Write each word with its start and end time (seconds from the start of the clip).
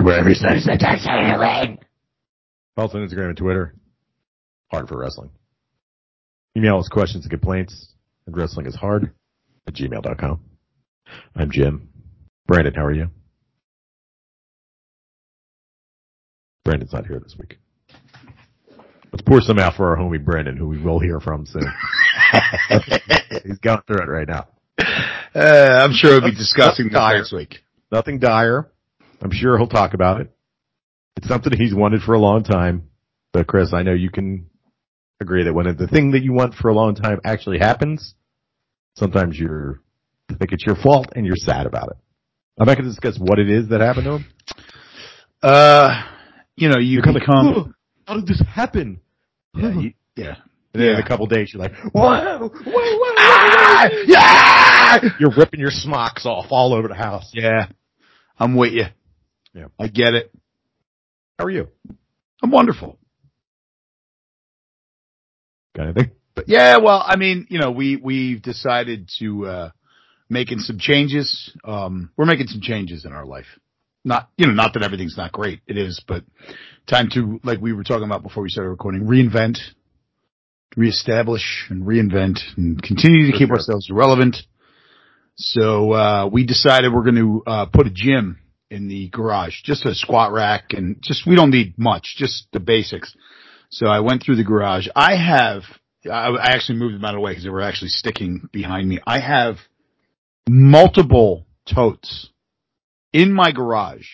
hard 0.00 0.04
wherever 0.04 0.28
you 0.28 0.34
start 0.34 0.54
to. 0.58 0.62
Also 2.76 2.98
on 2.98 3.08
Instagram 3.08 3.28
and 3.28 3.36
Twitter. 3.36 3.74
Hard 4.70 4.88
for 4.88 4.98
wrestling. 4.98 5.30
Email 6.56 6.78
us 6.78 6.88
questions 6.88 7.24
and 7.24 7.30
complaints 7.30 7.88
wrestling 8.26 8.66
at 8.66 8.72
wrestlinghard 8.74 9.10
at 9.66 9.74
gmail.com. 9.74 10.40
I'm 11.34 11.50
Jim. 11.50 11.88
Brandon, 12.46 12.74
how 12.74 12.84
are 12.84 12.92
you? 12.92 13.08
Brandon's 16.64 16.92
not 16.92 17.06
here 17.06 17.18
this 17.20 17.36
week. 17.38 17.58
Let's 19.12 19.22
pour 19.26 19.40
some 19.40 19.58
out 19.58 19.74
for 19.74 19.88
our 19.90 19.96
homie 19.96 20.24
Brandon, 20.24 20.56
who 20.56 20.68
we 20.68 20.80
will 20.80 21.00
hear 21.00 21.18
from 21.18 21.46
soon. 21.46 21.62
He's 23.44 23.58
going 23.58 23.80
through 23.86 24.02
it 24.02 24.08
right 24.08 24.28
now. 24.28 24.46
Uh, 25.34 25.84
I'm 25.84 25.92
sure 25.92 26.20
we'll 26.20 26.30
be 26.30 26.36
discussing 26.36 26.86
this 26.86 26.94
dire. 26.94 27.18
next 27.18 27.32
week. 27.32 27.58
Nothing 27.90 28.20
dire. 28.20 28.70
I'm 29.22 29.30
sure 29.32 29.56
he'll 29.58 29.66
talk 29.68 29.94
about 29.94 30.20
it. 30.20 30.30
It's 31.16 31.28
something 31.28 31.52
he's 31.56 31.74
wanted 31.74 32.02
for 32.02 32.14
a 32.14 32.18
long 32.18 32.42
time. 32.44 32.88
But 33.32 33.46
Chris, 33.46 33.72
I 33.72 33.82
know 33.82 33.92
you 33.92 34.10
can 34.10 34.48
agree 35.20 35.44
that 35.44 35.52
when 35.54 35.66
the 35.76 35.86
thing 35.86 36.12
that 36.12 36.22
you 36.22 36.32
want 36.32 36.54
for 36.54 36.68
a 36.68 36.74
long 36.74 36.94
time 36.94 37.20
actually 37.24 37.58
happens, 37.58 38.14
sometimes 38.96 39.38
you're 39.38 39.80
think 40.38 40.52
it's 40.52 40.64
your 40.64 40.76
fault 40.76 41.08
and 41.16 41.26
you're 41.26 41.36
sad 41.36 41.66
about 41.66 41.88
it. 41.90 41.96
I'm 42.58 42.66
not 42.66 42.76
going 42.76 42.84
to 42.84 42.90
discuss 42.90 43.18
what 43.18 43.38
it 43.40 43.50
is 43.50 43.68
that 43.70 43.80
happened 43.80 44.04
to 44.04 44.12
him. 44.12 44.24
Uh, 45.42 46.02
you 46.56 46.68
know, 46.68 46.78
you 46.78 46.94
You're 46.94 47.02
kind 47.02 47.16
of 47.16 47.20
become, 47.20 47.46
like, 47.46 47.56
"Oh, 47.56 47.72
how 48.06 48.14
did 48.14 48.26
this 48.26 48.40
happen? 48.48 49.00
yeah, 49.56 49.72
you- 49.72 49.92
yeah. 50.16 50.36
And 50.72 50.80
then 50.82 50.88
in 50.94 51.00
a 51.00 51.06
couple 51.08 51.26
days, 51.26 51.52
you're 51.52 51.60
like, 51.62 51.74
whoa, 51.92 52.38
whoa, 52.38 52.48
whoa, 52.48 52.50
whoa, 52.64 53.14
Ah, 53.18 53.88
whoa. 53.90 54.02
yeah, 54.06 55.10
You're 55.18 55.32
ripping 55.36 55.58
your 55.58 55.72
smocks 55.72 56.24
off 56.26 56.46
all 56.50 56.72
over 56.74 56.86
the 56.86 56.94
house. 56.94 57.28
yeah. 57.34 57.66
I'm 58.38 58.54
with 58.54 58.72
you. 58.72 58.84
Yeah. 59.54 59.66
I 59.78 59.88
get 59.88 60.14
it. 60.14 60.32
How 61.38 61.46
are 61.46 61.50
you? 61.50 61.68
I'm 62.42 62.50
wonderful. 62.50 62.98
Got 65.76 65.84
anything? 65.84 66.10
But 66.34 66.48
yeah, 66.48 66.78
well, 66.78 67.02
I 67.04 67.16
mean, 67.16 67.46
you 67.50 67.58
know, 67.58 67.70
we, 67.70 67.96
we've 67.96 68.40
decided 68.40 69.10
to, 69.18 69.46
uh, 69.46 69.70
making 70.28 70.60
some 70.60 70.78
changes. 70.78 71.52
Um, 71.64 72.10
we're 72.16 72.26
making 72.26 72.46
some 72.46 72.60
changes 72.60 73.04
in 73.04 73.12
our 73.12 73.26
life. 73.26 73.46
Not, 74.04 74.30
you 74.36 74.46
know, 74.46 74.52
not 74.52 74.74
that 74.74 74.82
everything's 74.82 75.16
not 75.16 75.32
great. 75.32 75.60
It 75.66 75.76
is, 75.76 76.02
but 76.06 76.24
time 76.88 77.08
to, 77.14 77.40
like 77.42 77.60
we 77.60 77.72
were 77.72 77.84
talking 77.84 78.04
about 78.04 78.22
before 78.22 78.42
we 78.42 78.48
started 78.48 78.70
recording, 78.70 79.06
reinvent, 79.06 79.58
reestablish 80.76 81.66
and 81.68 81.82
reinvent 81.82 82.38
and 82.56 82.80
continue 82.80 83.30
to 83.30 83.36
keep 83.36 83.50
ourselves 83.50 83.90
relevant. 83.90 84.36
So, 85.36 85.92
uh, 85.92 86.26
we 86.32 86.46
decided 86.46 86.92
we're 86.92 87.02
going 87.02 87.16
to, 87.16 87.42
uh, 87.46 87.66
put 87.66 87.86
a 87.86 87.90
gym 87.90 88.38
in 88.70 88.88
the 88.88 89.08
garage, 89.08 89.62
just 89.64 89.84
a 89.84 89.94
squat 89.94 90.32
rack 90.32 90.72
and 90.72 90.96
just, 91.02 91.26
we 91.26 91.34
don't 91.34 91.50
need 91.50 91.74
much, 91.76 92.14
just 92.16 92.46
the 92.52 92.60
basics. 92.60 93.14
So 93.70 93.86
I 93.86 94.00
went 94.00 94.22
through 94.22 94.36
the 94.36 94.44
garage. 94.44 94.86
I 94.94 95.16
have, 95.16 95.62
I, 96.10 96.52
actually 96.54 96.78
moved 96.78 96.94
them 96.94 97.04
out 97.04 97.14
of 97.14 97.18
the 97.18 97.20
way 97.20 97.32
because 97.32 97.44
they 97.44 97.50
were 97.50 97.62
actually 97.62 97.88
sticking 97.88 98.48
behind 98.52 98.88
me. 98.88 99.00
I 99.06 99.20
have 99.20 99.56
multiple 100.48 101.46
totes 101.72 102.30
in 103.12 103.32
my 103.32 103.52
garage 103.52 104.06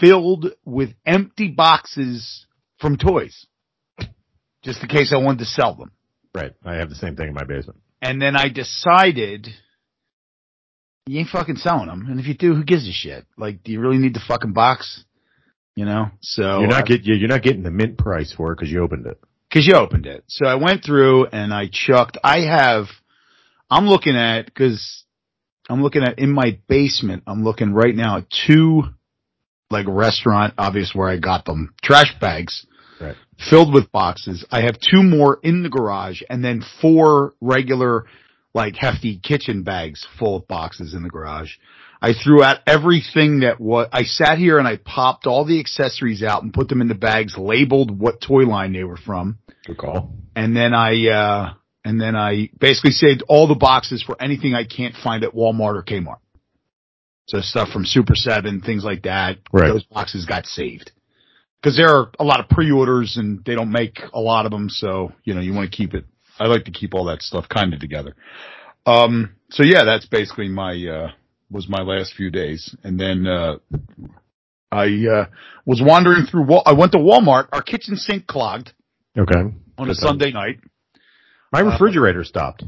filled 0.00 0.46
with 0.64 0.90
empty 1.06 1.48
boxes 1.48 2.46
from 2.78 2.96
toys. 2.96 3.46
Just 4.62 4.82
in 4.82 4.88
case 4.88 5.12
I 5.12 5.18
wanted 5.18 5.40
to 5.40 5.44
sell 5.44 5.74
them. 5.74 5.92
Right. 6.34 6.52
I 6.64 6.74
have 6.74 6.88
the 6.88 6.94
same 6.94 7.16
thing 7.16 7.28
in 7.28 7.34
my 7.34 7.44
basement. 7.44 7.80
And 8.02 8.20
then 8.20 8.36
I 8.36 8.48
decided 8.48 9.48
you 11.08 11.20
ain't 11.20 11.28
fucking 11.28 11.56
selling 11.56 11.86
them. 11.88 12.06
And 12.08 12.20
if 12.20 12.26
you 12.26 12.34
do, 12.34 12.54
who 12.54 12.64
gives 12.64 12.86
a 12.88 12.92
shit? 12.92 13.26
Like, 13.36 13.62
do 13.62 13.72
you 13.72 13.80
really 13.80 13.98
need 13.98 14.14
the 14.14 14.20
fucking 14.26 14.52
box? 14.52 15.04
You 15.74 15.84
know? 15.84 16.06
So 16.20 16.60
you're 16.60 16.68
not 16.68 16.84
I- 16.84 16.96
get 16.96 17.04
you're 17.04 17.28
not 17.28 17.42
getting 17.42 17.62
the 17.62 17.70
mint 17.70 17.98
price 17.98 18.32
for 18.32 18.52
it 18.52 18.56
because 18.56 18.70
you 18.70 18.82
opened 18.82 19.06
it. 19.06 19.18
Cause 19.52 19.66
you 19.66 19.74
opened 19.74 20.04
it. 20.04 20.24
So 20.26 20.44
I 20.46 20.56
went 20.56 20.84
through 20.84 21.24
and 21.26 21.54
I 21.54 21.68
chucked, 21.72 22.18
I 22.22 22.40
have, 22.40 22.84
I'm 23.70 23.86
looking 23.86 24.14
at, 24.14 24.54
cause 24.54 25.04
I'm 25.70 25.82
looking 25.82 26.02
at 26.02 26.18
in 26.18 26.30
my 26.30 26.58
basement, 26.68 27.22
I'm 27.26 27.42
looking 27.44 27.72
right 27.72 27.94
now 27.94 28.18
at 28.18 28.26
two, 28.28 28.82
like 29.70 29.86
restaurant, 29.88 30.52
obvious 30.58 30.94
where 30.94 31.08
I 31.08 31.16
got 31.16 31.46
them, 31.46 31.72
trash 31.82 32.14
bags 32.20 32.66
Right. 33.00 33.14
filled 33.48 33.72
with 33.72 33.90
boxes. 33.90 34.44
I 34.50 34.62
have 34.62 34.76
two 34.80 35.02
more 35.02 35.38
in 35.42 35.62
the 35.62 35.68
garage 35.70 36.20
and 36.28 36.44
then 36.44 36.62
four 36.82 37.32
regular, 37.40 38.04
like 38.54 38.76
hefty 38.76 39.18
kitchen 39.18 39.62
bags 39.62 40.06
full 40.18 40.36
of 40.36 40.48
boxes 40.48 40.94
in 40.94 41.02
the 41.02 41.08
garage. 41.08 41.52
I 42.00 42.12
threw 42.12 42.42
out 42.42 42.58
everything 42.66 43.40
that 43.40 43.60
was, 43.60 43.88
I 43.92 44.04
sat 44.04 44.38
here 44.38 44.58
and 44.58 44.68
I 44.68 44.76
popped 44.76 45.26
all 45.26 45.44
the 45.44 45.58
accessories 45.58 46.22
out 46.22 46.42
and 46.42 46.52
put 46.52 46.68
them 46.68 46.80
in 46.80 46.88
the 46.88 46.94
bags 46.94 47.36
labeled 47.36 47.90
what 47.90 48.20
toy 48.20 48.44
line 48.44 48.72
they 48.72 48.84
were 48.84 48.96
from. 48.96 49.38
Good 49.66 49.78
call. 49.78 50.14
And 50.36 50.56
then 50.56 50.74
I, 50.74 51.08
uh, 51.08 51.54
and 51.84 52.00
then 52.00 52.14
I 52.14 52.50
basically 52.58 52.92
saved 52.92 53.24
all 53.28 53.48
the 53.48 53.54
boxes 53.54 54.02
for 54.02 54.20
anything 54.20 54.54
I 54.54 54.64
can't 54.64 54.94
find 54.94 55.24
at 55.24 55.34
Walmart 55.34 55.76
or 55.76 55.82
Kmart. 55.82 56.18
So 57.26 57.40
stuff 57.40 57.70
from 57.70 57.84
Super 57.84 58.14
7, 58.14 58.62
things 58.62 58.84
like 58.84 59.02
that. 59.02 59.38
Right. 59.52 59.68
Those 59.68 59.84
boxes 59.84 60.24
got 60.24 60.46
saved. 60.46 60.92
Cause 61.62 61.76
there 61.76 61.88
are 61.88 62.12
a 62.20 62.24
lot 62.24 62.38
of 62.38 62.48
pre-orders 62.48 63.16
and 63.16 63.44
they 63.44 63.56
don't 63.56 63.72
make 63.72 63.98
a 64.14 64.20
lot 64.20 64.46
of 64.46 64.52
them. 64.52 64.68
So, 64.70 65.12
you 65.24 65.34
know, 65.34 65.40
you 65.40 65.52
want 65.52 65.70
to 65.70 65.76
keep 65.76 65.92
it. 65.92 66.04
I 66.38 66.46
like 66.46 66.64
to 66.64 66.70
keep 66.70 66.94
all 66.94 67.04
that 67.06 67.22
stuff 67.22 67.48
kind 67.48 67.74
of 67.74 67.80
together. 67.80 68.14
Um, 68.86 69.34
so 69.50 69.62
yeah, 69.64 69.84
that's 69.84 70.06
basically 70.06 70.48
my, 70.48 70.72
uh, 70.86 71.10
was 71.50 71.68
my 71.68 71.82
last 71.82 72.14
few 72.14 72.30
days. 72.30 72.74
And 72.84 72.98
then, 72.98 73.26
uh, 73.26 73.56
I, 74.70 74.86
uh, 75.10 75.26
was 75.64 75.80
wandering 75.82 76.26
through, 76.26 76.44
Wal- 76.44 76.62
I 76.66 76.72
went 76.74 76.92
to 76.92 76.98
Walmart. 76.98 77.48
Our 77.52 77.62
kitchen 77.62 77.96
sink 77.96 78.26
clogged 78.26 78.72
Okay. 79.16 79.34
on 79.38 79.50
a 79.50 79.76
Good 79.78 79.86
time. 79.86 79.94
Sunday 79.94 80.32
night. 80.32 80.60
My 81.52 81.60
Uh, 81.60 81.70
refrigerator 81.72 82.24
stopped. 82.24 82.64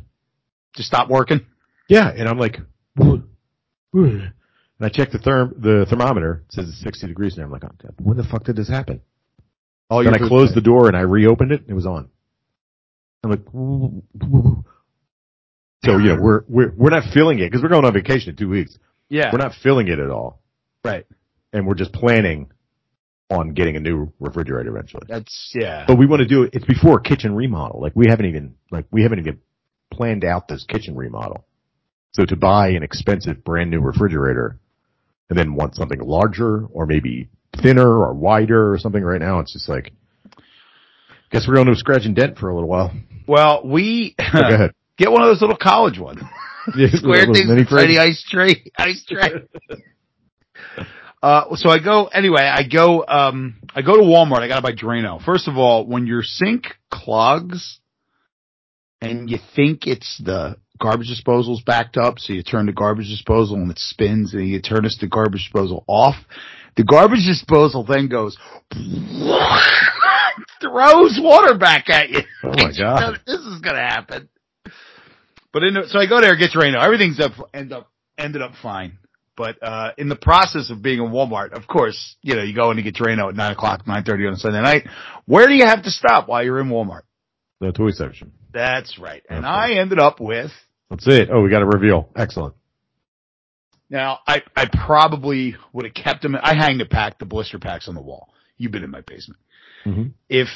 Just 0.77 0.89
stopped 0.89 1.11
working. 1.11 1.41
Yeah, 1.89 2.09
and 2.09 2.29
I'm 2.29 2.39
like, 2.39 2.61
"What?" 2.95 3.21
and 3.93 4.33
I 4.81 4.89
checked 4.89 5.13
the 5.13 5.19
therm 5.19 5.61
the 5.61 5.85
thermometer. 5.91 6.45
It 6.49 6.53
says 6.55 6.69
it's 6.69 6.81
60 6.81 7.09
degrees, 7.09 7.37
and 7.37 7.45
I'm 7.45 7.51
like, 7.51 7.65
oh, 7.65 7.71
when 8.03 8.17
the 8.17 8.25
fuck 8.25 8.45
did 8.45 8.57
this 8.57 8.69
happen? 8.69 9.01
Oh, 9.91 10.03
then 10.05 10.15
I 10.15 10.19
closed 10.19 10.55
the 10.55 10.61
door 10.61 10.87
and 10.87 10.97
I 10.97 11.01
reopened 11.01 11.51
it, 11.53 11.63
and 11.63 11.71
it 11.71 11.75
was 11.75 11.87
on. 11.87 12.09
I'm 13.23 13.31
like, 13.31 13.53
"Woo, 13.53 13.77
woo, 13.79 14.03
woo." 14.29 14.65
so 15.85 15.97
know, 15.97 16.19
we're 16.21 16.43
we're 16.49 16.73
we're 16.77 16.91
not 16.91 17.13
feeling 17.13 17.39
it 17.39 17.51
because 17.51 17.63
we're 17.63 17.69
going 17.69 17.85
on 17.85 17.93
vacation 17.93 18.31
in 18.31 18.37
two 18.37 18.49
weeks. 18.49 18.79
Yeah. 19.09 19.31
We're 19.33 19.39
not 19.39 19.53
feeling 19.63 19.89
it 19.89 19.99
at 19.99 20.11
all, 20.11 20.41
right. 20.85 21.05
and 21.53 21.67
we're 21.67 21.75
just 21.75 21.93
planning 21.93 22.53
on 23.29 23.55
getting 23.55 23.77
a 23.77 23.81
new 23.81 24.13
refrigerator 24.21 24.71
eventually. 24.71 25.05
That's 25.09 25.53
yeah. 25.55 25.85
But 25.87 25.99
we 25.99 26.07
want 26.07 26.21
to 26.21 26.27
do 26.27 26.45
it. 26.45 26.51
It's 26.55 26.65
before 26.65 26.99
a 26.99 27.03
kitchen 27.03 27.35
remodel. 27.35 27.81
Like 27.81 27.93
we 27.95 28.07
haven't 28.09 28.27
even 28.27 28.55
like 28.71 28.87
we 28.91 29.03
haven't 29.03 29.21
even 29.21 29.41
planned 29.93 30.25
out 30.25 30.49
this 30.49 30.65
kitchen 30.69 30.97
remodel. 30.97 31.45
So 32.13 32.25
to 32.25 32.37
buy 32.37 32.71
an 32.71 32.83
expensive 32.83 33.45
brand 33.45 33.71
new 33.71 33.81
refrigerator 33.81 34.59
and 35.29 35.39
then 35.39 35.55
want 35.55 35.77
something 35.77 36.01
larger 36.01 36.67
or 36.67 36.87
maybe 36.87 37.29
thinner 37.63 37.89
or 37.89 38.15
wider 38.15 38.73
or 38.73 38.79
something 38.79 39.03
right 39.03 39.21
now, 39.21 39.41
it's 39.41 39.53
just 39.53 39.69
like, 39.69 39.93
guess 41.31 41.47
we're 41.47 41.55
going 41.55 41.67
to 41.69 41.77
scratch 41.77 42.05
and 42.05 42.15
dent 42.15 42.39
for 42.39 42.49
a 42.49 42.55
little 42.55 42.69
while. 42.69 42.93
Well, 43.27 43.63
we 43.65 44.15
ahead. 44.19 44.73
get 44.99 45.11
one 45.11 45.23
of 45.23 45.29
those 45.29 45.41
little 45.41 45.57
college 45.57 45.99
ones. 45.99 46.21
Square 46.95 47.27
things, 47.33 47.47
fridge. 47.47 47.69
tiny 47.69 47.99
ice 47.99 48.25
tray, 48.29 48.71
ice 48.77 49.05
tray. 49.09 49.31
Uh, 51.23 51.57
so 51.57 51.69
I 51.71 51.79
go 51.79 52.07
anyway. 52.07 52.43
I 52.43 52.63
go. 52.63 53.05
Um, 53.07 53.57
I 53.75 53.83
go 53.83 53.97
to 53.97 54.03
Walmart. 54.03 54.41
I 54.41 54.49
gotta 54.49 54.63
buy 54.63 54.73
Drano. 54.73 55.23
First 55.23 55.49
of 55.49 55.57
all, 55.57 55.87
when 55.87 56.07
your 56.07 56.23
sink 56.23 56.67
clogs, 56.91 57.81
and 59.01 59.31
you 59.31 59.39
think 59.55 59.87
it's 59.87 60.21
the 60.25 60.57
garbage 60.79 61.09
disposal's 61.09 61.63
backed 61.63 61.97
up, 61.97 62.19
so 62.19 62.33
you 62.33 62.43
turn 62.43 62.67
the 62.67 62.73
garbage 62.73 63.09
disposal 63.09 63.57
and 63.57 63.71
it 63.71 63.79
spins, 63.79 64.35
and 64.35 64.49
you 64.49 64.61
turn 64.61 64.83
this 64.83 64.99
the 64.99 65.07
garbage 65.07 65.45
disposal 65.45 65.85
off. 65.87 66.17
The 66.77 66.85
garbage 66.85 67.27
disposal 67.27 67.85
then 67.85 68.09
goes 68.09 68.39
throws 70.61 71.19
water 71.23 71.57
back 71.59 71.89
at 71.91 72.11
you. 72.11 72.21
Oh 72.45 72.49
my 72.51 72.73
God. 72.79 73.21
This 73.27 73.41
is 73.41 73.61
gonna 73.61 73.79
happen. 73.79 74.29
But 75.53 75.65
in 75.65 75.77
so 75.89 75.99
I 75.99 76.07
go 76.07 76.21
there, 76.21 76.37
get 76.37 76.51
Drano. 76.53 76.83
Everything's 76.85 77.19
up, 77.21 77.33
end 77.53 77.73
up, 77.73 77.91
ended 78.19 78.43
up 78.43 78.53
fine. 78.63 78.99
But, 79.37 79.63
uh, 79.63 79.93
in 79.97 80.11
the 80.11 80.17
process 80.17 80.69
of 80.71 80.83
being 80.83 80.99
in 80.99 81.07
Walmart, 81.13 81.53
of 81.53 81.67
course, 81.67 82.17
you 82.21 82.35
know, 82.37 82.43
you 82.43 82.55
go 82.55 82.71
in 82.73 82.77
to 82.77 82.83
get 82.83 82.95
Drano 82.95 83.31
at 83.31 83.35
nine 83.35 83.53
o'clock, 83.53 83.87
nine 83.87 84.05
thirty 84.05 84.27
on 84.27 84.35
a 84.35 84.37
Sunday 84.37 84.61
night. 84.61 84.87
Where 85.25 85.47
do 85.47 85.55
you 85.55 85.65
have 85.65 85.83
to 85.85 85.91
stop 85.91 86.29
while 86.29 86.45
you're 86.45 86.61
in 86.61 86.69
Walmart? 86.69 87.03
The 87.59 87.73
toy 87.73 87.91
section. 87.93 88.33
That's 88.53 88.99
right. 88.99 89.23
And 89.31 89.41
Okay. 89.41 89.49
I 89.49 89.71
ended 89.81 89.99
up 89.99 90.21
with, 90.21 90.51
That's 90.91 91.07
it. 91.09 91.31
Oh, 91.33 91.41
we 91.43 91.49
got 91.51 91.63
a 91.63 91.67
reveal. 91.67 92.11
Excellent. 92.15 92.55
now 93.89 94.19
I, 94.27 94.43
I 94.55 94.67
probably 94.67 95.57
would 95.73 95.85
have 95.87 95.95
kept 95.95 96.23
them. 96.23 96.37
I 96.41 96.55
hang 96.55 96.77
the 96.79 96.85
pack, 96.87 97.19
the 97.19 97.25
blister 97.27 97.59
packs 97.59 97.89
on 97.89 97.95
the 97.95 98.03
wall. 98.03 98.29
You've 98.59 98.73
been 98.73 98.85
in 98.85 98.91
my 98.91 99.01
basement. 99.01 99.41
Mhm. 99.85 100.13
If, 100.29 100.49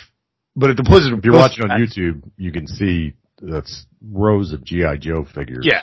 but 0.56 0.70
if 0.70 0.76
the 0.76 0.82
blister, 0.82 1.14
If 1.16 1.24
you're 1.24 1.34
watching 1.34 1.70
on 1.70 1.80
YouTube, 1.80 2.22
you 2.36 2.52
can 2.52 2.66
see 2.66 3.14
that's 3.40 3.86
rows 4.02 4.52
of 4.52 4.64
GI 4.64 4.98
Joe 4.98 5.24
figures. 5.24 5.64
Yeah. 5.68 5.82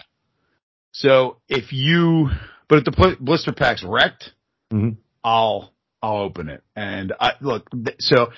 So 0.92 1.38
if 1.48 1.72
you, 1.72 2.30
but 2.68 2.80
if 2.80 2.86
the 2.86 3.18
blister 3.20 3.52
pack's 3.54 3.84
wrecked, 3.84 4.32
Mhm. 4.72 4.98
I'll 5.24 5.74
I'll 6.04 6.18
open 6.24 6.50
it. 6.50 6.64
And 6.76 7.14
I 7.20 7.34
look, 7.42 7.68
so 8.00 8.32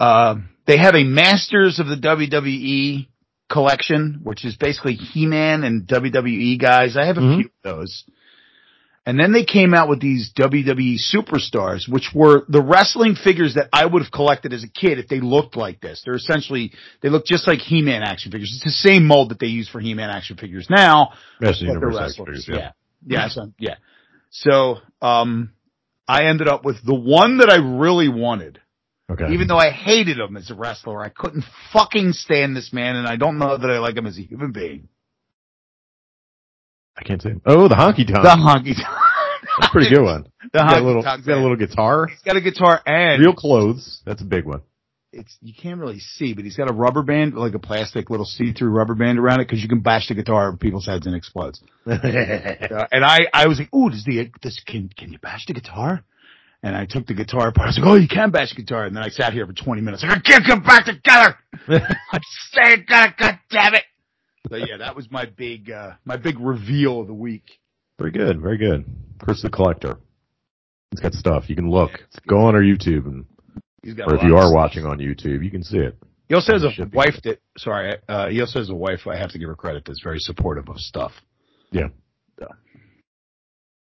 uh, 0.00 0.36
they 0.66 0.78
have 0.78 0.94
a 0.94 1.04
Masters 1.04 1.78
of 1.78 1.86
the 1.86 1.96
WWE 1.96 3.06
collection, 3.50 4.20
which 4.22 4.44
is 4.46 4.56
basically 4.56 4.94
He-Man 4.94 5.62
and 5.62 5.86
WWE 5.86 6.56
guys. 6.58 6.96
I 6.96 7.04
have 7.04 7.18
a 7.18 7.20
Mhm. 7.20 7.36
few 7.36 7.44
of 7.46 7.62
those. 7.62 8.04
And 9.04 9.18
then 9.18 9.32
they 9.32 9.44
came 9.44 9.74
out 9.74 9.88
with 9.88 10.00
these 10.00 10.32
WWE 10.38 10.96
superstars, 11.12 11.88
which 11.88 12.10
were 12.14 12.44
the 12.48 12.62
wrestling 12.62 13.16
figures 13.16 13.54
that 13.54 13.68
I 13.72 13.84
would 13.84 14.02
have 14.02 14.12
collected 14.12 14.52
as 14.52 14.62
a 14.62 14.68
kid 14.68 15.00
if 15.00 15.08
they 15.08 15.18
looked 15.18 15.56
like 15.56 15.80
this. 15.80 16.02
They're 16.04 16.14
essentially, 16.14 16.72
they 17.02 17.08
look 17.08 17.26
just 17.26 17.48
like 17.48 17.58
He-Man 17.58 18.04
action 18.04 18.30
figures. 18.30 18.52
It's 18.54 18.64
the 18.64 18.70
same 18.70 19.04
mold 19.04 19.30
that 19.30 19.40
they 19.40 19.48
use 19.48 19.68
for 19.68 19.80
He-Man 19.80 20.08
action 20.08 20.36
figures 20.36 20.68
now, 20.70 21.14
Master 21.40 21.66
but 21.66 21.72
they're 21.72 21.74
Universe 21.74 21.94
wrestlers. 21.98 22.46
Figures, 22.46 22.48
Yeah. 22.48 22.70
yeah. 23.04 23.18
Yeah. 23.18 23.28
So, 23.28 23.52
yeah. 23.58 23.74
So, 24.30 24.76
um, 25.04 25.52
I 26.06 26.26
ended 26.26 26.46
up 26.46 26.64
with 26.64 26.76
the 26.84 26.94
one 26.94 27.38
that 27.38 27.50
I 27.50 27.56
really 27.56 28.08
wanted. 28.08 28.60
Okay. 29.10 29.32
Even 29.32 29.48
though 29.48 29.58
I 29.58 29.70
hated 29.70 30.18
him 30.18 30.36
as 30.36 30.50
a 30.50 30.54
wrestler, 30.54 31.02
I 31.02 31.08
couldn't 31.08 31.44
fucking 31.72 32.12
stand 32.12 32.56
this 32.56 32.72
man 32.72 32.96
and 32.96 33.06
I 33.06 33.16
don't 33.16 33.38
know 33.38 33.58
that 33.58 33.68
I 33.68 33.78
like 33.78 33.96
him 33.96 34.06
as 34.06 34.16
a 34.16 34.22
human 34.22 34.52
being. 34.52 34.88
I 36.96 37.02
can't 37.04 37.20
say. 37.22 37.34
Oh, 37.46 37.68
the 37.68 37.74
honky 37.74 38.06
tonk. 38.06 38.22
The 38.22 38.36
honky 38.36 38.74
tonk. 38.74 38.98
That's 39.58 39.68
a 39.68 39.72
pretty 39.72 39.90
good 39.94 40.02
one. 40.04 40.26
The 40.52 40.58
He's 40.60 40.70
got 40.70 40.72
a 40.72 40.80
honky 40.80 40.84
little, 40.84 41.02
tonk 41.02 41.18
he's 41.20 41.26
got 41.26 41.38
a 41.38 41.40
little 41.40 41.56
guitar. 41.56 42.06
He's 42.08 42.20
got 42.20 42.36
a 42.36 42.40
guitar 42.42 42.80
and 42.84 43.22
Real 43.22 43.32
clothes. 43.32 44.02
That's 44.04 44.20
a 44.20 44.24
big 44.26 44.44
one. 44.44 44.60
it's 45.12 45.34
you 45.40 45.54
can't 45.54 45.80
really 45.80 45.98
see, 45.98 46.34
but 46.34 46.44
he's 46.44 46.56
got 46.56 46.68
a 46.68 46.74
rubber 46.74 47.02
band, 47.02 47.34
like 47.34 47.54
a 47.54 47.58
plastic 47.58 48.10
little 48.10 48.26
see-through 48.26 48.68
rubber 48.68 48.94
band 48.94 49.18
around 49.18 49.40
it, 49.40 49.44
because 49.48 49.62
you 49.62 49.68
can 49.68 49.80
bash 49.80 50.08
the 50.08 50.14
guitar 50.14 50.48
over 50.48 50.56
people's 50.58 50.84
heads 50.86 51.06
and 51.06 51.14
it 51.14 51.18
explodes. 51.18 51.62
Uh, 51.86 52.86
and 52.92 53.04
I, 53.04 53.20
I 53.32 53.46
was 53.46 53.58
like, 53.58 53.72
"Ooh, 53.74 53.88
does 53.90 54.04
the 54.04 54.30
this 54.42 54.60
can 54.66 54.90
can 54.96 55.12
you 55.12 55.18
bash 55.18 55.46
the 55.46 55.54
guitar?" 55.54 56.04
And 56.62 56.76
I 56.76 56.86
took 56.86 57.06
the 57.06 57.14
guitar 57.14 57.48
apart. 57.48 57.66
I 57.66 57.70
was 57.70 57.78
like, 57.78 57.86
"Oh, 57.88 57.94
you 57.94 58.08
can 58.08 58.30
bash 58.30 58.50
the 58.54 58.62
guitar." 58.62 58.84
And 58.84 58.94
then 58.94 59.02
I 59.02 59.08
sat 59.08 59.32
here 59.32 59.46
for 59.46 59.52
20 59.52 59.80
minutes, 59.80 60.02
like, 60.02 60.18
"I 60.18 60.20
can't 60.20 60.44
get 60.44 60.64
back 60.64 60.84
together." 60.84 61.36
I'm 62.12 62.20
saying, 62.52 62.84
God, 62.88 63.14
God 63.18 63.38
damn 63.50 63.74
it! 63.74 63.84
So 64.50 64.56
yeah, 64.56 64.76
that 64.78 64.96
was 64.96 65.10
my 65.10 65.26
big, 65.26 65.70
uh 65.70 65.92
my 66.04 66.16
big 66.16 66.38
reveal 66.40 67.00
of 67.00 67.06
the 67.06 67.14
week. 67.14 67.60
Very 67.98 68.10
good. 68.10 68.40
Very 68.40 68.58
good. 68.58 68.84
Chris 69.20 69.42
the 69.42 69.50
Collector. 69.50 69.98
He's 70.90 71.00
got 71.00 71.14
stuff. 71.14 71.48
You 71.48 71.56
can 71.56 71.70
look. 71.70 71.90
Go 72.26 72.38
on 72.38 72.54
our 72.54 72.62
YouTube 72.62 73.06
and, 73.06 73.24
He's 73.82 73.94
got. 73.94 74.10
or 74.10 74.16
if 74.16 74.22
you 74.22 74.36
are 74.36 74.52
watching 74.52 74.84
on 74.84 74.98
YouTube, 74.98 75.42
you 75.44 75.50
can 75.50 75.62
see 75.62 75.78
it. 75.78 75.96
he 76.28 76.34
also 76.34 76.52
has 76.52 76.62
a 76.64 76.70
wife 76.92 77.14
that. 77.24 77.40
Sorry, 77.58 77.96
uh, 78.08 78.28
he 78.28 78.40
also 78.40 78.58
has 78.58 78.70
a 78.70 78.74
wife. 78.74 79.06
I 79.06 79.16
have 79.16 79.30
to 79.30 79.38
give 79.38 79.48
her 79.48 79.56
credit. 79.56 79.84
That's 79.86 80.02
very 80.02 80.18
supportive 80.18 80.68
of 80.68 80.78
stuff. 80.78 81.12
Yeah. 81.70 81.88
Yeah. 82.40 82.48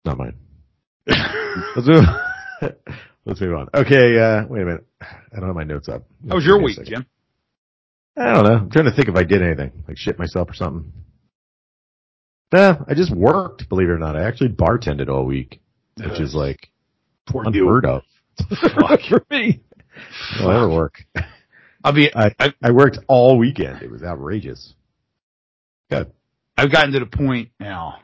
Not 0.05 0.17
mine. 0.17 0.35
Let's 1.07 1.87
move, 1.87 2.03
let's 3.25 3.41
move 3.41 3.55
on. 3.55 3.69
Okay, 3.73 4.19
uh, 4.19 4.45
wait 4.47 4.61
a 4.61 4.65
minute. 4.65 4.85
I 5.01 5.39
don't 5.39 5.47
have 5.47 5.55
my 5.55 5.63
notes 5.63 5.89
up. 5.89 6.03
How 6.27 6.35
was 6.35 6.45
your 6.45 6.57
Give 6.59 6.67
me 6.67 6.75
a 6.75 6.79
week. 6.81 6.87
Jim? 6.87 7.05
I 8.19 8.33
don't 8.33 8.43
know. 8.43 8.55
I'm 8.55 8.69
trying 8.69 8.85
to 8.85 8.91
think 8.91 9.07
if 9.07 9.15
I 9.15 9.23
did 9.23 9.41
anything, 9.41 9.83
like 9.87 9.97
shit 9.97 10.19
myself 10.19 10.49
or 10.49 10.53
something. 10.53 10.91
Nah, 12.51 12.77
I 12.87 12.93
just 12.95 13.15
worked, 13.15 13.69
believe 13.69 13.89
it 13.89 13.91
or 13.91 13.99
not. 13.99 14.15
I 14.15 14.23
actually 14.23 14.49
bartended 14.49 15.07
all 15.07 15.25
week, 15.25 15.61
which 15.95 16.19
is 16.19 16.33
like 16.33 16.69
Poor 17.27 17.43
unheard 17.45 17.85
of 17.85 18.01
Fuck 18.49 19.01
for 19.09 19.25
me. 19.29 19.61
I'll 20.39 20.51
ever 20.51 20.69
work. 20.69 21.03
I'll 21.83 21.93
be. 21.93 22.13
I, 22.13 22.33
I, 22.39 22.53
I 22.63 22.71
worked 22.71 22.99
all 23.07 23.37
weekend. 23.37 23.81
It 23.81 23.91
was 23.91 24.01
outrageous. 24.01 24.73
Good. 25.89 26.11
I've 26.57 26.71
gotten 26.71 26.93
to 26.93 26.99
the 26.99 27.05
point 27.05 27.49
now. 27.59 27.97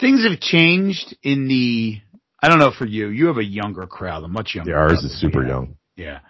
Things 0.00 0.24
have 0.28 0.40
changed 0.40 1.16
in 1.22 1.48
the. 1.48 2.00
I 2.42 2.48
don't 2.48 2.58
know 2.58 2.72
for 2.76 2.86
you. 2.86 3.08
You 3.08 3.26
have 3.26 3.38
a 3.38 3.44
younger 3.44 3.86
crowd, 3.86 4.22
a 4.24 4.28
much 4.28 4.54
younger. 4.54 4.72
Yeah, 4.72 4.78
ours 4.78 5.02
is 5.04 5.20
super 5.20 5.46
young. 5.46 5.76
Yeah. 5.96 6.20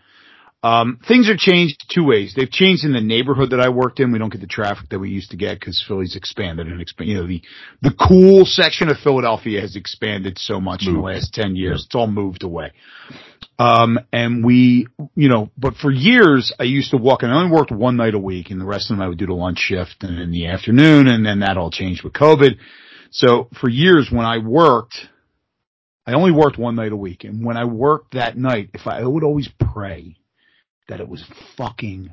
Um, 0.65 0.99
things 1.07 1.29
are 1.29 1.37
changed 1.37 1.85
two 1.95 2.05
ways. 2.05 2.33
They've 2.35 2.51
changed 2.51 2.87
in 2.87 2.95
the 2.95 3.01
neighborhood 3.03 3.51
that 3.51 3.61
I 3.61 3.69
worked 3.69 4.01
in. 4.01 4.13
We 4.13 4.19
don't 4.19 4.33
get 4.33 4.41
the 4.41 4.47
traffic 4.47 4.89
that 4.89 4.99
we 4.99 5.11
used 5.11 5.33
to 5.33 5.37
get 5.37 5.61
because 5.61 5.85
Philly's 5.87 6.17
expanded 6.17 6.69
and 6.69 6.81
expand. 6.81 7.11
You 7.11 7.17
know, 7.19 7.27
the 7.27 7.43
the 7.83 7.91
cool 7.93 8.47
section 8.47 8.89
of 8.89 8.97
Philadelphia 8.97 9.61
has 9.61 9.77
expanded 9.77 10.39
so 10.39 10.63
much 10.63 10.87
in 10.87 10.95
the 10.95 11.01
last 11.01 11.35
ten 11.35 11.55
years. 11.55 11.85
It's 11.85 11.95
all 11.95 12.07
moved 12.07 12.45
away. 12.45 12.73
Um, 13.59 13.99
and 14.11 14.43
we, 14.43 14.87
you 15.15 15.29
know, 15.29 15.51
but 15.59 15.75
for 15.77 15.91
years 15.91 16.51
I 16.59 16.63
used 16.63 16.93
to 16.93 16.97
walk 16.97 17.23
and 17.23 17.31
I 17.31 17.43
only 17.43 17.55
worked 17.55 17.71
one 17.71 17.99
night 17.99 18.15
a 18.15 18.19
week, 18.19 18.51
and 18.51 18.59
the 18.59 18.65
rest 18.65 18.91
of 18.91 18.97
them 18.97 19.05
I 19.05 19.09
would 19.09 19.19
do 19.19 19.27
the 19.27 19.35
lunch 19.35 19.59
shift 19.59 20.03
and 20.03 20.19
in 20.19 20.31
the 20.31 20.47
afternoon, 20.47 21.09
and 21.09 21.27
then 21.27 21.41
that 21.41 21.59
all 21.59 21.71
changed 21.71 22.03
with 22.03 22.15
COVID. 22.15 22.57
So 23.11 23.51
for 23.61 23.69
years 23.69 24.09
when 24.11 24.25
I 24.25 24.39
worked, 24.39 24.99
I 26.07 26.15
only 26.15 26.33
worked 26.33 26.57
one 26.57 26.75
night 26.75 26.93
a 26.93 26.97
week, 26.97 27.25
and 27.25 27.45
when 27.45 27.59
I 27.59 27.67
worked 27.67 28.15
that 28.15 28.39
night, 28.39 28.71
if 28.73 28.87
I, 28.87 29.01
I 29.01 29.07
would 29.07 29.25
always 29.25 29.51
pray 29.75 30.17
that 30.89 31.01
it 31.01 31.09
was 31.09 31.25
fucking, 31.57 32.13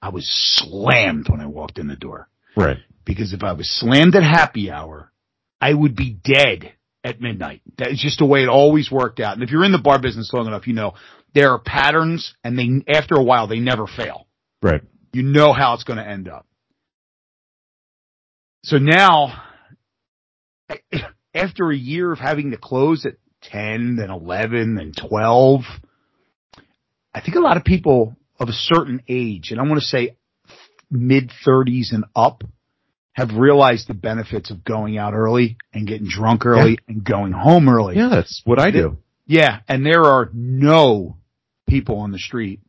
I 0.00 0.08
was 0.10 0.26
slammed 0.28 1.28
when 1.28 1.40
I 1.40 1.46
walked 1.46 1.78
in 1.78 1.88
the 1.88 1.96
door. 1.96 2.28
Right. 2.56 2.78
Because 3.04 3.32
if 3.32 3.42
I 3.42 3.52
was 3.52 3.70
slammed 3.70 4.14
at 4.14 4.22
happy 4.22 4.70
hour, 4.70 5.12
I 5.60 5.72
would 5.72 5.96
be 5.96 6.18
dead 6.22 6.72
at 7.04 7.20
midnight. 7.20 7.62
That 7.78 7.90
is 7.90 8.00
just 8.00 8.18
the 8.18 8.26
way 8.26 8.42
it 8.42 8.48
always 8.48 8.90
worked 8.90 9.20
out. 9.20 9.34
And 9.34 9.42
if 9.42 9.50
you're 9.50 9.64
in 9.64 9.72
the 9.72 9.78
bar 9.78 10.00
business 10.00 10.30
long 10.32 10.46
enough, 10.46 10.66
you 10.66 10.74
know 10.74 10.94
there 11.34 11.52
are 11.52 11.58
patterns 11.58 12.34
and 12.44 12.58
they, 12.58 12.92
after 12.92 13.14
a 13.14 13.22
while, 13.22 13.46
they 13.46 13.60
never 13.60 13.86
fail. 13.86 14.26
Right. 14.62 14.82
You 15.12 15.22
know 15.22 15.52
how 15.52 15.74
it's 15.74 15.84
going 15.84 15.98
to 15.98 16.06
end 16.06 16.28
up. 16.28 16.46
So 18.64 18.76
now, 18.78 19.42
after 21.32 21.70
a 21.70 21.76
year 21.76 22.12
of 22.12 22.18
having 22.18 22.50
to 22.50 22.58
close 22.58 23.06
at 23.06 23.14
10, 23.42 23.96
then 23.96 24.10
11, 24.10 24.74
then 24.74 24.92
12, 24.92 25.62
I 27.18 27.20
think 27.20 27.36
a 27.36 27.40
lot 27.40 27.56
of 27.56 27.64
people 27.64 28.14
of 28.38 28.48
a 28.48 28.52
certain 28.52 29.02
age, 29.08 29.50
and 29.50 29.58
I 29.58 29.64
want 29.64 29.80
to 29.80 29.86
say 29.86 30.16
mid 30.88 31.32
30s 31.44 31.92
and 31.92 32.04
up, 32.14 32.44
have 33.10 33.34
realized 33.34 33.88
the 33.88 33.94
benefits 33.94 34.52
of 34.52 34.62
going 34.62 34.96
out 34.96 35.14
early 35.14 35.56
and 35.74 35.84
getting 35.84 36.06
drunk 36.08 36.46
early 36.46 36.78
and 36.86 37.02
going 37.02 37.32
home 37.32 37.68
early. 37.68 37.96
Yeah, 37.96 38.08
that's 38.08 38.40
what 38.44 38.60
I 38.60 38.70
do. 38.70 38.98
Yeah, 39.26 39.58
and 39.66 39.84
there 39.84 40.04
are 40.04 40.30
no 40.32 41.16
people 41.68 41.96
on 41.96 42.12
the 42.12 42.20
street 42.20 42.60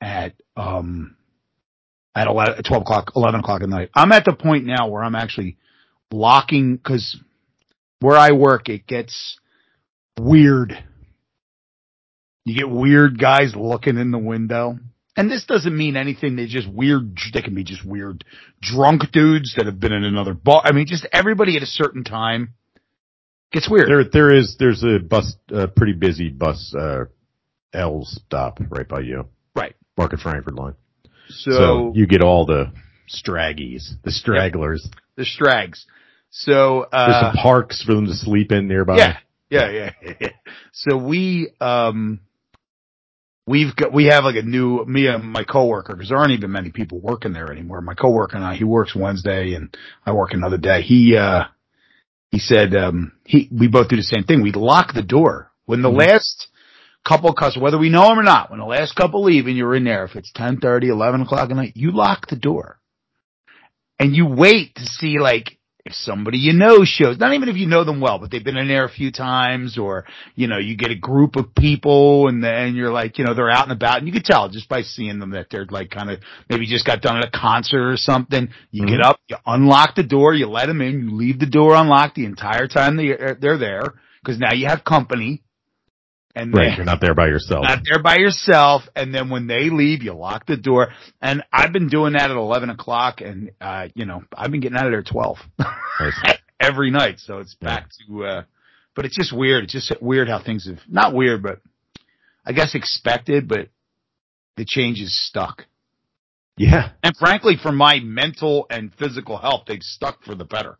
at 0.00 0.34
um 0.56 1.16
at 2.14 2.28
11, 2.28 2.54
at 2.58 2.64
12 2.64 2.82
o'clock, 2.82 3.12
11 3.16 3.40
o'clock 3.40 3.62
at 3.62 3.68
night. 3.68 3.90
I'm 3.94 4.12
at 4.12 4.24
the 4.24 4.32
point 4.32 4.64
now 4.64 4.86
where 4.86 5.02
I'm 5.02 5.16
actually 5.16 5.56
blocking 6.08 6.76
because 6.76 7.18
where 7.98 8.16
I 8.16 8.30
work, 8.30 8.68
it 8.68 8.86
gets 8.86 9.40
weird. 10.20 10.84
You 12.50 12.56
get 12.56 12.68
weird 12.68 13.16
guys 13.20 13.54
looking 13.54 13.96
in 13.96 14.10
the 14.10 14.18
window. 14.18 14.76
And 15.16 15.30
this 15.30 15.44
doesn't 15.44 15.76
mean 15.76 15.96
anything. 15.96 16.34
They're 16.34 16.46
just 16.48 16.68
weird. 16.68 17.16
They 17.32 17.42
can 17.42 17.54
be 17.54 17.62
just 17.62 17.84
weird 17.84 18.24
drunk 18.60 19.12
dudes 19.12 19.54
that 19.56 19.66
have 19.66 19.78
been 19.78 19.92
in 19.92 20.02
another 20.02 20.34
bar. 20.34 20.62
I 20.64 20.72
mean, 20.72 20.86
just 20.86 21.06
everybody 21.12 21.56
at 21.56 21.62
a 21.62 21.66
certain 21.66 22.02
time 22.02 22.54
gets 23.52 23.68
weird. 23.70 23.88
There, 23.88 24.04
there 24.04 24.34
is, 24.34 24.56
there's 24.58 24.82
a 24.82 24.98
bus, 24.98 25.36
a 25.48 25.68
pretty 25.68 25.92
busy 25.92 26.28
bus, 26.28 26.74
uh, 26.76 27.04
L 27.72 28.00
stop 28.04 28.58
right 28.68 28.88
by 28.88 29.00
you. 29.00 29.26
Right. 29.54 29.76
Market 29.96 30.18
Frankford 30.20 30.54
line. 30.54 30.74
so, 31.28 31.50
So, 31.52 31.92
you 31.94 32.06
get 32.08 32.22
all 32.22 32.46
the 32.46 32.72
straggies, 33.08 33.90
the 34.02 34.10
stragglers. 34.10 34.88
the 35.16 35.24
Strags. 35.24 35.86
So, 36.30 36.86
There's 36.90 37.14
uh, 37.14 37.32
some 37.32 37.42
parks 37.42 37.82
for 37.84 37.94
them 37.94 38.06
to 38.06 38.14
sleep 38.14 38.50
in 38.50 38.66
nearby. 38.66 38.96
yeah, 38.96 39.18
yeah, 39.50 39.70
yeah, 39.70 40.12
yeah. 40.20 40.28
So 40.72 40.96
we, 40.96 41.50
um, 41.60 42.20
we've 43.50 43.74
got, 43.74 43.92
we 43.92 44.04
have 44.04 44.22
like 44.22 44.36
a 44.36 44.42
new, 44.42 44.84
me 44.86 45.08
and 45.08 45.24
my 45.24 45.42
coworker, 45.42 45.96
cause 45.96 46.08
there 46.08 46.18
aren't 46.18 46.30
even 46.30 46.52
many 46.52 46.70
people 46.70 47.00
working 47.00 47.32
there 47.32 47.50
anymore. 47.50 47.80
My 47.80 47.94
coworker 47.94 48.36
and 48.36 48.44
I, 48.44 48.54
he 48.54 48.62
works 48.62 48.94
Wednesday 48.94 49.54
and 49.54 49.76
I 50.06 50.12
work 50.12 50.32
another 50.32 50.56
day. 50.56 50.82
He, 50.82 51.16
uh, 51.16 51.44
he 52.30 52.38
said, 52.38 52.76
um, 52.76 53.10
he, 53.24 53.48
we 53.50 53.66
both 53.66 53.88
do 53.88 53.96
the 53.96 54.02
same 54.04 54.22
thing. 54.22 54.40
We 54.40 54.52
lock 54.52 54.94
the 54.94 55.02
door 55.02 55.50
when 55.66 55.82
the 55.82 55.90
Mhm. 55.90 55.98
last 55.98 56.46
couple 57.04 57.32
customers, 57.32 57.62
whether 57.64 57.78
we 57.78 57.88
know 57.88 58.06
them 58.08 58.20
or 58.20 58.22
not, 58.22 58.50
when 58.50 58.60
the 58.60 58.66
last 58.66 58.94
couple 58.94 59.24
leave 59.24 59.48
and 59.48 59.56
you're 59.56 59.74
in 59.74 59.82
there, 59.82 60.04
if 60.04 60.14
it's 60.14 60.30
10, 60.32 60.60
11 60.62 61.22
o'clock 61.22 61.50
at 61.50 61.56
night, 61.56 61.72
you 61.74 61.90
lock 61.90 62.28
the 62.28 62.36
door 62.36 62.78
and 63.98 64.14
you 64.14 64.26
wait 64.26 64.76
to 64.76 64.86
see 64.86 65.18
like, 65.18 65.58
if 65.84 65.94
somebody 65.94 66.38
you 66.38 66.52
know 66.52 66.84
shows, 66.84 67.18
not 67.18 67.32
even 67.34 67.48
if 67.48 67.56
you 67.56 67.66
know 67.66 67.84
them 67.84 68.00
well, 68.00 68.18
but 68.18 68.30
they've 68.30 68.44
been 68.44 68.56
in 68.56 68.68
there 68.68 68.84
a 68.84 68.90
few 68.90 69.10
times 69.10 69.78
or, 69.78 70.04
you 70.34 70.46
know, 70.46 70.58
you 70.58 70.76
get 70.76 70.90
a 70.90 70.94
group 70.96 71.36
of 71.36 71.54
people 71.54 72.28
and 72.28 72.42
then 72.42 72.74
you're 72.74 72.92
like, 72.92 73.18
you 73.18 73.24
know, 73.24 73.34
they're 73.34 73.50
out 73.50 73.64
and 73.64 73.72
about 73.72 73.98
and 73.98 74.06
you 74.06 74.12
can 74.12 74.22
tell 74.22 74.48
just 74.48 74.68
by 74.68 74.82
seeing 74.82 75.18
them 75.18 75.30
that 75.30 75.46
they're 75.50 75.66
like 75.70 75.90
kind 75.90 76.10
of, 76.10 76.20
maybe 76.48 76.66
just 76.66 76.84
got 76.86 77.00
done 77.00 77.16
at 77.16 77.24
a 77.24 77.30
concert 77.30 77.90
or 77.90 77.96
something. 77.96 78.48
You 78.70 78.86
get 78.86 79.00
Mhm. 79.00 79.04
up, 79.04 79.20
you 79.28 79.36
unlock 79.46 79.94
the 79.94 80.02
door, 80.02 80.34
you 80.34 80.46
let 80.48 80.66
them 80.66 80.80
in, 80.80 81.00
you 81.08 81.16
leave 81.16 81.38
the 81.38 81.46
door 81.46 81.74
unlocked 81.74 82.14
the 82.14 82.24
entire 82.26 82.68
time 82.68 82.96
they're, 82.96 83.36
they're 83.40 83.58
there 83.58 83.94
because 84.22 84.38
now 84.38 84.52
you 84.52 84.66
have 84.66 84.84
company. 84.84 85.42
And 86.34 86.54
Right. 86.54 86.66
then- 86.68 86.76
You're 86.76 86.84
not 86.86 87.00
there 87.00 87.14
by 87.14 87.26
yourself. 87.26 87.64
not 87.64 87.80
there 87.84 88.02
by 88.02 88.16
yourself. 88.16 88.88
And 88.94 89.12
then 89.14 89.30
when 89.30 89.46
they 89.48 89.68
leave, 89.68 90.02
you 90.04 90.12
lock 90.12 90.46
the 90.46 90.56
door. 90.56 90.92
And 91.20 91.42
I've 91.52 91.72
been 91.72 91.88
doing 91.88 92.12
that 92.12 92.30
at 92.30 92.36
11 92.36 92.70
o'clock 92.70 93.20
and, 93.20 93.50
uh, 93.60 93.88
you 93.94 94.04
know, 94.06 94.22
I've 94.36 94.50
been 94.52 94.60
getting 94.60 94.78
out 94.78 94.86
of 94.86 94.92
there 94.92 95.00
at 95.00 95.06
12 95.06 95.38
every 96.60 96.90
night. 96.90 97.18
So 97.18 97.38
it's 97.38 97.54
back 97.54 97.88
to, 98.06 98.24
uh, 98.24 98.42
but 98.94 99.04
it's 99.06 99.16
just 99.16 99.32
weird. 99.32 99.64
It's 99.64 99.72
just 99.72 99.92
weird 100.00 100.28
how 100.28 100.38
things 100.42 100.66
have 100.66 100.78
not 100.88 101.14
weird, 101.14 101.42
but 101.42 101.60
I 102.46 102.52
guess 102.52 102.74
expected, 102.74 103.48
but 103.48 103.68
the 104.56 104.64
change 104.64 105.00
is 105.00 105.12
stuck. 105.26 105.66
Yeah. 106.56 106.90
And 107.02 107.16
frankly, 107.16 107.56
for 107.60 107.72
my 107.72 108.00
mental 108.00 108.66
and 108.70 108.94
physical 108.94 109.36
health, 109.38 109.64
they've 109.66 109.82
stuck 109.82 110.22
for 110.24 110.34
the 110.34 110.44
better. 110.44 110.78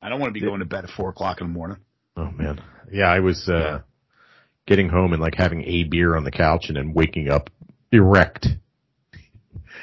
I 0.00 0.08
don't 0.08 0.18
want 0.20 0.34
to 0.34 0.40
be 0.40 0.44
going 0.46 0.60
to 0.60 0.64
bed 0.66 0.84
at 0.84 0.90
four 0.90 1.10
o'clock 1.10 1.40
in 1.40 1.48
the 1.48 1.52
morning. 1.52 1.78
Oh 2.16 2.30
man. 2.30 2.60
Yeah, 2.92 3.06
I 3.06 3.20
was 3.20 3.48
uh 3.48 3.52
Yeah. 3.52 3.78
getting 4.66 4.88
home 4.88 5.12
and 5.12 5.22
like 5.22 5.34
having 5.36 5.62
a 5.64 5.84
beer 5.84 6.16
on 6.16 6.24
the 6.24 6.30
couch 6.30 6.66
and 6.68 6.76
then 6.76 6.92
waking 6.92 7.28
up 7.30 7.50
erect. 7.90 8.46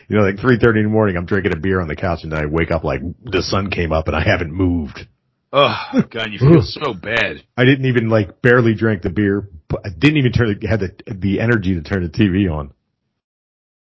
You 0.07 0.17
know, 0.17 0.23
like 0.23 0.39
three 0.39 0.57
thirty 0.57 0.79
in 0.79 0.85
the 0.87 0.91
morning, 0.91 1.17
I'm 1.17 1.25
drinking 1.25 1.53
a 1.53 1.59
beer 1.59 1.79
on 1.81 1.87
the 1.87 1.95
couch 1.95 2.19
and 2.23 2.31
then 2.31 2.39
I 2.39 2.45
wake 2.45 2.71
up 2.71 2.83
like 2.83 3.01
the 3.23 3.41
sun 3.43 3.69
came 3.69 3.91
up 3.91 4.07
and 4.07 4.15
I 4.15 4.23
haven't 4.23 4.51
moved. 4.53 5.07
Oh 5.51 5.75
God, 6.11 6.27
you 6.31 6.37
feel 6.39 6.61
so 6.61 6.93
bad. 6.93 7.43
I 7.57 7.65
didn't 7.65 7.85
even 7.85 8.09
like 8.09 8.41
barely 8.41 8.75
drink 8.75 9.01
the 9.01 9.09
beer. 9.09 9.47
But 9.67 9.81
I 9.85 9.89
didn't 9.97 10.17
even 10.17 10.31
turn 10.31 10.57
the, 10.59 10.67
had 10.67 10.79
the 10.79 10.91
the 11.13 11.39
energy 11.39 11.75
to 11.75 11.81
turn 11.81 12.03
the 12.03 12.09
TV 12.09 12.51
on. 12.51 12.71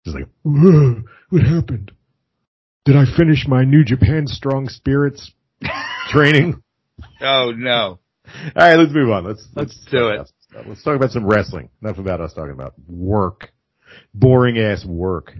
Just 0.04 0.16
like, 0.16 0.28
what 0.44 1.42
happened? 1.42 1.90
Did 2.84 2.94
I 2.96 3.04
finish 3.16 3.46
my 3.48 3.64
New 3.64 3.82
Japan 3.84 4.28
Strong 4.28 4.68
Spirits 4.68 5.32
training? 6.10 6.62
Oh 7.20 7.52
no. 7.56 7.98
All 8.56 8.68
right, 8.68 8.76
let's 8.76 8.92
move 8.92 9.10
on. 9.10 9.24
Let's 9.24 9.46
Let's 9.54 9.76
let's 9.76 9.90
do 9.90 10.08
it. 10.08 10.14
about 10.14 10.26
some 10.28 10.34
stuff. 10.50 10.64
Let's 10.68 10.82
talk 10.82 10.96
about 10.96 11.10
some 11.10 11.26
wrestling. 11.26 11.70
Enough 11.82 11.98
about 11.98 12.20
us 12.20 12.32
talking 12.34 12.52
about 12.52 12.74
work, 12.88 13.50
boring 14.14 14.58
ass 14.58 14.84
work. 14.84 15.32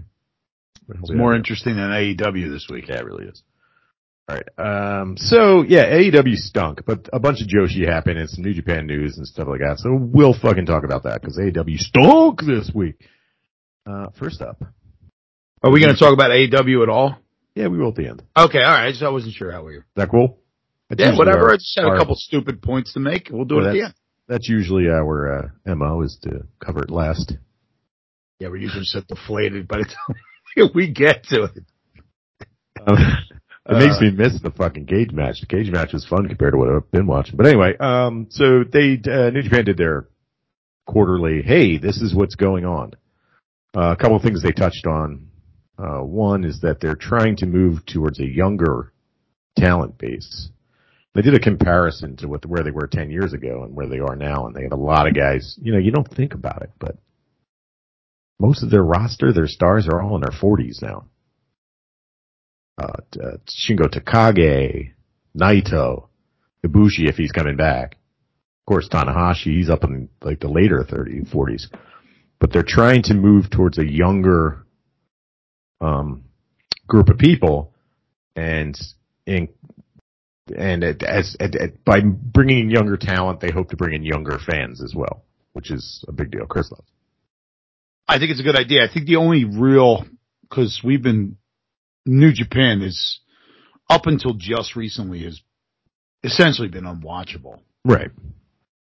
What 0.85 0.95
the 0.95 0.99
hell 0.99 1.03
It's 1.03 1.17
more 1.17 1.35
interesting 1.35 1.75
than 1.75 1.89
AEW 1.91 2.51
this 2.51 2.67
week. 2.69 2.85
Yeah, 2.87 2.97
it 2.97 3.05
really 3.05 3.25
is. 3.25 3.43
All 4.29 4.35
right. 4.35 4.99
Um, 4.99 5.15
so 5.17 5.63
yeah, 5.63 5.85
AEW 5.85 6.35
stunk, 6.35 6.81
but 6.85 7.09
a 7.13 7.19
bunch 7.19 7.39
of 7.41 7.47
Joshi 7.47 7.87
happened 7.87 8.19
and 8.19 8.29
some 8.29 8.43
New 8.43 8.53
Japan 8.53 8.85
news 8.85 9.17
and 9.17 9.25
stuff 9.25 9.47
like 9.47 9.59
that. 9.61 9.77
So 9.79 9.97
we'll 9.99 10.33
fucking 10.37 10.65
talk 10.65 10.83
about 10.83 11.03
that 11.03 11.21
because 11.21 11.37
AEW 11.37 11.77
stunk 11.77 12.41
this 12.41 12.69
week. 12.73 12.95
Uh, 13.85 14.07
first 14.19 14.41
up. 14.41 14.61
Are 15.63 15.71
we 15.71 15.79
going 15.79 15.93
to 15.93 15.99
talk 15.99 16.13
about 16.13 16.31
AEW 16.31 16.83
at 16.83 16.89
all? 16.89 17.15
Yeah, 17.55 17.67
we 17.67 17.77
will 17.77 17.89
at 17.89 17.95
the 17.95 18.07
end. 18.07 18.21
Okay, 18.37 18.61
all 18.61 18.71
right. 18.73 18.93
So 18.93 19.05
I 19.07 19.09
wasn't 19.09 19.33
sure 19.33 19.51
how 19.51 19.63
we 19.63 19.73
were. 19.73 19.79
Is 19.79 19.85
that 19.95 20.11
cool? 20.11 20.37
That's 20.89 21.01
Yeah, 21.01 21.17
whatever. 21.17 21.45
our- 21.47 21.53
I 21.53 21.57
just 21.57 21.77
had 21.77 21.85
a 21.85 21.97
couple 21.97 22.15
stupid 22.15 22.61
points 22.61 22.93
to 22.93 22.99
make. 22.99 23.29
We'll 23.31 23.45
do 23.45 23.55
Well, 23.57 23.67
it 23.67 23.73
the 23.73 23.93
that's- 24.27 24.47
usually 24.49 24.87
our 24.89 25.51
uh, 25.65 25.75
mo 25.75 26.01
is 26.01 26.17
to 26.23 26.45
cover 26.59 26.83
it 26.83 26.89
last. 26.89 27.35
Yeah, 28.39 28.49
we're 28.49 28.57
usually 28.57 28.85
so 28.85 29.01
deflated 29.01 29.67
by 29.67 29.79
the 29.79 29.85
time 29.85 30.69
we 30.75 30.91
get 30.91 31.23
to 31.25 31.43
it. 31.43 31.63
Um, 32.85 32.97
it 33.69 33.73
makes 33.79 33.97
Uh, 33.97 34.01
me 34.01 34.11
miss 34.11 34.39
the 34.41 34.51
fucking 34.51 34.85
cage 34.85 35.11
match. 35.11 35.41
The 35.41 35.47
cage 35.47 35.69
match 35.71 35.91
was 35.91 36.05
fun 36.05 36.27
compared 36.27 36.53
to 36.53 36.57
what 36.57 36.69
I've 36.69 36.89
been 36.91 37.07
watching. 37.07 37.35
But 37.35 37.47
anyway, 37.47 37.75
um, 37.77 38.27
so 38.29 38.63
they 38.63 38.93
uh, 39.11 39.31
New 39.31 39.41
Japan 39.41 39.65
did 39.65 39.77
their 39.77 40.07
quarterly. 40.85 41.41
Hey, 41.41 41.77
this 41.77 42.01
is 42.01 42.13
what's 42.15 42.35
going 42.35 42.63
on. 42.65 42.93
Uh, 43.75 43.91
a 43.91 43.95
couple 43.97 44.15
of 44.15 44.21
things 44.21 44.41
they 44.41 44.51
touched 44.53 44.85
on. 44.87 45.27
Uh, 45.77 45.99
one 46.01 46.43
is 46.43 46.61
that 46.61 46.79
they're 46.79 46.95
trying 46.95 47.35
to 47.37 47.45
move 47.45 47.85
towards 47.85 48.19
a 48.19 48.25
younger 48.25 48.93
talent 49.57 49.97
base. 49.97 50.49
They 51.17 51.23
did 51.23 51.33
a 51.33 51.39
comparison 51.39 52.15
to 52.17 52.27
what 52.27 52.45
where 52.45 52.63
they 52.63 52.71
were 52.71 52.87
ten 52.87 53.09
years 53.09 53.33
ago 53.33 53.63
and 53.63 53.75
where 53.75 53.89
they 53.89 53.99
are 53.99 54.15
now, 54.15 54.45
and 54.45 54.55
they 54.55 54.63
have 54.63 54.71
a 54.71 54.75
lot 54.77 55.07
of 55.07 55.15
guys. 55.15 55.57
You 55.61 55.73
know, 55.73 55.79
you 55.79 55.91
don't 55.91 56.07
think 56.07 56.33
about 56.33 56.61
it, 56.61 56.71
but 56.79 56.95
most 58.39 58.63
of 58.63 58.69
their 58.69 58.83
roster, 58.83 59.33
their 59.33 59.47
stars, 59.47 59.87
are 59.87 60.01
all 60.01 60.15
in 60.15 60.21
their 60.21 60.39
forties 60.39 60.79
now 60.81 61.07
uh, 62.77 63.01
uh, 63.21 63.37
Shingo 63.47 63.87
Takagi, 63.87 64.91
Naito, 65.39 66.07
Ibushi 66.65 67.09
if 67.09 67.15
he's 67.15 67.31
coming 67.31 67.55
back. 67.55 67.93
Of 67.93 68.65
course, 68.67 68.89
Tanahashi, 68.89 69.55
he's 69.55 69.69
up 69.69 69.83
in 69.83 70.09
like 70.21 70.39
the 70.39 70.49
later 70.49 70.85
30s, 70.87 71.33
40s. 71.33 71.67
But 72.39 72.51
they're 72.51 72.63
trying 72.63 73.03
to 73.03 73.13
move 73.13 73.49
towards 73.49 73.77
a 73.79 73.85
younger 73.85 74.65
um, 75.81 76.25
group 76.87 77.09
of 77.09 77.17
people, 77.17 77.73
and 78.35 78.77
in 79.25 79.49
and 80.55 80.83
it, 80.83 81.03
as 81.03 81.35
it, 81.39 81.55
it- 81.55 81.83
by 81.85 82.01
bringing 82.01 82.59
in 82.59 82.69
younger 82.69 82.97
talent, 82.97 83.39
they 83.39 83.51
hope 83.51 83.69
to 83.69 83.77
bring 83.77 83.93
in 83.95 84.03
younger 84.03 84.37
fans 84.39 84.81
as 84.83 84.93
well, 84.95 85.23
which 85.53 85.71
is 85.71 86.03
a 86.07 86.11
big 86.11 86.31
deal. 86.31 86.45
Chris 86.45 86.71
loves. 86.71 86.87
I 88.07 88.19
think 88.19 88.31
it's 88.31 88.39
a 88.39 88.43
good 88.43 88.55
idea. 88.57 88.83
I 88.83 88.93
think 88.93 89.05
the 89.07 89.17
only 89.17 89.43
real, 89.45 90.05
cause 90.49 90.81
we've 90.83 91.01
been, 91.03 91.37
New 92.05 92.31
Japan 92.31 92.81
is, 92.81 93.19
up 93.89 94.05
until 94.05 94.33
just 94.33 94.75
recently 94.75 95.23
has 95.23 95.41
essentially 96.23 96.67
been 96.69 96.85
unwatchable. 96.85 97.59
Right. 97.83 98.11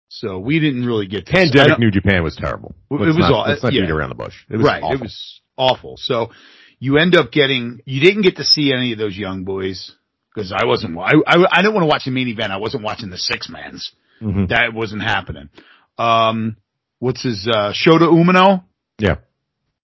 So 0.09 0.39
we 0.39 0.59
didn't 0.59 0.85
really 0.87 1.07
get 1.07 1.27
to 1.27 1.33
Pandemic 1.33 1.79
New 1.79 1.91
Japan 1.91 2.23
was 2.23 2.35
terrible. 2.37 2.75
It 2.91 2.95
Let's 2.95 3.07
was 3.09 3.19
not, 3.19 3.33
all- 3.33 3.49
let's 3.49 3.63
not 3.63 3.73
yeah. 3.73 3.83
beat 3.83 3.91
around 3.91 4.09
the 4.11 4.15
bush. 4.17 4.35
It 4.49 4.57
was 4.57 4.67
right. 4.67 4.83
awful. 4.83 4.97
It 4.97 5.01
was 5.03 5.41
awful. 5.57 5.97
So 5.99 6.31
you 6.79 6.97
end 6.99 7.15
up 7.15 7.31
getting, 7.31 7.81
you 7.85 8.01
didn't 8.01 8.23
get 8.23 8.37
to 8.37 8.45
see 8.45 8.73
any 8.73 8.93
of 8.93 8.99
those 8.99 9.17
young 9.17 9.45
boys 9.45 9.95
because 10.35 10.53
I 10.53 10.65
wasn't, 10.65 10.97
I, 10.99 11.13
I, 11.27 11.47
I 11.51 11.57
didn't 11.63 11.75
want 11.75 11.83
to 11.85 11.89
watch 11.89 12.05
the 12.05 12.11
main 12.11 12.29
event. 12.29 12.53
I 12.53 12.57
wasn't 12.59 12.83
watching 12.85 13.11
the 13.11 13.19
six 13.19 13.49
mans. 13.49 13.93
Mhm. 14.23 14.49
That 14.49 14.73
wasn't 14.75 15.03
happening. 15.03 15.49
Um, 15.99 16.57
what's 16.99 17.23
his, 17.23 17.49
uh, 17.49 17.73
Shota 17.73 18.09
Umino? 18.11 18.65
Yeah. 18.99 19.17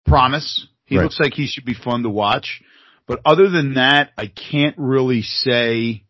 Promise. 0.05 0.67
He 0.85 0.97
Right. 0.97 1.03
looks 1.03 1.19
like 1.19 1.33
he 1.33 1.47
should 1.47 1.65
be 1.65 1.73
fun 1.73 2.03
to 2.03 2.09
watch. 2.09 2.61
But 3.07 3.21
other 3.25 3.49
than 3.49 3.75
that, 3.75 4.11
I 4.17 4.27
can't 4.27 4.75
really 4.77 5.21
say, 5.21 6.03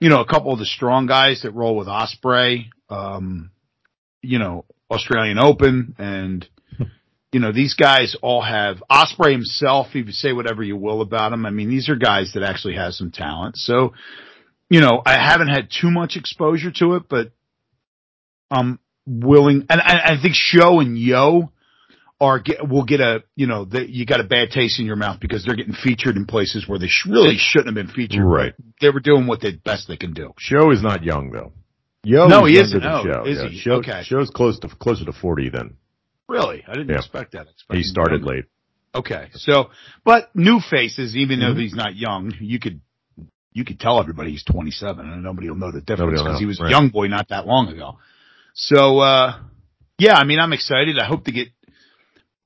you 0.00 0.08
know, 0.10 0.20
a 0.20 0.26
couple 0.26 0.52
of 0.52 0.58
the 0.58 0.66
strong 0.66 1.06
guys 1.06 1.42
that 1.42 1.52
roll 1.52 1.76
with 1.76 1.88
Ospreay, 1.88 2.66
um, 2.90 3.50
you 4.22 4.38
know, 4.38 4.64
Australian 4.90 5.38
Open 5.38 5.94
and, 5.98 6.46
you 7.36 7.40
know, 7.42 7.52
these 7.52 7.74
guys 7.74 8.16
all 8.22 8.40
have 8.40 8.82
Ospreay 8.90 9.32
himself. 9.32 9.88
You 9.92 10.10
say 10.10 10.32
whatever 10.32 10.62
you 10.62 10.74
will 10.74 11.02
about 11.02 11.34
him. 11.34 11.44
I 11.44 11.50
mean, 11.50 11.68
these 11.68 11.90
are 11.90 11.94
guys 11.94 12.30
that 12.32 12.42
actually 12.42 12.76
have 12.76 12.94
some 12.94 13.10
talent. 13.10 13.58
So, 13.58 13.92
you 14.70 14.80
know, 14.80 15.02
I 15.04 15.22
haven't 15.22 15.48
had 15.48 15.68
too 15.68 15.90
much 15.90 16.16
exposure 16.16 16.70
to 16.76 16.94
it, 16.94 17.10
but 17.10 17.32
I'm 18.50 18.78
willing, 19.06 19.66
and 19.68 19.82
I, 19.82 20.14
I 20.14 20.22
think 20.22 20.34
Show 20.34 20.80
and 20.80 20.96
Yo 20.96 21.52
are 22.18 22.38
get, 22.38 22.66
will 22.66 22.86
get 22.86 23.00
a, 23.00 23.22
you 23.34 23.46
know, 23.46 23.66
the, 23.66 23.84
you 23.86 24.06
got 24.06 24.20
a 24.20 24.24
bad 24.24 24.48
taste 24.48 24.80
in 24.80 24.86
your 24.86 24.96
mouth 24.96 25.20
because 25.20 25.44
they're 25.44 25.56
getting 25.56 25.74
featured 25.74 26.16
in 26.16 26.24
places 26.24 26.66
where 26.66 26.78
they 26.78 26.88
sh- 26.88 27.04
really 27.06 27.36
shouldn't 27.36 27.66
have 27.66 27.86
been 27.86 27.94
featured. 27.94 28.24
Right. 28.24 28.54
They 28.80 28.88
were 28.88 29.00
doing 29.00 29.26
what 29.26 29.42
they 29.42 29.52
best 29.52 29.88
they 29.88 29.98
can 29.98 30.14
do. 30.14 30.32
Show 30.38 30.70
is 30.70 30.82
not 30.82 31.04
young 31.04 31.32
though. 31.32 31.52
Yo 32.02 32.28
No, 32.28 32.46
he 32.46 32.58
isn't. 32.58 32.82
Oh, 32.82 33.04
Show. 33.04 33.24
is 33.26 33.42
yeah. 33.42 33.48
he? 33.50 33.58
Show, 33.58 33.72
Okay. 33.72 34.04
Show's 34.04 34.30
close 34.30 34.58
to 34.60 34.68
closer 34.68 35.04
to 35.04 35.12
forty 35.12 35.50
than 35.50 35.76
Really? 36.28 36.64
I 36.66 36.72
didn't 36.72 36.88
Yeah. 36.90 36.96
expect 36.96 37.32
that. 37.32 37.46
I 37.46 37.50
expected 37.50 37.76
he 37.78 37.82
started 37.84 38.22
late. 38.22 38.44
Okay. 38.94 39.28
So, 39.34 39.70
but 40.04 40.34
new 40.34 40.60
faces, 40.60 41.16
even 41.16 41.40
though 41.40 41.54
Mhm. 41.54 41.60
he's 41.60 41.74
not 41.74 41.94
young, 41.96 42.32
you 42.40 42.58
could, 42.58 42.80
you 43.52 43.64
could 43.64 43.78
tell 43.78 44.00
everybody 44.00 44.30
he's 44.30 44.42
27 44.44 45.08
and 45.10 45.22
nobody 45.22 45.48
will 45.48 45.56
know 45.56 45.70
the 45.70 45.80
difference 45.80 46.20
because 46.22 46.38
he 46.38 46.46
was 46.46 46.58
right. 46.60 46.68
a 46.68 46.70
young 46.70 46.88
boy 46.88 47.06
not 47.08 47.28
that 47.28 47.46
long 47.46 47.68
ago. 47.68 47.98
So, 48.54 48.98
uh, 49.00 49.38
yeah, 49.98 50.16
I 50.16 50.24
mean, 50.24 50.38
I'm 50.40 50.52
excited. 50.52 50.98
I 50.98 51.04
hope 51.04 51.24
to 51.24 51.32
get 51.32 51.48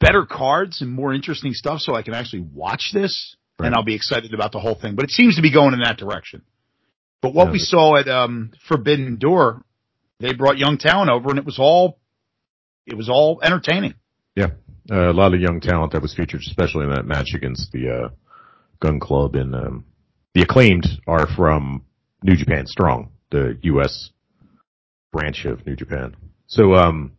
better 0.01 0.25
cards 0.27 0.81
and 0.83 0.91
more 0.91 1.13
interesting 1.13 1.53
stuff 1.53 1.81
so 1.81 1.95
I 1.95 2.03
can 2.03 2.15
actually 2.15 2.41
watch 2.53 2.91
this 2.93 3.37
Right. 3.59 3.67
and 3.67 3.75
I'll 3.75 3.83
be 3.85 3.95
excited 3.95 4.33
about 4.35 4.53
the 4.53 4.59
whole 4.61 4.75
thing, 4.75 4.95
but 4.95 5.05
it 5.05 5.11
seems 5.11 5.37
to 5.37 5.43
be 5.43 5.51
going 5.51 5.75
in 5.75 5.81
that 5.81 5.99
direction. 5.99 6.43
But 7.21 7.35
what 7.35 7.47
Yeah, 7.49 7.53
we 7.53 7.59
saw 7.59 7.97
at, 7.97 8.09
um, 8.09 8.53
Forbidden 8.67 9.17
Door, 9.19 9.63
they 10.19 10.33
brought 10.33 10.57
young 10.59 10.79
talent 10.79 11.11
over 11.11 11.29
and 11.31 11.39
it 11.39 11.45
was 11.45 11.59
all, 11.59 12.00
it 12.87 12.97
was 12.97 13.09
all 13.09 13.41
entertaining. 13.43 13.95
Yeah, 14.37 14.51
uh, 14.91 15.11
a 15.11 15.13
lot 15.13 15.35
of 15.35 15.41
young 15.41 15.61
talent 15.61 15.93
that 15.93 16.03
was 16.03 16.15
featured, 16.15 16.41
especially 16.47 16.85
in 16.85 16.91
that 16.91 17.07
match 17.07 17.35
against 17.35 17.73
the 17.73 17.91
uh, 17.91 18.09
Gunn 18.81 19.01
Club. 19.01 19.35
And 19.35 19.55
um, 19.55 19.85
the 20.35 20.43
acclaimed 20.43 20.87
are 21.07 21.27
from 21.27 21.85
New 22.23 22.37
Japan 22.37 22.67
Strong, 22.67 23.11
the 23.31 23.59
U.S. 23.63 24.11
branch 25.13 25.45
of 25.45 25.67
New 25.67 25.77
Japan. 25.77 26.17
So 26.47 26.75
um, 26.75 27.13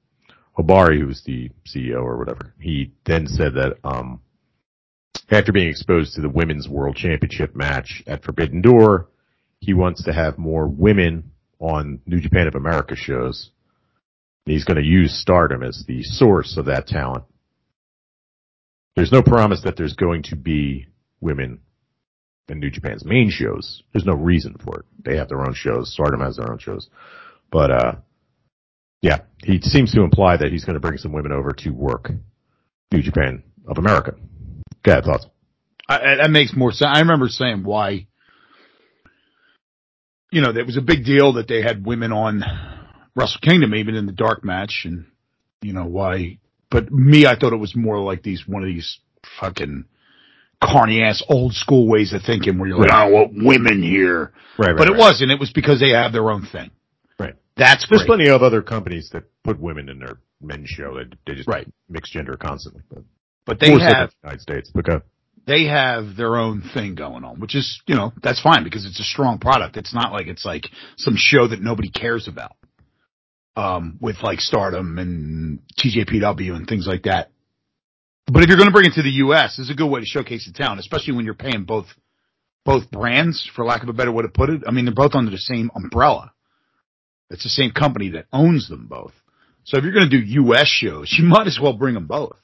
Ohbari, 0.58 1.06
was 1.06 1.24
the 1.24 1.50
CEO 1.66 2.04
or 2.04 2.18
whatever, 2.18 2.54
he 2.60 2.92
then 3.06 3.28
said 3.28 3.54
that 3.56 3.78
um, 3.84 4.22
after 5.30 5.52
being 5.52 5.70
exposed 5.70 6.16
to 6.16 6.22
the 6.22 6.30
Women's 6.30 6.68
World 6.68 6.96
Championship 6.96 7.56
match 7.56 8.04
at 8.06 8.24
Forbidden 8.24 8.62
Door, 8.62 9.08
he 9.60 9.74
wants 9.74 10.04
to 10.04 10.14
have 10.14 10.38
more 10.38 10.68
women 10.68 11.32
on 11.60 12.02
New 12.06 12.20
Japan 12.20 12.48
of 12.48 12.56
America 12.56 12.96
shows. 12.96 13.52
He's 14.46 14.66
going 14.66 14.78
to 14.78 14.88
use 14.88 15.20
Stardom 15.20 15.64
as 15.64 15.84
the 15.88 16.04
source 16.04 16.58
of 16.58 16.66
that 16.66 16.88
talent. 16.88 17.24
There's 18.96 19.12
no 19.12 19.22
promise 19.22 19.62
that 19.64 19.78
there's 19.78 19.96
going 19.96 20.24
to 20.24 20.36
be 20.36 20.88
women 21.22 21.60
in 22.50 22.60
New 22.60 22.70
Japan's 22.70 23.06
main 23.06 23.30
shows. 23.30 23.84
There's 23.94 24.06
no 24.06 24.14
reason 24.14 24.58
for 24.64 24.80
it. 24.80 24.86
They 25.06 25.18
have 25.18 25.30
their 25.30 25.42
own 25.42 25.54
shows. 25.54 25.94
Stardom 25.94 26.22
has 26.22 26.38
their 26.38 26.52
own 26.52 26.58
shows. 26.58 26.90
But, 27.52 27.72
uh, 27.72 27.96
yeah, 29.02 29.20
he 29.44 29.62
seems 29.62 29.94
to 29.94 30.02
imply 30.02 30.38
that 30.38 30.52
he's 30.52 30.66
going 30.66 30.74
to 30.74 30.80
bring 30.80 30.98
some 30.98 31.14
women 31.14 31.32
over 31.32 31.52
to 31.60 31.70
work 31.70 32.10
New 32.92 33.02
Japan 33.02 33.44
of 33.68 33.78
America. 33.78 34.16
Go 34.84 34.92
ahead, 34.92 35.06
thoughts? 35.06 35.28
I, 35.88 36.16
that 36.22 36.32
makes 36.32 36.56
more 36.56 36.72
sense. 36.72 36.92
I 36.94 37.00
remember 37.00 37.28
saying 37.28 37.64
why 37.64 38.08
you 40.32 40.42
know, 40.42 40.50
it 40.50 40.66
was 40.66 40.78
a 40.78 40.82
big 40.82 41.04
deal 41.04 41.34
that 41.34 41.48
they 41.48 41.62
had 41.62 41.86
women 41.86 42.12
on 42.12 42.42
Wrestle 43.16 43.42
Kingdom, 43.42 43.76
even 43.76 43.96
in 43.96 44.06
the 44.06 44.12
dark 44.12 44.44
match, 44.44 44.84
and 44.86 45.06
you 45.62 45.74
know 45.74 45.86
why. 45.86 46.38
But 46.70 46.92
me, 46.92 47.26
I 47.26 47.36
thought 47.36 47.54
it 47.54 47.58
was 47.58 47.76
more 47.76 48.00
like 48.00 48.24
these 48.24 48.48
one 48.48 48.64
of 48.64 48.68
these 48.68 49.00
fucking 49.40 49.86
carny 50.64 51.02
ass 51.04 51.22
old 51.28 51.54
school 51.54 51.88
ways 51.88 52.14
of 52.14 52.22
thinking, 52.24 52.58
where 52.58 52.70
you're 52.70 52.78
like, 52.78 52.92
I 52.92 53.10
want 53.10 53.32
women 53.36 53.82
here, 53.82 54.32
Right, 54.58 54.68
right. 54.70 54.78
but 54.78 54.88
it 54.88 54.92
right. 54.92 55.00
wasn't. 55.00 55.32
It 55.32 55.40
was 55.40 55.52
because 55.52 55.80
they 55.80 55.90
have 55.90 56.14
their 56.14 56.30
own 56.30 56.46
thing. 56.46 56.70
Right. 57.20 57.34
That's 57.58 57.86
There's 57.90 58.02
great. 58.04 58.08
plenty 58.08 58.30
of 58.30 58.44
other 58.44 58.62
companies 58.62 59.10
that 59.14 59.24
put 59.44 59.60
women 59.60 59.90
in 59.90 60.00
their 60.00 60.18
men's 60.42 60.70
show 60.70 60.96
that 60.98 61.14
they 61.26 61.36
just 61.36 61.48
Right. 61.48 61.68
mix 61.90 62.10
gender 62.12 62.38
constantly. 62.38 62.84
But 62.90 63.04
But 63.46 63.60
they 63.60 63.70
more 63.72 63.80
so 63.80 63.86
than 63.86 63.96
have 63.96 64.10
the 64.12 64.16
United 64.24 64.42
States. 64.42 64.72
Because 64.74 65.02
they 65.48 65.66
have 65.66 66.16
their 66.16 66.38
own 66.38 66.62
thing 66.62 66.94
going 66.96 67.24
on, 67.24 67.40
which 67.40 67.56
is, 67.56 67.82
you 67.88 67.96
know, 67.96 68.14
that's 68.22 68.40
fine 68.40 68.64
because 68.64 68.86
it's 68.86 69.00
a 69.00 69.04
strong 69.04 69.40
product. 69.40 69.76
It's 69.78 69.94
not 69.94 70.14
like 70.14 70.28
it's 70.28 70.46
like 70.46 70.68
some 70.98 71.16
show 71.18 71.48
that 71.48 71.62
nobody 71.62 71.90
cares 71.90 72.28
about. 72.28 72.56
Um, 73.56 73.98
with 74.00 74.24
like 74.24 74.40
Stardom 74.40 74.98
and 74.98 75.60
TJPW 75.78 76.56
and 76.56 76.66
things 76.68 76.88
like 76.88 77.04
that. 77.04 77.32
But 78.32 78.44
if 78.44 78.48
you're 78.50 78.58
going 78.58 78.70
to 78.70 78.74
bring 78.74 78.86
it 78.86 78.94
to 78.94 79.02
the 79.02 79.10
U.S., 79.26 79.60
it's 79.60 79.70
a 79.70 79.74
good 79.74 79.90
way 79.90 80.00
to 80.00 80.06
showcase 80.06 80.46
the 80.50 80.54
town, 80.58 80.80
especially 80.80 81.14
when 81.16 81.26
you're 81.26 81.34
paying 81.34 81.66
both, 81.66 81.88
both 82.64 82.90
brands, 82.90 83.50
for 83.54 83.66
lack 83.66 83.84
of 83.84 83.90
a 83.90 83.94
better 83.94 84.12
way 84.12 84.22
to 84.24 84.30
put 84.30 84.50
it. 84.50 84.62
I 84.66 84.72
mean, 84.72 84.86
they're 84.86 84.94
both 84.94 85.16
under 85.16 85.32
the 85.32 85.38
same 85.38 85.70
umbrella. 85.76 86.32
It's 87.30 87.44
the 87.44 87.50
same 87.50 87.72
company 87.72 88.12
that 88.12 88.28
owns 88.32 88.70
them 88.70 88.88
both. 88.88 89.12
So 89.66 89.78
if 89.78 89.84
you're 89.84 89.94
going 89.94 90.10
to 90.10 90.18
do 90.18 90.24
U.S. 90.44 90.68
shows, 90.68 91.14
you 91.20 91.26
might 91.26 91.48
as 91.48 91.60
well 91.62 91.74
bring 91.74 91.94
them 91.96 92.08
both. 92.08 92.38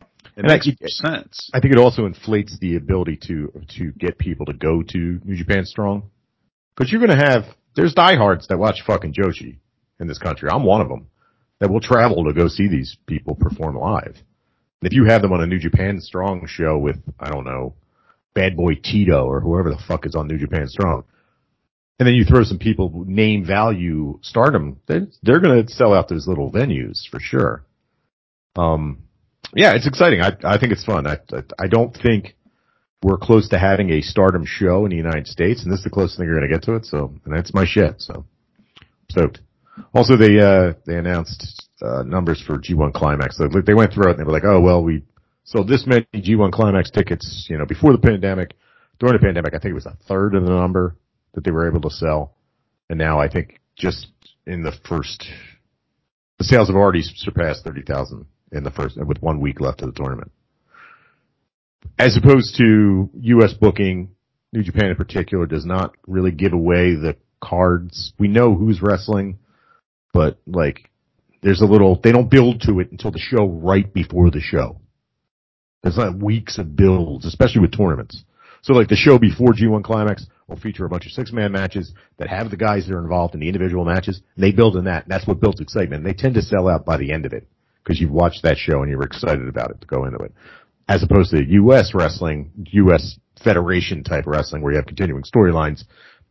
It 0.00 0.06
And 0.44 0.46
I- 0.50 0.54
makes 0.54 0.66
sense. 0.98 1.50
I 1.52 1.60
think 1.60 1.74
it 1.74 1.78
also 1.78 2.06
inflates 2.06 2.58
the 2.58 2.76
ability 2.76 3.18
to 3.28 3.52
to 3.76 3.92
get 3.92 4.16
people 4.18 4.46
to 4.46 4.54
go 4.54 4.82
to 4.82 4.98
New 5.24 5.36
Japan 5.36 5.66
Strong. 5.66 6.10
Because 6.74 6.90
you're 6.90 7.04
going 7.06 7.16
to 7.18 7.24
have 7.24 7.44
there's 7.76 7.92
diehards 7.92 8.46
that 8.48 8.58
watch 8.58 8.82
fucking 8.86 9.12
Joshi 9.12 9.58
in 10.00 10.06
this 10.06 10.18
country. 10.18 10.48
I'm 10.50 10.64
one 10.64 10.80
of 10.80 10.88
them 10.88 11.08
that 11.60 11.70
will 11.70 11.80
travel 11.80 12.24
to 12.24 12.32
go 12.32 12.48
see 12.48 12.68
these 12.68 12.96
people 13.06 13.34
perform 13.34 13.76
live. 13.76 14.16
If 14.82 14.92
you 14.92 15.04
have 15.06 15.22
them 15.22 15.32
on 15.32 15.42
a 15.42 15.46
New 15.46 15.58
Japan 15.58 16.00
Strong 16.00 16.46
show 16.46 16.76
with 16.76 16.96
I 17.18 17.30
don't 17.30 17.44
know 17.44 17.74
Bad 18.34 18.56
Boy 18.56 18.74
Tito 18.74 19.24
or 19.24 19.40
whoever 19.40 19.70
the 19.70 19.82
fuck 19.88 20.06
is 20.06 20.14
on 20.14 20.28
New 20.28 20.38
Japan 20.38 20.68
Strong, 20.68 21.04
and 21.98 22.06
then 22.06 22.14
you 22.14 22.24
throw 22.24 22.42
some 22.42 22.58
people 22.58 23.04
name 23.06 23.46
value 23.46 24.18
Stardom, 24.22 24.80
they're, 24.86 25.06
they're 25.22 25.40
going 25.40 25.64
to 25.64 25.72
sell 25.72 25.94
out 25.94 26.08
those 26.08 26.26
little 26.26 26.50
venues 26.50 27.08
for 27.08 27.20
sure. 27.20 27.64
Um, 28.56 29.04
yeah, 29.54 29.74
it's 29.74 29.86
exciting. 29.86 30.20
I 30.20 30.36
I 30.44 30.58
think 30.58 30.72
it's 30.72 30.84
fun. 30.84 31.06
I 31.06 31.18
I, 31.32 31.42
I 31.64 31.66
don't 31.68 31.96
think 31.96 32.36
we're 33.02 33.18
close 33.18 33.48
to 33.50 33.58
having 33.58 33.90
a 33.90 34.00
Stardom 34.00 34.44
show 34.46 34.84
in 34.84 34.90
the 34.90 34.96
United 34.96 35.28
States, 35.28 35.62
and 35.62 35.70
this 35.70 35.78
is 35.78 35.84
the 35.84 35.90
closest 35.90 36.18
thing 36.18 36.26
you're 36.26 36.38
going 36.38 36.48
to 36.50 36.54
get 36.54 36.64
to 36.64 36.74
it. 36.74 36.86
So, 36.86 37.12
and 37.24 37.36
that's 37.36 37.52
my 37.54 37.64
shit. 37.66 38.00
So, 38.00 38.24
stoked. 39.10 39.40
Also, 39.92 40.16
they 40.16 40.38
uh 40.38 40.74
they 40.86 40.96
announced 40.96 41.68
uh 41.82 42.02
numbers 42.02 42.40
for 42.40 42.58
G1 42.58 42.92
Climax. 42.92 43.36
So 43.36 43.48
they 43.48 43.74
went 43.74 43.92
through 43.92 44.08
it 44.08 44.10
and 44.10 44.18
they 44.18 44.24
were 44.24 44.32
like, 44.32 44.44
oh 44.44 44.60
well, 44.60 44.82
we 44.82 45.02
sold 45.44 45.68
this 45.68 45.86
many 45.86 46.06
G1 46.14 46.52
Climax 46.52 46.90
tickets, 46.90 47.46
you 47.48 47.58
know, 47.58 47.66
before 47.66 47.92
the 47.92 47.98
pandemic. 47.98 48.54
During 49.00 49.14
the 49.14 49.24
pandemic, 49.24 49.54
I 49.54 49.58
think 49.58 49.72
it 49.72 49.74
was 49.74 49.86
a 49.86 49.96
third 50.06 50.34
of 50.36 50.44
the 50.44 50.50
number 50.50 50.96
that 51.34 51.42
they 51.42 51.50
were 51.50 51.68
able 51.68 51.80
to 51.80 51.90
sell, 51.90 52.36
and 52.88 52.98
now 52.98 53.18
I 53.18 53.28
think 53.28 53.60
just 53.76 54.06
in 54.46 54.62
the 54.62 54.72
first, 54.88 55.26
the 56.38 56.44
sales 56.44 56.68
have 56.68 56.76
already 56.76 57.02
surpassed 57.02 57.64
thirty 57.64 57.82
thousand 57.82 58.26
in 58.52 58.62
the 58.62 58.70
first 58.70 58.96
with 59.04 59.20
one 59.20 59.40
week 59.40 59.60
left 59.60 59.82
of 59.82 59.92
the 59.92 60.00
tournament. 60.00 60.30
As 61.98 62.16
opposed 62.16 62.56
to 62.56 63.10
U.S. 63.20 63.52
booking, 63.52 64.10
New 64.52 64.62
Japan 64.62 64.86
in 64.86 64.96
particular 64.96 65.46
does 65.46 65.66
not 65.66 65.96
really 66.06 66.30
give 66.30 66.52
away 66.52 66.94
the 66.94 67.16
cards. 67.42 68.12
We 68.18 68.28
know 68.28 68.54
who's 68.54 68.80
wrestling, 68.80 69.38
but 70.14 70.38
like 70.46 70.90
there's 71.42 71.60
a 71.60 71.66
little 71.66 72.00
they 72.02 72.12
don't 72.12 72.30
build 72.30 72.62
to 72.62 72.80
it 72.80 72.90
until 72.90 73.10
the 73.10 73.18
show 73.18 73.46
right 73.46 73.92
before 73.92 74.30
the 74.30 74.40
show. 74.40 74.80
There's 75.82 75.98
not 75.98 76.18
weeks 76.18 76.56
of 76.56 76.74
builds, 76.74 77.26
especially 77.26 77.60
with 77.60 77.76
tournaments. 77.76 78.24
So 78.62 78.72
like 78.72 78.88
the 78.88 78.96
show 78.96 79.18
before 79.18 79.48
G1 79.48 79.84
Climax 79.84 80.26
will 80.48 80.56
feature 80.56 80.86
a 80.86 80.88
bunch 80.88 81.04
of 81.04 81.12
six 81.12 81.32
man 81.32 81.52
matches 81.52 81.92
that 82.16 82.28
have 82.28 82.50
the 82.50 82.56
guys 82.56 82.86
that 82.86 82.94
are 82.94 83.02
involved 83.02 83.34
in 83.34 83.40
the 83.40 83.48
individual 83.48 83.84
matches. 83.84 84.22
And 84.36 84.42
they 84.42 84.52
build 84.52 84.76
in 84.76 84.84
that. 84.84 85.02
And 85.02 85.12
that's 85.12 85.26
what 85.26 85.40
builds 85.40 85.60
excitement. 85.60 86.02
And 86.02 86.06
they 86.06 86.16
tend 86.16 86.36
to 86.36 86.42
sell 86.42 86.68
out 86.68 86.86
by 86.86 86.96
the 86.96 87.12
end 87.12 87.26
of 87.26 87.34
it 87.34 87.46
because 87.82 88.00
you've 88.00 88.10
watched 88.10 88.42
that 88.44 88.56
show 88.56 88.80
and 88.80 88.90
you're 88.90 89.02
excited 89.02 89.46
about 89.46 89.70
it 89.70 89.82
to 89.82 89.86
go 89.86 90.06
into 90.06 90.16
it. 90.20 90.32
As 90.88 91.02
opposed 91.02 91.32
to 91.32 91.44
U.S. 91.44 91.92
wrestling, 91.92 92.50
U.S. 92.70 93.18
Federation 93.42 94.02
type 94.02 94.24
wrestling 94.26 94.62
where 94.62 94.72
you 94.72 94.78
have 94.78 94.86
continuing 94.86 95.24
storylines. 95.24 95.84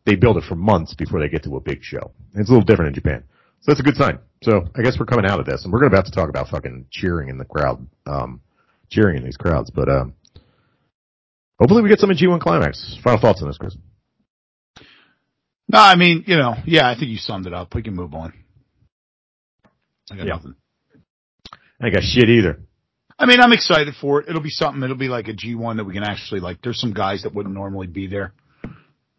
They 0.06 0.16
build 0.16 0.38
it 0.38 0.44
for 0.44 0.56
months 0.56 0.96
before 0.96 1.20
they 1.20 1.30
get 1.30 1.44
to 1.44 1.56
a 1.56 1.62
big 1.62 1.84
show. 1.84 2.12
It's 2.34 2.50
a 2.50 2.52
little 2.52 2.66
different 2.66 2.90
in 2.90 2.96
Japan. 2.96 3.24
So 3.64 3.72
that's 3.72 3.80
a 3.80 3.84
good 3.84 3.96
sign. 3.96 4.20
So 4.44 4.68
I 4.76 4.82
guess 4.82 4.98
we're 5.00 5.06
coming 5.06 5.26
out 5.26 5.40
of 5.40 5.46
this 5.46 5.64
and 5.64 5.72
we're 5.72 5.86
about 5.86 6.06
to 6.06 6.12
talk 6.12 6.28
about 6.28 6.50
fucking 6.50 6.88
cheering 6.92 7.30
in 7.30 7.38
the 7.38 7.46
crowd, 7.46 7.86
um, 8.06 8.42
cheering 8.90 9.16
in 9.16 9.24
these 9.24 9.38
crowds. 9.38 9.72
But, 9.72 9.88
um, 9.88 10.16
hopefully 11.60 11.82
we 11.82 11.88
get 11.88 12.00
some 12.00 12.12
in 12.12 12.18
G1 12.18 12.42
Climax. 12.42 12.98
Final 13.02 13.22
thoughts 13.22 13.42
on 13.42 13.48
this, 13.48 13.58
Chris? 13.58 13.78
No, 15.70 15.80
I 15.80 15.96
mean, 15.96 16.26
you 16.28 16.36
know, 16.36 16.56
yeah, 16.66 16.90
I 16.90 16.96
think 16.96 17.08
you 17.10 17.18
summed 17.18 17.48
it 17.48 17.54
up. 17.54 17.74
We 17.74 17.84
can 17.84 17.96
move 17.96 18.14
on. 18.14 18.34
I 20.12 20.18
got 20.18 20.28
Yeah. 20.28 20.34
nothing. 20.34 20.56
I 21.82 21.90
got 21.90 22.04
shit 22.04 22.30
either. 22.30 22.60
I 23.18 23.26
mean, 23.26 23.40
I'm 23.40 23.54
excited 23.54 23.96
for 23.96 24.20
it. 24.20 24.28
It'll 24.28 24.42
be 24.42 24.50
something. 24.50 24.84
It'll 24.84 24.98
be 24.98 25.08
like 25.08 25.30
a 25.30 25.34
G1 25.34 25.78
that 25.78 25.86
we 25.86 25.94
can 25.94 26.04
actually 26.04 26.42
like. 26.42 26.62
There's 26.62 26.80
some 26.82 26.94
guys 26.94 27.24
that 27.24 27.34
wouldn't 27.34 27.56
normally 27.56 27.88
be 27.88 28.08
there. 28.08 28.34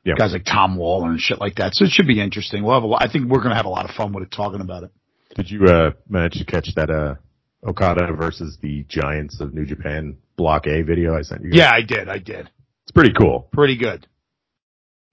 Yeah. 0.05 0.15
Guys 0.19 0.33
like 0.33 0.45
Tom 0.45 0.77
Lawlor 0.79 1.09
and 1.11 1.21
shit 1.21 1.41
like 1.41 1.55
that. 1.57 1.75
So 1.75 1.85
it 1.87 1.91
should 1.91 2.07
be 2.07 2.21
interesting. 2.21 2.63
We'll 2.63 2.75
have 2.75 2.83
a 2.83 2.87
lot. 2.87 3.03
I 3.03 3.11
think 3.11 3.29
we're 3.31 3.43
gonna 3.43 3.55
have 3.57 3.65
a 3.67 3.71
lot 3.71 3.89
of 3.89 3.95
fun 3.97 4.13
with 4.13 4.25
it, 4.25 4.31
talking 4.31 4.61
about 4.61 4.83
it. 4.85 4.91
Did 5.35 5.51
you 5.51 5.65
uh, 5.67 5.93
manage 6.09 6.35
to 6.35 6.45
catch 6.45 6.69
that 6.77 6.91
uh, 6.91 7.15
Okada 7.67 8.13
versus 8.15 8.59
the 8.61 8.85
Giants 8.89 9.41
of 9.41 9.55
New 9.55 9.65
Japan 9.65 10.17
Block 10.37 10.67
A 10.67 10.83
video 10.83 11.17
I 11.17 11.23
sent 11.23 11.43
you? 11.43 11.51
guys? 11.51 11.59
Yeah, 11.59 11.71
I 11.73 11.81
did. 11.83 12.09
I 12.09 12.19
did. 12.19 12.51
it's 12.83 12.93
pretty 12.93 13.13
cool. 13.19 13.49
Pretty 13.53 13.77
good. 13.79 14.07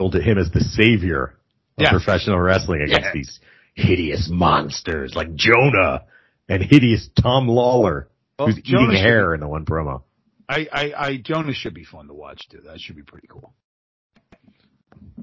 Sold 0.02 0.12
to 0.14 0.22
him 0.22 0.38
as 0.38 0.52
the 0.52 0.60
savior 0.62 1.38
of 1.78 1.84
Yeah. 1.84 1.92
professional 1.92 2.40
wrestling 2.40 2.82
against 2.82 3.02
Yeah. 3.06 3.14
these 3.14 3.40
hideous 3.76 4.30
monsters 4.30 5.16
like 5.16 5.34
Jonah 5.36 6.04
and 6.50 6.62
hideous 6.62 7.08
Tom 7.22 7.48
Lawlor, 7.48 8.08
Well, 8.38 8.50
who's 8.50 8.62
Jonah 8.62 8.92
eating 8.92 9.04
hair 9.04 9.34
in 9.34 9.40
the 9.40 9.48
one 9.48 9.64
promo. 9.66 10.04
I, 10.50 10.68
I, 10.72 10.94
I, 10.98 11.18
Jonas 11.18 11.56
should 11.56 11.74
be 11.74 11.86
fun 11.86 12.08
to 12.08 12.14
watch 12.14 12.50
too. 12.50 12.60
That 12.66 12.80
should 12.82 12.98
be 12.98 13.04
pretty 13.04 13.28
cool. 13.28 13.54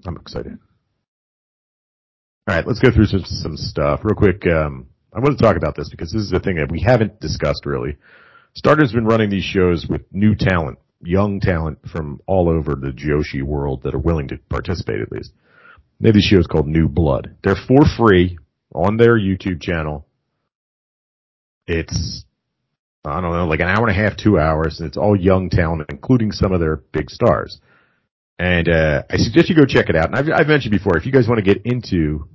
I'm 0.07 0.17
excited. 0.17 0.59
All 2.49 2.55
right, 2.55 2.67
let's 2.67 2.81
go 2.81 2.91
through 2.91 3.07
some, 3.07 3.25
some 3.25 3.57
stuff 3.57 4.01
real 4.05 4.15
quick. 4.15 4.47
Um, 4.47 4.87
I 5.13 5.21
want 5.21 5.37
to 5.37 5.43
talk 5.43 5.57
about 5.57 5.77
this 5.77 5.89
because 5.91 6.13
this 6.13 6.23
is 6.23 6.33
a 6.33 6.41
thing 6.41 6.57
that 6.57 6.71
we 6.71 6.81
haven't 6.81 7.21
discussed 7.21 7.67
really. 7.67 7.97
Stardom's 8.55 8.93
been 8.93 9.05
running 9.05 9.31
these 9.31 9.45
shows 9.45 9.87
with 9.89 10.03
new 10.13 10.35
talent, 10.35 10.79
young 11.03 11.41
talent 11.41 11.79
from 11.93 12.21
all 12.27 12.49
over 12.49 12.75
the 12.75 12.91
Joshi 12.91 13.43
world 13.43 13.83
that 13.83 13.95
are 13.95 13.99
willing 13.99 14.29
to 14.29 14.39
participate 14.49 15.01
at 15.01 15.13
least. 15.13 15.33
They 16.01 16.09
have 16.09 16.15
these 16.15 16.25
shows 16.25 16.47
called 16.47 16.67
New 16.67 16.89
Blood. 16.89 17.37
They're 17.43 17.57
for 17.57 17.85
free 17.97 18.39
on 18.75 18.97
their 18.97 19.19
YouTube 19.19 19.61
channel. 19.61 20.07
It's, 21.67 22.25
I 23.05 23.21
don't 23.21 23.33
know, 23.33 23.47
like 23.47 23.61
an 23.61 23.69
hour 23.69 23.87
and 23.87 23.91
a 23.91 24.01
half, 24.01 24.17
two 24.17 24.39
hours, 24.39 24.81
and 24.81 24.89
it's 24.89 24.97
all 24.97 25.15
young 25.15 25.51
talent, 25.51 25.85
including 25.91 26.33
some 26.33 26.53
of 26.53 26.61
their 26.61 26.77
big 26.77 27.11
stars. 27.11 27.61
And 28.38 28.68
uh, 28.68 29.03
I 29.11 29.16
suggest 29.16 29.48
you 29.48 29.57
go 29.57 29.64
check 29.66 29.88
it 29.88 29.96
out. 29.96 30.07
And 30.07 30.16
I've, 30.16 30.40
I've 30.40 30.46
mentioned 30.46 30.70
before, 30.72 30.96
if 30.96 31.07
you 31.07 31.12
guys 31.12 31.27
want 31.27 31.44
to 31.44 31.55
get 31.55 31.66
into 31.66 32.29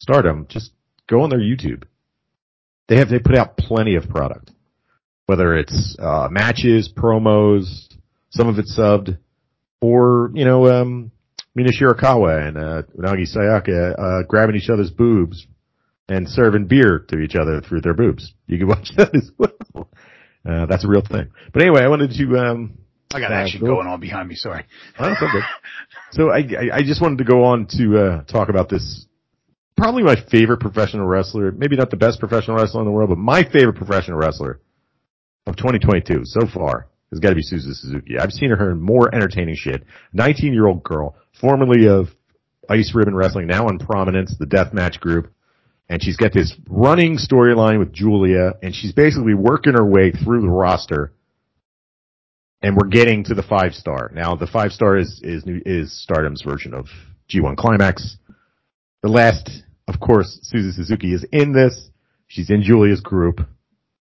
Stardom, 0.00 0.46
just 0.48 0.72
go 1.08 1.22
on 1.22 1.30
their 1.30 1.38
YouTube. 1.38 1.84
They 2.88 2.96
have 2.96 3.08
they 3.08 3.18
put 3.18 3.36
out 3.36 3.56
plenty 3.56 3.94
of 3.94 4.08
product, 4.08 4.50
whether 5.26 5.56
it's 5.56 5.96
uh, 5.98 6.28
matches, 6.30 6.92
promos, 6.94 7.88
some 8.30 8.48
of 8.48 8.58
it 8.58 8.66
subbed, 8.66 9.16
or 9.80 10.30
you 10.34 10.44
know, 10.44 10.66
um, 10.66 11.12
Mina 11.54 11.70
Shirakawa 11.70 12.48
and 12.48 12.58
uh, 12.58 12.82
Unagi 12.98 13.26
Sayaka 13.32 13.98
uh, 13.98 14.26
grabbing 14.26 14.56
each 14.56 14.68
other's 14.68 14.90
boobs 14.90 15.46
and 16.08 16.28
serving 16.28 16.66
beer 16.66 17.04
to 17.08 17.20
each 17.20 17.36
other 17.36 17.60
through 17.60 17.80
their 17.80 17.94
boobs. 17.94 18.34
You 18.46 18.58
can 18.58 18.68
watch 18.68 18.90
that 18.96 19.14
as 19.14 19.30
well. 19.38 19.88
Uh, 20.46 20.66
that's 20.66 20.84
a 20.84 20.88
real 20.88 21.00
thing. 21.00 21.30
But 21.52 21.62
anyway, 21.62 21.82
I 21.82 21.88
wanted 21.88 22.10
to 22.10 22.36
um, 22.36 22.78
I 23.12 23.20
got 23.20 23.30
Uh, 23.32 23.34
action 23.34 23.60
Bill? 23.60 23.74
going 23.76 23.86
on 23.86 24.00
behind 24.00 24.28
me. 24.28 24.34
Sorry. 24.34 24.64
That's 24.98 25.20
good. 25.20 25.30
So 26.12 26.30
I, 26.30 26.38
I, 26.38 26.76
I 26.76 26.82
just 26.84 27.02
wanted 27.02 27.18
to 27.18 27.24
go 27.24 27.42
on 27.42 27.66
to 27.76 27.98
uh, 27.98 28.22
talk 28.24 28.48
about 28.48 28.68
this. 28.68 29.06
Probably 29.76 30.04
my 30.04 30.14
favorite 30.30 30.60
professional 30.60 31.06
wrestler. 31.06 31.50
Maybe 31.50 31.74
not 31.74 31.90
the 31.90 31.96
best 31.96 32.20
professional 32.20 32.56
wrestler 32.56 32.82
in 32.82 32.86
the 32.86 32.92
world, 32.92 33.08
but 33.08 33.18
my 33.18 33.42
favorite 33.42 33.74
professional 33.74 34.16
wrestler 34.16 34.60
of 35.48 35.56
2022 35.56 36.20
so 36.24 36.46
far 36.46 36.86
has 37.10 37.18
got 37.18 37.30
to 37.30 37.34
be 37.34 37.42
Suzu 37.42 37.74
Suzuki. 37.74 38.16
I've 38.16 38.30
seen 38.30 38.50
her 38.50 38.70
in 38.70 38.80
more 38.80 39.12
entertaining 39.12 39.56
shit. 39.56 39.82
19 40.12 40.52
year 40.54 40.68
old 40.68 40.84
girl, 40.84 41.16
formerly 41.40 41.88
of 41.88 42.08
Ice 42.70 42.92
Ribbon 42.94 43.16
Wrestling, 43.16 43.48
now 43.48 43.66
in 43.66 43.78
Prominence, 43.80 44.36
the 44.38 44.46
Deathmatch 44.46 45.00
Group. 45.00 45.32
And 45.88 46.00
she's 46.00 46.16
got 46.16 46.32
this 46.32 46.54
running 46.68 47.16
storyline 47.18 47.80
with 47.80 47.92
Julia, 47.92 48.52
and 48.62 48.72
she's 48.72 48.92
basically 48.92 49.34
working 49.34 49.72
her 49.74 49.84
way 49.84 50.12
through 50.12 50.42
the 50.42 50.48
roster 50.48 51.12
and 52.64 52.78
we're 52.78 52.88
getting 52.88 53.24
to 53.24 53.34
the 53.34 53.42
five 53.42 53.74
star 53.74 54.10
now. 54.14 54.34
The 54.36 54.46
five 54.46 54.72
star 54.72 54.96
is 54.96 55.20
is 55.22 55.44
is 55.66 55.92
Stardom's 56.02 56.40
version 56.40 56.72
of 56.72 56.86
G1 57.30 57.58
Climax. 57.58 58.16
the 59.02 59.10
last, 59.10 59.50
of 59.86 60.00
course, 60.00 60.40
Suzu 60.50 60.72
Suzuki 60.72 61.12
is 61.12 61.26
in 61.30 61.52
this. 61.52 61.90
She's 62.26 62.48
in 62.48 62.62
Julia's 62.62 63.02
group. 63.02 63.40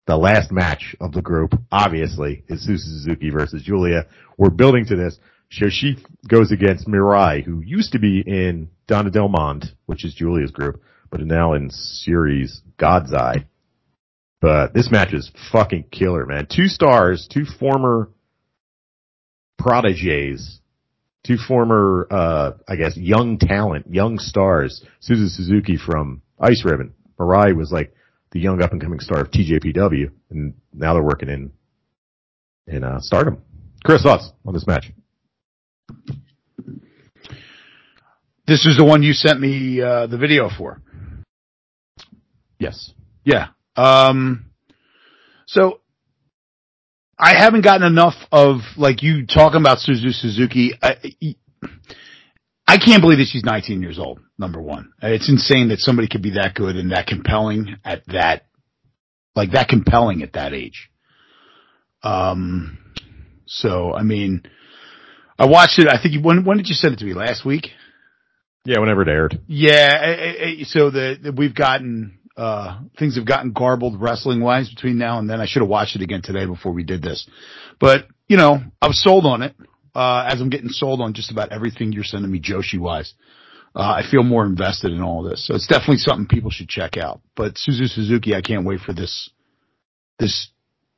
The 0.07 0.15
last 0.15 0.49
match 0.49 0.95
of 1.01 1.11
the 1.11 1.21
group, 1.21 1.53
obviously, 1.73 2.45
is 2.47 2.65
Suzu 2.65 2.77
Suzuki 2.77 3.29
versus 3.31 3.63
Julia. 3.63 4.05
We're 4.37 4.49
building 4.49 4.85
to 4.85 4.95
this. 4.95 5.19
So 5.51 5.67
she 5.69 5.97
goes 6.25 6.53
against 6.53 6.87
Mirai, 6.87 7.43
who 7.43 7.59
used 7.59 7.91
to 7.91 7.99
be 7.99 8.23
in 8.25 8.69
Donna 8.87 9.11
Del 9.11 9.27
Mondo, 9.27 9.67
which 9.87 10.05
is 10.05 10.15
Julia's 10.15 10.51
group, 10.51 10.81
but 11.11 11.19
now 11.19 11.53
in 11.53 11.69
Syuri's 11.69 12.61
God's 12.77 13.13
Eye. 13.13 13.45
But 14.39 14.73
this 14.73 14.89
match 14.89 15.13
is 15.13 15.31
fucking 15.51 15.85
killer, 15.91 16.25
man. 16.25 16.47
Two 16.49 16.67
stars, 16.67 17.27
two 17.31 17.45
former 17.45 18.09
prodigies, 19.57 20.59
two 21.25 21.37
former, 21.37 22.07
uh, 22.09 22.51
I 22.67 22.75
guess, 22.75 22.97
young 22.97 23.37
talent, 23.37 23.87
young 23.93 24.19
stars. 24.19 24.83
Suzu 25.01 25.29
Suzuki 25.29 25.77
from 25.77 26.21
Ice 26.39 26.63
Ribbon. 26.65 26.93
Mirai 27.19 27.55
was 27.55 27.71
like 27.71 27.93
the 28.31 28.39
young 28.39 28.61
up 28.61 28.71
and 28.71 28.81
coming 28.81 28.99
star 28.99 29.21
of 29.21 29.31
TJPW, 29.31 30.11
and 30.29 30.53
now 30.73 30.93
they're 30.93 31.03
working 31.03 31.29
in 31.29 31.51
in 32.67 32.83
uh, 32.83 32.99
Stardom. 32.99 33.41
Chris, 33.83 34.01
thoughts 34.01 34.31
on 34.45 34.53
this 34.53 34.65
match? 34.65 34.91
This 38.45 38.65
is 38.65 38.77
the 38.77 38.83
one 38.83 39.03
you 39.03 39.13
sent 39.13 39.39
me 39.39 39.81
uh, 39.81 40.07
the 40.07 40.17
video 40.17 40.49
for. 40.49 40.81
Yes. 42.59 42.91
Yeah. 43.23 43.47
Um, 43.75 44.49
so 45.47 45.81
I 47.17 47.35
haven't 47.37 47.63
gotten 47.63 47.85
enough 47.85 48.15
of 48.31 48.61
like 48.75 49.03
you 49.03 49.25
talking 49.25 49.61
about 49.61 49.77
Suzu 49.79 50.13
Suzuki. 50.13 50.73
I, 50.81 50.95
I 52.67 52.77
can't 52.77 53.01
believe 53.01 53.19
that 53.19 53.27
she's 53.31 53.43
19 53.43 53.81
years 53.81 53.99
old. 53.99 54.19
Number 54.37 54.61
one, 54.61 54.91
it's 55.01 55.29
insane 55.29 55.69
that 55.69 55.79
somebody 55.79 56.07
could 56.07 56.23
be 56.23 56.31
that 56.31 56.55
good 56.55 56.75
and 56.75 56.91
that 56.91 57.07
compelling 57.07 57.75
at 57.85 58.05
that, 58.07 58.47
like 59.35 59.51
that 59.51 59.67
compelling 59.67 60.23
at 60.23 60.33
that 60.33 60.53
age. 60.53 60.89
Um, 62.01 62.79
so 63.45 63.93
I 63.93 64.03
mean, 64.03 64.43
I 65.37 65.45
watched 65.45 65.79
it. 65.79 65.87
I 65.87 66.01
think 66.01 66.15
you, 66.15 66.21
when 66.21 66.45
when 66.45 66.57
did 66.57 66.67
you 66.67 66.75
send 66.75 66.93
it 66.93 66.99
to 66.99 67.05
me? 67.05 67.13
Last 67.13 67.45
week. 67.45 67.67
Yeah, 68.65 68.79
whenever 68.79 69.01
it 69.01 69.09
aired. 69.09 69.41
Yeah. 69.47 70.63
So 70.63 70.89
the, 70.89 71.17
the 71.21 71.31
we've 71.31 71.53
gotten 71.53 72.17
uh, 72.35 72.79
things 72.97 73.15
have 73.15 73.25
gotten 73.25 73.51
garbled 73.51 74.01
wrestling 74.01 74.41
wise 74.41 74.69
between 74.69 74.97
now 74.97 75.19
and 75.19 75.29
then. 75.29 75.39
I 75.39 75.45
should 75.45 75.61
have 75.61 75.69
watched 75.69 75.95
it 75.95 76.01
again 76.01 76.21
today 76.23 76.45
before 76.45 76.71
we 76.71 76.83
did 76.83 77.01
this, 77.01 77.27
but 77.79 78.07
you 78.27 78.37
know, 78.37 78.59
I 78.81 78.87
was 78.87 79.01
sold 79.01 79.25
on 79.25 79.41
it, 79.41 79.55
uh, 79.95 80.27
as 80.27 80.41
I'm 80.41 80.49
getting 80.49 80.69
sold 80.69 81.01
on 81.01 81.13
just 81.13 81.31
about 81.31 81.51
everything 81.51 81.91
you're 81.91 82.03
sending 82.03 82.31
me 82.31 82.39
Joshi 82.39 82.79
wise. 82.79 83.13
Uh, 83.75 83.81
I 83.81 84.03
feel 84.09 84.23
more 84.23 84.45
invested 84.45 84.91
in 84.91 85.01
all 85.01 85.23
this. 85.23 85.47
So 85.47 85.55
it's 85.55 85.67
definitely 85.67 85.97
something 85.97 86.27
people 86.27 86.51
should 86.51 86.69
check 86.69 86.95
out. 86.95 87.21
But 87.35 87.55
Suzu 87.55 87.87
Suzuki, 87.87 88.35
I 88.35 88.41
can't 88.41 88.65
wait 88.65 88.81
for 88.81 88.93
this, 88.93 89.31
this, 90.19 90.49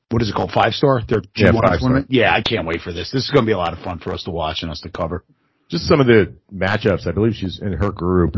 what 0.10 0.21
is 0.21 0.30
it 0.30 0.36
called? 0.36 0.52
Five 0.52 0.74
star? 0.74 1.02
Their 1.08 1.21
Yeah, 1.36 1.52
G1 1.52 1.67
five 1.67 1.80
tournament? 1.80 2.08
Yeah, 2.10 2.34
I 2.34 2.41
can't 2.41 2.67
wait 2.67 2.82
for 2.82 2.91
this. 2.91 3.12
This 3.12 3.24
is 3.24 3.32
going 3.32 3.45
to 3.45 3.50
be 3.50 3.54
a 3.54 3.58
lot 3.58 3.71
of 3.71 3.80
fun 3.80 4.00
for 4.00 4.13
us 4.13 4.24
to 4.24 4.32
watch 4.32 4.62
and 4.62 4.69
us 4.69 4.82
to 4.82 4.89
cover. 4.89 5.24
Just 5.69 5.86
some 5.86 6.02
of 6.02 6.08
the 6.08 6.36
matchups. 6.54 7.08
I 7.08 7.12
believe 7.12 7.34
she's 7.34 7.60
in 7.62 7.74
her 7.74 7.91
group. 7.91 8.36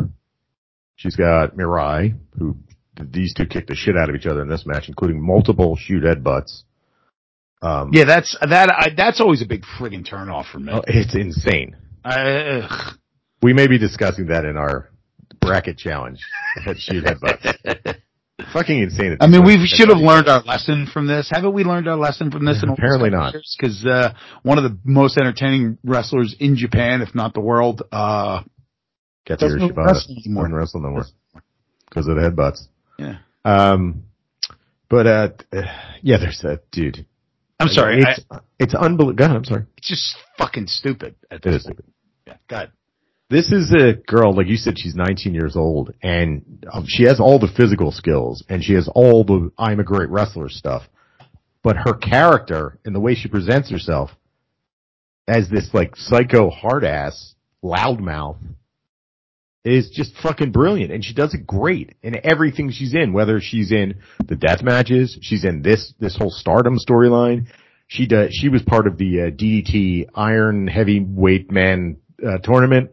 She's 0.95 1.15
got 1.15 1.55
Mirai, 1.55 2.15
who 2.38 2.57
these 3.01 3.33
two 3.33 3.45
kicked 3.45 3.67
the 3.67 3.75
shit 3.75 3.97
out 3.97 4.10
of 4.10 4.15
each 4.15 4.25
other 4.25 4.41
in 4.41 4.49
this 4.49 4.65
match, 4.65 4.88
including 4.88 5.25
multiple 5.25 5.75
shoot 5.75 6.03
headbutts. 6.03 6.63
Um, 7.62 7.91
Yeah, 7.93 8.05
that's, 8.05 8.38
that, 8.39 8.69
I, 8.69 8.89
that's 8.95 9.19
always 9.19 9.41
a 9.41 9.45
big 9.45 9.63
friggin' 9.79 10.07
turnoff 10.07 10.51
for 10.51 10.60
me. 10.60 10.73
oh, 10.73 10.81
it's 10.88 11.15
insane. 11.15 11.75
I, 12.03 12.62
ugh. 12.62 12.97
We 13.41 13.53
may 13.53 13.67
be 13.67 13.77
discussing 13.77 14.27
that 14.27 14.45
in 14.45 14.57
our 14.57 14.89
bracket 15.41 15.77
challenge. 15.77 16.19
That 16.65 16.77
shoot 16.77 17.03
headbutts. 17.05 17.97
Fucking 18.53 18.79
insane. 18.79 19.17
I 19.19 19.27
mean, 19.27 19.43
we 19.45 19.65
should 19.67 19.89
have 19.89 19.97
learned 19.97 20.27
our 20.27 20.41
lesson 20.43 20.88
from 20.91 21.07
this. 21.07 21.29
Haven't 21.31 21.53
we 21.53 21.63
learned 21.63 21.88
our 21.88 21.97
lesson 21.97 22.31
from 22.31 22.45
this? 22.45 22.62
in 22.63 22.69
Apparently 22.69 23.10
not. 23.10 23.36
Because 23.57 23.86
uh, 23.86 24.13
one 24.43 24.57
of 24.57 24.63
the 24.63 24.77
most 24.83 25.17
entertaining 25.17 25.77
wrestlers 25.83 26.36
in 26.39 26.55
Japan, 26.55 27.01
if 27.01 27.13
not 27.15 27.33
the 27.33 27.41
world, 27.41 27.81
uh, 27.91 28.41
Katsuyori 29.27 29.39
doesn't 29.39 29.75
wrestle 29.75 30.15
anymore. 30.15 30.43
doesn't 30.43 30.55
wrestle 30.55 30.81
no 30.81 30.89
more 30.91 31.05
because 31.89 32.07
of 32.07 32.15
the 32.15 32.21
headbutts. 32.21 32.67
Yeah. 32.97 33.17
Um, 33.45 34.03
but 34.89 35.07
uh, 35.07 35.29
yeah, 36.01 36.17
there's 36.17 36.39
that 36.43 36.69
dude. 36.71 37.05
I'm 37.60 37.67
sorry. 37.69 38.03
I, 38.03 38.12
It's 38.12 38.25
it's 38.60 38.75
unbelievable. 38.75 39.13
Go 39.17 39.25
ahead. 39.25 39.38
I'm 39.38 39.45
sorry. 39.45 39.65
it's 39.77 39.88
just 39.88 40.15
fucking 40.38 40.67
stupid. 40.67 41.15
At 41.31 41.41
this 41.41 41.55
is 41.55 41.63
point. 41.63 41.77
stupid. 41.77 41.93
Yeah. 42.25 42.38
God. 42.49 42.71
This 43.29 43.51
is 43.51 43.73
a 43.73 43.93
girl, 43.93 44.33
like 44.33 44.47
you 44.47 44.55
said, 44.55 44.79
she's 44.79 44.95
19 44.95 45.33
years 45.33 45.57
old, 45.57 45.93
and 46.01 46.65
um, 46.71 46.86
she 46.88 47.03
has 47.03 47.19
all 47.19 47.39
the 47.39 47.49
physical 47.57 47.91
skills, 47.91 48.41
and 48.47 48.63
she 48.63 48.73
has 48.73 48.89
all 48.93 49.25
the 49.25 49.51
"I'm 49.57 49.81
a 49.81 49.83
great 49.83 50.10
wrestler" 50.10 50.47
stuff. 50.49 50.83
But 51.62 51.75
her 51.75 51.93
character 51.93 52.79
and 52.86 52.95
the 52.95 53.01
way 53.01 53.15
she 53.15 53.27
presents 53.27 53.69
herself 53.69 54.12
as 55.27 55.49
this 55.49 55.73
like 55.73 55.95
psycho 55.97 56.49
hard 56.49 56.86
ass 56.86 57.36
loudmouth 57.62 58.38
is 59.67 59.89
just 59.89 60.13
fucking 60.21 60.51
brilliant, 60.51 60.91
and 60.91 61.03
she 61.03 61.13
does 61.13 61.34
it 61.34 61.45
great 61.45 61.95
in 62.01 62.19
everything 62.23 62.71
she's 62.71 62.93
in. 62.93 63.13
Whether 63.13 63.39
she's 63.41 63.71
in 63.71 63.95
the 64.25 64.36
death 64.36 64.63
matches, 64.63 65.17
she's 65.21 65.43
in 65.43 65.62
this 65.62 65.93
this 65.99 66.15
whole 66.17 66.32
Stardom 66.32 66.77
storyline. 66.77 67.47
She 67.88 68.08
does. 68.08 68.30
She 68.34 68.49
was 68.49 68.62
part 68.63 68.88
of 68.88 68.97
the 68.97 69.21
uh, 69.21 69.32
DDT 69.32 70.10
Iron 70.15 70.67
Heavyweight 70.67 71.51
Man 71.51 71.97
uh, 72.25 72.38
tournament 72.39 72.91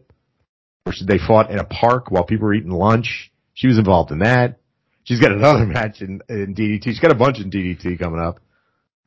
where 0.85 0.95
they 1.07 1.17
fought 1.17 1.49
in 1.49 1.57
a 1.57 1.65
park 1.65 2.11
while 2.11 2.23
people 2.23 2.45
were 2.45 2.53
eating 2.53 2.71
lunch. 2.71 3.31
She 3.53 3.67
was 3.67 3.77
involved 3.77 4.11
in 4.11 4.19
that. 4.19 4.59
She's 5.03 5.19
got 5.19 5.31
another 5.31 5.65
match 5.65 6.01
in, 6.01 6.21
in 6.29 6.53
DDT. 6.55 6.83
She's 6.83 6.99
got 6.99 7.11
a 7.11 7.15
bunch 7.15 7.39
in 7.39 7.49
DDT 7.49 7.97
coming 7.99 8.19
up. 8.19 8.39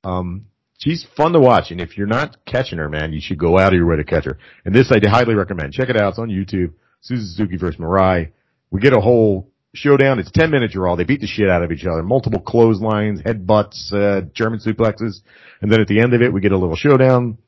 Um, 0.02 0.46
she's 0.78 1.06
fun 1.16 1.32
to 1.32 1.40
watch, 1.40 1.70
and 1.70 1.80
if 1.80 1.96
you're 1.96 2.06
not 2.08 2.36
catching 2.46 2.78
her, 2.78 2.88
man, 2.88 3.12
you 3.12 3.20
should 3.20 3.38
go 3.38 3.58
out 3.58 3.68
of 3.68 3.74
your 3.74 3.86
way 3.86 3.96
to 3.96 4.04
catch 4.04 4.24
her. 4.24 4.38
And 4.64 4.74
this 4.74 4.90
I 4.90 4.98
highly 5.08 5.34
recommend. 5.34 5.72
Check 5.72 5.88
it 5.88 5.96
out. 5.96 6.10
It's 6.10 6.18
on 6.18 6.28
YouTube. 6.28 6.72
Suzu 7.02 7.20
Suzuki 7.22 7.56
versus 7.56 7.80
Mirai. 7.80 8.32
We 8.70 8.80
get 8.80 8.92
a 8.92 9.00
whole 9.00 9.50
showdown. 9.74 10.18
It's 10.18 10.30
10 10.30 10.50
minute 10.50 10.72
draw. 10.72 10.96
They 10.96 11.04
beat 11.04 11.20
the 11.20 11.26
shit 11.26 11.48
out 11.48 11.62
of 11.62 11.72
each 11.72 11.84
other. 11.84 12.02
Multiple 12.02 12.40
clotheslines, 12.40 13.22
headbutts, 13.22 13.92
uh, 13.92 14.22
German 14.34 14.60
suplexes. 14.60 15.20
And 15.60 15.70
then 15.70 15.80
at 15.80 15.88
the 15.88 16.00
end 16.00 16.14
of 16.14 16.22
it, 16.22 16.32
we 16.32 16.40
get 16.40 16.52
a 16.52 16.58
little 16.58 16.76
showdown. 16.76 17.38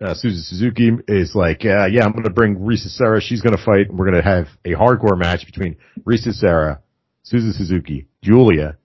Uh, 0.00 0.14
Suzu 0.14 0.42
Suzuki 0.44 0.90
is 1.08 1.34
like, 1.34 1.64
uh, 1.64 1.86
yeah, 1.86 2.04
I'm 2.04 2.12
going 2.12 2.24
to 2.24 2.30
bring 2.30 2.56
Risa 2.56 2.88
Sera. 2.88 3.20
She's 3.20 3.40
going 3.40 3.56
to 3.56 3.62
fight. 3.62 3.88
And 3.88 3.98
we're 3.98 4.10
going 4.10 4.22
to 4.22 4.28
have 4.28 4.46
a 4.64 4.70
hardcore 4.70 5.18
match 5.18 5.44
between 5.44 5.76
Risa 6.06 6.32
Sera, 6.32 6.80
Suzu 7.24 7.52
Suzuki, 7.52 8.06
Julia, 8.22 8.78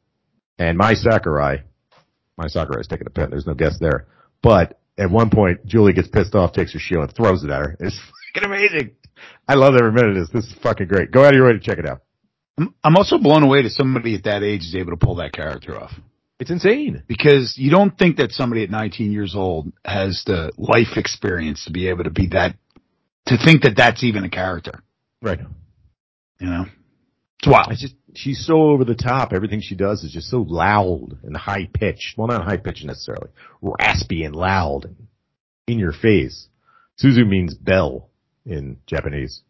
and 0.58 0.78
Mai 0.78 0.96
Sakurai. 0.96 1.58
Mai 2.38 2.48
Sakurai 2.48 2.82
is 2.82 2.88
taking 2.88 3.06
a 3.06 3.12
pen. 3.12 3.30
There's 3.30 3.46
no 3.46 3.54
guess 3.54 3.78
there. 3.80 4.08
But 4.42 4.80
at 4.98 5.12
one 5.12 5.30
point, 5.30 5.66
Julia 5.68 5.94
gets 5.94 6.08
pissed 6.08 6.34
off, 6.34 6.54
takes 6.54 6.74
her 6.74 6.80
shield, 6.80 7.04
and 7.04 7.16
throws 7.16 7.44
it 7.44 7.52
at 7.52 7.60
her. 7.60 7.78
It's 7.80 8.00
fucking 8.36 8.50
amazing. 8.50 8.96
I 9.48 9.56
love 9.56 9.76
every 9.76 9.92
minute 9.92 10.12
of 10.12 10.16
this. 10.16 10.30
This 10.34 10.46
is 10.46 10.60
fucking 10.62 10.88
great. 10.88 11.12
Go 11.12 11.24
out 11.24 11.30
of 11.30 11.36
your 11.36 11.48
way 11.48 11.54
to 11.54 11.60
check 11.60 11.78
it 11.78 11.88
out. 11.88 12.02
I'm, 12.58 12.74
I'm 12.84 12.96
also 12.96 13.18
blown 13.18 13.44
away 13.44 13.64
that 13.64 13.72
somebody 13.72 14.16
at 14.16 14.24
that 14.24 14.44
age 14.44 14.62
is 14.62 14.76
able 14.76 14.92
to 14.92 14.98
pull 14.98 15.16
that 15.16 15.34
character 15.34 15.80
off. 15.80 15.92
It's 16.40 16.52
insane. 16.52 17.04
Because 17.08 17.56
you 17.58 17.72
don't 17.72 17.98
think 17.98 18.18
that 18.18 18.32
somebody 18.32 18.64
at 18.64 18.70
19 18.70 19.12
years 19.12 19.36
old 19.36 19.72
has 19.86 20.24
the 20.26 20.52
life 20.58 20.98
experience 20.98 21.66
to 21.66 21.72
be 21.72 21.88
able 21.90 22.04
to 22.04 22.10
be 22.10 22.28
that, 22.28 22.56
to 23.28 23.38
think 23.38 23.64
that 23.64 23.76
that's 23.76 24.04
even 24.04 24.24
a 24.24 24.30
character. 24.30 24.84
Right. 25.22 25.40
You 26.40 26.48
know? 26.48 26.66
It's 27.40 27.48
wild. 27.48 27.72
It's 27.72 27.82
just, 27.82 27.96
she's 28.16 28.46
so 28.46 28.56
over 28.56 28.86
the 28.86 28.96
top. 28.96 29.34
Everything 29.34 29.62
she 29.62 29.76
does 29.76 30.04
is 30.04 30.12
just 30.12 30.30
so 30.30 30.46
loud 30.48 31.18
and 31.24 31.36
high 31.36 31.70
pitched. 31.74 32.18
Well, 32.18 32.28
not 32.28 32.46
high 32.46 32.58
pitched 32.58 32.86
necessarily. 32.86 33.30
Raspy 33.62 34.24
and 34.24 34.36
loud 34.36 34.86
and 34.86 35.08
in 35.68 35.80
your 35.80 35.94
face. 35.94 36.48
Suzu 37.02 37.28
means 37.28 37.54
bell 37.54 38.10
in 38.46 38.78
Japanese. 38.88 39.42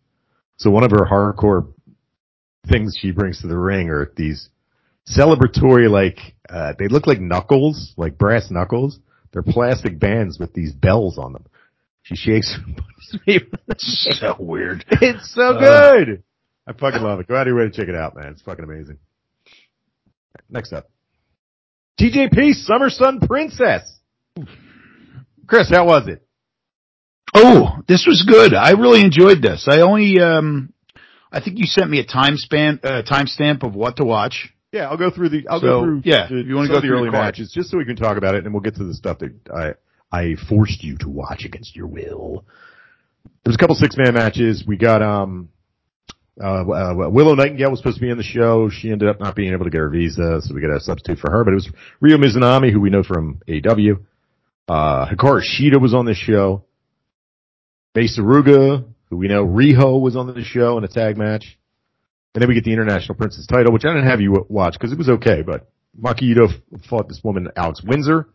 So 0.57 0.69
one 0.69 0.83
of 0.83 0.91
her 0.91 1.05
hardcore 1.09 1.71
things 2.67 2.95
she 2.99 3.11
brings 3.11 3.41
to 3.41 3.47
the 3.47 3.57
ring 3.57 3.89
are 3.89 4.11
these 4.15 4.49
celebratory, 5.09 5.89
like, 5.89 6.19
uh, 6.49 6.73
they 6.77 6.87
look 6.87 7.07
like 7.07 7.19
knuckles, 7.19 7.93
like 7.97 8.17
brass 8.17 8.49
knuckles. 8.51 8.99
They're 9.31 9.41
plastic 9.43 9.99
bands 9.99 10.37
with 10.39 10.53
these 10.53 10.71
bells 10.73 11.17
on 11.17 11.33
them. 11.33 11.45
She 12.03 12.15
shakes 12.15 12.55
so 13.77 14.35
weird. 14.39 14.85
It's 15.01 15.33
so 15.33 15.55
Uh, 15.55 15.59
good. 15.59 16.23
I 16.67 16.73
fucking 16.73 17.01
love 17.01 17.19
it. 17.19 17.27
Go 17.27 17.35
out 17.35 17.41
of 17.41 17.47
your 17.47 17.57
way 17.57 17.63
to 17.63 17.71
check 17.71 17.89
it 17.89 17.95
out, 17.95 18.15
man. 18.15 18.27
It's 18.27 18.41
fucking 18.41 18.63
amazing. 18.63 18.97
Next 20.49 20.71
up. 20.71 20.89
TJP 21.99 22.53
Summer 22.53 22.89
Sun 22.89 23.21
Princess. 23.21 23.99
Chris, 25.47 25.69
how 25.69 25.85
was 25.85 26.07
it? 26.07 26.25
Oh, 27.33 27.77
this 27.87 28.05
was 28.07 28.23
good. 28.27 28.53
I 28.53 28.71
really 28.71 29.01
enjoyed 29.01 29.41
this. 29.41 29.67
I 29.69 29.81
only, 29.81 30.19
um, 30.19 30.71
I 31.31 31.39
think 31.41 31.57
you 31.57 31.65
sent 31.65 31.89
me 31.89 31.99
a 31.99 32.05
time 32.05 32.37
span, 32.37 32.79
uh, 32.83 33.01
timestamp 33.09 33.63
of 33.63 33.73
what 33.75 33.97
to 33.97 34.05
watch. 34.05 34.49
Yeah, 34.71 34.89
I'll 34.89 34.97
go 34.97 35.09
through 35.11 35.29
the. 35.29 35.47
I'll 35.47 35.59
So, 35.59 35.67
go 35.67 35.83
through. 35.83 36.01
yeah, 36.05 36.27
the, 36.29 36.39
if 36.39 36.47
you 36.47 36.55
wanna 36.55 36.67
go 36.69 36.75
of 36.77 36.81
the 36.83 36.89
early 36.89 37.09
matches, 37.09 37.51
just 37.51 37.69
so 37.69 37.77
we 37.77 37.85
can 37.85 37.95
talk 37.95 38.17
about 38.17 38.35
it, 38.35 38.43
and 38.45 38.53
we'll 38.53 38.61
get 38.61 38.75
to 38.75 38.83
the 38.83 38.93
stuff 38.93 39.19
that 39.19 39.33
I 39.53 39.73
I 40.11 40.35
forced 40.49 40.83
you 40.83 40.97
to 40.99 41.09
watch 41.09 41.43
against 41.45 41.75
your 41.75 41.87
will. 41.87 42.45
There's 43.43 43.55
a 43.55 43.59
couple 43.59 43.75
six 43.75 43.95
man 43.97 44.13
matches. 44.15 44.63
We 44.65 44.77
got 44.77 45.01
um 45.01 45.49
Uh, 46.41 46.61
uh, 46.63 47.09
Willow 47.11 47.35
Nightingale 47.35 47.69
was 47.69 47.79
supposed 47.79 47.97
to 47.97 48.01
be 48.01 48.09
in 48.09 48.17
the 48.17 48.23
show. 48.23 48.67
She 48.69 48.89
ended 48.91 49.07
up 49.07 49.19
not 49.19 49.35
being 49.35 49.53
able 49.53 49.65
to 49.65 49.69
get 49.69 49.77
her 49.77 49.89
visa, 49.89 50.41
so 50.41 50.55
we 50.55 50.61
got 50.61 50.75
a 50.75 50.79
substitute 50.79 51.19
for 51.19 51.29
her. 51.31 51.43
But 51.43 51.51
it 51.51 51.55
was 51.55 51.69
Ryo 52.01 52.17
Mizunami, 52.17 52.71
who 52.71 52.79
we 52.81 52.89
know 52.89 53.03
from 53.03 53.41
AW. 53.47 53.99
Uh, 54.67 55.05
Hikaru 55.09 55.41
Shida 55.43 55.79
was 55.79 55.93
on 55.93 56.05
this 56.07 56.17
show. 56.17 56.63
Mei 57.95 58.07
Suruga, 58.07 58.85
who 59.09 59.17
we 59.17 59.27
know 59.27 59.45
Riho 59.45 60.01
was 60.01 60.15
on 60.15 60.27
the 60.27 60.43
show 60.43 60.77
in 60.77 60.83
a 60.83 60.87
tag 60.87 61.17
match. 61.17 61.57
And 62.33 62.41
then 62.41 62.49
we 62.49 62.55
get 62.55 62.63
the 62.63 62.73
International 62.73 63.15
Princess 63.15 63.45
title, 63.45 63.71
which 63.71 63.85
I 63.85 63.93
didn't 63.93 64.09
have 64.09 64.21
you 64.21 64.45
watch 64.49 64.73
because 64.73 64.91
it 64.91 64.97
was 64.97 65.09
okay, 65.09 65.43
but 65.43 65.69
Maki 65.99 66.23
Ito 66.23 66.47
fought 66.89 67.07
this 67.07 67.21
woman, 67.23 67.49
Alex 67.55 67.81
Windsor, 67.83 68.27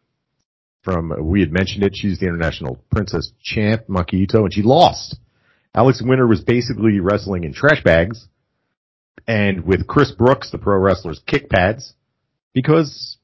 from, 0.82 1.12
we 1.20 1.40
had 1.40 1.52
mentioned 1.52 1.82
it, 1.82 1.96
she's 1.96 2.20
the 2.20 2.26
International 2.26 2.78
Princess 2.90 3.32
champ, 3.42 3.88
Maki 3.88 4.14
Ito, 4.14 4.44
and 4.44 4.54
she 4.54 4.62
lost. 4.62 5.16
Alex 5.74 6.00
Windsor 6.00 6.28
was 6.28 6.40
basically 6.40 7.00
wrestling 7.00 7.42
in 7.42 7.52
trash 7.52 7.82
bags 7.82 8.28
and 9.26 9.64
with 9.64 9.86
Chris 9.86 10.12
Brooks, 10.12 10.50
the 10.50 10.58
pro 10.58 10.78
wrestler's 10.78 11.20
kick 11.26 11.50
pads, 11.50 11.94
because 12.54 13.18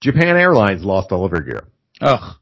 Japan 0.00 0.36
Airlines 0.36 0.84
lost 0.84 1.12
all 1.12 1.24
of 1.24 1.30
her 1.30 1.40
gear. 1.40 1.64
Ugh. 2.00 2.36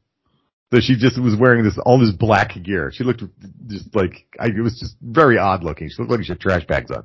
So 0.73 0.79
she 0.79 0.95
just 0.95 1.21
was 1.21 1.35
wearing 1.35 1.63
this 1.65 1.77
all 1.85 1.99
this 1.99 2.11
black 2.11 2.53
gear. 2.63 2.91
She 2.93 3.03
looked 3.03 3.23
just 3.67 3.93
like 3.93 4.25
I, 4.39 4.47
it 4.47 4.61
was 4.61 4.79
just 4.79 4.95
very 5.01 5.37
odd 5.37 5.63
looking. 5.63 5.89
She 5.89 5.95
looked 6.01 6.11
like 6.11 6.23
she 6.23 6.31
had 6.31 6.39
trash 6.39 6.65
bags 6.65 6.89
on, 6.91 7.03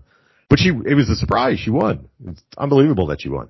but 0.49 0.61
she 0.61 0.69
it 0.69 0.95
was 0.95 1.11
a 1.11 1.17
surprise. 1.17 1.59
She 1.59 1.71
won. 1.71 2.09
It's 2.29 2.43
unbelievable 2.57 3.09
that 3.09 3.23
she 3.23 3.29
won. 3.29 3.49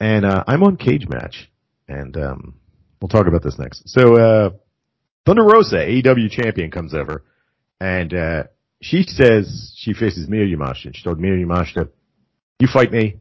And 0.00 0.24
uh, 0.26 0.42
I'm 0.48 0.64
on 0.64 0.76
Cage 0.76 1.06
Match, 1.08 1.52
and 1.86 2.16
um, 2.16 2.54
we'll 3.00 3.08
talk 3.08 3.28
about 3.28 3.44
this 3.44 3.58
next. 3.60 3.88
So 3.88 4.16
uh, 4.16 4.50
Thunder 5.24 5.44
Rosa, 5.44 5.76
AEW 5.76 6.30
champion, 6.30 6.72
comes 6.72 6.94
over, 6.94 7.24
and 7.80 8.12
uh, 8.12 8.42
she 8.82 9.04
says 9.04 9.72
she 9.76 9.94
faces 9.94 10.28
Miyu 10.28 10.52
Yamashita. 10.52 10.96
She 10.96 11.04
told 11.04 11.20
Miyu 11.20 11.46
Yamashita, 11.46 11.88
"You 12.58 12.66
fight 12.66 12.90
me. 12.90 13.20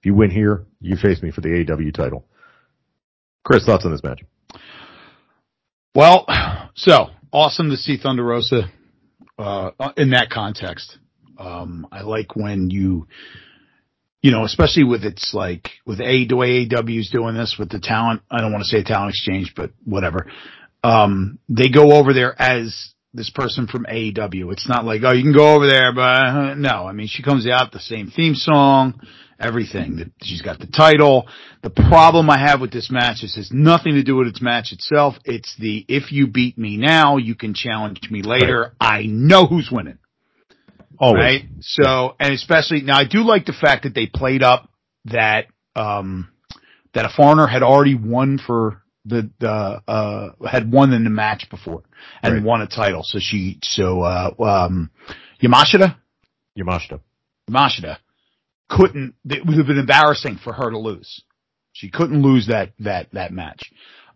If 0.00 0.06
you 0.06 0.14
win 0.14 0.30
here, 0.30 0.64
you 0.80 0.96
face 0.96 1.22
me 1.22 1.30
for 1.30 1.42
the 1.42 1.48
AEW 1.48 1.92
title." 1.92 2.24
Chris, 3.44 3.66
thoughts 3.66 3.84
on 3.84 3.92
this 3.92 4.02
match? 4.02 4.22
Well, 5.94 6.26
so 6.76 7.10
awesome 7.32 7.70
to 7.70 7.76
see 7.76 7.96
Thunder 7.96 8.24
Rosa 8.24 8.70
uh, 9.38 9.70
in 9.96 10.10
that 10.10 10.30
context. 10.30 10.98
Um, 11.38 11.86
I 11.90 12.02
like 12.02 12.36
when 12.36 12.70
you, 12.70 13.06
you 14.22 14.30
know, 14.30 14.44
especially 14.44 14.84
with 14.84 15.04
it's 15.04 15.32
like 15.32 15.70
with 15.86 16.00
A 16.00 16.26
the 16.26 16.36
way 16.36 16.66
AEW's 16.66 17.10
doing 17.10 17.34
this 17.34 17.56
with 17.58 17.70
the 17.70 17.78
talent. 17.78 18.22
I 18.30 18.40
don't 18.40 18.52
want 18.52 18.64
to 18.64 18.68
say 18.68 18.82
talent 18.82 19.10
exchange, 19.10 19.54
but 19.56 19.70
whatever. 19.84 20.26
Um, 20.84 21.38
they 21.48 21.70
go 21.70 21.92
over 21.92 22.12
there 22.12 22.40
as 22.40 22.92
this 23.14 23.30
person 23.30 23.66
from 23.66 23.84
AEW. 23.84 24.52
It's 24.52 24.68
not 24.68 24.84
like, 24.84 25.00
oh, 25.04 25.12
you 25.12 25.22
can 25.22 25.32
go 25.32 25.54
over 25.54 25.66
there, 25.66 25.94
but 25.94 26.00
uh, 26.00 26.54
no. 26.54 26.86
I 26.86 26.92
mean, 26.92 27.08
she 27.08 27.22
comes 27.22 27.48
out 27.48 27.72
the 27.72 27.80
same 27.80 28.08
theme 28.14 28.34
song, 28.34 29.00
everything. 29.38 29.96
That 29.96 30.10
she's 30.22 30.42
got 30.42 30.58
the 30.58 30.66
title. 30.66 31.26
The 31.62 31.70
problem 31.70 32.30
I 32.30 32.38
have 32.38 32.60
with 32.60 32.72
this 32.72 32.90
match 32.90 33.22
is 33.22 33.34
has 33.36 33.50
nothing 33.52 33.94
to 33.94 34.02
do 34.02 34.16
with 34.16 34.28
its 34.28 34.42
match 34.42 34.72
itself. 34.72 35.14
It's 35.24 35.54
the 35.58 35.84
if 35.88 36.12
you 36.12 36.26
beat 36.26 36.58
me 36.58 36.76
now, 36.76 37.16
you 37.16 37.34
can 37.34 37.54
challenge 37.54 38.00
me 38.10 38.22
later. 38.22 38.74
I 38.80 39.04
know 39.06 39.46
who's 39.46 39.70
winning. 39.70 39.98
Always. 40.98 41.20
Right. 41.22 41.42
So, 41.60 42.16
and 42.18 42.34
especially 42.34 42.82
now, 42.82 42.98
I 42.98 43.04
do 43.04 43.20
like 43.22 43.46
the 43.46 43.52
fact 43.52 43.84
that 43.84 43.94
they 43.94 44.06
played 44.06 44.42
up 44.42 44.68
that 45.06 45.46
um 45.76 46.28
that 46.94 47.04
a 47.04 47.08
foreigner 47.08 47.46
had 47.46 47.62
already 47.62 47.94
won 47.94 48.38
for 48.44 48.82
the 49.04 49.30
the 49.38 49.82
uh 49.86 50.30
had 50.50 50.70
won 50.72 50.92
in 50.92 51.04
the 51.04 51.10
match 51.10 51.48
before 51.50 51.82
and 52.22 52.34
Right. 52.34 52.42
won 52.42 52.62
a 52.62 52.66
title. 52.66 53.02
So 53.04 53.18
she 53.20 53.58
so 53.62 54.02
uh 54.02 54.30
um 54.40 54.90
Yamashita 55.40 55.96
Yamashita. 56.58 57.00
Yamashita 57.48 57.98
couldn't. 58.68 59.14
It 59.24 59.46
would 59.46 59.56
have 59.56 59.66
been 59.66 59.78
embarrassing 59.78 60.38
for 60.42 60.52
her 60.52 60.70
to 60.70 60.78
lose. 60.78 61.22
She 61.72 61.90
couldn't 61.90 62.22
lose 62.22 62.48
that 62.48 62.72
that 62.80 63.08
that 63.12 63.32
match. 63.32 63.70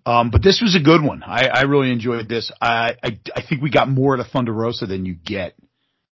Um, 0.05 0.31
but 0.31 0.43
this 0.43 0.61
was 0.61 0.75
a 0.75 0.83
good 0.83 1.03
one. 1.03 1.23
I, 1.23 1.47
I 1.47 1.63
really 1.63 1.93
enjoyed 1.93 2.29
this. 2.29 2.51
I, 2.61 2.97
I 3.03 3.19
I 3.37 3.43
think 3.49 3.63
we 3.63 3.71
got 3.71 3.89
more 3.89 4.15
out 4.15 4.21
of 4.21 4.27
Thunder 4.29 4.53
Rosa 4.53 4.87
than 4.87 5.07
you 5.07 5.15
get 5.15 5.55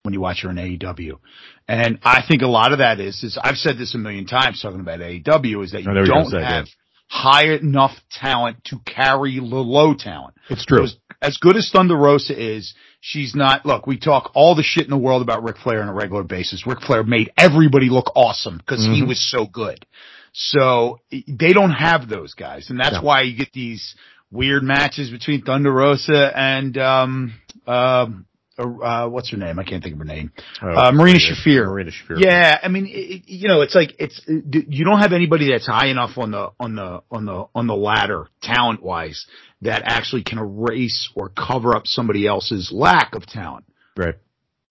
when 0.02 0.14
you 0.14 0.22
watch 0.22 0.42
her 0.44 0.50
in 0.50 0.56
AEW. 0.56 1.20
And 1.68 2.00
I 2.04 2.24
think 2.28 2.42
a 2.42 2.48
lot 2.48 2.72
of 2.72 2.80
that 2.80 3.00
is, 3.00 3.24
is 3.24 3.38
I've 3.42 3.58
said 3.58 3.78
this 3.78 3.96
a 3.96 3.98
million 3.98 4.26
times 4.26 4.62
talking 4.62 4.80
about 4.80 5.00
AEW 5.00 5.64
is 5.64 5.72
that 5.72 5.84
you 5.84 5.90
I 5.90 5.94
know 5.94 6.02
what 6.02 6.08
you're 6.08 6.42
don't 6.42 6.44
have 6.44 6.68
high 7.08 7.54
enough 7.54 7.92
talent 8.12 8.64
to 8.66 8.80
carry 8.86 9.40
the 9.40 9.46
low 9.46 9.94
talent. 9.94 10.36
It's 10.50 10.66
true. 10.66 10.84
As, 10.84 10.96
as 11.22 11.38
good 11.38 11.56
as 11.56 11.70
Thunder 11.72 11.96
Rosa 11.96 12.34
is, 12.40 12.74
she's 13.08 13.36
not, 13.36 13.64
look, 13.68 13.86
we 13.86 13.98
talk 13.98 14.32
all 14.34 14.56
the 14.56 14.64
shit 14.64 14.84
in 14.84 14.90
the 14.90 14.98
world 14.98 15.22
about 15.22 15.44
Ric 15.44 15.58
Flair 15.58 15.80
on 15.84 15.88
a 15.88 15.94
regular 15.94 16.24
basis. 16.24 16.66
Ric 16.66 16.82
Flair 16.82 17.04
made 17.04 17.32
everybody 17.38 17.88
look 17.90 18.12
awesome 18.16 18.58
because 18.58 18.84
he 18.84 19.04
Mhm. 19.04 19.08
was 19.08 19.20
so 19.22 19.46
good. 19.46 19.86
So 20.34 21.00
they 21.28 21.54
don't 21.54 21.72
have 21.72 22.10
those 22.10 22.34
guys. 22.34 22.72
And 22.72 22.80
that's 22.80 22.96
No. 22.96 23.02
why 23.04 23.22
you 23.22 23.34
get 23.38 23.54
these 23.54 23.94
weird 24.32 24.64
matches 24.64 25.12
between 25.12 25.44
Thunder 25.44 25.72
Rosa 25.72 26.36
and, 26.36 26.76
um, 26.80 27.34
um, 27.68 28.26
uh, 28.58 29.08
what's 29.10 29.32
her 29.32 29.38
name? 29.38 29.60
I 29.60 29.64
can't 29.64 29.84
think 29.84 29.94
of 29.94 30.00
her 30.00 30.06
name. 30.06 30.32
Uh, 30.62 30.92
Marina 30.94 31.20
Shafir. 31.20 31.66
Marina 31.66 31.92
Shafir. 31.92 32.20
Yeah, 32.20 32.58
I 32.62 32.68
mean, 32.70 32.86
it- 32.88 33.24
you 33.28 33.48
know, 33.48 33.62
it's 33.62 33.76
like 33.76 33.96
it's 34.00 34.22
you 34.28 34.86
don't 34.86 35.00
have 35.00 35.14
anybody 35.14 35.52
that's 35.52 35.68
high 35.68 35.88
enough 35.88 36.18
on 36.18 36.32
the 36.32 36.52
on 36.60 36.76
the 36.76 37.02
on 37.12 37.26
the 37.26 37.46
on 37.54 37.68
the 37.68 37.76
ladder 37.76 38.28
talent 38.42 38.82
wise 38.82 39.26
that 39.62 39.84
actually 39.86 40.24
can 40.24 40.38
erase 40.38 41.10
or 41.16 41.30
cover 41.30 41.76
up 41.76 41.86
somebody 41.88 42.26
else's 42.28 42.72
lack 42.72 43.16
of 43.16 43.26
talent. 43.26 43.66
Right. 43.98 44.16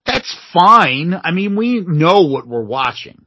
That's 0.05 0.35
fine. 0.53 1.13
I 1.23 1.31
mean, 1.31 1.55
we 1.55 1.79
know 1.81 2.21
what 2.21 2.47
we're 2.47 2.63
watching. 2.63 3.25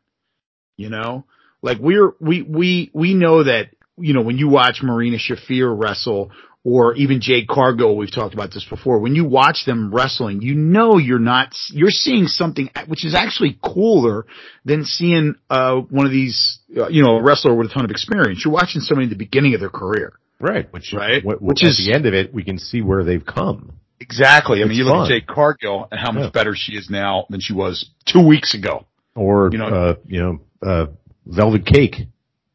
You 0.77 0.91
know, 0.91 1.25
like 1.61 1.79
we're 1.81 2.13
we 2.21 2.43
we 2.43 2.91
we 2.95 3.15
know 3.15 3.43
that 3.43 3.71
you 3.97 4.15
know 4.15 4.23
when 4.23 4.39
you 4.39 4.49
watch 4.49 4.81
Marina 4.83 5.19
Shafir 5.19 5.77
wrestle 5.77 6.31
or 6.65 6.95
even 6.97 7.21
Jade 7.21 7.47
Cargill, 7.49 7.97
we've 7.97 8.13
talked 8.13 8.35
about 8.35 8.53
this 8.53 8.65
before. 8.69 8.99
When 8.99 9.15
you 9.15 9.25
watch 9.25 9.65
them 9.65 9.95
wrestling, 9.95 10.43
you 10.43 10.55
know 10.55 10.99
you're 10.99 11.19
not 11.19 11.55
you're 11.71 11.91
seeing 11.91 12.27
something 12.27 12.69
which 12.87 13.05
is 13.05 13.15
actually 13.15 13.59
cooler 13.63 14.27
than 14.65 14.85
seeing 14.85 15.35
uh 15.49 15.77
one 15.77 16.05
of 16.07 16.13
these 16.13 16.59
uh, 16.77 16.89
you 16.89 17.03
know 17.03 17.17
a 17.17 17.23
wrestler 17.23 17.55
with 17.55 17.71
a 17.71 17.75
ton 17.75 17.85
of 17.85 17.91
experience. 17.91 18.43
You're 18.45 18.55
watching 18.55 18.81
somebody 18.83 19.07
at 19.07 19.11
the 19.11 19.17
beginning 19.17 19.55
of 19.55 19.61
their 19.61 19.71
career. 19.71 20.13
Right. 20.41 20.73
Which, 20.73 20.93
Right. 20.93 21.25
Which, 21.25 21.39
Which 21.41 21.63
at 21.65 21.71
is- 21.71 21.79
the 21.85 21.93
end 21.93 22.07
of 22.07 22.15
it, 22.15 22.33
we 22.33 22.45
can 22.45 22.59
see 22.59 22.81
where 22.83 23.03
they've 23.03 23.25
come. 23.25 23.73
Exactly. 24.01 24.59
I 24.59 24.63
It's 24.63 24.69
mean, 24.69 24.79
you 24.79 24.85
look 24.85 24.95
fun. 24.95 25.05
at 25.07 25.09
Jade 25.09 25.27
Cargill 25.27 25.89
and 25.91 25.99
how 26.01 26.13
much 26.13 26.25
Yeah. 26.25 26.31
better 26.31 26.55
she 26.55 26.73
is 26.77 26.89
now 26.89 27.27
than 27.31 27.41
she 27.41 27.53
was 27.55 27.91
two 28.07 28.25
weeks 28.25 28.55
ago. 28.55 28.87
Or, 29.17 29.49
You 29.51 29.59
know- 29.59 29.67
uh, 29.67 29.95
you 30.07 30.21
know, 30.23 30.41
uh, 30.65 30.87
Velvet 31.27 31.67
Cake. 31.67 31.97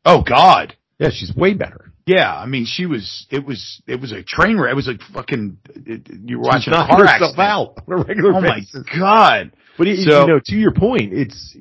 Oh 0.05 0.21
God. 0.21 0.75
Yeah, 0.99 1.09
she's 1.09 1.35
way 1.35 1.53
better. 1.53 1.91
Yeah, 2.05 2.33
I 2.35 2.45
mean, 2.45 2.65
she 2.65 2.85
was. 2.85 3.25
It 3.29 3.45
was. 3.45 3.81
It 3.87 4.01
was 4.01 4.11
a 4.11 4.23
train 4.23 4.59
wreck. 4.59 4.71
It 4.71 4.75
was 4.75 4.87
like 4.87 5.01
fucking. 5.13 5.57
It, 5.85 6.09
you 6.25 6.37
were 6.39 6.43
watching 6.45 6.73
a 6.73 6.85
car 6.85 7.05
accident. 7.05 7.39
out 7.39 7.77
on 7.87 7.93
a 7.93 8.03
regular 8.03 8.33
Oh 8.35 8.41
my 8.41 8.59
basis. 8.59 8.83
god! 8.97 9.51
But 9.77 9.87
it, 9.87 9.99
So- 10.07 10.21
you 10.21 10.27
know, 10.27 10.39
to 10.43 10.55
your 10.55 10.73
point, 10.73 11.13
it's 11.13 11.55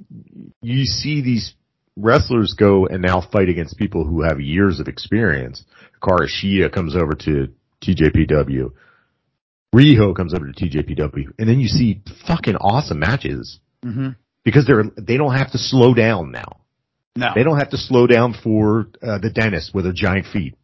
you 0.60 0.84
see 0.84 1.20
these 1.22 1.54
wrestlers 1.96 2.54
go 2.58 2.86
and 2.86 3.02
now 3.02 3.20
fight 3.20 3.48
against 3.50 3.76
people 3.76 4.04
who 4.04 4.22
have 4.22 4.40
years 4.40 4.80
of 4.80 4.88
experience. 4.88 5.64
Hikaru 6.02 6.26
Shida 6.26 6.72
comes 6.72 6.96
over 6.96 7.12
to 7.14 7.48
TJPW. 7.84 8.72
Riho 9.74 10.14
comes 10.14 10.34
over 10.34 10.50
to 10.50 10.52
TJPW, 10.52 11.32
and 11.38 11.48
then 11.48 11.60
you 11.60 11.68
see 11.68 12.02
fucking 12.26 12.56
awesome 12.56 12.98
matches 12.98 13.58
hmm 13.82 14.10
because 14.44 14.66
they're 14.66 14.82
they 14.96 15.16
don't 15.16 15.34
have 15.34 15.52
to 15.52 15.58
slow 15.58 15.94
down 15.94 16.32
now. 16.32 16.56
No. 17.16 17.32
They 17.34 17.42
don't 17.42 17.58
have 17.58 17.70
to 17.70 17.76
slow 17.76 18.06
down 18.06 18.34
for 18.42 18.86
uh, 19.02 19.18
the 19.18 19.30
dentist 19.30 19.74
with 19.74 19.84
their 19.84 19.92
giant 19.92 20.26
feet. 20.26 20.56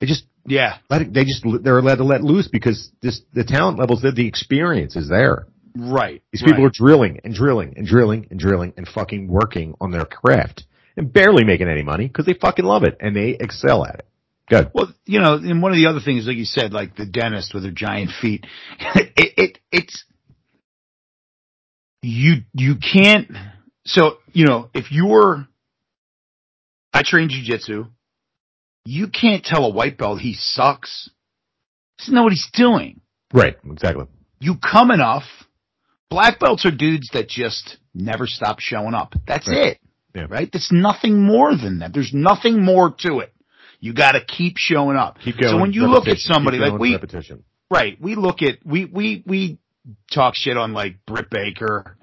They 0.00 0.06
just 0.06 0.24
Yeah. 0.46 0.76
let 0.90 1.02
it, 1.02 1.14
they 1.14 1.24
just 1.24 1.44
they're 1.62 1.78
allowed 1.78 1.96
to 1.96 2.04
let 2.04 2.22
loose 2.22 2.48
because 2.48 2.90
this 3.00 3.22
the 3.32 3.44
talent 3.44 3.78
levels, 3.78 4.02
the, 4.02 4.12
the 4.12 4.26
experience 4.26 4.96
is 4.96 5.08
there. 5.08 5.46
Right. 5.76 6.22
These 6.32 6.42
right. 6.42 6.48
people 6.50 6.66
are 6.66 6.72
drilling 6.72 7.20
and 7.24 7.34
drilling 7.34 7.74
and 7.76 7.86
drilling 7.86 8.26
and 8.30 8.38
drilling 8.38 8.74
and 8.76 8.86
fucking 8.86 9.28
working 9.28 9.74
on 9.80 9.90
their 9.90 10.04
craft 10.04 10.64
and 10.96 11.12
barely 11.12 11.44
making 11.44 11.68
any 11.68 11.82
money 11.82 12.06
because 12.06 12.26
they 12.26 12.34
fucking 12.34 12.64
love 12.64 12.82
it 12.84 12.96
and 13.00 13.14
they 13.16 13.30
excel 13.30 13.84
at 13.86 14.00
it. 14.00 14.06
Good. 14.48 14.70
Well, 14.74 14.92
you 15.04 15.20
know, 15.20 15.34
and 15.34 15.62
one 15.62 15.72
of 15.72 15.76
the 15.76 15.86
other 15.86 16.00
things, 16.00 16.26
like 16.26 16.36
you 16.36 16.46
said, 16.46 16.72
like 16.72 16.96
the 16.96 17.06
dentist 17.06 17.52
with 17.54 17.64
her 17.64 17.70
giant 17.70 18.10
feet, 18.20 18.46
it, 18.78 19.12
it 19.16 19.58
it's 19.70 20.04
you 22.02 22.36
you 22.54 22.76
can't. 22.76 23.30
So 23.84 24.18
you 24.32 24.46
know, 24.46 24.70
if 24.74 24.90
you're, 24.90 25.46
I 26.92 27.02
train 27.02 27.28
jujitsu, 27.28 27.88
you 28.84 29.08
can't 29.08 29.44
tell 29.44 29.64
a 29.64 29.70
white 29.72 29.98
belt 29.98 30.20
he 30.20 30.34
sucks. 30.34 31.10
He 31.98 32.04
Doesn't 32.04 32.14
know 32.14 32.22
what 32.22 32.32
he's 32.32 32.48
doing. 32.52 33.00
Right. 33.32 33.56
Exactly. 33.70 34.06
You 34.40 34.56
come 34.56 34.90
enough. 34.90 35.24
Black 36.10 36.38
belts 36.38 36.64
are 36.64 36.70
dudes 36.70 37.10
that 37.12 37.28
just 37.28 37.76
never 37.94 38.26
stop 38.26 38.60
showing 38.60 38.94
up. 38.94 39.14
That's 39.26 39.46
Right. 39.46 39.66
it. 39.72 39.80
Yeah. 40.14 40.26
Right? 40.28 40.50
There's 40.50 40.70
nothing 40.72 41.22
more 41.22 41.54
than 41.54 41.80
that. 41.80 41.92
There's 41.92 42.14
nothing 42.14 42.64
more 42.64 42.94
to 43.00 43.18
it. 43.18 43.32
You 43.80 43.92
gotta 43.92 44.20
keep 44.20 44.56
showing 44.56 44.96
up. 44.96 45.18
Keep 45.20 45.38
going. 45.38 45.52
So 45.52 45.58
when 45.60 45.72
you 45.72 45.86
look 45.86 46.08
at 46.08 46.18
somebody 46.18 46.58
like 46.58 46.80
we, 46.80 46.94
repetition. 46.94 47.44
right, 47.70 48.00
we 48.00 48.14
look 48.16 48.42
at, 48.42 48.58
we, 48.64 48.86
we, 48.86 49.22
we 49.26 49.58
talk 50.12 50.34
shit 50.34 50.56
on 50.56 50.72
like 50.72 51.04
Britt 51.06 51.30
Baker 51.30 51.98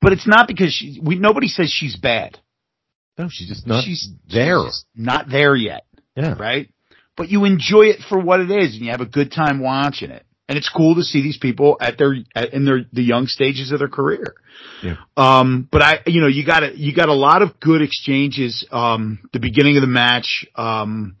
but 0.00 0.12
it's 0.12 0.26
not 0.26 0.46
because 0.46 0.72
she, 0.72 1.00
we, 1.02 1.18
nobody 1.18 1.48
says 1.48 1.70
she's 1.70 1.96
bad. 1.96 2.38
No, 3.18 3.28
she's 3.28 3.48
just 3.48 3.66
not 3.66 3.84
she's 3.84 4.08
there. 4.32 4.62
she's 4.66 4.84
not 4.94 5.28
there 5.28 5.56
yet, 5.56 5.84
yeah. 6.14 6.34
right? 6.38 6.70
But 7.16 7.28
you 7.28 7.44
enjoy 7.44 7.86
it 7.86 8.00
for 8.08 8.18
what 8.18 8.40
it 8.40 8.50
is 8.50 8.74
and 8.74 8.84
you 8.84 8.92
have 8.92 9.00
a 9.00 9.06
good 9.06 9.32
time 9.32 9.60
watching 9.60 10.10
it. 10.10 10.24
And 10.48 10.56
it's 10.56 10.70
cool 10.70 10.94
to 10.94 11.02
see 11.02 11.20
these 11.20 11.36
people 11.36 11.76
at 11.78 11.98
their, 11.98 12.14
at, 12.34 12.54
in 12.54 12.64
their, 12.64 12.86
the 12.90 13.02
young 13.02 13.26
stages 13.26 13.70
of 13.70 13.80
their 13.80 13.88
career. 13.88 14.34
Yeah. 14.82 14.96
Um, 15.16 15.68
but 15.70 15.82
I, 15.82 15.98
you 16.06 16.22
know, 16.22 16.26
you 16.26 16.46
got 16.46 16.62
a, 16.62 16.78
you 16.78 16.94
got 16.94 17.10
a 17.10 17.14
lot 17.14 17.42
of 17.42 17.60
good 17.60 17.82
exchanges. 17.82 18.66
Um, 18.70 19.28
the 19.32 19.40
beginning 19.40 19.76
of 19.76 19.82
the 19.82 19.88
match, 19.88 20.46
um, 20.54 21.16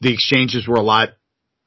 the 0.00 0.14
exchanges 0.14 0.66
were 0.66 0.76
a 0.76 0.82
lot, 0.82 1.10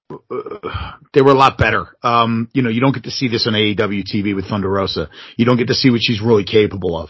uh, 0.09 0.93
they 1.13 1.21
were 1.21 1.31
a 1.31 1.37
lot 1.37 1.57
better. 1.57 1.95
Um, 2.01 2.49
you 2.53 2.63
know, 2.63 2.69
you 2.69 2.81
don't 2.81 2.93
get 2.93 3.03
to 3.03 3.11
see 3.11 3.27
this 3.27 3.45
on 3.45 3.53
AEW 3.53 4.05
TV 4.11 4.33
with 4.33 4.47
Thunder 4.47 4.69
Rosa. 4.69 5.09
You 5.37 5.45
don't 5.45 5.57
get 5.57 5.67
to 5.67 5.75
see 5.75 5.91
what 5.91 6.01
she's 6.01 6.21
really 6.21 6.45
capable 6.45 6.97
of. 6.97 7.09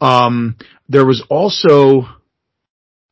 Um, 0.00 0.56
there 0.92 1.06
was 1.06 1.24
also, 1.30 2.06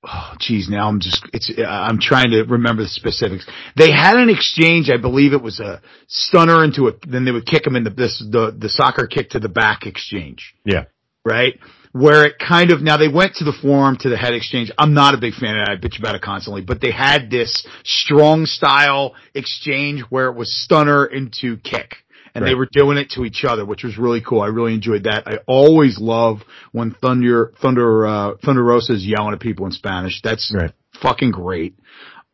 oh 0.05 0.33
geez, 0.38 0.69
now 0.69 0.88
I'm 0.88 1.01
just, 1.01 1.27
it's, 1.33 1.51
I'm 1.66 1.99
trying 1.99 2.31
to 2.31 2.43
remember 2.45 2.83
the 2.83 2.88
specifics. 2.88 3.47
They 3.77 3.90
had 3.90 4.16
an 4.16 4.29
exchange, 4.29 4.90
I 4.90 4.99
believe 4.99 5.33
it 5.33 5.43
was 5.43 5.61
a 5.61 5.81
stunner 6.07 6.62
into 6.62 6.88
a, 6.88 6.93
then 7.07 7.25
they 7.25 7.33
would 7.33 7.47
kick 7.47 7.66
him 7.66 7.77
in 7.77 7.85
the, 7.85 7.90
this, 7.90 8.19
the, 8.19 8.55
the 8.57 8.69
soccer 8.69 9.07
kick 9.07 9.31
to 9.31 9.40
the 9.40 9.49
back 9.49 9.87
exchange 9.87 10.55
Yeah. 10.64 10.85
right? 11.25 11.59
Where 11.93 12.25
it 12.27 12.35
kind 12.38 12.71
of, 12.71 12.83
now 12.83 12.97
they 12.99 13.09
went 13.09 13.35
to 13.37 13.45
the 13.45 13.53
forum 13.53 13.97
to 14.01 14.09
the 14.09 14.16
head 14.16 14.35
exchange. 14.35 14.71
I'm 14.79 14.95
not 14.95 15.14
a 15.14 15.19
big 15.19 15.35
fan 15.35 15.59
of 15.59 15.66
that. 15.66 15.73
I 15.73 15.77
bitch 15.77 15.99
about 15.99 16.14
it 16.14 16.23
constantly, 16.23 16.62
but 16.62 16.81
they 16.81 16.93
had 16.93 17.31
this 17.31 17.66
strong 17.85 18.47
style 18.47 19.14
exchange 19.35 20.03
where 20.09 20.27
it 20.27 20.37
was 20.37 20.55
stunner 20.55 21.05
into 21.05 21.57
kick. 21.57 21.97
And 22.35 22.45
they 22.45 22.55
were 22.55 22.69
doing 22.71 22.97
it 22.99 23.11
to 23.11 23.25
each 23.25 23.45
other, 23.45 23.64
which 23.64 23.83
was 23.83 23.99
really 23.99 24.21
cool. 24.21 24.40
I 24.40 24.47
really 24.49 24.75
enjoyed 24.75 25.05
that. 25.05 25.25
I 25.27 25.38
always 25.47 25.99
love 25.99 26.38
when 26.73 26.93
Thunder, 26.93 27.53
Thunder, 27.61 28.07
uh, 28.07 28.33
Thunder 28.45 28.62
Rosa 28.62 28.93
is 28.93 29.05
yelling 29.07 29.33
at 29.35 29.40
people 29.40 29.66
in 29.66 29.73
Spanish. 29.73 30.21
That's 30.23 30.53
Right. 30.55 30.73
fucking 31.03 31.33
great. 31.33 31.75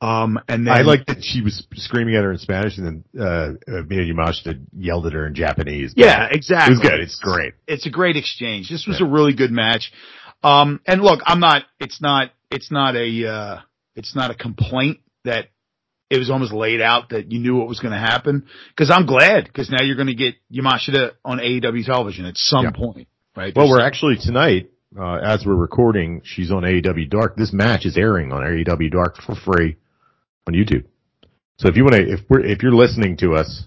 Um, 0.03 0.39
and 0.47 0.67
then 0.67 0.75
I 0.75 0.83
like 0.83 1.07
that 1.07 1.25
she 1.25 1.41
was 1.41 1.67
screaming 1.77 2.17
at 2.17 2.23
her 2.25 2.31
in 2.31 2.37
Spanish 2.39 2.77
and 2.77 2.87
then, 2.87 3.05
uh, 3.19 3.25
uh 3.25 3.83
Miyu 3.85 4.13
Yamashita 4.13 4.61
yelled 4.77 5.07
at 5.07 5.15
her 5.15 5.27
in 5.27 5.35
Japanese. 5.35 5.95
yeah, 5.97 6.29
exactly. 6.31 6.75
It 6.75 6.79
was 6.79 6.89
good. 6.91 7.01
It's 7.01 7.19
great. 7.19 7.55
it's 7.67 7.87
a 7.87 7.91
great 7.91 8.17
exchange. 8.17 8.69
This 8.69 8.87
was 8.87 9.01
Yeah. 9.01 9.07
a 9.07 9.11
really 9.11 9.33
good 9.33 9.51
match. 9.51 9.93
Um, 10.43 10.81
and 10.87 11.01
look, 11.01 11.21
I'm 11.25 11.41
not, 11.41 11.65
it's 11.81 12.03
not, 12.03 12.31
it's 12.51 12.71
not 12.71 12.95
a, 12.95 13.27
uh, 13.27 13.59
it's 13.95 14.15
not 14.15 14.31
a 14.31 14.35
complaint 14.35 14.99
that 15.25 15.47
it 16.11 16.19
was 16.19 16.31
almost 16.31 16.53
laid 16.53 16.81
out 16.81 17.11
that 17.11 17.31
you 17.33 17.39
knew 17.41 17.57
what 17.57 17.67
was 17.69 17.81
going 17.81 17.93
to 17.93 17.99
happen. 17.99 18.47
Cause 18.77 18.91
I'm 18.93 19.07
glad 19.07 19.53
cause 19.53 19.71
now 19.71 19.85
you're 19.85 19.97
going 19.97 20.07
to 20.09 20.15
get 20.15 20.35
Yamashita 20.53 21.13
on 21.25 21.39
AEW 21.39 21.85
television 21.85 22.27
at 22.27 22.37
some 22.37 22.65
Yeah. 22.65 22.71
point, 22.71 23.09
right? 23.37 23.53
Well, 23.57 23.69
we're 23.69 23.81
actually 23.81 24.17
tonight, 24.17 24.71
uh, 24.99 25.17
as 25.17 25.45
we're 25.45 25.55
recording, 25.57 26.23
she's 26.25 26.51
on 26.53 26.63
AEW 26.63 27.11
Dark. 27.11 27.37
This 27.37 27.53
match 27.53 27.87
is 27.87 27.97
airing 27.97 28.33
on 28.33 28.43
AEW 28.43 28.91
Dark 28.91 29.17
for 29.21 29.35
free 29.35 29.77
on 30.47 30.55
YouTube. 30.55 30.85
So 31.59 31.69
if 31.69 31.77
you 31.77 31.85
want 31.85 31.97
to, 31.97 32.03
if 32.13 32.21
we're, 32.29 32.41
if 32.45 32.63
you're 32.63 32.73
listening 32.75 33.17
to 33.19 33.35
us, 33.35 33.65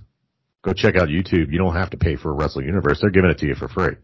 go 0.62 0.74
check 0.74 0.96
out 0.96 1.10
YouTube. 1.10 1.52
You 1.52 1.58
don't 1.58 1.76
have 1.76 1.90
to 1.90 1.98
pay 1.98 2.16
for 2.16 2.30
a 2.30 2.34
Wrestle 2.34 2.64
Universe. 2.64 3.00
They're 3.02 3.10
giving 3.10 3.32
it 3.32 3.40
to 3.40 3.48
you 3.48 3.56
for 3.56 3.68
free. 3.68 3.96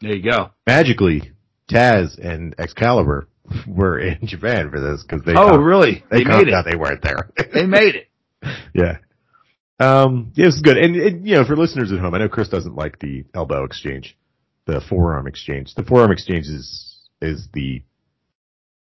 there 0.00 0.14
you 0.14 0.30
go. 0.30 0.50
Magically, 0.66 1.30
Taz 1.70 2.18
and 2.18 2.54
Excalibur 2.58 3.28
were 3.66 3.98
in 3.98 4.18
Japan 4.26 4.70
for 4.70 4.80
this 4.80 5.02
because 5.02 5.24
they, 5.24 5.34
Oh, 5.36 5.56
really? 5.58 6.04
they, 6.10 6.18
They, 6.18 6.24
made 6.24 6.48
it. 6.48 6.64
they 6.70 6.76
weren't 6.76 7.02
there. 7.02 7.30
They 7.52 7.66
made 7.66 7.94
it. 7.94 8.08
yeah. 8.74 8.98
Um, 9.80 10.32
yeah, 10.34 10.46
this 10.46 10.54
is 10.54 10.60
good. 10.62 10.76
And, 10.78 10.94
and, 10.96 11.26
you 11.26 11.34
know, 11.34 11.44
for 11.44 11.56
listeners 11.56 11.90
at 11.92 11.98
home, 11.98 12.14
I 12.14 12.18
know 12.18 12.28
Chris 12.28 12.48
doesn't 12.48 12.74
like 12.76 12.98
the 13.00 13.24
elbow 13.34 13.64
exchange, 13.64 14.16
the 14.66 14.80
forearm 14.88 15.26
exchange. 15.26 15.74
The 15.74 15.82
forearm 15.82 16.12
exchange 16.12 16.46
is, 16.46 16.96
is 17.20 17.48
the 17.52 17.82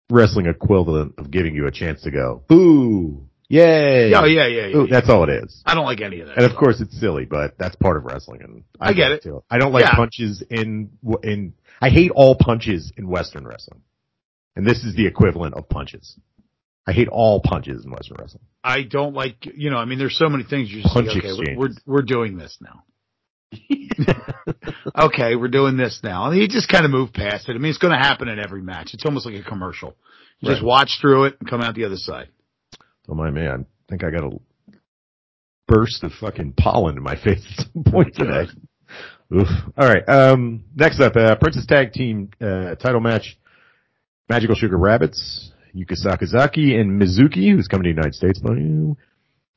wrestling 0.10 0.46
equivalent 0.46 1.16
of 1.18 1.32
giving 1.32 1.56
you 1.56 1.66
a 1.68 1.72
chance 1.72 2.02
to 2.04 2.12
go, 2.12 2.44
boo, 2.48 3.28
yay. 3.50 4.14
Oh, 4.14 4.26
yeah, 4.26 4.46
yeah, 4.48 4.68
yeah. 4.68 4.78
Ooh, 4.78 4.88
that's 4.88 5.10
all 5.10 5.24
it 5.24 5.44
is. 5.44 5.62
I 5.66 5.74
don't 5.76 5.86
like 5.86 6.02
any 6.02 6.20
of 6.22 6.28
that. 6.28 6.38
And 6.38 6.46
of 6.50 6.56
course 6.58 6.80
it's 6.80 6.98
silly, 7.00 7.26
but 7.26 7.58
that's 7.58 7.76
part 7.78 7.98
of 7.98 8.04
wrestling 8.06 8.42
and 8.44 8.64
I 8.80 8.94
get 8.94 9.12
it. 9.14 9.24
Too. 9.24 9.44
I 9.50 9.58
don't 9.58 9.72
like 9.74 9.86
Yeah. 9.86 9.96
punches 9.96 10.44
in, 10.50 10.92
in, 11.24 11.54
I 11.82 11.90
hate 11.90 12.12
all 12.14 12.36
punches 12.36 12.92
in 12.98 13.08
Western 13.08 13.46
wrestling. 13.48 13.82
And 14.56 14.66
this 14.66 14.84
is 14.84 14.96
the 14.96 15.08
equivalent 15.08 15.56
of 15.56 15.68
punches. 15.70 16.18
I 16.86 16.92
hate 16.92 17.08
all 17.08 17.42
punches 17.42 17.86
in 17.86 17.92
Western 17.92 18.18
wrestling. 18.20 18.44
I 18.64 18.84
don't 18.84 19.14
like, 19.14 19.46
you 19.56 19.70
know, 19.70 19.78
I 19.78 19.86
mean, 19.86 20.00
there's 20.00 20.18
so 20.18 20.28
many 20.30 20.44
things 20.44 20.70
you 20.70 20.82
just 20.82 20.94
Punch 20.94 21.10
say, 21.10 21.20
okay, 21.20 21.56
we're, 21.56 21.58
we're, 21.58 21.76
we're 21.86 22.02
doing 22.02 22.38
this 22.38 22.58
now. 22.60 22.84
okay, 25.00 25.36
we're 25.36 25.48
doing 25.48 25.78
this 25.78 26.02
now. 26.04 26.30
And 26.30 26.40
you 26.40 26.48
just 26.48 26.68
kind 26.68 26.86
of 26.86 26.92
move 26.92 27.14
past 27.14 27.48
it. 27.48 27.54
I 27.54 27.58
mean, 27.58 27.70
it's 27.70 27.78
going 27.78 27.94
to 27.94 28.00
happen 28.00 28.28
in 28.28 28.40
every 28.40 28.62
match. 28.62 28.94
It's 28.94 29.06
almost 29.06 29.26
like 29.26 29.36
a 29.36 29.44
commercial. 29.44 29.96
You 30.40 30.52
just 30.52 30.64
watch 30.64 30.98
through 31.00 31.26
it 31.26 31.38
and 31.40 31.50
come 31.50 31.62
out 31.62 31.74
the 31.76 31.86
other 31.86 31.96
side. 31.96 32.28
Oh 33.08 33.16
my 33.16 33.32
man, 33.32 33.66
I 33.66 33.84
think 33.90 34.04
I 34.04 34.10
got 34.10 34.26
a 34.26 34.40
burst 35.68 36.04
of 36.04 36.12
fucking 36.20 36.54
pollen 36.54 36.98
in 36.98 37.04
my 37.04 37.16
face 37.16 37.46
at 37.58 37.68
some 37.74 37.84
point 37.86 38.16
today. 38.16 38.48
Oof. 39.34 39.48
All 39.78 39.88
right. 39.88 40.08
Um, 40.08 40.66
next 40.76 41.00
up, 41.00 41.16
uh, 41.16 41.36
Princess 41.36 41.66
Tag 41.66 41.94
Team 41.94 42.30
uh, 42.42 42.76
title 42.76 43.00
match: 43.00 43.38
Magical 44.30 44.56
Sugar 44.56 44.78
Rabbits, 44.78 45.52
Yuka 45.76 45.94
Sakazaki 45.94 46.80
and 46.80 47.02
Mizuki, 47.02 47.52
who's 47.52 47.68
coming 47.68 47.84
to 47.84 47.90
the 47.90 47.96
United 47.96 48.16
States, 48.16 48.40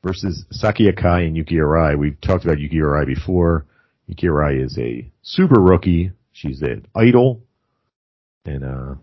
versus 0.02 0.44
Saki 0.50 0.90
Akai 0.90 1.26
and 1.26 1.37
Yuki 1.37 1.57
Arai. 1.57 1.98
We've 1.98 2.20
talked 2.20 2.44
about 2.44 2.59
Yuki 2.59 2.76
Arai 2.76 3.07
before. 3.07 3.66
Yuki 4.07 4.26
Arai 4.26 4.64
is 4.64 4.76
a 4.79 5.11
super 5.22 5.61
rookie. 5.61 6.12
She's 6.33 6.62
an 6.62 6.87
idol, 6.94 7.42
and 8.44 8.64
uh, 8.64 8.94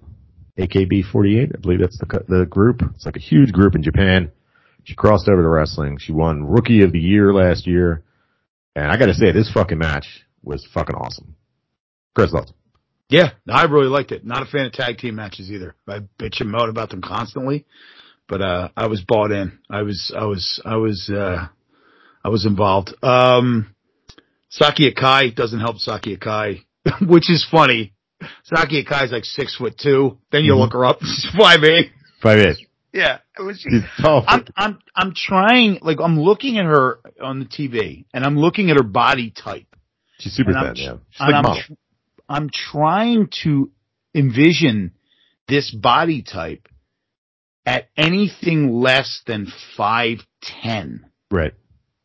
AKB48, 0.57 1.55
I 1.55 1.59
believe 1.59 1.79
that's 1.79 1.97
the 1.97 2.25
the 2.27 2.45
group. 2.45 2.81
It's 2.95 3.05
like 3.05 3.15
a 3.15 3.19
huge 3.19 3.51
group 3.51 3.75
in 3.75 3.83
Japan. 3.83 4.31
She 4.83 4.95
crossed 4.95 5.27
over 5.27 5.41
to 5.41 5.47
wrestling. 5.47 5.97
She 5.99 6.11
won 6.11 6.43
Rookie 6.43 6.83
of 6.83 6.91
the 6.91 6.99
Year 6.99 7.33
last 7.33 7.65
year, 7.65 8.03
and 8.75 8.91
I 8.91 8.97
got 8.97 9.05
to 9.05 9.13
say, 9.13 9.31
this 9.31 9.51
fucking 9.51 9.77
match 9.77 10.25
was 10.43 10.67
fucking 10.73 10.95
awesome. 10.95 11.35
Chris 12.15 12.33
loved. 12.33 12.51
Yeah, 13.13 13.29
I 13.47 13.65
really 13.65 13.87
liked 13.89 14.11
it. 14.11 14.25
Not 14.25 14.41
a 14.41 14.45
fan 14.45 14.65
of 14.65 14.71
tag 14.73 14.97
team 14.97 15.13
matches 15.15 15.51
either. 15.51 15.75
I 15.87 15.99
bitch 16.19 16.41
and 16.41 16.49
moan 16.51 16.69
about 16.69 16.89
them 16.89 17.01
constantly, 17.01 17.65
but 18.27 18.41
uh 18.41 18.69
I 18.75 18.87
was 18.87 19.01
bought 19.01 19.31
in. 19.31 19.59
I 19.69 19.83
was 19.83 20.11
I 20.17 20.25
was 20.25 20.59
I 20.65 20.77
was 20.77 21.11
uh 21.13 21.45
I 22.25 22.29
was 22.29 22.47
involved. 22.47 22.89
Um 23.03 23.75
Saki 24.49 24.91
Akai 24.91 25.35
doesn't 25.35 25.59
help 25.59 25.77
Saki 25.77 26.17
Akai, 26.17 26.63
which 27.07 27.29
is 27.29 27.45
funny. 27.51 27.93
Saki 28.45 28.83
Akai's 28.83 29.11
like 29.11 29.25
six 29.25 29.55
foot 29.55 29.77
two. 29.77 30.17
Then 30.31 30.43
you 30.43 30.53
Mhm. 30.53 30.59
look 30.61 30.73
her 30.73 30.83
up, 30.85 30.99
she's 31.01 31.27
five 31.37 31.63
eight. 31.63 31.91
Five 32.19 32.39
eight. 32.39 32.67
Yeah, 32.93 33.19
it 33.37 33.43
was. 33.43 33.63
I'm 34.03 34.45
I'm 34.55 34.79
I'm 34.95 35.13
trying 35.15 35.79
like 35.83 35.99
I'm 36.01 36.19
looking 36.19 36.57
at 36.57 36.65
her 36.65 36.99
on 37.21 37.37
the 37.39 37.45
TV 37.45 38.05
and 38.13 38.23
I'm 38.25 38.37
looking 38.39 38.71
at 38.71 38.77
her 38.77 38.83
body 38.83 39.29
type. 39.31 39.67
She's 40.19 40.33
super 40.33 40.53
thin. 40.53 40.73
Yeah, 40.77 40.97
she's 41.11 41.19
like 41.19 41.35
I'm, 41.35 41.43
model. 41.43 41.61
I'm 42.29 42.49
trying 42.49 43.29
to 43.43 43.71
envision 44.15 44.91
this 45.47 45.71
body 45.71 46.21
type 46.23 46.67
at 47.65 47.87
anything 47.97 48.71
less 48.73 49.21
than 49.25 49.47
five 49.77 50.19
ten. 50.41 51.05
Right. 51.31 51.53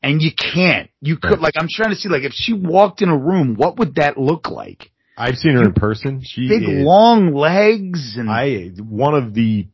And 0.03 0.23
you 0.23 0.31
can't. 0.33 0.91
You 1.01 1.17
could 1.17 1.33
Right. 1.33 1.41
like 1.41 1.55
I'm 1.59 1.69
trying 1.71 1.91
to 1.91 1.97
see 1.97 2.09
like 2.09 2.23
if 2.23 2.33
she 2.33 2.53
walked 2.53 3.03
in 3.03 3.09
a 3.09 3.17
room, 3.17 3.55
what 3.57 3.79
would 3.79 3.97
that 3.97 4.17
look 4.19 4.49
like? 4.51 4.91
I've 5.17 5.37
seen 5.37 5.55
her 5.55 5.65
in 5.65 5.73
person. 5.73 6.23
She 6.25 6.49
Big 6.49 6.63
is 6.63 6.85
long 6.85 7.35
legs 7.35 8.17
and 8.17 8.31
I, 8.31 8.43
I 8.45 8.69
one 8.81 9.15
of 9.15 9.35
the 9.35 9.67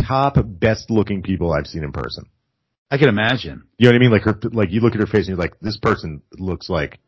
top 0.00 0.36
best 0.44 0.90
looking 0.90 1.22
people 1.22 1.52
I've 1.52 1.66
seen 1.66 1.82
in 1.82 1.90
person. 1.90 2.26
I 2.90 2.98
can 2.98 3.08
imagine. 3.08 3.64
You 3.78 3.88
know 3.88 3.92
what 3.92 3.96
I 3.96 3.98
mean? 3.98 4.10
Like 4.12 4.22
her, 4.22 4.38
like 4.52 4.70
you 4.70 4.80
look 4.80 4.94
at 4.94 5.00
her 5.00 5.06
face 5.06 5.26
and 5.26 5.28
you're 5.28 5.36
like, 5.38 5.58
this 5.60 5.78
person 5.78 6.22
looks 6.38 6.68
like, 6.68 7.00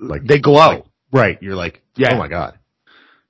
like 0.00 0.24
They 0.24 0.38
glow. 0.38 0.54
like- 0.68 0.84
right. 1.12 1.38
You're 1.42 1.56
like, 1.56 1.82
Yeah. 1.96 2.14
oh 2.14 2.18
my 2.18 2.28
god. 2.28 2.58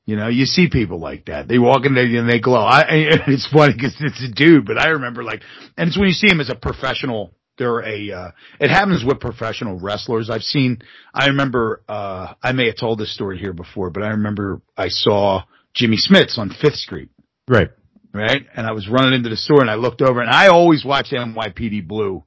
You 0.05 0.17
know, 0.17 0.27
you 0.29 0.47
see 0.47 0.69
people 0.69 0.99
like 0.99 1.27
that. 1.27 1.47
They 1.47 1.59
walk 1.59 1.87
in 1.87 1.95
there 1.95 2.05
and 2.05 2.29
they 2.29 2.41
glow. 2.41 2.59
I, 2.61 2.85
it's 2.89 3.47
funny 3.49 3.73
because 3.75 3.95
it's 4.01 4.23
a 4.25 4.33
dude, 4.33 4.67
but 4.67 4.77
I 4.79 4.89
remember 4.89 5.23
like, 5.23 5.43
and 5.77 5.89
it's 5.89 5.97
when 5.99 6.09
you 6.09 6.15
see 6.15 6.29
him 6.29 6.41
as 6.41 6.51
a 6.51 6.55
professional. 6.57 7.35
They're 7.59 7.81
a. 7.87 8.11
Uh, 8.11 8.31
it 8.61 8.71
happens 8.71 9.05
with 9.05 9.21
professional 9.21 9.79
wrestlers. 9.79 10.31
I've 10.31 10.43
seen. 10.43 10.79
I 11.15 11.27
remember. 11.27 11.83
uh 11.89 12.33
I 12.43 12.53
may 12.53 12.67
have 12.67 12.77
told 12.79 12.99
this 12.99 13.15
story 13.15 13.39
here 13.39 13.53
before, 13.53 13.91
but 13.91 14.03
I 14.03 14.09
remember 14.09 14.63
I 14.77 14.89
saw 14.89 15.43
Jimmy 15.75 15.99
Smits 15.99 16.39
on 16.39 16.49
Fifth 16.49 16.77
Street, 16.77 17.11
Right. 17.47 17.69
right? 18.15 18.47
And 18.57 18.67
I 18.67 18.73
was 18.73 18.89
running 18.89 19.13
into 19.13 19.29
the 19.29 19.37
store 19.37 19.61
and 19.61 19.71
I 19.71 19.75
looked 19.75 20.01
over 20.03 20.21
and 20.23 20.31
I 20.31 20.49
always 20.49 20.83
watch 20.85 21.11
NYPD 21.13 21.87
Blue 21.87 22.25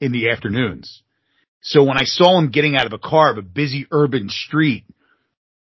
in 0.00 0.10
the 0.12 0.28
afternoons. 0.30 1.02
So 1.62 1.84
when 1.84 1.98
I 1.98 2.04
saw 2.04 2.38
him 2.38 2.50
getting 2.50 2.76
out 2.76 2.86
of 2.86 2.92
a 2.92 2.98
car 2.98 3.30
of 3.30 3.38
a 3.38 3.42
busy 3.42 3.86
urban 3.90 4.28
street, 4.30 4.84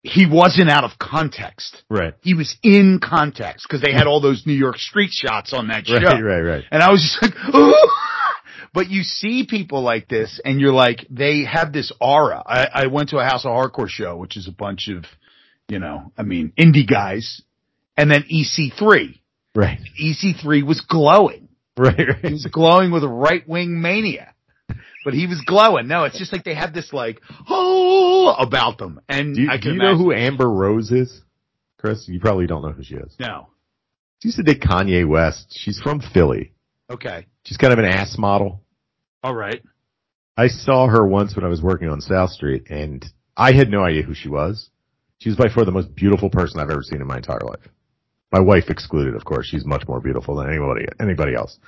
he 0.03 0.25
wasn't 0.25 0.69
out 0.69 0.83
of 0.83 0.97
context 0.97 1.83
Right. 1.89 2.13
he 2.21 2.33
was 2.33 2.55
in 2.63 2.99
context 3.03 3.67
because 3.67 3.81
they 3.83 3.91
had 3.93 4.07
all 4.07 4.19
those 4.19 4.43
New 4.47 4.53
York 4.53 4.77
street 4.77 5.11
shots 5.11 5.53
on 5.53 5.67
that 5.67 5.85
show. 5.87 5.95
Right. 5.97 6.21
Right. 6.21 6.41
Right. 6.41 6.63
And 6.71 6.81
I 6.81 6.91
was 6.91 7.01
just 7.01 7.21
like, 7.21 7.55
Ooh! 7.55 7.73
but 8.73 8.89
you 8.89 9.03
see 9.03 9.45
people 9.47 9.81
like 9.83 10.07
this 10.07 10.39
and 10.43 10.59
you're 10.59 10.73
like, 10.73 11.05
they 11.09 11.43
have 11.45 11.71
this 11.73 11.91
aura. 12.01 12.41
I, 12.45 12.67
I 12.83 12.87
went 12.87 13.09
to 13.09 13.17
a 13.17 13.23
House 13.23 13.45
of 13.45 13.51
Hardcore 13.51 13.89
show, 13.89 14.17
which 14.17 14.37
is 14.37 14.47
a 14.47 14.51
bunch 14.51 14.87
of, 14.89 15.05
you 15.67 15.77
know, 15.79 16.11
I 16.17 16.23
mean, 16.23 16.51
indie 16.59 16.87
guys, 16.87 17.41
and 17.97 18.09
then 18.09 18.23
EC3. 18.23 19.19
Right. 19.53 19.79
EC3 20.01 20.65
was 20.65 20.81
glowing. 20.81 21.49
Right. 21.77 22.15
He 22.23 22.31
was 22.33 22.45
glowing 22.51 22.91
with 22.91 23.03
a 23.03 23.07
right 23.09 23.47
wing 23.47 23.81
mania. 23.81 24.33
But 25.03 25.13
he 25.13 25.27
was 25.27 25.41
glowing. 25.41 25.87
No, 25.87 26.03
it's 26.03 26.17
just 26.17 26.31
like 26.31 26.43
they 26.43 26.53
have 26.53 26.73
this 26.73 26.93
like, 26.93 27.19
oh, 27.49 28.35
about 28.37 28.77
them. 28.77 29.01
And 29.09 29.35
Do 29.35 29.41
you, 29.41 29.49
I 29.49 29.57
do 29.57 29.73
you 29.73 29.77
know 29.77 29.97
who 29.97 30.13
Amber 30.13 30.49
Rose 30.49 30.91
is? 30.91 31.21
Chris, 31.79 32.07
you 32.07 32.19
probably 32.19 32.45
don't 32.45 32.61
know 32.61 32.71
who 32.71 32.83
she 32.83 32.95
is. 32.95 33.15
No. 33.19 33.47
She 34.19 34.27
used 34.27 34.37
to 34.37 34.43
date 34.43 34.61
Kanye 34.61 35.07
West. 35.07 35.47
She's 35.49 35.79
from 35.79 35.99
Philly. 35.99 36.53
Okay. 36.91 37.25
She's 37.43 37.57
kind 37.57 37.73
of 37.73 37.79
an 37.79 37.85
ass 37.85 38.17
model. 38.19 38.61
All 39.23 39.33
right. 39.33 39.61
I 40.37 40.47
saw 40.47 40.87
her 40.87 41.05
once 41.05 41.35
when 41.35 41.43
I 41.43 41.47
was 41.47 41.61
working 41.61 41.89
on 41.89 42.01
South 42.01 42.29
Street 42.29 42.67
and 42.69 43.03
I 43.35 43.53
had 43.53 43.69
no 43.69 43.83
idea 43.83 44.03
who 44.03 44.13
she 44.13 44.29
was. 44.29 44.69
She 45.17 45.29
was 45.29 45.37
by 45.37 45.49
far 45.53 45.65
the 45.65 45.71
most 45.71 45.95
beautiful 45.95 46.29
person 46.29 46.59
I've 46.59 46.69
ever 46.69 46.83
seen 46.83 47.01
in 47.01 47.07
my 47.07 47.17
entire 47.17 47.41
life. 47.41 47.67
My 48.31 48.39
wife 48.39 48.69
excluded, 48.69 49.15
of 49.15 49.25
course. 49.25 49.47
She's 49.47 49.65
much 49.65 49.87
more 49.87 49.99
beautiful 49.99 50.35
than 50.35 50.49
anybody, 50.49 50.85
anybody 50.99 51.35
else. 51.35 51.59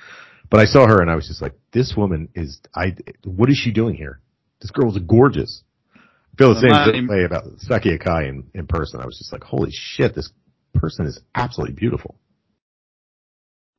But 0.54 0.60
I 0.60 0.66
saw 0.66 0.86
her 0.86 1.02
and 1.02 1.10
I 1.10 1.16
was 1.16 1.28
just 1.28 1.42
like, 1.42 1.56
this 1.72 1.96
woman 1.98 2.30
is, 2.36 2.62
I, 2.76 2.96
what 3.26 3.50
is 3.50 3.58
she 3.58 3.72
doing 3.72 3.96
here? 3.96 4.20
This 4.62 4.70
girl's 4.70 5.00
gorgeous. 5.00 5.64
I 5.96 6.00
feel 6.38 6.54
the 6.54 6.92
same 6.94 7.08
way 7.08 7.24
about 7.24 7.46
Saki 7.58 7.98
Akai 7.98 8.30
in, 8.30 8.44
in 8.54 8.68
person. 8.68 9.02
I 9.02 9.06
was 9.08 9.18
just 9.18 9.34
like, 9.34 9.44
holy 9.44 9.72
shit, 9.74 10.14
this 10.14 10.30
person 10.76 11.08
is 11.08 11.20
absolutely 11.34 11.74
beautiful. 11.74 12.14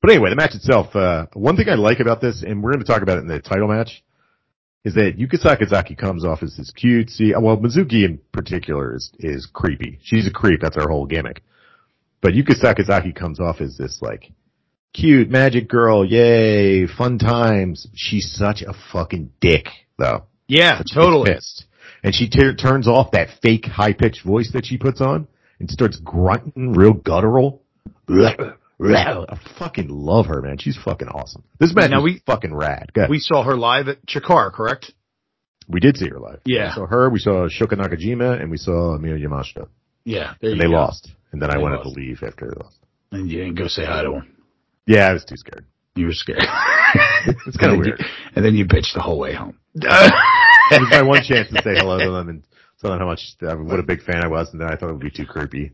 But 0.03 0.11
anyway, 0.11 0.31
the 0.31 0.35
match 0.35 0.57
itself, 0.57 0.97
uh, 0.97 1.27
one 1.35 1.57
thing 1.57 1.69
I 1.69 1.77
like 1.77 2.01
about 2.01 2.21
this, 2.21 2.43
and 2.43 2.61
we're 2.61 2.73
going 2.73 2.85
to 2.85 2.93
talk 2.93 3.03
about 3.03 3.19
it 3.19 3.21
in 3.21 3.29
the 3.29 3.39
title 3.39 3.69
match, 3.69 4.03
is 4.85 4.95
that 4.95 5.17
Yuka 5.17 5.41
Sakazaki 5.41 5.97
comes 5.97 6.25
off 6.25 6.43
as 6.43 6.57
this 6.57 6.73
cutesy, 6.73 7.41
well, 7.41 7.57
Mizuki 7.57 8.05
in 8.05 8.19
particular 8.33 8.97
is, 8.97 9.13
is 9.21 9.47
creepy. 9.47 10.01
She's 10.03 10.27
a 10.27 10.33
creep. 10.33 10.61
That's 10.61 10.75
her 10.75 10.89
whole 10.89 11.07
gimmick. 11.07 11.45
But 12.21 12.33
Yuka 12.33 12.61
Sakazaki 12.61 13.15
comes 13.15 13.39
off 13.39 13.61
as 13.61 13.79
this 13.79 14.01
like 14.03 14.33
cute 14.95 15.29
magic 15.29 15.69
girl. 15.69 16.05
Yay. 16.05 16.87
Fun 16.87 17.19
times. 17.19 17.87
She's 17.95 18.33
such 18.35 18.63
a 18.63 18.73
fucking 18.93 19.31
dick 19.41 19.67
though. 19.99 20.25
Yeah, 20.49 20.79
gets 20.79 20.95
totally. 20.95 21.33
And 22.03 22.15
she 22.15 22.29
t- 22.29 22.55
turns 22.55 22.89
off 22.89 23.11
that 23.13 23.29
fake 23.43 23.67
high 23.67 23.93
pitched 23.93 24.25
voice 24.25 24.51
that 24.55 24.65
she 24.67 24.79
puts 24.79 25.01
on 25.03 25.27
and 25.59 25.71
starts 25.71 25.99
grunting 25.99 26.73
real 26.73 26.93
guttural. 26.95 27.63
I 28.09 29.39
fucking 29.59 29.89
love 29.89 30.27
her, 30.27 30.43
man. 30.43 30.59
She's 30.59 30.77
fucking 30.77 31.09
awesome. 31.09 31.45
This 31.59 31.75
man 31.75 31.91
Now 31.91 31.99
is 31.99 32.05
we- 32.05 32.23
fucking 32.27 32.55
rad. 32.55 32.91
We 33.09 33.19
saw 33.19 33.43
her 33.45 33.57
live 33.57 33.89
at 33.89 34.05
Chikara, 34.07 34.53
correct? 34.53 34.93
We 35.69 35.81
did 35.81 35.97
see 35.97 36.09
her 36.11 36.19
live. 36.21 36.41
Yeah. 36.45 36.69
We 36.69 36.75
saw 36.75 36.87
her, 36.87 37.09
we 37.09 37.19
saw 37.19 37.49
Shoko 37.49 37.73
Nakajima, 37.79 38.41
and 38.41 38.51
we 38.51 38.59
saw 38.59 38.99
Miyu 38.99 39.19
Yamashita. 39.25 39.67
Yeah. 40.05 40.35
There 40.43 40.51
And 40.53 40.61
they 40.61 40.67
go. 40.67 40.73
lost. 40.73 41.11
And 41.33 41.41
then 41.41 41.51
I 41.51 41.57
wanted 41.59 41.77
lost. 41.79 41.95
to 41.95 42.01
leave 42.01 42.23
after 42.23 42.47
they 42.51 42.63
lost. 42.63 42.77
And 43.13 43.31
you 43.31 43.39
didn't 43.39 43.55
go 43.55 43.69
say 43.69 43.85
hi 43.87 44.03
to 44.03 44.13
him. 44.17 44.34
Yeah, 44.87 45.09
I 45.09 45.13
was 45.13 45.25
too 45.25 45.37
scared. 45.37 45.67
You 45.97 46.07
were 46.07 46.13
scared. 46.13 46.43
It's 47.47 47.57
kind 47.57 47.73
of 47.73 47.79
weird. 47.79 47.99
you- 47.99 48.07
and 48.37 48.45
then 48.45 48.55
you 48.55 48.67
bitched 48.67 48.95
the 48.95 49.01
whole 49.01 49.19
way 49.19 49.35
home. 49.35 49.59
It 50.71 50.81
was 50.81 50.89
my 50.91 51.03
one 51.03 51.23
chance 51.29 51.49
to 51.51 51.63
say 51.63 51.75
hello 51.77 51.99
to 51.99 52.11
them 52.11 52.29
and 52.31 52.43
tell 52.81 52.91
them 52.91 52.99
how 53.01 53.07
much, 53.07 53.21
uh, 53.43 53.55
what 53.57 53.79
a 53.81 53.83
big 53.83 54.03
fan 54.03 54.25
I 54.25 54.29
was, 54.29 54.51
and 54.53 54.61
then 54.61 54.69
I 54.69 54.77
thought 54.77 54.89
it 54.89 54.93
would 54.93 55.01
be 55.03 55.11
too 55.11 55.27
creepy. 55.27 55.73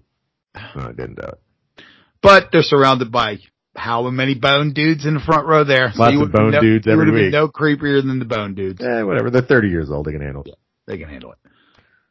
No, 0.55 0.83
I 0.83 0.89
didn't 0.93 1.15
do 1.15 1.23
it. 1.29 1.85
But 2.23 2.49
they're 2.51 2.63
surrounded 2.63 3.13
by 3.13 3.39
how 3.77 4.09
many 4.11 4.35
bone 4.35 4.73
dudes 4.73 5.07
in 5.07 5.15
the 5.15 5.21
front 5.21 5.47
row 5.47 5.63
there. 5.63 5.93
Lots 5.95 6.13
you 6.13 6.23
of 6.25 6.33
bone 6.33 6.51
no, 6.51 6.61
dudes 6.61 6.89
every 6.89 7.11
week. 7.11 7.33
no 7.33 7.47
creepier 7.49 8.05
than 8.05 8.19
the 8.19 8.25
bone 8.25 8.55
dudes. 8.55 8.83
Eh, 8.83 9.03
whatever. 9.03 9.31
They're 9.31 9.43
30 9.43 9.69
years 9.69 9.91
old. 9.91 10.07
They 10.07 10.13
can 10.13 10.23
handle 10.23 10.43
it. 10.45 10.55
They 10.89 10.99
can 10.99 11.09
handle 11.09 11.33
it. 11.33 11.39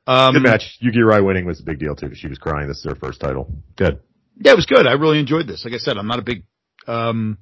Um, 0.08 0.34
Good 0.34 0.44
match. 0.44 0.78
Yuki 0.80 1.00
Arai 1.00 1.24
winning 1.24 1.46
was 1.46 1.60
a 1.60 1.64
big 1.64 1.80
deal 1.80 1.96
too 1.96 2.06
because 2.08 2.20
she 2.20 2.28
was 2.30 2.38
crying. 2.40 2.68
This 2.70 2.78
is 2.78 2.86
her 2.86 2.96
first 2.96 3.20
title. 3.20 3.52
Good. 3.76 4.00
Yeah, 4.38 4.54
it 4.54 4.56
was 4.56 4.66
good. 4.66 4.88
I 4.88 4.94
really 4.94 5.20
enjoyed 5.20 5.48
this. 5.48 5.66
Like 5.66 5.74
I 5.74 5.78
said, 5.80 5.98
I'm 5.98 6.08
not 6.08 6.20
a 6.20 6.24
big 6.24 6.44
um, 6.90 7.38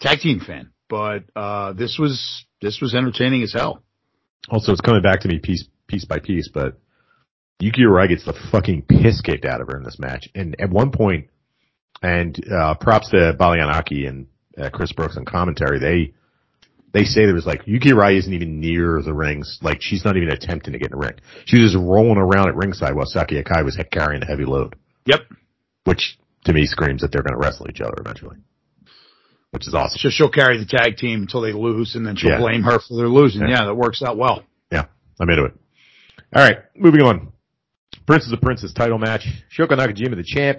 tag 0.00 0.18
team 0.20 0.40
fan, 0.40 0.70
but 0.88 1.24
uh, 1.34 1.72
this 1.72 1.98
was 1.98 2.44
this 2.60 2.80
was 2.80 2.94
entertaining 2.94 3.42
as 3.42 3.52
hell. 3.52 3.82
Also, 4.48 4.72
it's 4.72 4.80
coming 4.80 5.02
back 5.02 5.20
to 5.20 5.28
me 5.28 5.38
piece 5.38 5.66
piece 5.86 6.04
by 6.04 6.18
piece, 6.18 6.48
but 6.52 6.78
Yuki 7.58 7.82
Arai 7.82 8.08
gets 8.08 8.24
the 8.24 8.34
fucking 8.52 8.82
piss 8.82 9.20
kicked 9.20 9.44
out 9.44 9.60
of 9.60 9.68
her 9.68 9.76
in 9.76 9.82
this 9.82 9.98
match. 9.98 10.28
And 10.34 10.56
at 10.60 10.70
one 10.70 10.90
point, 10.90 11.28
and 12.02 12.38
uh, 12.52 12.74
props 12.74 13.10
to 13.10 13.34
Balianaki 13.38 14.06
and 14.08 14.26
uh, 14.60 14.70
Chris 14.70 14.92
Brooks 14.92 15.16
on 15.16 15.24
commentary, 15.24 15.78
they 15.78 16.12
they 16.92 17.04
say 17.04 17.24
there 17.24 17.34
was 17.34 17.46
like 17.46 17.62
Yuki 17.66 17.90
Arai 17.90 18.18
isn't 18.18 18.32
even 18.32 18.60
near 18.60 19.02
the 19.02 19.12
rings, 19.14 19.58
like 19.62 19.82
she's 19.82 20.04
not 20.04 20.16
even 20.16 20.30
attempting 20.30 20.72
to 20.72 20.78
get 20.78 20.92
in 20.92 20.98
the 20.98 21.06
ring. 21.06 21.14
She 21.46 21.60
was 21.60 21.72
just 21.72 21.82
rolling 21.82 22.18
around 22.18 22.48
at 22.48 22.56
ringside 22.56 22.94
while 22.94 23.06
Saki 23.06 23.42
Akai 23.42 23.64
was 23.64 23.78
carrying 23.90 24.20
the 24.20 24.26
heavy 24.26 24.44
load, 24.44 24.76
Yep. 25.06 25.20
which 25.84 26.18
to 26.44 26.52
me 26.52 26.64
screams 26.66 27.02
that 27.02 27.12
they're 27.12 27.22
going 27.22 27.34
to 27.38 27.38
wrestle 27.44 27.66
each 27.68 27.80
other 27.80 27.94
eventually, 27.98 28.36
which 29.50 29.66
is 29.66 29.74
awesome. 29.74 29.98
So 29.98 30.08
she'll 30.10 30.30
carry 30.30 30.58
the 30.58 30.66
tag 30.66 30.96
team 30.96 31.22
until 31.22 31.40
they 31.40 31.52
lose, 31.52 31.94
and 31.94 32.06
then 32.06 32.16
she'll 32.16 32.30
Yeah. 32.30 32.38
blame 32.38 32.62
her 32.62 32.78
for 32.78 32.96
their 32.96 33.08
losing. 33.08 33.42
Yeah. 33.42 33.48
Yeah, 33.60 33.64
that 33.66 33.74
works 33.74 34.02
out 34.02 34.16
well. 34.16 34.44
Yeah, 34.70 34.86
I'm 35.20 35.28
into 35.30 35.44
it. 35.44 35.54
All 36.34 36.42
right, 36.42 36.58
moving 36.76 37.02
on. 37.02 37.32
Princess 38.06 38.32
of 38.32 38.40
Princess 38.40 38.72
title 38.72 38.98
match. 38.98 39.26
Shoko 39.56 39.70
Nakajima, 39.76 40.16
the 40.16 40.22
champ, 40.24 40.58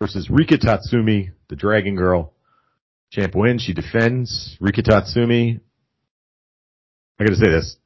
versus 0.00 0.30
Rika 0.30 0.58
Tatsumi, 0.58 1.30
the 1.48 1.56
Dragon 1.56 1.96
Girl. 1.96 2.32
Champ 3.10 3.34
wins. 3.34 3.62
She 3.62 3.74
defends. 3.74 4.56
Rika 4.60 4.82
Tatsumi. 4.82 5.60
I 7.20 7.24
gotta 7.24 7.36
say 7.36 7.48
this. 7.50 7.76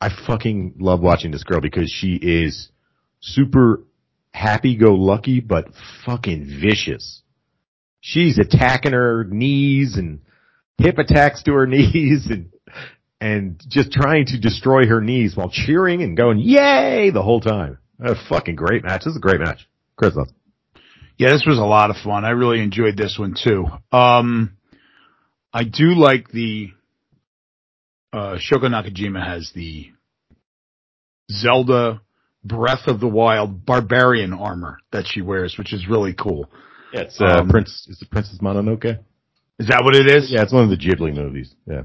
I 0.00 0.10
fucking 0.26 0.74
love 0.78 1.00
watching 1.00 1.32
this 1.32 1.42
girl 1.44 1.60
because 1.60 1.90
she 1.90 2.14
is 2.14 2.70
super 3.20 3.82
happy-go-lucky, 4.32 5.40
but 5.40 5.68
fucking 6.04 6.44
vicious. 6.60 7.22
She's 8.06 8.38
attacking 8.38 8.92
her 8.92 9.24
knees 9.24 9.96
and 9.96 10.20
hip 10.76 10.98
attacks 10.98 11.42
to 11.44 11.54
her 11.54 11.66
knees 11.66 12.26
and 12.28 12.50
and 13.18 13.64
just 13.66 13.92
trying 13.92 14.26
to 14.26 14.38
destroy 14.38 14.84
her 14.84 15.00
knees 15.00 15.34
while 15.34 15.48
cheering 15.48 16.02
and 16.02 16.14
going, 16.14 16.38
yay, 16.38 17.08
the 17.08 17.22
whole 17.22 17.40
time. 17.40 17.78
A 17.98 18.14
fucking 18.28 18.56
great 18.56 18.84
match. 18.84 19.04
This 19.04 19.12
is 19.12 19.16
a 19.16 19.20
great 19.20 19.40
match. 19.40 19.66
Chris. 19.96 20.14
Yeah, 21.16 21.30
this 21.30 21.46
was 21.46 21.56
a 21.56 21.64
lot 21.64 21.88
of 21.88 21.96
fun. 21.96 22.26
I 22.26 22.30
really 22.30 22.60
enjoyed 22.60 22.98
this 22.98 23.16
one 23.18 23.34
too. 23.42 23.64
Um, 23.90 24.58
I 25.50 25.64
do 25.64 25.94
like 25.94 26.28
the 26.28 26.72
uh, 28.12 28.36
Shoko 28.36 28.64
Nakajima 28.64 29.26
has 29.26 29.50
the 29.54 29.92
Zelda 31.30 32.02
Breath 32.44 32.86
of 32.86 33.00
the 33.00 33.08
Wild 33.08 33.64
barbarian 33.64 34.34
armor 34.34 34.76
that 34.92 35.06
she 35.06 35.22
wears, 35.22 35.56
which 35.56 35.72
is 35.72 35.88
really 35.88 36.12
cool. 36.12 36.50
Yeah, 36.94 37.00
it's 37.02 37.20
uh, 37.20 37.40
Um, 37.40 37.48
Prince. 37.48 37.86
Is 37.88 38.00
it 38.00 38.10
Princess 38.10 38.38
Mononoke? 38.40 38.98
Is 39.58 39.68
that 39.68 39.82
what 39.84 39.94
it 39.96 40.06
is? 40.06 40.30
Yeah, 40.30 40.42
it's 40.42 40.52
one 40.52 40.64
of 40.64 40.70
the 40.70 40.76
Ghibli 40.76 41.14
movies. 41.14 41.54
Yeah. 41.66 41.82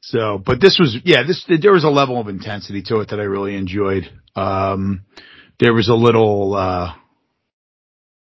So, 0.00 0.38
but 0.44 0.60
this 0.60 0.78
was, 0.78 0.96
yeah, 1.04 1.22
this, 1.26 1.44
there 1.62 1.72
was 1.72 1.84
a 1.84 1.88
level 1.90 2.20
of 2.20 2.28
intensity 2.28 2.82
to 2.82 3.00
it 3.00 3.08
that 3.10 3.20
I 3.20 3.24
really 3.24 3.56
enjoyed. 3.56 4.04
Um, 4.36 5.02
there 5.58 5.74
was 5.74 5.88
a 5.88 5.94
little, 5.94 6.54
uh, 6.54 6.92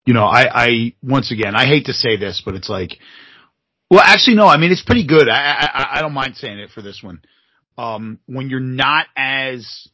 you 0.04 0.14
know, 0.14 0.24
I, 0.24 0.64
I, 0.66 0.94
once 1.02 1.32
again, 1.32 1.56
I 1.56 1.66
hate 1.66 1.86
to 1.86 1.92
say 1.92 2.16
this, 2.16 2.40
but 2.44 2.54
it's 2.54 2.68
like, 2.68 2.98
well, 3.90 4.00
actually, 4.00 4.36
no, 4.36 4.46
I 4.46 4.56
mean, 4.58 4.70
it's 4.72 4.82
pretty 4.82 5.06
good. 5.06 5.28
I, 5.28 5.34
I, 5.34 5.66
I- 5.74 5.98
I 5.98 6.02
don't 6.02 6.12
mind 6.14 6.36
saying 6.36 6.58
it 6.58 6.70
for 6.70 6.82
this 6.82 7.02
one. 7.02 7.20
Um, 7.78 8.18
when 8.26 8.48
you're 8.48 8.60
not 8.60 9.06
as, 9.16 9.88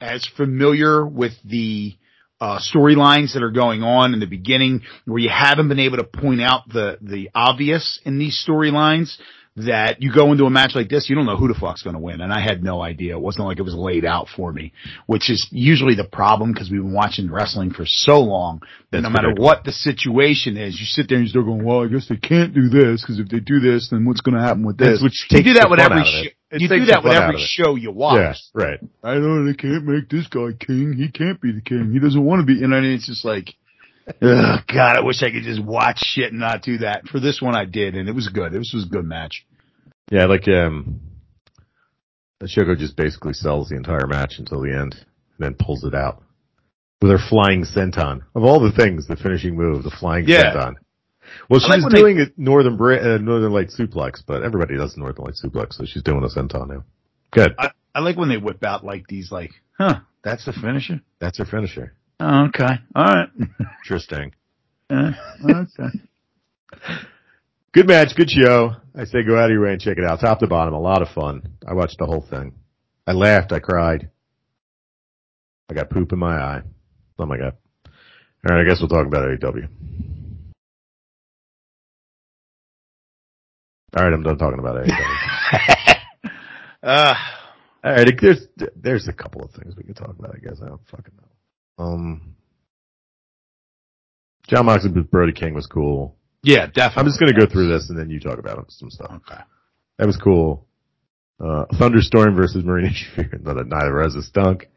as 0.00 0.26
familiar 0.36 1.06
with 1.06 1.32
the, 1.44 1.96
uh, 2.40 2.58
storylines 2.58 3.34
that 3.34 3.42
are 3.42 3.50
going 3.50 3.82
on 3.82 4.14
in 4.14 4.20
the 4.20 4.26
beginning 4.26 4.82
where 5.04 5.18
you 5.18 5.28
haven't 5.28 5.68
been 5.68 5.78
able 5.78 5.98
to 5.98 6.04
point 6.04 6.40
out 6.40 6.68
the, 6.68 6.98
the 7.02 7.30
obvious 7.34 8.00
in 8.04 8.18
these 8.18 8.42
storylines 8.46 9.16
that 9.56 10.00
you 10.00 10.12
go 10.12 10.30
into 10.30 10.44
a 10.44 10.50
match 10.50 10.72
like 10.74 10.88
this, 10.88 11.10
you 11.10 11.16
don't 11.16 11.26
know 11.26 11.36
who 11.36 11.48
the 11.48 11.58
fuck's 11.58 11.82
going 11.82 11.94
to 11.94 12.00
win. 12.00 12.20
And 12.20 12.32
I 12.32 12.40
had 12.40 12.62
no 12.62 12.80
idea. 12.80 13.16
It 13.16 13.20
wasn't 13.20 13.46
like 13.46 13.58
it 13.58 13.62
was 13.62 13.74
laid 13.74 14.04
out 14.04 14.28
for 14.34 14.52
me, 14.52 14.72
which 15.06 15.28
is 15.28 15.46
usually 15.50 15.96
the 15.96 16.04
problem 16.04 16.52
because 16.52 16.70
we've 16.70 16.80
been 16.80 16.94
watching 16.94 17.30
wrestling 17.30 17.72
for 17.72 17.84
so 17.84 18.20
long 18.20 18.60
that 18.90 19.02
That's 19.02 19.04
no 19.04 19.10
matter 19.10 19.34
what 19.36 19.64
the 19.64 19.72
situation 19.72 20.56
is, 20.56 20.78
you 20.78 20.86
sit 20.86 21.08
there 21.08 21.18
and 21.18 21.26
you 21.26 21.30
start 21.30 21.46
going, 21.46 21.64
well, 21.64 21.84
I 21.84 21.88
guess 21.88 22.08
they 22.08 22.16
can't 22.16 22.54
do 22.54 22.68
this 22.68 23.02
because 23.02 23.18
if 23.18 23.28
they 23.28 23.40
do 23.40 23.58
this, 23.58 23.88
then 23.90 24.04
what's 24.04 24.20
going 24.20 24.36
to 24.36 24.42
happen 24.42 24.64
with 24.64 24.78
this? 24.78 25.00
That's 25.00 25.02
which 25.02 25.26
you 25.30 25.42
do 25.42 25.54
that 25.54 25.68
with 25.68 25.80
every 25.80 26.00
out 26.00 26.06
of 26.06 26.14
it. 26.14 26.24
show. 26.24 26.39
It 26.50 26.62
You 26.62 26.68
do 26.68 26.84
that 26.86 27.04
with 27.04 27.12
every 27.12 27.38
show 27.38 27.76
you 27.76 27.92
watch. 27.92 28.16
Yeah, 28.16 28.62
right. 28.64 28.80
I 29.04 29.14
know 29.14 29.44
they 29.44 29.54
can't 29.54 29.84
make 29.84 30.08
this 30.08 30.26
guy 30.26 30.48
king. 30.58 30.94
He 30.94 31.08
can't 31.08 31.40
be 31.40 31.52
the 31.52 31.60
king. 31.60 31.92
He 31.92 32.00
doesn't 32.00 32.24
want 32.24 32.40
to 32.40 32.46
be. 32.46 32.54
You 32.60 32.66
know, 32.66 32.76
and 32.76 32.86
it's 32.86 33.06
just 33.06 33.24
like, 33.24 33.54
ugh, 34.08 34.60
God, 34.66 34.96
I 34.96 35.00
wish 35.00 35.22
I 35.22 35.30
could 35.30 35.44
just 35.44 35.62
watch 35.62 35.98
shit 36.00 36.32
and 36.32 36.40
not 36.40 36.62
do 36.62 36.78
that. 36.78 37.06
For 37.06 37.20
this 37.20 37.40
one, 37.40 37.54
I 37.54 37.66
did, 37.66 37.94
and 37.94 38.08
it 38.08 38.14
was 38.14 38.28
good. 38.28 38.52
This 38.52 38.72
was 38.74 38.84
a 38.86 38.88
good 38.88 39.04
match. 39.04 39.46
Yeah, 40.10 40.26
like, 40.26 40.48
um, 40.48 41.00
Shoko 42.42 42.76
just 42.76 42.96
basically 42.96 43.34
sells 43.34 43.68
the 43.68 43.76
entire 43.76 44.06
match 44.08 44.34
until 44.38 44.60
the 44.60 44.72
end 44.72 44.94
and 44.94 45.04
then 45.38 45.54
pulls 45.54 45.84
it 45.84 45.94
out 45.94 46.22
with 47.00 47.12
her 47.12 47.18
flying 47.28 47.64
senton. 47.64 48.22
Of 48.34 48.42
all 48.42 48.60
the 48.60 48.72
things, 48.72 49.06
the 49.06 49.16
finishing 49.16 49.56
move, 49.56 49.84
the 49.84 49.90
flying 49.90 50.26
Yeah. 50.26 50.52
senton. 50.54 50.74
Well, 51.48 51.60
like 51.62 51.80
she's 51.80 51.84
they- 51.90 52.00
doing 52.00 52.20
a 52.20 52.26
Northern 52.36 52.76
Bra- 52.76 52.96
uh, 53.14 53.18
Northern 53.18 53.52
Light 53.52 53.68
suplex, 53.68 54.22
but 54.26 54.42
everybody 54.42 54.76
does 54.76 54.96
Northern 54.96 55.24
Light 55.24 55.34
suplex, 55.34 55.74
so 55.74 55.84
she's 55.84 56.02
doing 56.02 56.22
a 56.24 56.28
senton 56.28 56.68
now. 56.68 56.84
Good. 57.30 57.54
I, 57.58 57.70
I 57.94 58.00
like 58.00 58.16
when 58.16 58.28
they 58.28 58.36
whip 58.36 58.62
out 58.64 58.84
like 58.84 59.06
these, 59.08 59.30
like, 59.32 59.50
huh, 59.78 60.00
that's 60.22 60.44
the 60.44 60.52
finisher. 60.52 61.00
That's 61.20 61.38
her 61.38 61.44
finisher. 61.44 61.94
Oh, 62.20 62.46
okay. 62.48 62.74
All 62.94 63.04
right. 63.04 63.28
Interesting. 63.84 64.32
Uh, 64.88 65.12
okay. 65.44 65.98
Good 67.72 67.86
match, 67.86 68.16
good 68.16 68.28
show. 68.28 68.72
I 68.96 69.04
say 69.04 69.22
go 69.22 69.38
out 69.38 69.44
of 69.44 69.52
your 69.52 69.62
way 69.62 69.70
and 69.72 69.80
check 69.80 69.96
it 69.96 70.04
out. 70.04 70.18
Top 70.18 70.40
to 70.40 70.48
bottom, 70.48 70.74
a 70.74 70.80
lot 70.80 71.02
of 71.02 71.08
fun. 71.14 71.52
I 71.64 71.72
watched 71.72 71.98
the 72.00 72.06
whole 72.06 72.26
thing. 72.28 72.54
I 73.06 73.12
laughed, 73.12 73.52
I 73.52 73.60
cried. 73.60 74.10
I 75.70 75.74
got 75.74 75.88
poop 75.88 76.12
in 76.12 76.18
my 76.18 76.36
eye. 76.36 76.62
Oh 77.16 77.26
my 77.26 77.38
god. 77.38 77.52
Alright, 78.44 78.66
I 78.66 78.68
guess 78.68 78.80
we'll 78.80 78.88
talk 78.88 79.06
about 79.06 79.28
AEW. 79.28 79.68
Alright, 83.96 84.12
I'm 84.12 84.22
done 84.22 84.38
talking 84.38 84.58
about 84.58 84.86
AEW. 84.86 85.96
uh, 86.82 87.14
Alright, 87.84 88.20
there's, 88.20 88.46
there's 88.76 89.08
a 89.08 89.12
couple 89.12 89.42
of 89.42 89.50
things 89.52 89.74
we 89.76 89.82
can 89.84 89.94
talk 89.94 90.14
about, 90.18 90.34
I 90.34 90.38
guess. 90.38 90.60
I 90.62 90.68
don't 90.68 90.86
fucking 90.90 91.14
know. 91.16 91.84
Um, 91.84 92.36
John 94.46 94.66
Moxley 94.66 94.90
with 94.92 95.10
Brody 95.10 95.32
King 95.32 95.54
was 95.54 95.66
cool. 95.66 96.16
yeah, 96.42 96.66
definitely. 96.66 97.00
I'm 97.00 97.06
just 97.06 97.20
gonna 97.20 97.32
go 97.38 97.46
through 97.50 97.68
this 97.68 97.88
and 97.88 97.98
then 97.98 98.10
you 98.10 98.20
talk 98.20 98.38
about 98.38 98.70
some 98.70 98.90
stuff. 98.90 99.10
Okay. 99.10 99.40
That 99.98 100.06
was 100.06 100.16
cool. 100.16 100.66
Uh, 101.42 101.64
Thunder 101.78 101.98
Rosa 101.98 102.30
versus 102.32 102.64
Marina 102.64 102.90
Shafir. 102.90 103.40
Not 103.42 103.66
neither 103.66 104.00
of 104.00 104.06
us 104.06 104.14
a 104.14 104.22
stunk. 104.22 104.68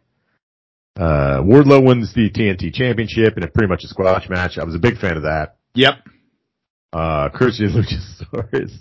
Uh, 0.96 1.42
Wardlow 1.42 1.86
wins 1.86 2.14
the 2.14 2.30
TNT 2.30 2.74
championship 2.74 3.36
in 3.36 3.44
a 3.44 3.48
pretty 3.48 3.68
much 3.68 3.84
a 3.84 3.88
squash 3.88 4.30
match. 4.30 4.58
I 4.58 4.64
was 4.64 4.76
a 4.76 4.80
big 4.80 4.98
fan 4.98 5.18
of 5.18 5.24
that. 5.24 5.58
Yep. 5.76 5.94
Uh, 6.94 7.30
Christian 7.30 7.70
Luchasaurus 7.74 8.72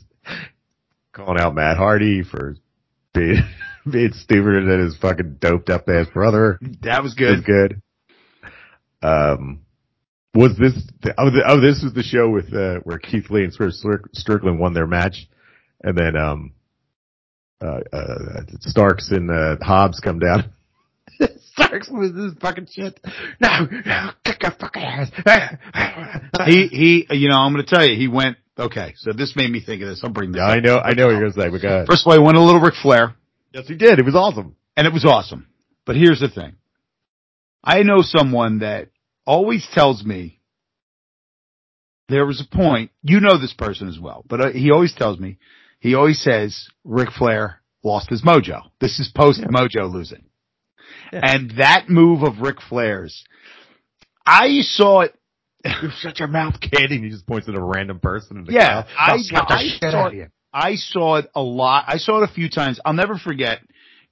calling 1.13 1.41
out 1.41 1.55
Matt 1.55 1.77
Hardy 1.77 2.23
for 2.23 2.57
being, 3.15 3.43
being 3.91 4.13
stupider 4.13 4.65
than 4.65 4.85
his 4.85 4.97
fucking 4.97 5.37
doped 5.41 5.71
up 5.71 5.89
ass 5.89 6.07
brother. 6.13 6.59
That 6.83 7.03
was 7.03 7.15
It 7.19 7.25
was 7.25 7.41
good. 7.41 7.45
good. 7.45 7.83
Um, 9.03 9.61
was 10.35 10.57
this, 10.57 10.73
oh, 11.19 11.31
the, 11.31 11.43
oh, 11.47 11.61
this 11.61 11.83
was 11.83 11.93
the 11.93 12.03
show 12.03 12.31
with, 12.31 12.55
uh, 12.55 12.81
where 12.85 12.99
Keith 12.99 13.29
Lee 13.31 13.45
and 13.45 13.53
Swerve 13.53 13.73
Strickland 14.13 14.59
won 14.59 14.73
their 14.73 14.87
match. 14.87 15.29
And 15.83 15.99
then, 15.99 16.17
um, 16.17 16.53
uh, 17.61 17.81
uh, 17.93 18.41
Starks 18.61 19.11
and, 19.11 19.31
uh, 19.31 19.57
Hobbs 19.61 20.01
come 20.01 20.19
down. 20.21 20.53
Starks 21.53 21.91
was 21.91 22.13
this 22.15 22.33
fucking 22.41 22.69
shit. 22.71 22.99
No, 23.41 23.67
no, 23.85 24.11
kick 24.25 24.43
your 24.43 24.53
fucking 24.53 24.83
ass. 24.83 25.11
He, 26.47 26.67
he, 26.69 27.07
you 27.11 27.29
know, 27.29 27.37
I'm 27.37 27.53
going 27.53 27.65
to 27.65 27.71
tell 27.71 27.85
you, 27.85 27.97
he 27.97 28.09
went, 28.09 28.37
okay, 28.59 28.95
so 28.97 29.13
this 29.13 29.35
made 29.37 29.51
me 29.51 29.61
think 29.61 29.83
of 29.83 29.89
this. 29.89 30.01
I'll 30.03 30.11
bring 30.11 30.33
this 30.33 30.39
yeah, 30.39 30.47
up. 30.47 30.57
I 30.57 30.61
know, 30.61 30.79
I 30.79 30.93
know 30.95 31.07
what 31.07 31.13
you're 31.13 31.31
gonna 31.31 31.33
say, 31.33 31.51
but 31.51 31.63
go 31.63 31.69
ahead. 31.69 31.87
First 31.87 32.07
of 32.07 32.11
all, 32.11 32.19
he 32.19 32.25
went 32.25 32.37
a 32.37 32.41
little 32.43 32.61
Ric 32.61 32.75
Flair, 32.75 33.15
Yes, 33.53 33.69
he 33.69 33.75
did. 33.75 33.99
It 33.99 34.05
was 34.05 34.15
awesome. 34.15 34.57
and 34.77 34.87
it 34.87 34.93
was 34.93 35.05
awesome. 35.05 35.47
But 35.85 35.97
here's 35.97 36.21
the 36.21 36.29
thing. 36.29 36.55
I 37.63 37.83
know 37.83 38.01
someone 38.01 38.61
that 38.61 38.89
always 39.27 39.67
tells 39.73 40.05
me 40.05 40.41
there 42.09 42.27
was 42.27 42.41
a 42.41 42.57
point, 42.57 42.91
you 43.03 43.21
know 43.21 43.39
this 43.39 43.55
person 43.55 43.89
as 43.89 43.99
well, 43.99 44.25
but 44.29 44.41
uh, 44.41 44.51
he 44.53 44.71
always 44.71 44.95
tells 44.95 45.19
me, 45.19 45.39
he 45.81 45.95
always 45.95 46.21
says 46.21 46.69
Ric 46.85 47.11
Flair 47.11 47.61
lost 47.83 48.11
his 48.11 48.23
mojo. 48.23 48.63
This 48.81 48.99
is 49.01 49.11
post 49.15 49.41
mojo 49.43 49.93
losing. 49.93 50.25
Yeah. 51.13 51.21
And 51.23 51.53
that 51.59 51.89
move 51.89 52.23
of 52.23 52.41
Ric 52.41 52.61
Flair's, 52.61 53.25
I 54.25 54.61
saw 54.63 55.01
it 55.01 55.15
You 55.65 55.91
shut 55.99 56.19
your 56.19 56.29
mouth, 56.29 56.61
kid. 56.61 56.91
And 56.91 57.05
he 57.05 57.11
just 57.11 57.27
points 57.27 57.49
at 57.49 57.55
a 57.55 57.63
random 57.63 58.01
person 58.01 58.39
in 58.39 58.45
the 58.45 58.53
Yeah. 58.53 58.85
I, 58.99 59.17
the 59.17 59.45
I 59.49 59.69
saw 59.91 60.07
it. 60.09 60.31
I 60.53 60.75
saw 60.77 61.17
it 61.17 61.31
a 61.35 61.41
lot. 61.43 61.85
I 61.89 61.97
saw 61.97 62.23
it 62.23 62.29
a 62.31 62.33
few 62.33 62.49
times. 62.51 62.79
I'll 62.85 62.93
never 62.93 63.17
forget. 63.17 63.61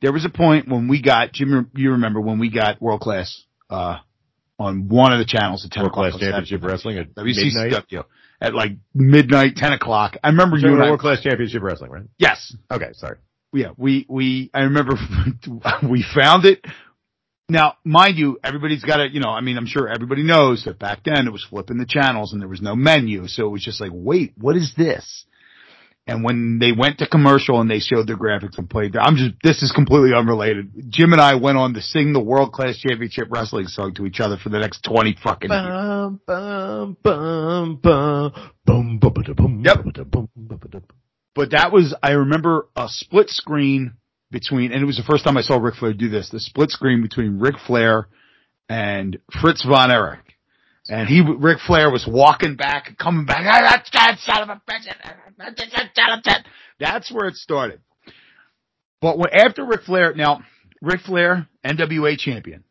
There 0.00 0.12
was 0.12 0.24
a 0.24 0.30
point 0.30 0.68
when 0.68 0.88
we 0.88 1.02
got 1.02 1.32
Jim. 1.32 1.70
You 1.76 1.92
remember 1.92 2.20
when 2.20 2.38
we 2.38 2.50
got 2.50 2.80
world 2.80 3.00
class 3.00 3.44
uh, 3.68 3.98
on 4.58 4.88
one 4.88 5.12
of 5.12 5.18
the 5.18 5.26
channels 5.26 5.64
at 5.64 5.70
ten 5.72 5.82
World 5.82 5.92
o'clock 5.92 6.10
Class 6.12 6.20
Championship. 6.20 6.62
Wrestling 6.64 6.98
at. 6.98 7.14
WCW 7.14 8.04
at 8.40 8.54
like 8.54 8.72
midnight, 8.94 9.56
ten 9.56 9.72
o'clock. 9.74 10.16
I 10.24 10.28
remember 10.28 10.56
you 10.56 10.68
and 10.72 10.82
I. 10.82 10.86
World 10.88 11.00
Class 11.00 11.20
Championship 11.20 11.62
Wrestling, 11.62 11.90
right? 11.90 12.04
Yes, 12.18 12.56
Okay, 12.70 12.90
sorry. 12.94 13.18
yeah. 13.52 13.72
We 13.76 14.06
we. 14.08 14.50
I 14.54 14.62
remember 14.62 14.94
we 15.88 16.02
found 16.14 16.46
it. 16.46 16.64
Now, 17.50 17.74
mind 17.84 18.16
you, 18.16 18.38
everybody's 18.44 18.84
got 18.84 18.98
to, 18.98 19.08
you 19.12 19.20
know, 19.20 19.30
I 19.30 19.40
mean, 19.40 19.56
I'm 19.58 19.66
sure 19.66 19.88
everybody 19.88 20.22
knows 20.22 20.64
that 20.64 20.78
back 20.78 21.00
then 21.04 21.26
it 21.26 21.32
was 21.32 21.44
flipping 21.44 21.78
the 21.78 21.86
channels 21.86 22.32
and 22.32 22.40
there 22.40 22.48
was 22.48 22.62
no 22.62 22.76
menu. 22.76 23.26
So 23.26 23.46
it 23.46 23.50
was 23.50 23.64
just 23.64 23.80
like, 23.80 23.90
wait, 23.92 24.34
what 24.38 24.56
is 24.56 24.72
this? 24.76 25.24
And 26.06 26.24
when 26.24 26.58
they 26.58 26.72
went 26.72 26.98
to 26.98 27.06
commercial 27.06 27.60
and 27.60 27.70
they 27.70 27.78
showed 27.78 28.06
their 28.06 28.16
graphics 28.16 28.58
and 28.58 28.68
played, 28.68 28.96
I'm 28.96 29.16
just, 29.16 29.34
this 29.44 29.62
is 29.62 29.70
completely 29.70 30.12
unrelated. 30.14 30.72
Jim 30.88 31.12
and 31.12 31.20
I 31.20 31.34
went 31.36 31.58
on 31.58 31.74
to 31.74 31.82
sing 31.82 32.12
the 32.12 32.20
World 32.20 32.52
Class 32.52 32.78
Championship 32.78 33.28
Wrestling 33.30 33.66
song 33.66 33.94
to 33.94 34.06
each 34.06 34.18
other 34.18 34.36
for 34.36 34.48
the 34.48 34.58
next 34.58 34.82
20 34.82 35.16
fucking 35.22 35.50
years. 35.50 35.62
Bum, 35.62 36.20
bum, 36.26 36.96
bum, 37.02 37.78
bum, 37.82 38.98
bum, 38.98 38.98
bum, 39.36 39.62
Yep. 39.64 39.84
ba-da, 39.84 40.04
bum, 40.04 40.28
ba-da, 40.36 40.78
bum. 40.78 40.82
But 41.34 41.50
that 41.50 41.72
was, 41.72 41.94
I 42.02 42.12
remember 42.12 42.68
a 42.74 42.88
split 42.88 43.30
screen 43.30 43.92
between, 44.30 44.72
and 44.72 44.82
it 44.82 44.86
was 44.86 44.96
the 44.96 45.02
first 45.02 45.24
time 45.24 45.36
I 45.36 45.42
saw 45.42 45.56
Ric 45.56 45.76
Flair 45.76 45.92
do 45.92 46.08
this, 46.08 46.30
the 46.30 46.40
split 46.40 46.70
screen 46.70 47.02
between 47.02 47.38
Ric 47.38 47.56
Flair 47.66 48.08
and 48.68 49.18
Fritz 49.40 49.64
von 49.64 49.90
Erich. 49.90 50.20
And 50.88 51.08
he, 51.08 51.20
Ric 51.20 51.58
Flair 51.66 51.90
was 51.90 52.06
walking 52.08 52.56
back, 52.56 52.96
coming 52.98 53.26
back, 53.26 53.44
"Ah, 53.46 53.60
that's 53.70 53.90
God, 53.90 54.16
son 54.18 54.42
of 54.42 54.48
a 54.48 54.62
bitch. 54.68 54.88
Uh, 54.88 55.10
uh, 55.40 56.30
uh, 56.30 56.42
that's 56.78 57.12
where 57.12 57.28
it 57.28 57.36
started. 57.36 57.80
But 59.00 59.18
when, 59.18 59.28
after 59.32 59.64
Ric 59.64 59.82
Flair, 59.82 60.14
now, 60.14 60.42
Ric 60.80 61.00
Flair, 61.00 61.46
NWA 61.64 62.18
champion. 62.18 62.64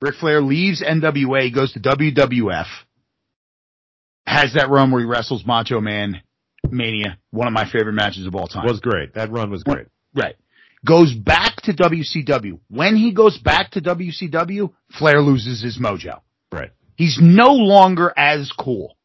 Ric 0.00 0.16
Flair 0.16 0.42
leaves 0.42 0.82
NWA, 0.82 1.54
goes 1.54 1.72
to 1.72 1.80
WWF, 1.80 2.66
has 4.26 4.54
that 4.54 4.68
run 4.68 4.90
where 4.90 5.00
he 5.00 5.06
wrestles 5.06 5.44
Macho 5.46 5.80
Man 5.80 6.20
Mania, 6.70 7.18
one 7.30 7.46
of 7.46 7.52
my 7.52 7.70
favorite 7.70 7.94
matches 7.94 8.26
of 8.26 8.34
all 8.34 8.46
time. 8.46 8.66
Was 8.66 8.80
great. 8.80 9.14
That 9.14 9.30
run 9.30 9.50
was 9.50 9.62
great. 9.62 9.86
Right. 10.14 10.36
Goes 10.84 11.14
back 11.14 11.56
to 11.62 11.72
WCW. 11.72 12.58
When 12.68 12.96
he 12.96 13.12
goes 13.12 13.38
back 13.38 13.70
to 13.72 13.80
WCW, 13.80 14.72
Flair 14.98 15.20
loses 15.22 15.62
his 15.62 15.78
mojo. 15.78 16.20
Right. 16.52 16.70
He's 16.96 17.18
no 17.20 17.52
longer 17.52 18.12
as 18.16 18.50
cool. 18.52 18.96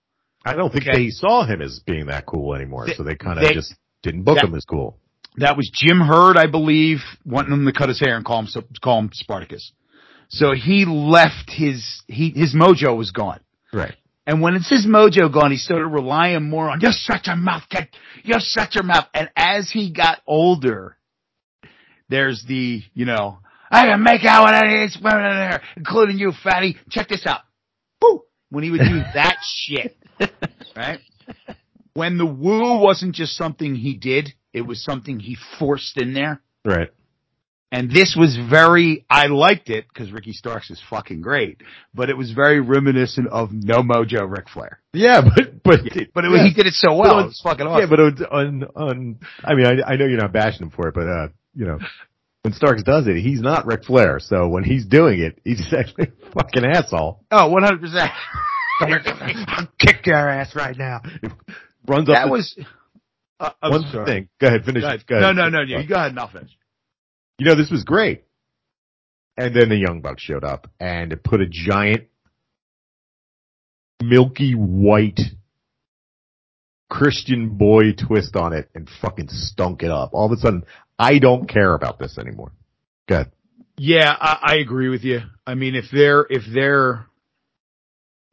I 0.46 0.54
don't 0.54 0.72
think 0.72 0.88
Okay. 0.88 1.06
they 1.06 1.10
saw 1.10 1.46
him 1.46 1.62
as 1.62 1.80
being 1.80 2.08
that 2.08 2.26
cool 2.26 2.54
anymore, 2.54 2.86
They- 2.88 2.94
so 2.96 3.04
they 3.04 3.16
kind 3.16 3.40
of 3.40 3.52
just 3.54 3.74
didn't 4.04 4.24
book 4.24 4.36
that- 4.36 4.46
him 4.46 4.56
as 4.56 4.66
cool. 4.66 4.98
That 5.38 5.56
was 5.58 5.70
Jim 5.70 6.00
Herd, 6.02 6.38
I 6.38 6.48
believe, 6.48 7.04
wanting 7.26 7.54
him 7.54 7.66
to 7.66 7.72
cut 7.72 7.88
his 7.88 8.00
hair 8.00 8.16
and 8.16 8.26
call 8.26 8.42
him 8.42 8.64
call 8.82 9.00
him 9.00 9.12
Spartacus. 9.14 9.72
So 10.30 10.52
he 10.54 10.86
left 10.86 11.50
his 11.50 12.02
he 12.08 12.30
his 12.32 12.54
mojo 12.54 12.96
was 12.96 13.12
gone. 13.12 13.40
Right. 13.72 13.96
And 14.28 14.42
when 14.42 14.56
it's 14.56 14.70
his 14.70 14.86
mojo 14.86 15.32
gone, 15.32 15.52
he 15.52 15.58
started 15.58 15.88
relying 15.88 16.50
more 16.50 16.70
on, 16.70 16.82
you're 16.82 16.92
such 16.92 17.28
a 17.28 17.36
mouth 17.36 17.68
kid. 17.70 17.88
You're 18.24 18.40
such 18.40 18.76
a 18.76 18.84
mouth. 18.84 19.08
And 19.14 19.30
as 19.36 19.72
he 19.72 19.90
got 19.92 20.22
older, 20.28 20.98
there's 22.10 22.44
the, 22.48 22.82
you 22.94 23.06
know, 23.06 23.40
I 23.72 23.86
can 23.86 24.04
make 24.04 24.26
out 24.26 24.46
with 24.46 24.56
any 24.56 24.84
of 24.84 24.90
these 24.90 24.98
women 25.02 25.26
in 25.26 25.38
there, 25.38 25.62
including 25.78 26.18
you, 26.18 26.32
fatty. 26.44 26.78
Check 26.90 27.08
this 27.08 27.26
out. 27.26 27.42
Woo! 28.02 28.24
When 28.50 28.64
he 28.64 28.72
would 28.72 28.80
do 28.80 29.00
that 29.14 29.38
shit, 29.44 29.96
right? 30.76 31.00
When 31.94 32.18
the 32.18 32.26
woo 32.26 32.80
wasn't 32.80 33.16
just 33.16 33.36
something 33.36 33.76
he 33.76 33.96
did, 33.96 34.34
it 34.54 34.62
was 34.62 34.84
something 34.84 35.20
he 35.20 35.38
forced 35.60 35.98
in 35.98 36.14
there. 36.14 36.42
Right. 36.66 36.90
And 37.72 37.92
this 37.92 38.16
was 38.18 38.36
very, 38.50 39.06
I 39.12 39.28
liked 39.28 39.70
it 39.70 39.86
because 39.88 40.12
Ricky 40.12 40.32
Starks 40.34 40.72
is 40.72 40.82
fucking 40.90 41.22
great, 41.22 41.62
but 41.94 42.10
it 42.10 42.18
was 42.18 42.32
very 42.32 42.60
reminiscent 42.60 43.28
of 43.28 43.52
No 43.54 43.84
Mojo 43.84 44.28
Ric 44.28 44.50
Flair. 44.50 44.80
Yeah, 44.92 45.22
but 45.22 45.62
but 45.64 45.82
But 46.16 46.26
it, 46.26 46.30
was 46.30 46.42
he 46.42 46.54
did 46.54 46.66
it 46.66 46.74
so 46.74 46.96
well. 46.96 47.20
It 47.20 47.26
was 47.26 47.42
fucking 47.44 47.68
awesome. 47.68 47.82
Yeah, 47.82 48.16
but 48.18 48.32
on 48.32 48.64
on 48.76 49.20
I 49.44 49.54
mean 49.54 49.68
I 49.68 49.94
I 49.94 49.96
know 49.98 50.06
you're 50.06 50.20
not 50.20 50.34
bashing 50.34 50.64
him 50.64 50.72
for 50.72 50.88
it, 50.88 50.96
but 50.96 51.08
uh 51.08 51.28
you 51.60 51.66
know 51.66 51.78
when 52.44 52.54
Starks 52.54 52.84
does 52.84 53.06
it, 53.08 53.18
he's 53.18 53.42
not 53.42 53.66
Ric 53.66 53.84
Flair. 53.84 54.20
So 54.22 54.48
when 54.48 54.64
he's 54.64 54.86
doing 54.86 55.20
it, 55.20 55.40
he's 55.44 55.74
actually 55.78 56.06
a 56.08 56.32
fucking 56.32 56.64
asshole. 56.66 57.26
oh, 57.32 57.54
100%. 57.54 58.12
I'll 59.50 59.68
kick 59.78 60.06
your 60.06 60.30
ass 60.30 60.56
right 60.56 60.78
now. 60.78 61.02
Runs 61.86 62.08
up. 62.08 62.16
that 62.16 62.26
the- 62.28 62.32
was, 62.32 62.58
uh, 63.42 63.50
one 63.62 63.84
sorry. 63.92 64.06
thing. 64.06 64.30
Go 64.40 64.48
ahead, 64.48 64.64
finish. 64.64 64.82
Go 64.84 64.88
ahead. 64.88 65.06
Go 65.06 65.18
ahead. 65.18 65.36
No, 65.36 65.50
no, 65.50 65.50
no, 65.50 65.62
you 65.64 65.86
go 65.86 65.96
ahead 65.96 66.12
and 66.12 66.20
I'll 66.20 66.30
finish. 66.32 66.52
You 67.40 67.46
know 67.48 67.56
this 67.56 67.70
was 67.70 67.84
great. 67.84 68.24
And 69.36 69.54
then 69.54 69.68
the 69.70 69.76
Young 69.78 70.00
Bucks 70.02 70.22
showed 70.24 70.44
up 70.46 70.70
and 70.80 71.12
it 71.12 71.24
put 71.24 71.42
a 71.42 71.46
giant 71.48 72.06
milky 74.02 74.54
white 74.54 75.20
Christian 76.90 77.50
boy 77.50 77.94
twist 77.94 78.36
on 78.36 78.54
it 78.54 78.70
and 78.74 78.90
fucking 79.02 79.30
stunk 79.30 79.84
it 79.84 79.92
up. 79.92 80.10
All 80.14 80.26
of 80.26 80.32
a 80.32 80.42
sudden, 80.42 80.66
I 80.98 81.20
don't 81.20 81.48
care 81.48 81.74
about 81.74 82.00
this 82.00 82.18
anymore. 82.18 82.52
Good. 83.08 83.32
Yeah, 83.78 84.14
I, 84.20 84.40
I 84.42 84.56
agree 84.56 84.90
with 84.90 85.04
you. 85.04 85.22
I 85.48 85.54
mean, 85.54 85.76
if 85.76 85.86
they're, 85.94 86.26
if 86.30 86.44
they're, 86.54 87.06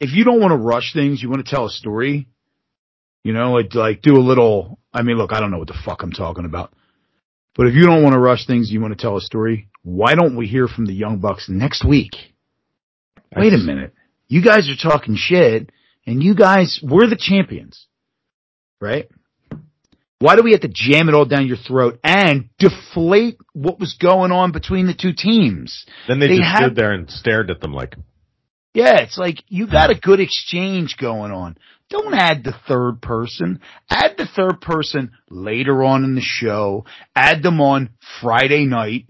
if 0.00 0.12
you 0.12 0.24
don't 0.24 0.40
want 0.40 0.52
to 0.52 0.56
rush 0.56 0.92
things, 0.92 1.22
you 1.22 1.30
want 1.30 1.46
to 1.46 1.50
tell 1.50 1.66
a 1.66 1.70
story, 1.70 2.28
you 3.22 3.32
know, 3.32 3.52
like, 3.52 3.74
like 3.74 4.02
do 4.02 4.16
a 4.16 4.18
little, 4.18 4.78
I 4.92 5.02
mean, 5.02 5.16
look, 5.16 5.32
I 5.32 5.40
don't 5.40 5.50
know 5.50 5.58
what 5.58 5.68
the 5.68 5.78
fuck 5.84 6.02
I'm 6.02 6.12
talking 6.12 6.44
about. 6.46 6.72
But 7.54 7.68
if 7.68 7.74
you 7.74 7.86
don't 7.86 8.02
want 8.02 8.14
to 8.14 8.20
rush 8.20 8.46
things, 8.46 8.70
you 8.70 8.80
want 8.80 8.96
to 8.96 9.02
tell 9.02 9.16
a 9.16 9.20
story, 9.20 9.68
why 9.82 10.14
don't 10.14 10.36
we 10.36 10.46
hear 10.46 10.66
from 10.66 10.86
the 10.86 10.92
Young 10.92 11.18
Bucks 11.18 11.48
next 11.48 11.84
week? 11.84 12.12
wait 13.36 13.52
a 13.52 13.58
minute. 13.58 13.92
You 14.28 14.42
guys 14.42 14.68
are 14.68 14.90
talking 14.90 15.14
shit 15.16 15.70
and 16.06 16.22
you 16.22 16.34
guys, 16.34 16.80
we're 16.82 17.08
the 17.08 17.16
champions. 17.16 17.86
Right? 18.80 19.08
Why 20.18 20.36
do 20.36 20.42
we 20.42 20.52
have 20.52 20.62
to 20.62 20.68
jam 20.72 21.08
it 21.08 21.14
all 21.14 21.26
down 21.26 21.46
your 21.46 21.58
throat 21.58 22.00
and 22.02 22.48
deflate 22.58 23.36
what 23.52 23.78
was 23.78 23.94
going 24.00 24.32
on 24.32 24.50
between 24.50 24.86
the 24.86 24.94
two 24.94 25.12
teams? 25.12 25.84
Then 26.08 26.20
they, 26.20 26.28
They 26.28 26.38
just 26.38 26.48
had- 26.48 26.58
stood 26.66 26.76
there 26.76 26.92
and 26.92 27.10
stared 27.10 27.50
at 27.50 27.60
them 27.60 27.74
like, 27.74 27.96
Yeah, 28.72 29.00
it's 29.00 29.18
like 29.18 29.42
you 29.48 29.66
got 29.66 29.90
a 29.90 29.94
good 29.94 30.20
exchange 30.20 30.96
going 30.98 31.32
on. 31.32 31.58
Don't 31.90 32.14
add 32.14 32.42
the 32.44 32.54
third 32.66 33.00
person. 33.00 33.60
Add 33.90 34.16
the 34.16 34.26
third 34.26 34.60
person 34.60 35.12
later 35.30 35.84
on 35.84 36.02
in 36.02 36.14
the 36.14 36.20
show. 36.22 36.84
Add 37.14 37.42
them 37.42 37.60
on 37.60 37.90
Friday 38.20 38.64
night. 38.64 39.06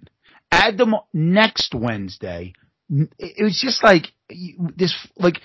Add 0.52 0.76
them 0.76 0.94
next 1.14 1.74
Wednesday. 1.74 2.52
It 2.90 3.42
was 3.42 3.58
just 3.60 3.82
like 3.82 4.12
this, 4.76 4.94
like 5.16 5.40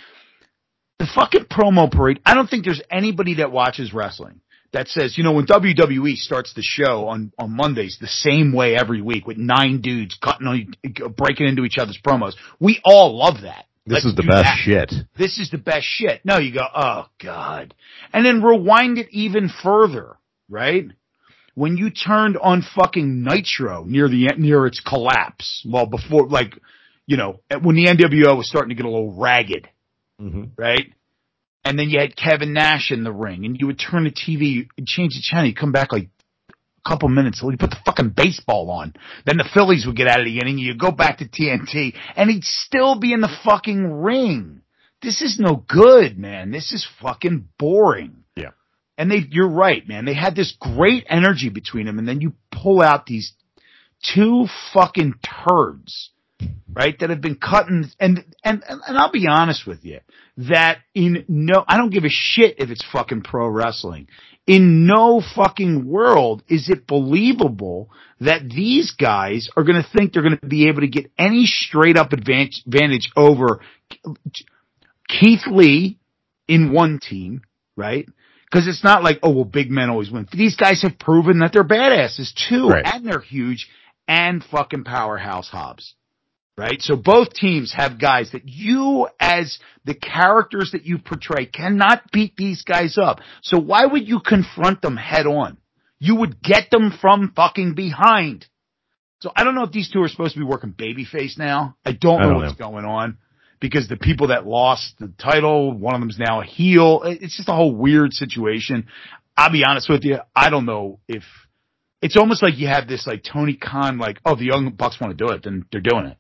the 1.02 1.08
fucking 1.16 1.46
promo 1.46 1.92
parade. 1.92 2.20
I 2.26 2.36
don't 2.36 2.48
think 2.48 2.64
there's 2.64 2.82
anybody 2.92 3.36
that 3.36 3.52
watches 3.52 3.92
wrestling 3.92 4.40
that 4.72 4.88
says, 4.88 5.18
you 5.18 5.24
know, 5.24 5.34
when 5.34 5.48
WWE 5.48 6.14
starts 6.14 6.54
the 6.54 6.62
show 6.62 7.08
on, 7.08 7.34
on 7.40 7.52
Mondays 7.52 7.98
the 8.00 8.08
same 8.08 8.54
way 8.54 8.76
every 8.76 9.02
week 9.02 9.26
with 9.26 9.38
nine 9.38 9.82
dudes 9.82 10.18
cutting 10.22 10.48
on, 10.48 10.74
breaking 11.18 11.48
into 11.48 11.66
each 11.66 11.78
other's 11.80 12.00
promos. 12.06 12.34
We 12.60 12.80
all 12.86 13.18
love 13.18 13.42
that. 13.42 13.66
this 13.86 14.06
Let's 14.06 14.06
is 14.06 14.16
the 14.16 14.22
best 14.24 14.44
that. 14.44 14.60
shit. 14.64 14.94
This 15.18 15.40
is 15.40 15.50
the 15.50 15.58
best 15.58 15.86
shit. 15.86 16.22
No, 16.24 16.38
you 16.38 16.54
go, 16.54 16.66
oh 16.74 17.08
God. 17.22 17.74
And 18.14 18.24
then 18.24 18.44
rewind 18.44 19.00
it 19.00 19.08
even 19.10 19.50
further, 19.50 20.18
right? 20.50 20.86
When 21.56 21.78
you 21.78 21.90
turned 21.90 22.38
on 22.38 22.64
fucking 22.76 23.24
Nitro 23.24 23.86
near 23.86 24.08
the, 24.08 24.30
near 24.38 24.68
its 24.68 24.80
collapse, 24.80 25.66
well 25.68 25.88
before, 25.88 26.28
like, 26.28 26.54
you 27.08 27.18
know, 27.18 27.42
when 27.62 27.76
the 27.76 27.88
NWO 27.88 28.38
was 28.38 28.48
starting 28.48 28.70
to 28.70 28.76
get 28.76 28.86
a 28.86 28.90
little 28.90 29.20
ragged, 29.20 29.68
hmm 30.22 30.44
right? 30.58 30.94
And 31.64 31.78
then 31.78 31.90
you 31.90 32.00
had 32.00 32.16
Kevin 32.16 32.54
Nash 32.54 32.92
in 32.92 33.04
the 33.04 33.12
ring 33.12 33.46
and 33.46 33.60
you 33.60 33.68
would 33.68 33.80
turn 33.80 34.04
the 34.04 34.12
TV 34.12 34.68
and 34.78 34.88
change 34.88 35.14
the 35.14 35.22
channel. 35.22 35.48
You 35.48 35.54
come 35.54 35.72
back 35.72 35.92
like 35.92 36.10
a 36.50 36.90
couple 36.90 37.08
minutes. 37.10 37.40
So 37.40 37.50
you 37.50 37.58
put 37.58 37.70
the 37.70 37.78
fucking 37.86 38.10
baseball 38.10 38.70
on. 38.72 38.94
Then 39.26 39.38
the 39.38 39.50
Phillies 39.54 39.86
would 39.86 39.96
get 39.96 40.08
out 40.08 40.20
of 40.20 40.26
the 40.26 40.40
inning. 40.40 40.58
You 40.58 40.76
go 40.76 40.92
back 40.92 41.20
to 41.20 41.26
TNT 41.28 41.94
and 42.16 42.30
he'd 42.30 42.44
still 42.44 43.00
be 43.00 43.14
in 43.14 43.22
the 43.22 43.36
fucking 43.44 44.02
ring. 44.02 44.62
This 45.02 45.22
is 45.22 45.40
no 45.40 45.56
good, 45.56 46.18
man. 46.18 46.52
This 46.52 46.72
is 46.72 46.88
fucking 47.02 47.50
boring. 47.60 48.24
Yeah. 48.36 48.52
And 48.98 49.12
they, 49.12 49.26
you're 49.30 49.50
right, 49.50 49.88
man. 49.88 50.06
They 50.06 50.14
had 50.14 50.36
this 50.36 50.56
great 50.60 51.06
energy 51.10 51.50
between 51.50 51.86
them 51.86 52.00
and 52.00 52.08
then 52.08 52.22
you 52.22 52.34
pull 52.52 52.82
out 52.82 53.06
these 53.06 53.34
two 54.04 54.48
fucking 54.74 55.16
turds, 55.48 56.12
right? 56.74 56.98
That 57.00 57.10
have 57.10 57.22
been 57.22 57.36
cutting 57.36 57.86
and, 58.00 58.24
and, 58.44 58.64
and 58.68 58.98
I'll 58.98 59.12
be 59.12 59.28
honest 59.28 59.66
with 59.68 59.84
you 59.84 60.00
that 60.38 60.80
in 60.94 61.26
no, 61.28 61.64
I 61.68 61.78
don't 61.78 61.92
give 61.94 62.04
a 62.06 62.10
shit 62.10 62.56
if 62.60 62.70
it's 62.70 62.84
fucking 62.92 63.22
pro 63.24 63.48
wrestling. 63.48 64.08
In 64.48 64.88
no 64.88 65.22
fucking 65.36 65.86
world 65.88 66.44
is 66.48 66.70
it 66.70 66.88
believable 66.88 67.90
that 68.20 68.42
these 68.50 68.92
guys 68.92 69.50
are 69.56 69.64
going 69.64 69.82
to 69.82 69.88
think 69.96 70.14
they're 70.14 70.24
going 70.24 70.40
to 70.40 70.48
be 70.48 70.68
able 70.68 70.82
to 70.82 70.88
get 70.88 71.12
any 71.18 71.46
straight 71.46 71.98
up 71.98 72.12
advantage, 72.12 72.64
advantage 72.66 73.12
over 73.16 73.62
Keith 75.08 75.46
Lee 75.48 76.00
in 76.48 76.72
one 76.74 77.00
team, 77.00 77.42
right? 77.76 78.08
Because 78.46 78.68
it's 78.68 78.84
not 78.84 79.04
like, 79.04 79.20
oh, 79.24 79.30
well, 79.32 79.46
big 79.46 79.72
men 79.72 79.90
always 79.90 80.12
win. 80.12 80.28
These 80.34 80.56
guys 80.56 80.82
have 80.82 81.00
proven 81.00 81.40
that 81.40 81.54
they're 81.54 81.64
badasses 81.64 82.34
too, 82.50 82.68
Right. 82.68 82.86
and 82.86 83.06
they're 83.06 83.22
huge, 83.22 83.70
and 84.08 84.44
fucking 84.44 84.84
powerhouse 84.84 85.50
Hobbs. 85.50 85.96
Right? 86.62 86.80
So 86.80 86.96
both 86.96 87.34
teams 87.34 87.74
have 87.76 88.00
guys 88.00 88.34
that 88.34 88.48
you, 88.48 89.08
as 89.20 89.58
the 89.84 89.96
characters 89.96 90.74
that 90.74 90.86
you 90.86 91.00
portray, 91.00 91.48
cannot 91.48 92.12
beat 92.12 92.36
these 92.36 92.62
guys 92.62 93.00
up. 93.02 93.20
So 93.42 93.60
why 93.60 93.84
would 93.84 94.08
you 94.08 94.20
confront 94.20 94.80
them 94.80 94.96
head 94.96 95.26
on? 95.26 95.58
You 95.98 96.18
would 96.18 96.40
get 96.40 96.70
them 96.70 96.94
from 97.02 97.34
fucking 97.36 97.74
behind. 97.74 98.46
So 99.22 99.32
I 99.36 99.44
don't 99.44 99.56
know 99.56 99.64
if 99.64 99.72
these 99.72 99.90
two 99.90 100.04
are 100.04 100.08
supposed 100.08 100.34
to 100.36 100.40
be 100.40 100.46
working 100.46 100.74
babyface 100.74 101.36
now. 101.36 101.78
I 101.84 101.94
don't 101.94 102.22
I 102.22 102.26
know 102.26 102.34
don't 102.34 102.42
what's 102.42 102.54
going 102.54 102.86
on 102.86 103.18
because 103.60 103.88
the 103.88 103.98
people 103.98 104.28
that 104.28 104.46
lost 104.46 104.94
the 105.00 105.12
title, 105.18 105.76
one 105.76 105.96
of 105.96 106.02
them's 106.02 106.20
now 106.20 106.42
a 106.42 106.46
heel. 106.46 107.02
It's 107.06 107.38
just 107.38 107.50
a 107.50 107.54
whole 107.54 107.76
weird 107.76 108.14
situation. 108.14 108.86
I'll 109.36 109.52
be 109.52 109.64
honest 109.66 109.90
with 109.90 110.04
you. 110.04 110.20
I 110.36 110.52
don't 110.52 110.68
know 110.68 111.00
if 111.08 111.24
it's 112.04 112.18
almost 112.18 112.44
like 112.44 112.60
you 112.60 112.68
have 112.68 112.88
this 112.88 113.08
like 113.08 113.24
Tony 113.24 113.56
Khan, 113.56 113.98
like, 113.98 114.20
oh, 114.26 114.36
the 114.36 114.46
young 114.46 114.72
bucks 114.74 115.02
want 115.02 115.18
to 115.18 115.26
do 115.26 115.32
it, 115.34 115.42
then 115.44 115.66
they're 115.72 115.82
doing 115.82 116.06
it. 116.06 116.18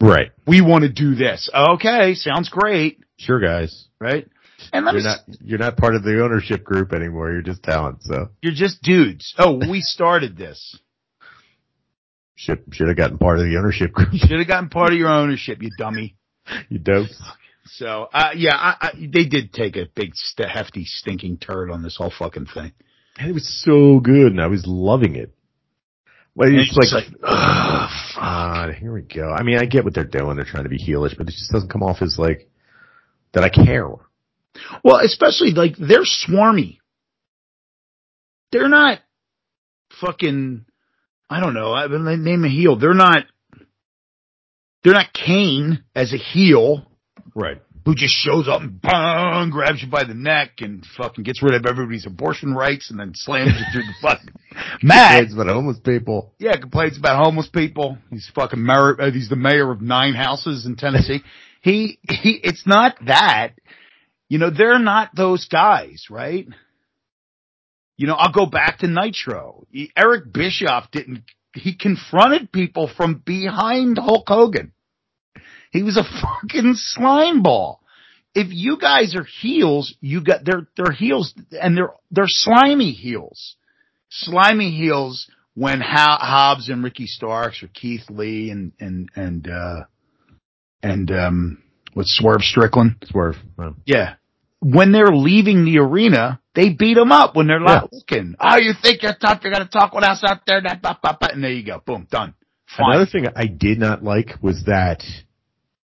Right. 0.00 0.30
We 0.46 0.60
want 0.60 0.82
to 0.82 0.88
do 0.92 1.14
this. 1.14 1.50
Okay. 1.52 2.14
Sounds 2.14 2.48
great. 2.48 3.00
Sure, 3.18 3.40
guys. 3.40 3.88
Right. 4.00 4.28
And 4.72 4.84
let 4.84 4.94
me, 4.94 5.00
You're 5.02 5.10
s- 5.10 5.20
not 5.28 5.36
you're 5.40 5.58
not 5.58 5.76
part 5.76 5.94
of 5.94 6.02
the 6.02 6.22
ownership 6.22 6.64
group 6.64 6.92
anymore. 6.92 7.30
You're 7.32 7.42
just 7.42 7.62
talent. 7.62 7.98
So 8.02 8.28
you're 8.42 8.52
just 8.52 8.82
dudes. 8.82 9.34
Oh, 9.38 9.54
we 9.56 9.80
started 9.80 10.36
this. 10.36 10.78
should 12.34 12.62
should 12.72 12.88
have 12.88 12.96
gotten 12.96 13.18
part 13.18 13.38
of 13.38 13.44
the 13.44 13.56
ownership 13.56 13.92
group. 13.92 14.08
Should 14.14 14.38
have 14.38 14.48
gotten 14.48 14.68
part 14.68 14.92
of 14.92 14.98
your 14.98 15.08
ownership, 15.10 15.62
you 15.62 15.70
dummy. 15.78 16.16
you 16.68 16.78
dope. 16.78 17.08
So, 17.66 18.08
uh, 18.12 18.30
yeah, 18.34 18.54
I, 18.56 18.74
I, 18.80 18.90
they 19.12 19.26
did 19.26 19.52
take 19.52 19.76
a 19.76 19.84
big, 19.94 20.12
st- 20.14 20.48
hefty, 20.48 20.84
stinking 20.86 21.36
turd 21.38 21.70
on 21.70 21.82
this 21.82 21.96
whole 21.96 22.10
fucking 22.16 22.46
thing. 22.46 22.72
And 23.18 23.28
it 23.30 23.34
was 23.34 23.46
so 23.62 24.00
good, 24.00 24.32
and 24.32 24.40
I 24.40 24.46
was 24.46 24.64
loving 24.66 25.16
it. 25.16 25.34
Well, 26.38 26.48
it's, 26.52 26.76
like, 26.76 26.92
like, 26.92 27.20
ugh, 27.24 27.90
fuck. 28.14 28.76
Here 28.76 28.92
we 28.92 29.02
go. 29.02 29.28
I 29.28 29.42
mean, 29.42 29.58
I 29.58 29.64
get 29.64 29.84
what 29.84 29.92
they're 29.92 30.04
doing. 30.04 30.36
They're 30.36 30.44
trying 30.44 30.62
to 30.62 30.68
be 30.68 30.78
heelish, 30.78 31.18
but 31.18 31.28
it 31.28 31.32
just 31.32 31.50
doesn't 31.50 31.68
come 31.68 31.82
off 31.82 32.00
as 32.00 32.16
like 32.16 32.48
that. 33.32 33.42
I 33.42 33.48
care. 33.48 33.88
Well, 34.84 35.00
especially 35.04 35.50
like 35.50 35.74
they're 35.76 36.04
swarmy. 36.04 36.78
They're 38.52 38.68
not 38.68 39.00
fucking. 40.00 40.64
I 41.28 41.40
don't 41.40 41.54
know. 41.54 41.72
I 41.72 41.88
mean, 41.88 42.22
name 42.22 42.44
a 42.44 42.48
heel. 42.48 42.76
They're 42.78 42.94
not. 42.94 43.24
They're 44.84 44.94
not 44.94 45.12
Kane 45.12 45.82
as 45.96 46.12
a 46.12 46.18
heel 46.18 46.88
Right. 47.34 47.62
Who 47.88 47.94
just 47.94 48.12
shows 48.12 48.46
up 48.48 48.60
and 48.60 48.82
bang, 48.82 49.48
grabs 49.48 49.82
you 49.82 49.88
by 49.88 50.04
the 50.04 50.12
neck 50.12 50.50
and 50.58 50.84
fucking 50.98 51.24
gets 51.24 51.42
rid 51.42 51.54
of 51.54 51.64
everybody's 51.64 52.04
abortion 52.04 52.52
rights 52.52 52.90
and 52.90 53.00
then 53.00 53.12
slams 53.14 53.54
you 53.58 53.64
through 53.72 53.82
the 53.82 53.94
fucking. 54.02 54.28
Matt, 54.82 55.22
It's 55.24 55.32
about 55.32 55.46
homeless 55.46 55.78
people. 55.78 56.34
yeah, 56.38 56.54
complains 56.60 56.98
about 56.98 57.24
homeless 57.24 57.48
people. 57.48 57.96
He's 58.10 58.30
fucking 58.34 58.62
mayor. 58.62 59.00
Uh, 59.00 59.10
he's 59.10 59.30
the 59.30 59.36
mayor 59.36 59.70
of 59.70 59.80
nine 59.80 60.12
houses 60.12 60.66
in 60.66 60.76
Tennessee. 60.76 61.20
he 61.62 61.98
he. 62.10 62.38
It's 62.44 62.66
not 62.66 62.96
that. 63.06 63.52
You 64.28 64.36
know, 64.38 64.50
they're 64.50 64.78
not 64.78 65.16
those 65.16 65.46
guys, 65.48 66.08
right? 66.10 66.46
You 67.96 68.06
know, 68.06 68.16
I'll 68.16 68.32
go 68.32 68.44
back 68.44 68.80
to 68.80 68.86
Nitro. 68.86 69.66
Eric 69.96 70.30
Bischoff 70.30 70.90
didn't. 70.90 71.22
He 71.54 71.74
confronted 71.74 72.52
people 72.52 72.90
from 72.94 73.22
behind 73.24 73.96
Hulk 73.96 74.24
Hogan. 74.28 74.72
He 75.72 75.82
was 75.82 75.96
a 75.96 76.04
fucking 76.42 76.74
slime 76.76 77.42
ball. 77.42 77.77
If 78.38 78.48
you 78.50 78.78
guys 78.78 79.16
are 79.16 79.24
heels, 79.24 79.94
you 80.00 80.22
got 80.22 80.44
they're 80.44 80.68
they're 80.76 80.92
heels 80.92 81.34
and 81.50 81.76
they're 81.76 81.92
they're 82.10 82.26
slimy 82.28 82.92
heels. 82.92 83.56
Slimy 84.10 84.70
heels 84.70 85.28
when 85.54 85.80
Ho- 85.80 86.18
Hobbs 86.20 86.68
and 86.68 86.84
Ricky 86.84 87.06
Starks 87.06 87.62
or 87.62 87.68
Keith 87.68 88.04
Lee 88.08 88.50
and 88.50 88.72
and 88.78 89.08
and 89.16 89.48
uh 89.48 89.80
and 90.82 91.10
um 91.10 91.62
what's 91.94 92.16
Swerve 92.16 92.42
Strickland? 92.42 92.96
Swerve. 93.06 93.36
Yeah. 93.84 94.14
When 94.60 94.92
they're 94.92 95.14
leaving 95.14 95.64
the 95.64 95.78
arena, 95.78 96.40
they 96.54 96.70
beat 96.70 96.94
them 96.94 97.12
up 97.12 97.34
when 97.34 97.46
they're 97.48 97.60
not 97.60 97.92
looking. 97.92 98.34
Oh, 98.40 98.56
you 98.56 98.72
think 98.80 99.02
you're 99.02 99.14
tough? 99.20 99.40
You're 99.42 99.52
gonna 99.52 99.68
talk 99.68 99.92
with 99.94 100.04
us 100.04 100.22
out 100.24 100.42
there? 100.46 100.60
That, 100.60 100.80
ba, 100.82 100.98
ba, 101.02 101.16
ba. 101.20 101.30
and 101.32 101.42
there 101.42 101.52
you 101.52 101.64
go. 101.64 101.80
Boom, 101.84 102.06
done. 102.10 102.34
Fine. 102.76 102.90
Another 102.90 103.10
thing 103.10 103.26
I 103.34 103.46
did 103.46 103.78
not 103.78 104.04
like 104.04 104.34
was 104.42 104.64
that 104.66 105.02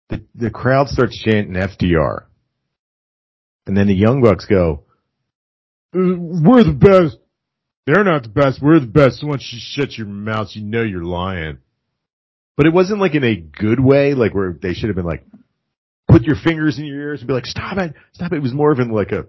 the 0.08 0.24
the 0.34 0.50
crowd 0.50 0.88
starts 0.88 1.18
chanting 1.18 1.54
FTR, 1.54 2.24
and 3.68 3.76
then 3.76 3.86
the 3.86 3.94
Young 3.94 4.22
Bucks 4.22 4.46
go, 4.46 4.84
"Uh, 5.94 6.16
"We're 6.18 6.64
the 6.64 6.72
best." 6.72 7.18
They're 7.86 8.04
not 8.04 8.24
the 8.24 8.28
best. 8.28 8.60
We're 8.60 8.80
the 8.80 8.86
best. 8.86 9.24
Once 9.24 9.48
you 9.50 9.58
shut 9.62 9.96
your 9.96 10.06
mouth, 10.06 10.48
you 10.52 10.62
know 10.62 10.82
you're 10.82 11.04
lying. 11.04 11.58
But 12.54 12.66
it 12.66 12.72
wasn't 12.74 13.00
like 13.00 13.14
in 13.14 13.24
a 13.24 13.36
good 13.36 13.80
way, 13.80 14.12
like 14.12 14.34
where 14.34 14.52
they 14.52 14.74
should 14.74 14.88
have 14.88 14.96
been 14.96 15.06
like, 15.06 15.24
put 16.06 16.24
your 16.24 16.36
fingers 16.36 16.78
in 16.78 16.84
your 16.84 17.00
ears 17.00 17.20
and 17.20 17.28
be 17.28 17.32
like, 17.32 17.46
stop 17.46 17.78
it, 17.78 17.94
stop 18.12 18.32
it. 18.32 18.36
It 18.36 18.42
was 18.42 18.52
more 18.52 18.72
of 18.72 18.80
in 18.80 18.90
like 18.90 19.12
a, 19.12 19.26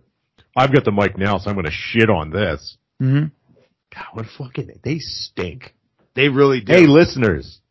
I've 0.58 0.74
got 0.74 0.84
the 0.84 0.92
mic 0.92 1.18
now, 1.18 1.38
so 1.38 1.50
I'm 1.50 1.56
going 1.56 1.68
to 1.68 1.72
shit 1.72 2.10
on 2.10 2.32
this. 2.32 2.78
hmm 3.00 3.26
God, 3.96 4.06
what 4.14 4.26
fucking, 4.38 4.80
they 4.84 4.98
stink. 5.00 5.74
They 6.16 6.28
really 6.28 6.60
do. 6.60 6.74
Hey, 6.74 6.86
listeners, 6.86 7.62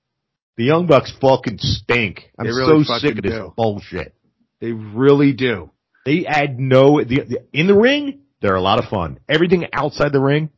the 0.57 0.65
Young 0.65 0.87
Bucks 0.87 1.13
fucking 1.21 1.59
stink. 1.59 2.33
I'm 2.39 2.47
really 2.47 2.85
so 2.85 2.99
sick 2.99 3.19
of 3.19 3.23
this 3.23 3.33
do. 3.33 3.53
bullshit. 3.57 4.15
they 4.61 4.73
really 4.73 5.33
do. 5.33 5.71
They 6.09 6.25
add 6.25 6.59
no 6.59 7.05
the, 7.05 7.21
the, 7.21 7.45
in 7.53 7.67
the 7.67 7.77
ring. 7.77 8.21
They're 8.41 8.55
a 8.55 8.63
lot 8.63 8.79
of 8.79 8.87
fun. 8.87 9.21
Everything 9.29 9.67
outside 9.75 10.11
the 10.11 10.21
ring, 10.23 10.49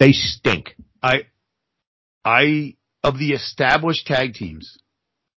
they 0.00 0.10
stink. 0.10 0.74
I, 1.00 1.26
I, 2.24 2.74
of 3.04 3.16
the 3.16 3.30
established 3.30 4.08
tag 4.08 4.34
teams 4.34 4.76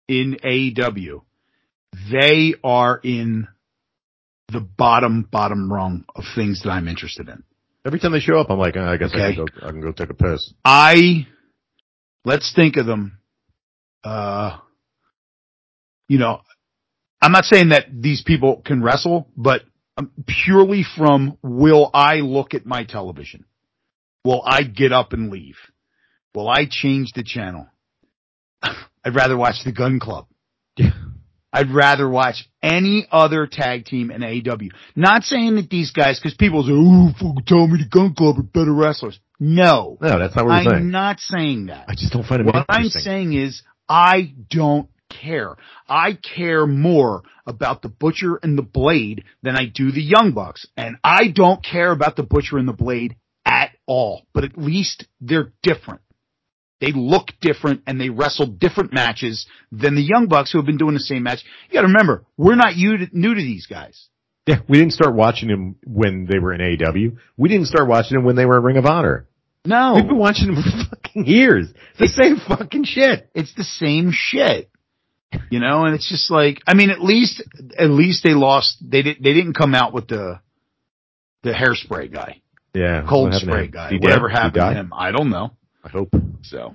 in 0.08 0.38
AEW, 0.42 1.20
they 2.10 2.54
are 2.64 2.98
in 3.04 3.48
the 4.48 4.60
bottom, 4.60 5.28
bottom 5.30 5.70
rung 5.70 6.06
of 6.16 6.24
things 6.34 6.62
that 6.62 6.70
I'm 6.70 6.88
interested 6.88 7.28
in. 7.28 7.42
Every 7.84 8.00
time 8.00 8.12
they 8.12 8.20
show 8.20 8.38
up, 8.40 8.48
I'm 8.48 8.58
like, 8.58 8.78
oh, 8.78 8.82
I 8.82 8.96
guess 8.96 9.10
I 9.12 9.34
can 9.34 9.44
go. 9.44 9.46
I 9.62 9.70
can 9.72 9.82
go 9.82 9.92
take 9.92 10.08
a 10.08 10.14
piss. 10.14 10.54
I, 10.64 11.26
let's 12.24 12.54
think 12.56 12.78
of 12.78 12.86
them, 12.86 13.18
uh, 14.04 14.56
you 16.08 16.18
know, 16.18 16.40
I'm 17.20 17.32
not 17.32 17.44
saying 17.44 17.70
that 17.70 17.86
these 17.92 18.22
people 18.22 18.62
can 18.64 18.82
wrestle, 18.82 19.28
but 19.36 19.62
um, 19.96 20.10
purely 20.26 20.84
from 20.96 21.36
will 21.42 21.90
I 21.92 22.16
look 22.16 22.54
at 22.54 22.64
my 22.64 22.84
television? 22.84 23.44
Will 24.24 24.42
I 24.44 24.62
get 24.62 24.92
up 24.92 25.12
and 25.12 25.30
leave? 25.30 25.56
Will 26.34 26.48
I 26.48 26.66
change 26.68 27.12
the 27.14 27.22
channel? 27.22 27.66
I'd 28.62 29.14
rather 29.14 29.36
watch 29.36 29.56
the 29.64 29.72
Gun 29.72 29.98
Club. 30.00 30.26
I'd 31.52 31.70
rather 31.70 32.08
watch 32.08 32.48
any 32.62 33.06
other 33.10 33.48
tag 33.50 33.84
team 33.84 34.10
in 34.10 34.20
AEW. 34.20 34.70
Not 34.94 35.24
saying 35.24 35.56
that 35.56 35.68
these 35.68 35.90
guys, 35.90 36.20
cause 36.20 36.34
people 36.34 36.62
say, 36.62 36.72
oh, 36.72 37.10
fucking 37.14 37.44
tell 37.46 37.66
me 37.66 37.82
the 37.82 37.88
Gun 37.88 38.14
Club 38.14 38.38
are 38.38 38.42
better 38.42 38.72
wrestlers. 38.72 39.18
No. 39.40 39.98
No, 40.00 40.18
that's 40.18 40.36
not 40.36 40.44
what 40.44 40.52
I'm 40.52 40.64
saying. 40.64 40.76
I'm 40.76 40.90
not 40.90 41.18
saying 41.18 41.66
that. 41.66 41.86
I 41.88 41.94
just 41.94 42.12
don't 42.12 42.24
find 42.24 42.42
it 42.42 42.46
What 42.46 42.66
I'm 42.68 42.88
saying 42.88 43.32
is 43.32 43.62
I 43.88 44.32
don't 44.48 44.88
care. 45.10 45.56
I 45.88 46.14
care 46.14 46.66
more 46.66 47.22
about 47.46 47.82
the 47.82 47.88
Butcher 47.88 48.38
and 48.42 48.56
the 48.56 48.62
Blade 48.62 49.24
than 49.42 49.56
I 49.56 49.66
do 49.66 49.90
the 49.92 50.02
Young 50.02 50.32
Bucks. 50.32 50.66
And 50.76 50.96
I 51.04 51.28
don't 51.28 51.62
care 51.64 51.92
about 51.92 52.16
the 52.16 52.22
Butcher 52.22 52.56
and 52.56 52.68
the 52.68 52.72
Blade 52.72 53.16
at 53.44 53.72
all. 53.86 54.22
But 54.32 54.44
at 54.44 54.56
least 54.56 55.06
they're 55.20 55.52
different. 55.62 56.00
They 56.80 56.92
look 56.92 57.28
different 57.40 57.82
and 57.86 58.00
they 58.00 58.08
wrestle 58.08 58.46
different 58.46 58.92
matches 58.94 59.46
than 59.70 59.94
the 59.94 60.02
Young 60.02 60.28
Bucks 60.28 60.50
who 60.50 60.58
have 60.58 60.66
been 60.66 60.78
doing 60.78 60.94
the 60.94 61.00
same 61.00 61.24
match. 61.24 61.44
You 61.68 61.74
gotta 61.74 61.88
remember, 61.88 62.24
we're 62.38 62.54
not 62.54 62.76
new 62.76 62.96
to, 62.96 63.06
new 63.12 63.34
to 63.34 63.40
these 63.40 63.66
guys. 63.66 64.08
Yeah, 64.46 64.60
we 64.66 64.78
didn't 64.78 64.94
start 64.94 65.14
watching 65.14 65.48
them 65.48 65.76
when 65.84 66.26
they 66.26 66.38
were 66.38 66.54
in 66.54 66.60
AEW. 66.60 67.18
We 67.36 67.48
didn't 67.50 67.66
start 67.66 67.86
watching 67.86 68.16
them 68.16 68.24
when 68.24 68.36
they 68.36 68.46
were 68.46 68.56
in 68.56 68.64
Ring 68.64 68.76
of 68.78 68.86
Honor. 68.86 69.28
No. 69.66 69.92
We've 69.96 70.06
been 70.06 70.16
watching 70.16 70.46
them 70.46 70.62
for 70.62 70.96
fucking 70.96 71.26
years. 71.26 71.68
It's 71.98 72.16
the 72.16 72.22
same 72.22 72.36
fucking 72.38 72.84
shit. 72.84 73.28
it's 73.34 73.54
the 73.54 73.64
same 73.64 74.10
shit. 74.12 74.69
You 75.50 75.60
know, 75.60 75.84
and 75.84 75.94
it's 75.94 76.08
just 76.08 76.30
like, 76.30 76.60
I 76.66 76.74
mean, 76.74 76.90
at 76.90 77.00
least, 77.02 77.42
at 77.78 77.88
least 77.90 78.24
they 78.24 78.34
lost, 78.34 78.78
they 78.82 79.02
didn't, 79.02 79.22
they 79.22 79.32
didn't 79.32 79.54
come 79.54 79.74
out 79.74 79.92
with 79.92 80.08
the, 80.08 80.40
the 81.42 81.50
hairspray 81.52 82.12
guy, 82.12 82.40
Yeah. 82.74 83.04
cold 83.08 83.26
what 83.30 83.34
happened 83.34 83.50
to 83.50 83.56
spray 83.56 83.66
guy, 83.68 83.92
whatever 84.00 84.28
happened 84.28 84.54
to 84.54 84.72
him. 84.72 84.92
I 84.92 85.12
don't 85.12 85.30
know. 85.30 85.52
I 85.84 85.88
hope. 85.88 86.08
So, 86.42 86.74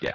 Yeah. 0.00 0.12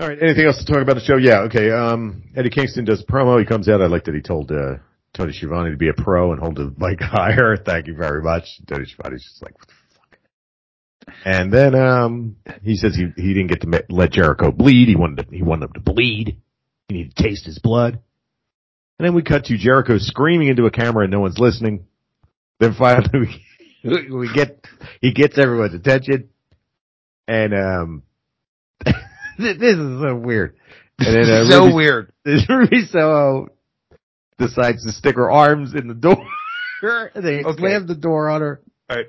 All 0.00 0.08
right. 0.08 0.18
Anything 0.20 0.46
else 0.46 0.58
to 0.58 0.64
talk 0.70 0.82
about 0.82 0.94
the 0.94 1.00
show? 1.04 1.16
Yeah. 1.16 1.40
Okay. 1.42 1.70
Um, 1.70 2.24
Eddie 2.34 2.50
Kingston 2.50 2.84
does 2.84 3.02
a 3.02 3.06
promo. 3.10 3.38
He 3.38 3.44
comes 3.46 3.68
out. 3.68 3.80
I 3.82 3.86
like 3.86 4.04
that 4.04 4.14
he 4.14 4.22
told 4.22 4.50
uh, 4.50 4.76
Tony 5.14 5.32
Schiavone 5.32 5.70
to 5.70 5.76
be 5.76 5.88
a 5.88 5.94
pro 5.94 6.32
and 6.32 6.40
hold 6.40 6.56
the 6.56 6.74
mic 6.78 7.00
higher. 7.02 7.56
Thank 7.56 7.86
you 7.86 7.94
very 7.94 8.22
much. 8.22 8.44
Tony 8.66 8.86
Schiavone's 8.86 9.22
just 9.24 9.42
like, 9.42 9.56
what 9.58 9.68
the 9.68 9.74
fuck. 9.94 10.18
And 11.24 11.52
then 11.52 11.74
um, 11.74 12.36
he 12.62 12.76
says 12.76 12.96
he 12.96 13.08
he 13.20 13.34
didn't 13.34 13.48
get 13.48 13.60
to 13.60 13.84
let 13.90 14.12
Jericho 14.12 14.50
bleed. 14.50 14.88
He 14.88 14.96
wanted 14.96 15.28
to, 15.28 15.36
he 15.36 15.42
wanted 15.42 15.66
him 15.66 15.72
to 15.74 15.80
bleed. 15.80 16.38
He 16.88 16.94
need 16.96 17.14
to 17.16 17.22
taste 17.22 17.46
his 17.46 17.58
blood. 17.58 18.00
And 18.98 19.06
then 19.06 19.14
we 19.14 19.22
cut 19.22 19.44
to 19.46 19.58
Jericho 19.58 19.98
screaming 19.98 20.48
into 20.48 20.66
a 20.66 20.70
camera 20.70 21.04
and 21.04 21.12
no 21.12 21.20
one's 21.20 21.38
listening. 21.38 21.86
Then 22.60 22.74
finally 22.74 23.40
we, 23.84 24.10
we 24.10 24.32
get 24.32 24.64
he 25.00 25.12
gets 25.12 25.38
everyone's 25.38 25.74
attention. 25.74 26.30
And 27.28 27.54
um 27.54 28.02
this 29.38 29.56
is 29.58 30.00
so 30.00 30.16
weird. 30.16 30.56
And 30.98 31.14
then 31.14 31.30
uh, 31.30 31.50
so 31.50 31.64
Ruby, 31.64 31.74
weird. 31.74 32.12
Ruby 32.48 32.86
Soho 32.86 33.48
decides 34.38 34.84
to 34.86 34.92
stick 34.92 35.16
her 35.16 35.30
arms 35.30 35.74
in 35.74 35.88
the 35.88 35.94
door. 35.94 36.16
and 36.82 37.24
they 37.24 37.42
Okay. 37.44 37.58
slam 37.58 37.86
the 37.86 37.94
door 37.94 38.30
on 38.30 38.40
her. 38.40 38.60
Right. 38.88 39.06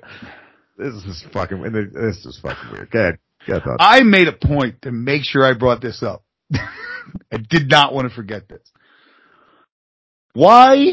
This 0.76 0.94
is 0.94 1.24
fucking. 1.32 1.62
This 1.62 2.24
is 2.26 2.38
fucking 2.42 2.72
weird. 2.72 2.90
Go 2.90 2.98
ahead. 3.00 3.18
Go 3.46 3.76
I 3.80 4.02
made 4.02 4.28
a 4.28 4.32
point 4.32 4.82
to 4.82 4.92
make 4.92 5.22
sure 5.24 5.44
I 5.44 5.54
brought 5.54 5.80
this 5.80 6.02
up. 6.02 6.24
I 7.32 7.38
did 7.38 7.68
not 7.68 7.94
want 7.94 8.08
to 8.08 8.14
forget 8.14 8.48
this. 8.48 8.62
Why 10.32 10.92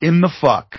in 0.00 0.20
the 0.20 0.30
fuck 0.40 0.78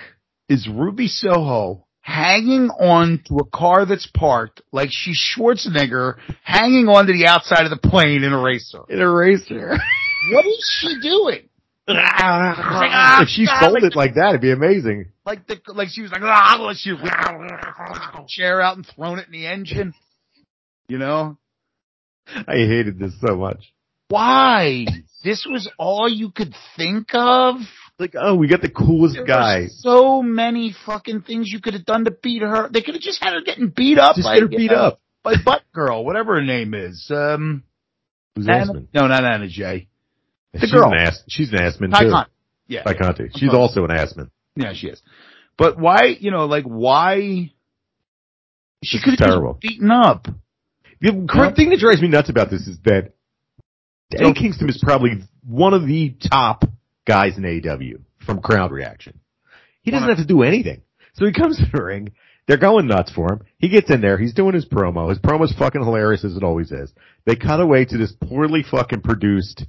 is 0.50 0.68
Ruby 0.68 1.08
Soho 1.08 1.86
hanging 2.02 2.70
on 2.70 3.22
to 3.28 3.38
a 3.38 3.46
car 3.46 3.86
that's 3.86 4.08
parked 4.08 4.62
like 4.72 4.90
she's 4.92 5.20
Schwarzenegger 5.20 6.18
hanging 6.44 6.88
on 6.90 7.08
to 7.08 7.14
the 7.14 7.28
outside 7.28 7.64
of 7.66 7.70
the 7.70 7.90
plane 7.90 8.24
in 8.24 8.34
Eraser? 8.34 8.84
In 8.90 9.00
Eraser. 9.00 9.78
What 10.32 10.46
is 10.46 10.80
she 10.80 11.02
doing? 11.02 11.50
ah, 11.88 13.22
if 13.24 13.28
she 13.28 13.46
sold 13.46 13.74
like 13.74 13.84
it 13.84 13.96
like 13.96 14.14
that, 14.16 14.30
it'd 14.30 14.42
be 14.42 14.52
amazing. 14.52 15.12
Like 15.26 15.48
the, 15.48 15.60
like 15.74 15.90
she 15.90 16.02
was 16.02 16.12
like, 16.12 16.22
ah, 16.24 16.58
like 16.62 16.78
she 16.78 16.94
was 16.94 17.02
chair 18.30 18.62
out 18.62 18.78
and 18.78 18.86
thrown 18.86 19.20
it 19.20 19.28
in 19.28 19.34
the 19.34 19.48
engine. 19.48 19.94
You 20.88 20.98
know? 20.98 21.38
I 22.28 22.56
hated 22.56 23.00
this 23.00 23.14
so 23.26 23.36
much. 23.36 23.73
Why? 24.14 24.86
This 25.24 25.44
was 25.50 25.68
all 25.80 26.08
you 26.08 26.30
could 26.30 26.54
think 26.78 27.08
of? 27.16 27.56
Like, 27.98 28.14
oh, 28.20 28.36
we 28.36 28.48
got 28.48 28.62
the 28.62 28.70
coolest 28.70 29.16
There 29.16 29.26
guy. 29.26 29.66
so 29.70 30.22
many 30.22 30.76
fucking 30.86 31.22
things 31.24 31.50
you 31.52 31.60
could 31.60 31.74
have 31.74 31.86
done 31.86 32.06
to 32.06 32.12
beat 32.12 32.44
her. 32.44 32.70
They 32.72 32.82
could 32.84 32.94
have 32.94 33.02
just 33.02 33.24
had 33.24 33.34
her 33.34 33.42
getting 33.42 33.70
beat 33.70 33.98
up 33.98 34.16
Just 34.16 34.28
by, 34.28 34.36
get 34.36 34.42
her 34.44 34.48
beat 34.50 34.72
uh, 34.72 34.76
up. 34.88 35.02
by 35.24 35.34
Butt 35.44 35.64
Girl, 35.74 36.06
whatever 36.06 36.36
her 36.36 36.44
name 36.44 36.76
is. 36.76 37.10
Um, 37.10 37.64
Who's 38.36 38.48
Anna- 38.48 38.74
Asman? 38.74 38.88
no, 38.94 39.08
not 39.08 39.24
Anna 39.26 39.48
Jay. 39.48 39.88
the 40.54 40.60
she's 40.60 40.72
girl. 40.72 40.92
An 40.92 40.98
ass, 41.00 41.24
she's 41.28 41.52
an 41.52 41.58
assman 41.60 41.90
Ty 41.90 42.04
too. 42.04 42.30
Yeah, 42.68 42.84
Tay 42.84 42.94
Conti. 42.94 43.30
She's 43.36 43.54
also 43.54 43.84
an 43.86 43.90
assman. 43.90 44.30
yeah, 44.56 44.74
she 44.76 44.88
is. 44.88 45.02
But 45.58 45.80
why? 45.80 46.16
You 46.20 46.30
know, 46.30 46.46
like 46.46 46.66
why? 46.66 47.52
She 48.84 49.00
could 49.04 49.20
have 49.20 49.60
beaten 49.60 49.90
up. 49.90 50.28
The 51.02 51.26
correct 51.28 51.56
thing 51.58 51.70
that 51.72 51.80
drives 51.80 52.02
me 52.02 52.10
nuts 52.10 52.30
about 52.30 52.52
this 52.52 52.68
is 52.68 52.78
that 52.86 53.13
Eddie 54.12 54.26
So- 54.26 54.34
Kingston 54.34 54.70
is 54.70 54.80
probably 54.84 55.22
one 55.48 55.74
of 55.74 55.86
the 55.88 56.16
top 56.30 56.66
guys 57.06 57.38
in 57.38 57.44
AEW 57.44 58.02
from 58.26 58.42
crowd 58.42 58.72
reaction. 58.72 59.20
He 59.82 59.92
doesn't 59.92 60.08
have 60.08 60.18
to 60.18 60.26
do 60.26 60.44
anything. 60.44 60.82
So 61.14 61.26
he 61.26 61.34
comes 61.34 61.58
to 61.58 61.66
the 61.72 61.84
ring. 61.84 62.14
They're 62.48 62.58
going 62.58 62.88
nuts 62.88 63.12
for 63.12 63.32
him. 63.34 63.42
He 63.58 63.70
gets 63.70 63.90
in 63.90 64.02
there. 64.02 64.18
He's 64.18 64.34
doing 64.34 64.54
his 64.54 64.66
promo. 64.66 65.10
His 65.10 65.20
promo's 65.20 65.54
fucking 65.54 65.82
hilarious 65.84 66.24
as 66.26 66.36
it 66.36 66.44
always 66.44 66.72
is. 66.72 66.92
They 67.26 67.36
cut 67.36 67.60
away 67.62 67.86
to 67.86 67.98
this 67.98 68.12
poorly 68.12 68.64
fucking 68.70 69.02
produced. 69.02 69.66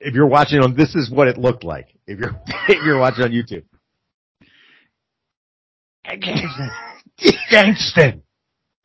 If 0.00 0.14
you're 0.14 0.26
watching 0.26 0.60
on, 0.60 0.74
this 0.74 0.94
is 0.94 1.10
what 1.10 1.28
it 1.28 1.38
looked 1.38 1.64
like. 1.64 1.88
If 2.06 2.18
you're 2.18 2.32
if 2.68 2.84
you're 2.84 2.98
watching 2.98 3.24
on 3.24 3.30
YouTube. 3.30 3.64
Kingston. 7.50 8.22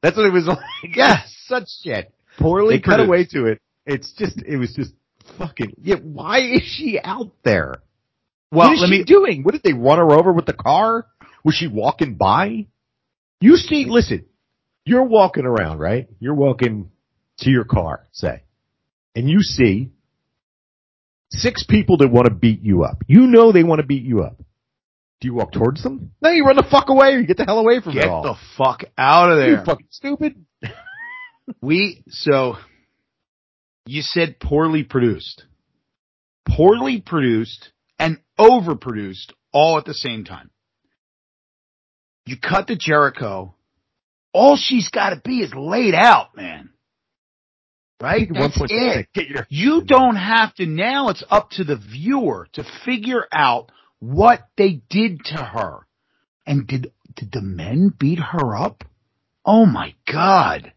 That's 0.01 0.15
what 0.15 0.25
it 0.25 0.33
was 0.33 0.45
like. 0.47 0.59
Yeah, 0.95 1.17
Such 1.45 1.67
shit. 1.83 2.13
Poorly 2.39 2.77
They 2.77 2.81
cut 2.81 2.99
away 2.99 3.25
to 3.31 3.45
it. 3.45 3.61
It's 3.85 4.11
just, 4.13 4.41
it 4.41 4.57
was 4.57 4.73
just 4.73 4.93
fucking, 5.37 5.73
yeah, 5.81 5.95
why 5.95 6.39
is 6.39 6.63
she 6.63 6.99
out 7.03 7.31
there? 7.43 7.75
Well, 8.51 8.69
what 8.69 8.73
is 8.73 8.89
she 8.89 8.99
me. 8.99 9.03
doing? 9.03 9.43
What 9.43 9.51
did 9.53 9.63
they 9.63 9.73
run 9.73 9.99
her 9.99 10.11
over 10.11 10.31
with 10.31 10.45
the 10.45 10.53
car? 10.53 11.05
Was 11.43 11.55
she 11.55 11.67
walking 11.67 12.15
by? 12.15 12.67
You 13.41 13.55
see, 13.55 13.85
listen, 13.87 14.25
you're 14.85 15.03
walking 15.03 15.45
around, 15.45 15.79
right? 15.79 16.07
You're 16.19 16.35
walking 16.35 16.91
to 17.39 17.49
your 17.49 17.63
car, 17.63 18.07
say, 18.11 18.43
and 19.15 19.29
you 19.29 19.41
see 19.41 19.91
six 21.29 21.63
people 21.63 21.97
that 21.97 22.09
want 22.09 22.25
to 22.25 22.33
beat 22.33 22.61
you 22.61 22.83
up. 22.83 23.03
You 23.07 23.27
know 23.27 23.51
they 23.51 23.63
want 23.63 23.79
to 23.79 23.87
beat 23.87 24.03
you 24.03 24.23
up. 24.23 24.37
Do 25.21 25.27
you 25.27 25.33
walk 25.33 25.51
towards 25.51 25.83
them? 25.83 26.11
No, 26.21 26.29
you 26.31 26.45
run 26.45 26.55
the 26.55 26.67
fuck 26.69 26.89
away 26.89 27.13
or 27.13 27.19
you 27.19 27.27
get 27.27 27.37
the 27.37 27.45
hell 27.45 27.59
away 27.59 27.81
from 27.81 27.93
them. 27.93 28.03
Get 28.03 28.05
it 28.05 28.09
all. 28.09 28.23
the 28.23 28.35
fuck 28.57 28.83
out 28.97 29.31
of 29.31 29.37
there. 29.37 29.51
you 29.51 29.65
fucking 29.65 29.87
stupid. 29.89 30.45
We 31.61 32.03
so 32.09 32.57
you 33.85 34.01
said 34.01 34.39
poorly 34.39 34.83
produced. 34.83 35.45
Poorly 36.47 37.01
produced 37.01 37.71
and 37.97 38.19
overproduced 38.39 39.33
all 39.51 39.77
at 39.77 39.85
the 39.85 39.93
same 39.93 40.23
time. 40.23 40.49
You 42.25 42.37
cut 42.37 42.67
to 42.67 42.75
Jericho. 42.75 43.55
All 44.33 44.55
she's 44.55 44.89
got 44.89 45.09
to 45.09 45.21
be 45.23 45.39
is 45.39 45.53
laid 45.55 45.95
out, 45.95 46.35
man. 46.35 46.69
Right? 48.01 48.29
That's 48.31 48.61
it. 48.69 49.07
Get 49.13 49.27
your 49.27 49.47
You 49.49 49.83
don't 49.83 50.15
have 50.15 50.53
to 50.55 50.65
now 50.65 51.09
it's 51.09 51.23
up 51.29 51.49
to 51.51 51.63
the 51.63 51.75
viewer 51.75 52.47
to 52.53 52.63
figure 52.85 53.25
out 53.33 53.71
what 53.99 54.47
they 54.55 54.81
did 54.89 55.25
to 55.25 55.43
her. 55.43 55.87
And 56.45 56.65
did 56.67 56.91
did 57.15 57.31
the 57.31 57.41
men 57.41 57.93
beat 57.97 58.19
her 58.19 58.55
up? 58.55 58.83
Oh 59.43 59.65
my 59.65 59.95
god. 60.11 60.73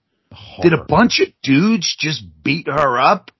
Did 0.61 0.73
a 0.73 0.85
bunch 0.85 1.21
of 1.21 1.29
dudes 1.43 1.95
just 1.99 2.25
beat 2.43 2.67
her 2.67 2.99
up? 2.99 3.31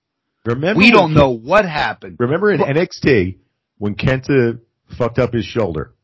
Remember 0.45 0.79
We 0.79 0.91
don't 0.91 1.15
know 1.15 1.31
what 1.31 1.65
happened. 1.65 2.17
Remember 2.19 2.51
in 2.51 2.61
Well- 2.61 2.69
NXT 2.69 3.39
when 3.79 3.95
Kenta 3.95 4.61
fucked 4.99 5.19
up 5.19 5.33
his 5.33 5.45
shoulder? 5.45 5.95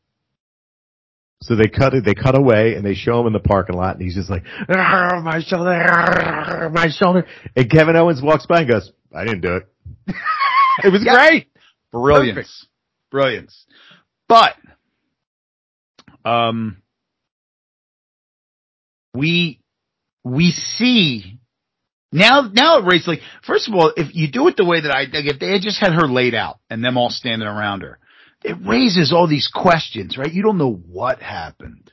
So 1.41 1.55
they 1.55 1.67
cut 1.69 1.93
it, 1.93 2.03
they 2.03 2.13
cut 2.15 2.37
away 2.37 2.75
and 2.75 2.85
they 2.85 2.93
show 2.95 3.19
him 3.21 3.27
in 3.27 3.33
the 3.33 3.39
parking 3.39 3.75
lot 3.77 3.95
and 3.95 4.01
he's 4.01 4.15
just 4.15 4.29
like, 4.29 4.43
"Ah, 4.69 5.21
my 5.23 5.39
shoulder, 5.39 6.69
my 6.73 6.89
shoulder. 6.89 7.25
And 7.55 7.69
Kevin 7.69 7.95
Owens 7.95 8.21
walks 8.21 8.45
by 8.45 8.59
and 8.61 8.69
goes, 8.69 8.91
I 9.15 9.23
didn't 9.23 9.41
do 9.41 9.55
it. 9.55 9.67
it 10.83 10.91
was 10.91 11.03
Yeah. 11.03 11.13
great. 11.15 11.47
Brilliance. 11.91 12.35
Perfect. 12.35 12.67
Brilliance. 13.11 13.65
But, 14.27 14.55
um, 16.25 16.81
we, 19.13 19.59
we 20.29 20.51
see 20.51 21.39
now, 22.11 22.49
now 22.51 22.79
it 22.79 22.85
raises 22.85 23.07
like, 23.07 23.21
first 23.45 23.67
of 23.67 23.75
all, 23.75 23.93
if 23.95 24.15
you 24.15 24.31
do 24.31 24.47
it 24.47 24.57
the 24.57 24.65
way 24.65 24.81
that 24.81 24.91
I, 24.91 25.01
like 25.01 25.25
if 25.25 25.39
they 25.39 25.51
had 25.51 25.61
just 25.61 25.79
had 25.79 25.93
her 25.93 26.07
laid 26.07 26.33
out 26.33 26.59
and 26.69 26.83
them 26.83 26.97
all 26.97 27.09
standing 27.09 27.47
around 27.47 27.81
her, 27.81 27.99
it 28.43 28.55
raises 28.65 29.11
all 29.11 29.27
these 29.27 29.49
questions, 29.53 30.17
right? 30.17 30.31
You 30.31 30.41
don't 30.41 30.57
know 30.57 30.73
what 30.73 31.21
happened. 31.21 31.91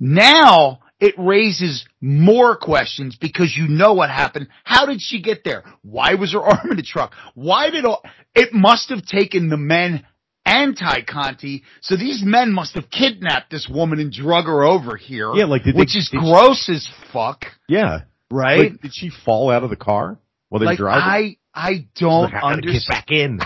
now 0.00 0.80
it 0.98 1.14
raises 1.18 1.84
more 2.00 2.56
questions 2.56 3.16
because 3.20 3.56
you 3.56 3.68
know 3.68 3.92
what 3.92 4.10
happened. 4.10 4.48
How 4.64 4.86
did 4.86 5.00
she 5.00 5.22
get 5.22 5.44
there? 5.44 5.62
Why 5.82 6.14
was 6.14 6.32
her 6.32 6.40
arm 6.42 6.70
in 6.70 6.76
the 6.76 6.82
truck? 6.82 7.14
Why 7.34 7.70
did 7.70 7.84
all, 7.84 8.02
it 8.34 8.52
must 8.52 8.88
have 8.88 9.04
taken 9.04 9.50
the 9.50 9.56
men 9.56 10.04
anti 10.44 11.02
Conti. 11.02 11.62
So 11.80 11.96
these 11.96 12.22
men 12.24 12.52
must 12.52 12.74
have 12.74 12.90
kidnapped 12.90 13.50
this 13.50 13.68
woman 13.68 14.00
and 14.00 14.12
drug 14.12 14.46
her 14.46 14.64
over 14.64 14.96
here. 14.96 15.32
Yeah, 15.34 15.44
like, 15.44 15.64
did 15.64 15.74
they- 15.74 15.78
which 15.78 15.96
is 15.96 16.08
did- 16.10 16.20
gross 16.20 16.68
as 16.68 16.86
fuck, 17.12 17.44
Yeah. 17.68 18.00
right? 18.30 18.72
Like, 18.72 18.80
did 18.82 18.94
she 18.94 19.08
fall 19.10 19.50
out 19.50 19.62
of 19.64 19.70
the 19.70 19.76
car 19.76 20.18
while 20.48 20.58
they 20.60 20.64
were 20.66 20.72
Like, 20.72 20.78
driving? 20.78 21.36
I, 21.54 21.68
I 21.70 21.86
don't 21.96 22.24
Like, 22.32 22.34
I 22.34 22.40
gotta 22.40 22.60
get 22.62 22.68
understand 22.88 22.88
back 22.88 23.10
in. 23.10 23.38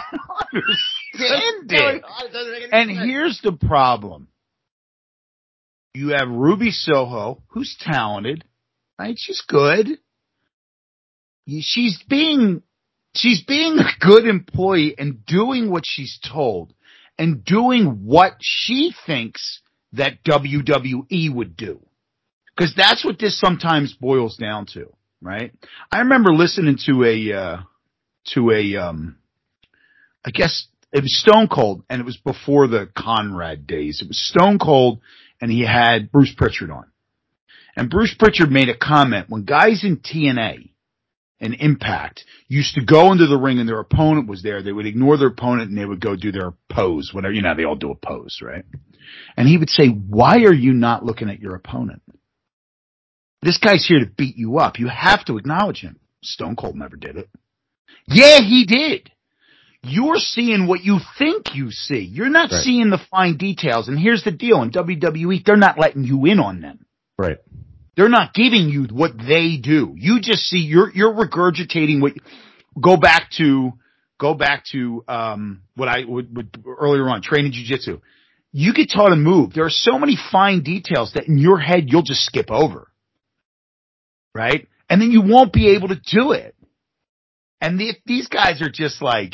it. 2.02 2.04
And 2.72 2.90
here's 2.90 3.40
the 3.42 3.52
problem. 3.52 4.28
You 5.94 6.08
have 6.10 6.28
Ruby 6.28 6.70
Soho, 6.70 7.42
who's 7.48 7.76
talented, 7.80 8.44
right? 8.98 9.16
She's 9.18 9.40
good. 9.48 9.98
She's 11.60 12.02
being, 12.08 12.62
she's 13.14 13.42
being 13.44 13.78
a 13.78 13.88
good 14.04 14.26
employee 14.26 14.94
and 14.98 15.24
doing 15.24 15.70
what 15.70 15.84
she's 15.86 16.18
told 16.18 16.74
and 17.18 17.44
doing 17.44 18.04
what 18.04 18.36
she 18.40 18.92
thinks 19.06 19.60
that 19.92 20.22
WWE 20.24 21.32
would 21.32 21.56
do. 21.56 21.80
Cause 22.58 22.72
that's 22.76 23.04
what 23.04 23.18
this 23.18 23.38
sometimes 23.38 23.94
boils 23.94 24.36
down 24.36 24.66
to, 24.72 24.92
right? 25.20 25.52
I 25.92 26.00
remember 26.00 26.32
listening 26.32 26.78
to 26.86 27.04
a, 27.04 27.32
uh, 27.32 27.56
to 28.34 28.50
a, 28.50 28.76
um, 28.76 29.16
I 30.24 30.30
guess 30.30 30.66
it 30.92 31.02
was 31.02 31.20
Stone 31.20 31.48
Cold 31.48 31.84
and 31.90 32.00
it 32.00 32.04
was 32.04 32.16
before 32.16 32.66
the 32.66 32.88
Conrad 32.96 33.66
days. 33.66 34.00
It 34.00 34.08
was 34.08 34.18
Stone 34.18 34.58
Cold 34.58 35.00
and 35.40 35.50
he 35.50 35.66
had 35.66 36.10
Bruce 36.10 36.34
Pritchard 36.34 36.70
on. 36.70 36.86
And 37.76 37.90
Bruce 37.90 38.14
Pritchard 38.18 38.50
made 38.50 38.70
a 38.70 38.76
comment 38.76 39.26
when 39.28 39.44
guys 39.44 39.84
in 39.84 39.98
TNA 39.98 40.70
and 41.40 41.54
Impact 41.54 42.24
used 42.48 42.74
to 42.76 42.84
go 42.84 43.12
into 43.12 43.26
the 43.26 43.36
ring 43.36 43.58
and 43.58 43.68
their 43.68 43.80
opponent 43.80 44.28
was 44.28 44.42
there, 44.42 44.62
they 44.62 44.72
would 44.72 44.86
ignore 44.86 45.16
their 45.18 45.28
opponent 45.28 45.68
and 45.68 45.78
they 45.78 45.84
would 45.84 46.00
go 46.00 46.16
do 46.16 46.32
their 46.32 46.52
pose, 46.70 47.10
whatever, 47.12 47.34
you 47.34 47.42
know, 47.42 47.54
they 47.54 47.64
all 47.64 47.76
do 47.76 47.90
a 47.90 47.94
pose, 47.94 48.38
right? 48.42 48.64
And 49.36 49.46
he 49.46 49.58
would 49.58 49.70
say, 49.70 49.88
why 49.88 50.36
are 50.44 50.54
you 50.54 50.72
not 50.72 51.04
looking 51.04 51.28
at 51.30 51.40
your 51.40 51.54
opponent? 51.54 52.02
This 53.42 53.58
guy's 53.58 53.86
here 53.86 54.00
to 54.00 54.06
beat 54.06 54.36
you 54.36 54.58
up. 54.58 54.78
You 54.78 54.88
have 54.88 55.24
to 55.26 55.36
acknowledge 55.36 55.80
him. 55.80 55.98
Stone 56.22 56.56
Cold 56.56 56.74
never 56.76 56.96
did 56.96 57.16
it. 57.16 57.28
Yeah, 58.08 58.40
he 58.40 58.64
did. 58.66 59.10
You're 59.82 60.16
seeing 60.16 60.66
what 60.66 60.82
you 60.82 60.98
think 61.18 61.54
you 61.54 61.70
see. 61.70 62.00
You're 62.00 62.28
not 62.30 62.50
Right. 62.50 62.62
seeing 62.62 62.90
the 62.90 62.98
fine 63.10 63.36
details. 63.36 63.88
And 63.88 63.98
here's 63.98 64.24
the 64.24 64.32
deal. 64.32 64.62
In 64.62 64.70
WWE, 64.70 65.44
they're 65.44 65.56
not 65.56 65.78
letting 65.78 66.02
you 66.02 66.24
in 66.24 66.40
on 66.40 66.60
them. 66.60 66.86
Right. 67.18 67.38
They're 67.96 68.08
not 68.10 68.34
giving 68.34 68.68
you 68.68 68.84
what 68.84 69.12
they 69.16 69.56
do. 69.56 69.94
You 69.96 70.20
just 70.20 70.42
see, 70.42 70.58
you're, 70.58 70.92
you're 70.92 71.14
regurgitating 71.14 72.00
what, 72.00 72.12
go 72.80 72.96
back 72.96 73.30
to, 73.38 73.72
go 74.20 74.34
back 74.34 74.64
to, 74.72 75.02
um, 75.08 75.62
what 75.74 75.88
I 75.88 76.04
would, 76.06 76.36
would 76.36 76.64
earlier 76.66 77.08
on, 77.08 77.22
training 77.22 77.52
jujitsu. 77.52 78.00
You 78.52 78.74
get 78.74 78.90
taught 78.94 79.12
a 79.12 79.16
move. 79.16 79.54
There 79.54 79.64
are 79.64 79.70
so 79.70 79.98
many 79.98 80.16
fine 80.30 80.62
details 80.62 81.12
that 81.14 81.26
in 81.26 81.38
your 81.38 81.58
head 81.58 81.84
you'll 81.88 82.02
just 82.02 82.24
skip 82.24 82.50
over. 82.50 82.90
Right? 84.34 84.68
And 84.90 85.00
then 85.00 85.10
you 85.10 85.22
won't 85.22 85.52
be 85.52 85.74
able 85.74 85.88
to 85.88 85.96
do 85.96 86.32
it. 86.32 86.54
And 87.60 87.80
the, 87.80 87.94
these 88.04 88.28
guys 88.28 88.60
are 88.60 88.70
just 88.70 89.00
like, 89.00 89.32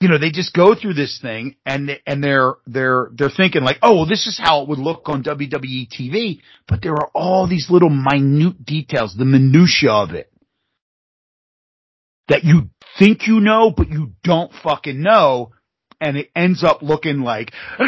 you 0.00 0.08
know, 0.08 0.18
they 0.18 0.30
just 0.30 0.54
go 0.54 0.74
through 0.74 0.94
this 0.94 1.18
thing 1.20 1.56
and 1.66 1.90
and 2.06 2.24
they're 2.24 2.54
they're 2.66 3.10
they're 3.12 3.30
thinking 3.30 3.62
like, 3.62 3.78
oh, 3.82 3.96
well, 3.96 4.06
this 4.06 4.26
is 4.26 4.38
how 4.42 4.62
it 4.62 4.68
would 4.68 4.78
look 4.78 5.02
on 5.06 5.22
WWE 5.22 5.88
TV, 5.88 6.40
but 6.66 6.80
there 6.82 6.94
are 6.94 7.10
all 7.14 7.46
these 7.46 7.68
little 7.70 7.90
minute 7.90 8.64
details, 8.64 9.14
the 9.16 9.26
minutia 9.26 9.92
of 9.92 10.12
it 10.12 10.32
that 12.28 12.44
you 12.44 12.70
think 12.98 13.26
you 13.26 13.40
know, 13.40 13.72
but 13.76 13.90
you 13.90 14.12
don't 14.22 14.52
fucking 14.62 15.02
know, 15.02 15.50
and 16.00 16.16
it 16.16 16.30
ends 16.34 16.64
up 16.64 16.82
looking 16.82 17.20
like 17.20 17.52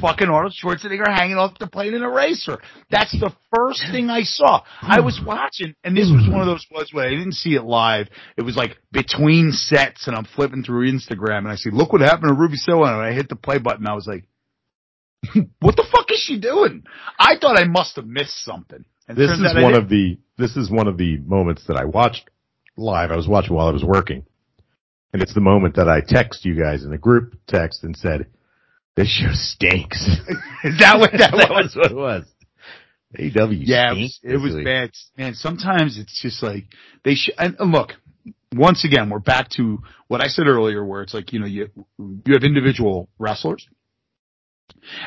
fucking 0.00 0.28
Arnold 0.28 0.54
Schwarzenegger 0.60 1.06
hanging 1.06 1.36
off 1.36 1.58
the 1.58 1.66
plane 1.66 1.94
in 1.94 2.02
Eraser. 2.02 2.58
That's 2.90 3.12
the 3.12 3.32
first 3.54 3.82
thing 3.90 4.10
I 4.10 4.22
saw. 4.22 4.62
I 4.82 5.00
was 5.00 5.20
watching, 5.24 5.74
and 5.84 5.96
this 5.96 6.10
was 6.10 6.28
one 6.30 6.40
of 6.40 6.46
those 6.46 6.66
was 6.70 6.90
where 6.92 7.06
I 7.06 7.10
didn't 7.10 7.32
see 7.32 7.54
it 7.54 7.64
live. 7.64 8.08
It 8.36 8.42
was 8.42 8.56
like 8.56 8.76
between 8.92 9.52
sets, 9.52 10.06
and 10.06 10.16
I'm 10.16 10.24
flipping 10.24 10.62
through 10.64 10.90
Instagram, 10.90 11.38
and 11.38 11.48
I 11.48 11.56
see, 11.56 11.70
look 11.70 11.92
what 11.92 12.00
happened 12.00 12.28
to 12.28 12.34
Ruby 12.34 12.56
Soho, 12.56 12.84
and 12.84 13.02
I 13.02 13.12
hit 13.12 13.28
the 13.28 13.36
play 13.36 13.58
button. 13.58 13.86
I 13.86 13.94
was 13.94 14.06
like, 14.06 14.24
what 15.60 15.76
the 15.76 15.86
fuck 15.90 16.10
is 16.10 16.20
she 16.20 16.38
doing? 16.38 16.84
I 17.18 17.34
thought 17.40 17.58
I 17.58 17.64
must 17.64 17.96
have 17.96 18.06
missed 18.06 18.44
something. 18.44 18.84
And 19.08 19.16
This 19.16 19.30
is 19.30 19.54
one 19.54 19.74
of 19.74 19.88
the 19.88 20.18
this 20.36 20.56
is 20.56 20.70
one 20.70 20.88
of 20.88 20.98
the 20.98 21.18
moments 21.18 21.64
that 21.68 21.76
I 21.76 21.84
watched 21.84 22.28
live. 22.76 23.10
I 23.10 23.16
was 23.16 23.28
watching 23.28 23.54
while 23.54 23.68
I 23.68 23.72
was 23.72 23.84
working. 23.84 24.24
And 25.16 25.22
it's 25.22 25.32
the 25.32 25.40
moment 25.40 25.76
that 25.76 25.88
I 25.88 26.02
text 26.06 26.44
you 26.44 26.54
guys 26.54 26.84
in 26.84 26.90
the 26.90 26.98
group 26.98 27.36
text 27.46 27.84
and 27.84 27.96
said, 27.96 28.26
This 28.96 29.08
show 29.08 29.32
stinks. 29.32 30.06
Is 30.62 30.78
that 30.78 30.98
what 30.98 31.12
that 31.12 31.30
that 31.38 31.48
was? 31.48 31.74
what 31.74 31.90
it 31.90 31.96
was. 31.96 32.24
AW 33.18 33.48
Yeah, 33.50 33.92
it 33.92 33.94
was, 33.94 34.20
it 34.22 34.36
was 34.36 34.54
bad. 34.62 34.90
Man, 35.16 35.32
sometimes 35.32 35.98
it's 35.98 36.20
just 36.20 36.42
like 36.42 36.64
they 37.02 37.14
should. 37.14 37.34
And 37.38 37.56
and 37.58 37.72
look, 37.72 37.94
once 38.54 38.84
again, 38.84 39.08
we're 39.08 39.18
back 39.18 39.48
to 39.52 39.78
what 40.08 40.22
I 40.22 40.26
said 40.26 40.48
earlier, 40.48 40.84
where 40.84 41.00
it's 41.00 41.14
like 41.14 41.32
you 41.32 41.40
know 41.40 41.46
you 41.46 41.68
you 41.98 42.34
have 42.34 42.44
individual 42.44 43.08
wrestlers, 43.18 43.66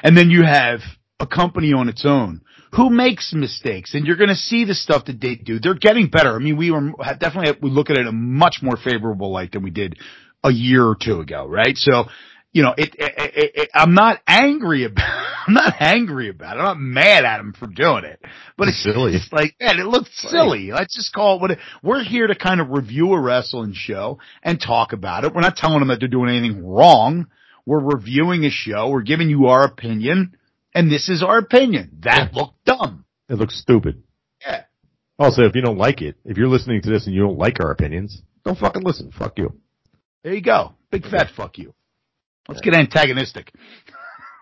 and 0.02 0.18
then 0.18 0.32
you 0.32 0.42
have 0.42 0.80
a 1.20 1.28
company 1.28 1.72
on 1.72 1.88
its 1.88 2.04
own 2.04 2.42
who 2.74 2.90
makes 2.90 3.34
mistakes, 3.34 3.94
and 3.94 4.06
you're 4.06 4.16
going 4.16 4.30
to 4.30 4.36
see 4.36 4.66
the 4.66 4.76
stuff 4.76 5.06
that 5.06 5.20
they 5.20 5.36
do. 5.36 5.60
They're 5.60 5.74
getting 5.74 6.10
better. 6.10 6.36
I 6.36 6.40
mean, 6.40 6.58
we 6.58 6.72
were 6.72 6.92
definitely 7.20 7.58
we 7.62 7.70
look 7.72 7.90
at 7.90 7.98
it 7.98 8.02
in 8.02 8.08
a 8.08 8.12
much 8.12 8.58
more 8.62 8.78
favorable 8.78 9.32
light 9.32 9.54
than 9.54 9.64
we 9.64 9.72
did 9.72 9.98
a 10.44 10.52
year 10.52 10.86
or 10.86 10.96
two 11.00 11.20
ago, 11.20 11.46
right? 11.48 11.76
So. 11.76 12.06
You 12.52 12.64
know, 12.64 12.74
it, 12.76 12.96
it, 12.98 13.14
it, 13.16 13.52
it, 13.54 13.70
I'm 13.76 13.94
not 13.94 14.22
angry 14.26 14.84
about, 14.86 15.06
I'm 15.48 15.54
not 15.54 15.76
angry 15.80 16.30
about 16.30 16.58
it. 16.58 16.62
I'm 16.62 16.66
not 16.66 16.80
mad 16.80 17.24
at 17.24 17.40
him 17.40 17.54
for 17.54 17.68
doing 17.68 18.06
it, 18.06 18.20
but 18.58 18.68
it's 18.70 18.82
Silly. 18.82 19.14
It's 19.14 19.32
like, 19.32 19.54
man, 19.62 19.78
it 19.78 19.86
looks 19.86 20.10
silly. 20.32 20.72
Let's 20.72 20.96
just 20.96 21.14
call 21.14 21.36
it 21.36 21.42
what 21.42 21.52
it, 21.52 21.60
we're 21.84 22.04
here 22.04 22.26
to 22.26 22.34
kind 22.34 22.60
of 22.60 22.72
review 22.72 23.14
a 23.14 23.20
wrestling 23.22 23.74
show 23.76 24.18
and 24.42 24.60
talk 24.60 24.94
about 24.94 25.26
it. 25.26 25.34
We're 25.36 25.42
not 25.42 25.58
telling 25.58 25.78
them 25.78 25.90
that 25.90 26.00
they're 26.00 26.08
doing 26.08 26.36
anything 26.36 26.66
wrong. 26.66 27.28
We're 27.68 27.84
reviewing 27.84 28.46
a 28.46 28.50
show. 28.50 28.90
We're 28.90 29.04
giving 29.04 29.30
you 29.30 29.46
our 29.46 29.64
opinion 29.64 30.36
and 30.74 30.92
this 30.92 31.10
is 31.10 31.24
our 31.24 31.38
opinion. 31.38 32.00
That 32.02 32.34
looked 32.34 32.66
dumb. 32.66 33.06
It 33.30 33.36
looks 33.36 33.60
stupid. 33.60 34.04
Yeah. 34.42 34.64
Also, 35.18 35.44
if 35.44 35.56
you 35.56 35.62
don't 35.62 35.78
like 35.78 36.02
it, 36.02 36.16
if 36.26 36.38
you're 36.38 36.48
listening 36.48 36.82
to 36.82 36.90
this 36.90 37.06
and 37.06 37.16
you 37.16 37.22
don't 37.22 37.38
like 37.38 37.60
our 37.60 37.72
opinions, 37.72 38.22
don't 38.46 38.58
fucking 38.58 38.84
listen. 38.84 39.12
Fuck 39.12 39.38
you. 39.38 39.54
There 40.24 40.34
you 40.34 40.42
go. 40.42 40.74
Big 40.92 41.06
fat 41.06 41.30
fuck 41.36 41.58
you. 41.58 41.74
Let's 42.48 42.62
get 42.62 42.74
antagonistic. 42.74 43.54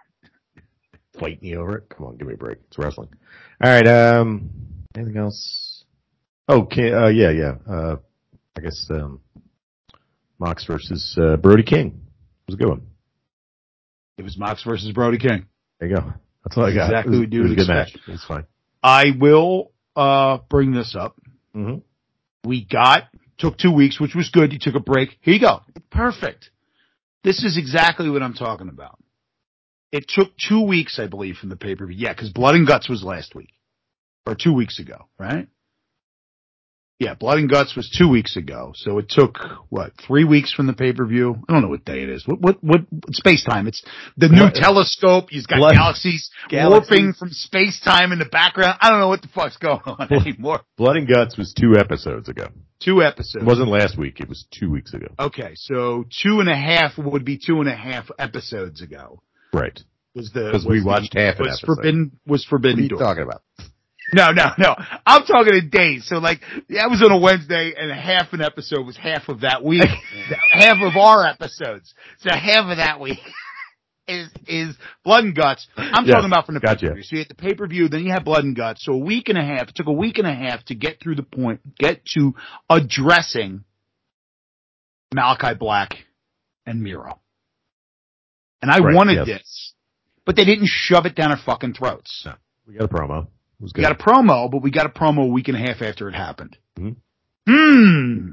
Fight 1.19 1.41
me 1.41 1.55
over 1.55 1.77
it. 1.77 1.89
Come 1.89 2.05
on, 2.05 2.17
give 2.17 2.27
me 2.27 2.35
a 2.35 2.37
break. 2.37 2.59
It's 2.67 2.77
wrestling. 2.77 3.09
All 3.63 3.71
right. 3.71 3.87
Um, 3.87 4.49
anything 4.95 5.17
else? 5.17 5.83
Oh, 6.47 6.63
can, 6.63 6.93
uh, 6.93 7.07
yeah, 7.07 7.31
yeah. 7.31 7.55
Uh, 7.69 7.95
I 8.55 8.61
guess 8.61 8.87
um, 8.89 9.19
Mox 10.39 10.65
versus 10.65 11.17
uh, 11.19 11.37
Brody 11.37 11.63
King 11.63 12.07
it 12.47 12.51
was 12.51 12.55
a 12.55 12.57
good 12.57 12.69
one. 12.69 12.81
It 14.17 14.23
was 14.23 14.37
Mox 14.37 14.63
versus 14.63 14.91
Brody 14.93 15.17
King. 15.17 15.47
There 15.79 15.89
you 15.89 15.95
go. 15.95 16.13
That's 16.43 16.57
all 16.57 16.65
I 16.65 16.73
got. 16.73 16.85
Exactly 16.85 17.19
what 17.19 17.33
you 17.33 17.41
it 17.41 17.45
a 17.45 17.49
would 17.49 17.57
good 17.57 17.69
expect. 17.69 17.95
match. 18.07 18.15
It's 18.15 18.25
fine. 18.25 18.45
I 18.81 19.05
will, 19.19 19.71
uh, 19.95 20.39
bring 20.49 20.71
this 20.71 20.95
up. 20.97 21.15
Mm-hmm. 21.55 21.79
we 22.47 22.63
got, 22.65 23.03
took 23.37 23.57
two 23.57 23.71
weeks, 23.71 23.99
which 23.99 24.13
was 24.15 24.29
good. 24.29 24.53
You 24.53 24.59
took 24.59 24.75
a 24.75 24.79
break. 24.79 25.17
Here 25.21 25.33
you 25.33 25.39
go. 25.39 25.61
Perfect. 25.89 26.51
This 27.23 27.43
is 27.43 27.57
exactly 27.57 28.09
what 28.09 28.21
I'm 28.21 28.33
talking 28.35 28.69
about. 28.69 28.99
It 29.91 30.05
took 30.07 30.29
two 30.37 30.61
weeks, 30.61 30.99
I 30.99 31.07
believe, 31.07 31.37
from 31.37 31.49
the 31.49 31.55
pay 31.55 31.75
per 31.75 31.85
view. 31.85 31.97
Yeah, 31.97 32.13
because 32.13 32.29
Blood 32.29 32.55
and 32.55 32.67
Guts 32.67 32.87
was 32.89 33.03
last 33.03 33.33
week 33.35 33.49
or 34.25 34.35
two 34.35 34.53
weeks 34.53 34.79
ago, 34.79 35.07
right? 35.17 35.47
Yeah, 36.99 37.13
Blood 37.13 37.37
and 37.37 37.47
Guts 37.49 37.75
was 37.75 37.93
two 37.95 38.09
weeks 38.09 38.35
ago. 38.37 38.71
So 38.75 38.97
it 38.97 39.05
took, 39.07 39.37
what, 39.69 39.91
three 40.07 40.23
weeks 40.23 40.51
from 40.51 40.65
the 40.65 40.73
pay-per-view? 40.73 41.43
I 41.47 41.53
don't 41.53 41.61
know 41.61 41.67
what 41.67 41.85
day 41.85 42.01
it 42.01 42.09
is. 42.09 42.27
What, 42.27 42.41
what, 42.41 42.63
what, 42.63 42.81
space 43.11 43.43
time. 43.43 43.67
It's 43.67 43.83
the 44.17 44.29
new 44.29 44.37
Blood- 44.49 44.55
telescope. 44.55 45.27
He's 45.29 45.45
got 45.45 45.57
Blood- 45.57 45.75
galaxies, 45.75 46.31
Galaxies. 46.49 46.89
warping 46.89 47.13
from 47.13 47.29
space 47.29 47.79
time 47.81 48.11
in 48.13 48.17
the 48.17 48.25
background. 48.25 48.79
I 48.81 48.89
don't 48.89 48.99
know 48.99 49.09
what 49.09 49.21
the 49.21 49.27
fuck's 49.27 49.57
going 49.57 49.79
on 49.85 50.11
anymore. 50.11 50.61
Blood 50.75 50.95
and 50.97 51.07
Guts 51.07 51.37
was 51.37 51.53
two 51.53 51.75
episodes 51.77 52.29
ago. 52.29 52.47
Two 52.79 53.03
episodes. 53.03 53.43
It 53.43 53.45
wasn't 53.45 53.69
last 53.69 53.95
week. 53.95 54.19
It 54.19 54.27
was 54.27 54.45
two 54.51 54.71
weeks 54.71 54.95
ago. 54.95 55.07
Okay, 55.19 55.51
so 55.53 56.05
two 56.23 56.39
and 56.39 56.49
a 56.49 56.55
half 56.55 56.97
would 56.97 57.25
be 57.25 57.37
two 57.37 57.59
and 57.59 57.69
a 57.69 57.75
half 57.75 58.09
episodes 58.17 58.81
ago. 58.81 59.21
Right. 59.53 59.79
Was 60.15 60.31
the 60.31 60.49
'Cause 60.51 60.65
we 60.65 60.77
was 60.77 60.83
the- 60.83 60.87
watched 60.87 61.13
half 61.15 61.37
was 61.37 61.49
episode. 61.49 61.65
forbidden 61.67 62.19
was 62.25 62.43
forbidden 62.43 62.85
What 62.85 62.85
are 62.85 62.89
Door. 62.89 62.99
talking 62.99 63.23
about? 63.23 63.41
No, 64.13 64.31
no, 64.31 64.51
no. 64.57 64.75
I'm 65.05 65.23
talking 65.25 65.53
in 65.55 65.69
days. 65.69 66.07
So 66.07 66.17
like, 66.19 66.39
that 66.69 66.89
was 66.89 67.01
on 67.03 67.11
a 67.11 67.19
Wednesday 67.19 67.73
and 67.77 67.91
half 67.91 68.31
an 68.33 68.41
episode 68.41 68.85
was 68.85 68.95
half 68.97 69.27
of 69.27 69.41
that 69.41 69.63
week. 69.63 69.83
half 70.51 70.77
of 70.81 70.95
our 70.95 71.25
episodes. 71.25 71.93
So 72.19 72.29
half 72.33 72.65
of 72.71 72.77
that 72.77 72.99
week 73.01 73.19
is, 74.07 74.29
is 74.47 74.75
blood 75.03 75.25
and 75.25 75.35
guts. 75.35 75.67
I'm 75.75 76.05
Yes, 76.05 76.13
talking 76.15 76.29
about 76.29 76.45
from 76.45 76.55
the 76.55 76.61
gotcha. 76.61 76.85
pay-per-view. 76.85 77.03
So 77.03 77.15
you 77.15 77.19
had 77.19 77.27
the 77.27 77.35
pay-per-view, 77.35 77.89
then 77.89 78.05
you 78.05 78.11
had 78.11 78.23
blood 78.23 78.45
and 78.45 78.55
guts. 78.55 78.85
So 78.85 78.93
a 78.93 78.97
week 78.97 79.27
and 79.27 79.37
a 79.37 79.43
half, 79.43 79.69
it 79.69 79.75
took 79.75 79.87
a 79.87 79.91
week 79.93 80.17
and 80.19 80.27
a 80.27 80.33
half 80.33 80.63
to 80.65 80.75
get 80.75 81.01
through 81.01 81.15
the 81.15 81.23
point, 81.23 81.59
get 81.77 82.05
to 82.17 82.33
addressing 82.69 83.65
Malachi 85.13 85.53
Black 85.53 85.95
and 86.65 86.81
Miro. 86.81 87.19
And 88.61 88.71
I 88.71 88.79
Right, 88.79 88.95
wanted 88.95 89.15
yes. 89.17 89.25
this, 89.27 89.73
but 90.25 90.35
they 90.35 90.45
didn't 90.45 90.67
shove 90.67 91.05
it 91.05 91.15
down 91.15 91.31
our 91.31 91.37
fucking 91.45 91.73
throats. 91.73 92.23
No. 92.25 92.33
We 92.65 92.73
got 92.75 92.85
a 92.85 92.87
promo. 92.93 93.27
We 93.59 93.69
got 93.81 93.91
a 93.91 93.95
promo, 93.95 94.49
but 94.51 94.61
we 94.61 94.69
got 94.71 94.85
a 94.85 94.89
promo 94.89 95.23
a 95.23 95.27
week 95.27 95.47
and 95.47 95.57
a 95.57 95.59
half 95.59 95.81
after 95.81 96.07
it 96.07 96.13
happened. 96.15 96.57
Hmm. 96.77 98.29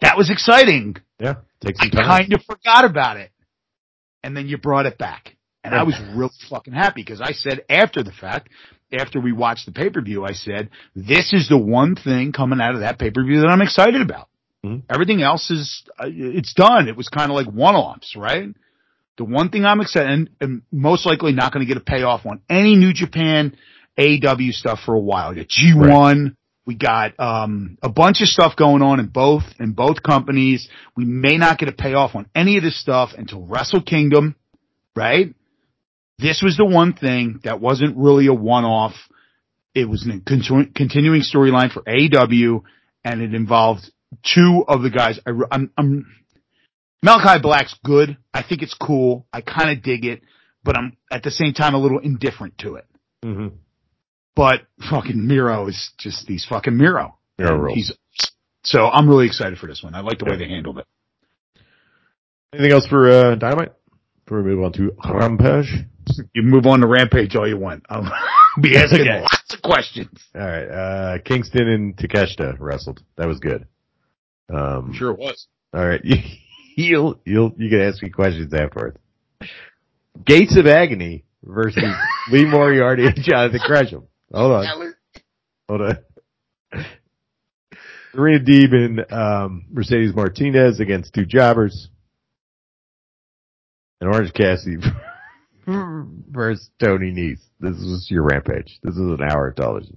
That 0.00 0.16
was 0.16 0.30
exciting. 0.30 0.96
yeah. 1.18 1.34
Take 1.64 1.76
some 1.76 1.90
time. 1.90 2.10
I 2.10 2.18
kind 2.20 2.32
of 2.34 2.42
forgot 2.42 2.84
about 2.84 3.16
it. 3.16 3.30
And 4.22 4.36
then 4.36 4.46
you 4.48 4.58
brought 4.58 4.86
it 4.86 4.98
back. 4.98 5.36
And 5.62 5.74
I 5.74 5.82
was 5.84 5.98
real 6.14 6.30
fucking 6.50 6.74
happy 6.74 7.00
because 7.02 7.22
I 7.22 7.32
said 7.32 7.62
after 7.70 8.02
the 8.02 8.12
fact, 8.12 8.50
after 8.92 9.18
we 9.18 9.32
watched 9.32 9.64
the 9.64 9.72
pay-per-view, 9.72 10.22
I 10.22 10.32
said, 10.32 10.68
this 10.94 11.32
is 11.32 11.48
the 11.48 11.56
one 11.56 11.96
thing 11.96 12.32
coming 12.32 12.60
out 12.60 12.74
of 12.74 12.80
that 12.80 12.98
pay-per-view 12.98 13.40
that 13.40 13.46
I'm 13.48 13.62
excited 13.62 14.02
about. 14.02 14.28
Mhm. 14.62 14.82
Everything 14.90 15.22
else 15.22 15.50
is, 15.50 15.82
uh, 15.98 16.06
it's 16.06 16.52
done. 16.52 16.88
It 16.88 16.96
was 16.96 17.08
kind 17.08 17.30
of 17.30 17.34
like 17.34 17.46
one-offs, 17.46 18.14
right? 18.14 18.48
The 19.16 19.24
one 19.24 19.48
thing 19.48 19.64
I'm 19.64 19.80
excited 19.80 20.10
and, 20.10 20.30
and 20.38 20.62
most 20.70 21.06
likely 21.06 21.32
not 21.32 21.50
going 21.52 21.66
to 21.66 21.68
get 21.72 21.80
a 21.80 21.84
payoff 21.84 22.26
on 22.26 22.40
any 22.50 22.76
New 22.76 22.92
Japan 22.92 23.56
AW 23.98 24.50
stuff 24.50 24.80
for 24.84 24.94
a 24.94 25.00
while. 25.00 25.30
We 25.30 25.36
got 25.36 25.46
G1. 25.48 26.36
We 26.66 26.74
got 26.76 27.18
um, 27.20 27.76
a 27.82 27.90
bunch 27.90 28.22
of 28.22 28.28
stuff 28.28 28.56
going 28.56 28.80
on 28.80 28.98
in 28.98 29.08
both 29.08 29.42
in 29.60 29.72
both 29.72 30.02
companies. 30.02 30.68
We 30.96 31.04
may 31.04 31.36
not 31.36 31.58
get 31.58 31.68
a 31.68 31.72
payoff 31.72 32.14
on 32.14 32.26
any 32.34 32.56
of 32.56 32.62
this 32.62 32.80
stuff 32.80 33.10
until 33.16 33.44
Wrestle 33.44 33.82
Kingdom, 33.82 34.34
right? 34.96 35.34
This 36.18 36.42
was 36.42 36.56
the 36.56 36.64
one 36.64 36.94
thing 36.94 37.40
that 37.44 37.60
wasn't 37.60 37.96
really 37.96 38.28
a 38.28 38.32
one-off. 38.32 38.94
It 39.74 39.88
was 39.88 40.06
a 40.06 40.20
continu- 40.20 40.74
continuing 40.74 41.22
storyline 41.22 41.70
for 41.72 41.82
AEW, 41.82 42.62
and 43.04 43.20
it 43.20 43.34
involved 43.34 43.90
two 44.22 44.64
of 44.66 44.82
the 44.82 44.90
guys. 44.90 45.18
I, 45.26 45.32
I'm, 45.50 45.70
I'm 45.76 46.06
Malachi 47.02 47.42
Black's 47.42 47.76
good. 47.84 48.16
I 48.32 48.42
think 48.42 48.62
it's 48.62 48.74
cool. 48.74 49.26
I 49.32 49.42
kind 49.42 49.70
of 49.70 49.82
dig 49.82 50.06
it, 50.06 50.22
but 50.62 50.78
I'm 50.78 50.96
at 51.10 51.22
the 51.22 51.30
same 51.30 51.52
time 51.52 51.74
a 51.74 51.78
little 51.78 51.98
indifferent 51.98 52.56
to 52.58 52.76
it. 52.76 52.86
hmm 53.22 53.48
But 54.36 54.62
fucking 54.90 55.26
Miro 55.26 55.68
is 55.68 55.92
just 55.98 56.26
he's 56.28 56.44
fucking 56.44 56.76
Miro. 56.76 57.18
Miro 57.38 57.56
rules. 57.56 57.74
He's 57.76 57.92
so 58.64 58.86
I'm 58.86 59.08
really 59.08 59.26
excited 59.26 59.58
for 59.58 59.66
this 59.66 59.82
one. 59.82 59.94
I 59.94 60.00
like 60.00 60.18
the 60.18 60.24
way 60.24 60.36
they 60.36 60.48
handled 60.48 60.78
it. 60.78 60.86
Anything 62.52 62.72
else 62.72 62.86
for 62.86 63.08
uh, 63.10 63.34
Dynamite? 63.36 63.72
Before 64.24 64.42
we 64.42 64.50
move 64.54 64.64
on 64.64 64.72
to 64.74 64.90
Rampage. 65.12 65.70
You 66.34 66.42
move 66.42 66.66
on 66.66 66.80
to 66.80 66.86
Rampage 66.86 67.34
all 67.36 67.48
you 67.48 67.58
want. 67.58 67.84
I'll 67.90 68.02
be 68.60 68.76
asking 68.76 69.02
Okay. 69.02 69.20
lots 69.20 69.54
of 69.54 69.62
questions. 69.62 70.10
All 70.34 70.40
right. 70.40 70.64
Uh, 70.68 71.18
Kingston 71.24 71.68
and 71.68 71.96
Takeshita 71.96 72.56
wrestled. 72.58 73.02
That 73.16 73.26
was 73.26 73.38
good. 73.40 73.66
Um, 74.54 74.92
Sure 74.94 75.10
it 75.12 75.18
was. 75.18 75.46
All 75.74 75.86
right. 75.86 76.00
You'll, 76.76 77.20
you'll, 77.24 77.52
you 77.56 77.70
can 77.70 77.80
ask 77.82 78.02
me 78.02 78.10
questions 78.10 78.52
afterwards. 78.52 78.96
Gates 80.26 80.56
of 80.58 80.66
Agony 80.66 81.22
versus 81.44 81.84
Lee 82.32 82.44
Moriarty 82.46 83.06
and 83.06 83.14
Jonathan 83.14 83.60
Gresham. 83.64 84.08
Hold 84.32 84.52
on. 84.52 84.94
Hold 85.68 85.80
on. 85.82 85.98
Serena 88.14 88.44
Deeb 88.44 88.72
and 88.74 89.12
um, 89.12 89.64
Mercedes 89.70 90.14
Martinez 90.14 90.78
against 90.80 91.12
two 91.14 91.24
jobbers. 91.26 91.88
And 94.00 94.12
Orange 94.12 94.32
Cassidy 94.32 94.76
versus 95.66 96.70
Tony 96.80 97.10
Nese. 97.12 97.40
This 97.60 97.76
is 97.76 98.08
your 98.10 98.22
rampage. 98.22 98.78
This 98.82 98.94
is 98.94 99.00
an 99.00 99.20
hour 99.22 99.48
of 99.48 99.56
television. 99.56 99.96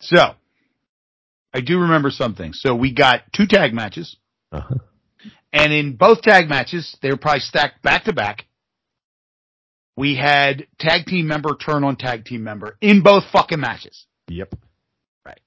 So 0.00 0.34
I 1.54 1.60
do 1.60 1.78
remember 1.80 2.10
something. 2.10 2.52
So 2.52 2.74
we 2.74 2.92
got 2.92 3.22
two 3.34 3.46
tag 3.46 3.72
matches, 3.72 4.16
Uh-huh. 4.52 4.74
and 5.52 5.72
in 5.72 5.96
both 5.96 6.22
tag 6.22 6.48
matches, 6.48 6.96
they 7.00 7.10
were 7.10 7.16
probably 7.16 7.40
stacked 7.40 7.82
back 7.82 8.04
to 8.04 8.12
back. 8.12 8.44
We 9.98 10.14
had 10.14 10.68
tag 10.78 11.06
team 11.06 11.26
member 11.26 11.56
turn 11.56 11.82
on 11.82 11.96
tag 11.96 12.24
team 12.24 12.44
member 12.44 12.76
in 12.80 13.02
both 13.02 13.24
fucking 13.32 13.58
matches. 13.58 14.06
Yep. 14.28 14.54
Right. 15.26 15.40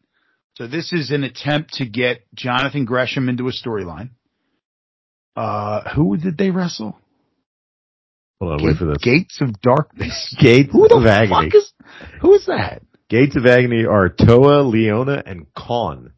So 0.58 0.68
this 0.68 0.92
is 0.92 1.10
an 1.12 1.24
attempt 1.24 1.76
to 1.76 1.86
get 1.86 2.26
Jonathan 2.36 2.84
Gresham 2.84 3.30
into 3.30 3.48
a 3.48 3.52
storyline. 3.54 4.10
Uh, 5.38 5.90
who 5.96 6.18
did 6.18 6.38
they 6.38 6.50
wrestle? 6.52 6.98
Hold 8.42 8.60
on, 8.60 8.68
wait 8.68 8.76
for 8.76 8.84
this. 8.84 8.98
Gates 8.98 9.40
of 9.40 9.62
Darkness. 9.62 10.36
Gates 10.42 10.74
Who 10.74 10.86
the 10.90 10.96
of 10.98 11.06
Agony. 11.06 11.50
fuck 11.50 11.56
is, 11.56 11.74
who 12.20 12.34
is 12.34 12.46
that? 12.48 12.82
Gates 13.08 13.38
of 13.38 13.46
Agony 13.46 13.86
are 13.86 14.10
Toa, 14.10 14.66
Liona, 14.66 15.24
and 15.26 15.46
Kaun. 15.54 16.12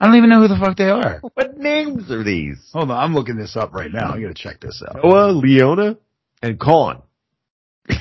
I 0.00 0.06
don't 0.06 0.16
even 0.16 0.30
know 0.30 0.40
who 0.40 0.48
the 0.48 0.58
fuck 0.58 0.76
they 0.76 0.88
are. 0.90 1.20
What 1.34 1.56
names 1.56 2.10
are 2.10 2.24
these? 2.24 2.58
Hold 2.72 2.90
on, 2.90 2.98
I'm 2.98 3.14
looking 3.14 3.36
this 3.36 3.56
up 3.56 3.72
right 3.72 3.92
now. 3.92 4.14
I 4.14 4.20
gotta 4.20 4.34
check 4.34 4.58
this 4.58 4.82
out. 4.84 5.00
Toa, 5.00 5.32
Liona, 5.32 5.96
and 6.42 6.58
Kaun. 6.58 7.02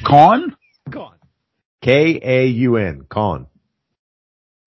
Kaun? 0.06 0.56
Kaun. 0.90 1.16
K-A-U-N. 1.82 3.06
Kaun. 3.10 3.48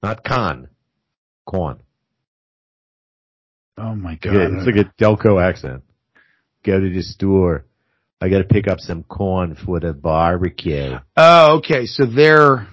Not 0.03 0.23
con. 0.25 0.69
Kaun. 1.49 1.81
Oh 3.77 3.95
my 3.95 4.17
god. 4.17 4.35
Yeah, 4.35 4.49
it's 4.53 4.67
like 4.67 4.77
a 4.77 4.93
Delco 5.03 5.43
accent. 5.43 5.83
Go 6.65 6.81
to 6.81 6.91
the 6.91 7.03
store. 7.03 7.65
I 8.21 8.29
gotta 8.29 8.45
pick 8.45 8.67
up 8.67 8.81
some 8.81 9.05
corn 9.05 9.55
for 9.55 9.79
the 9.79 9.93
barbecue. 9.93 10.99
Oh, 11.17 11.59
okay. 11.59 11.87
So 11.87 12.05
they're, 12.05 12.67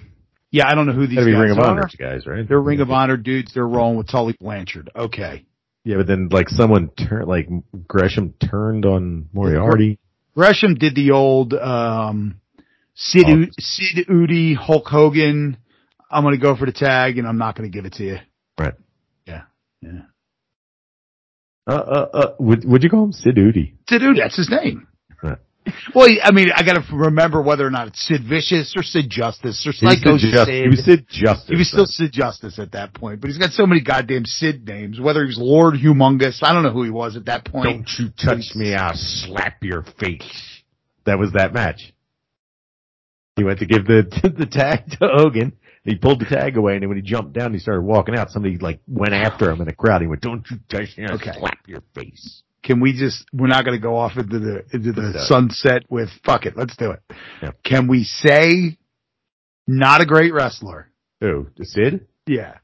yeah, 0.50 0.66
I 0.68 0.74
don't 0.74 0.86
know 0.86 0.92
who 0.92 1.06
these 1.06 1.18
Gotta 1.18 1.26
be 1.26 1.32
guys 1.32 1.40
Ring 1.42 1.50
of 1.52 1.58
are. 1.58 1.66
Honor 1.66 1.90
guys, 1.96 2.26
right? 2.26 2.46
They're 2.48 2.60
Ring 2.60 2.80
of 2.80 2.90
Honor 2.90 3.16
dudes. 3.16 3.54
They're 3.54 3.66
rolling 3.66 3.96
with 3.96 4.08
Tully 4.08 4.36
Blanchard. 4.40 4.90
Okay. 4.96 5.46
Yeah, 5.84 5.98
but 5.98 6.08
then 6.08 6.28
like 6.30 6.48
someone 6.48 6.88
turned, 6.88 7.28
like 7.28 7.48
Gresham 7.86 8.34
turned 8.40 8.84
on 8.84 9.28
Moriarty. 9.32 10.00
Gresham 10.36 10.74
did 10.74 10.94
the 10.94 11.12
old, 11.12 11.54
um, 11.54 12.40
Sid, 12.94 13.24
Oh. 13.26 13.36
U- 13.36 13.50
Sid 13.58 14.06
Eudy, 14.08 14.54
Hulk 14.54 14.86
Hogan. 14.86 15.56
I'm 16.10 16.22
going 16.22 16.38
to 16.38 16.40
go 16.40 16.54
for 16.56 16.66
the 16.66 16.72
tag 16.72 17.18
and 17.18 17.26
I'm 17.26 17.38
not 17.38 17.56
going 17.56 17.70
to 17.70 17.74
give 17.74 17.84
it 17.84 17.94
to 17.94 18.04
you. 18.04 18.16
Right. 18.58 18.74
Yeah. 19.26 19.42
Yeah. 19.82 20.02
Uh, 21.68 21.72
uh, 21.72 22.08
uh, 22.14 22.34
would, 22.38 22.64
would 22.64 22.82
you 22.84 22.90
call 22.90 23.04
him 23.04 23.12
Sid 23.12 23.34
Eudy? 23.36 23.74
Sid 23.88 24.00
Eudy, 24.02 24.18
that's 24.18 24.36
his 24.36 24.48
name. 24.50 24.86
Right. 25.22 25.38
Well, 25.94 26.08
I 26.22 26.30
mean, 26.32 26.48
I 26.54 26.62
got 26.62 26.74
to 26.74 26.94
remember 26.94 27.40
whether 27.42 27.66
or 27.66 27.70
not 27.70 27.88
it's 27.88 28.00
Sid 28.06 28.22
Vicious 28.28 28.74
or 28.76 28.82
Sid 28.82 29.06
Justice 29.08 29.66
or 29.66 29.72
Psycho 29.72 30.16
Sid 30.18 30.34
Sid. 30.34 30.48
he 30.48 30.68
was 30.68 30.84
Sid 30.84 31.06
Justice. 31.08 31.48
He 31.48 31.56
was 31.56 31.68
still 31.68 31.86
Sid 31.86 32.12
Justice 32.12 32.58
at 32.58 32.72
that 32.72 32.92
point, 32.94 33.20
but 33.20 33.28
he's 33.28 33.38
got 33.38 33.50
so 33.52 33.66
many 33.66 33.80
goddamn 33.80 34.24
Sid 34.24 34.66
names. 34.66 35.00
Whether 35.00 35.20
he 35.22 35.26
was 35.26 35.38
Lord 35.38 35.74
Humongous, 35.74 36.40
I 36.42 36.52
don't 36.52 36.62
know 36.62 36.70
who 36.72 36.82
he 36.82 36.90
was 36.90 37.16
at 37.16 37.24
that 37.26 37.44
point. 37.44 37.64
Don't 37.64 37.90
you 37.98 38.08
touch 38.22 38.54
me, 38.54 38.74
I'll 38.74 38.92
slap 38.94 39.62
your 39.62 39.82
face. 39.98 40.62
That 41.04 41.18
was 41.18 41.32
that 41.32 41.52
match. 41.52 41.92
He 43.36 43.44
went 43.44 43.58
to 43.60 43.66
give 43.66 43.86
the 43.86 44.02
the 44.38 44.46
tag 44.46 44.90
to 45.00 45.08
Hogan. 45.14 45.52
He 45.84 45.94
pulled 45.94 46.20
the 46.20 46.24
tag 46.24 46.56
away, 46.56 46.74
and 46.74 46.82
then 46.82 46.88
when 46.88 46.96
he 46.98 47.02
jumped 47.02 47.32
down, 47.32 47.52
he 47.52 47.60
started 47.60 47.82
walking 47.82 48.16
out. 48.16 48.30
Somebody 48.30 48.58
like 48.58 48.80
went 48.88 49.14
after 49.14 49.50
him 49.50 49.60
in 49.60 49.66
the 49.66 49.74
crowd. 49.74 50.00
He 50.00 50.06
went, 50.08 50.20
"Don't 50.22 50.44
you 50.50 50.58
touch 50.68 50.96
me! 50.98 51.04
I'll 51.06 51.14
Okay. 51.14 51.32
slap 51.38 51.58
your 51.68 51.82
face." 51.94 52.42
Can 52.66 52.80
we 52.80 52.92
just? 52.92 53.24
We're 53.32 53.46
not 53.46 53.64
going 53.64 53.78
to 53.78 53.82
go 53.82 53.96
off 53.96 54.16
into 54.16 54.38
the 54.40 54.64
into 54.72 54.92
the 54.92 55.00
Let's 55.02 55.12
do 55.12 55.18
it. 55.20 55.26
sunset 55.28 55.82
with 55.88 56.08
fuck 56.24 56.46
it. 56.46 56.56
Let's 56.56 56.76
do 56.76 56.90
it. 56.90 57.00
Yeah. 57.42 57.50
Can 57.64 57.86
we 57.86 58.02
say 58.04 58.76
not 59.68 60.00
a 60.00 60.06
great 60.06 60.32
wrestler? 60.34 60.90
Who? 61.20 61.46
The 61.56 61.64
Sid? 61.64 62.06
Yeah, 62.26 62.54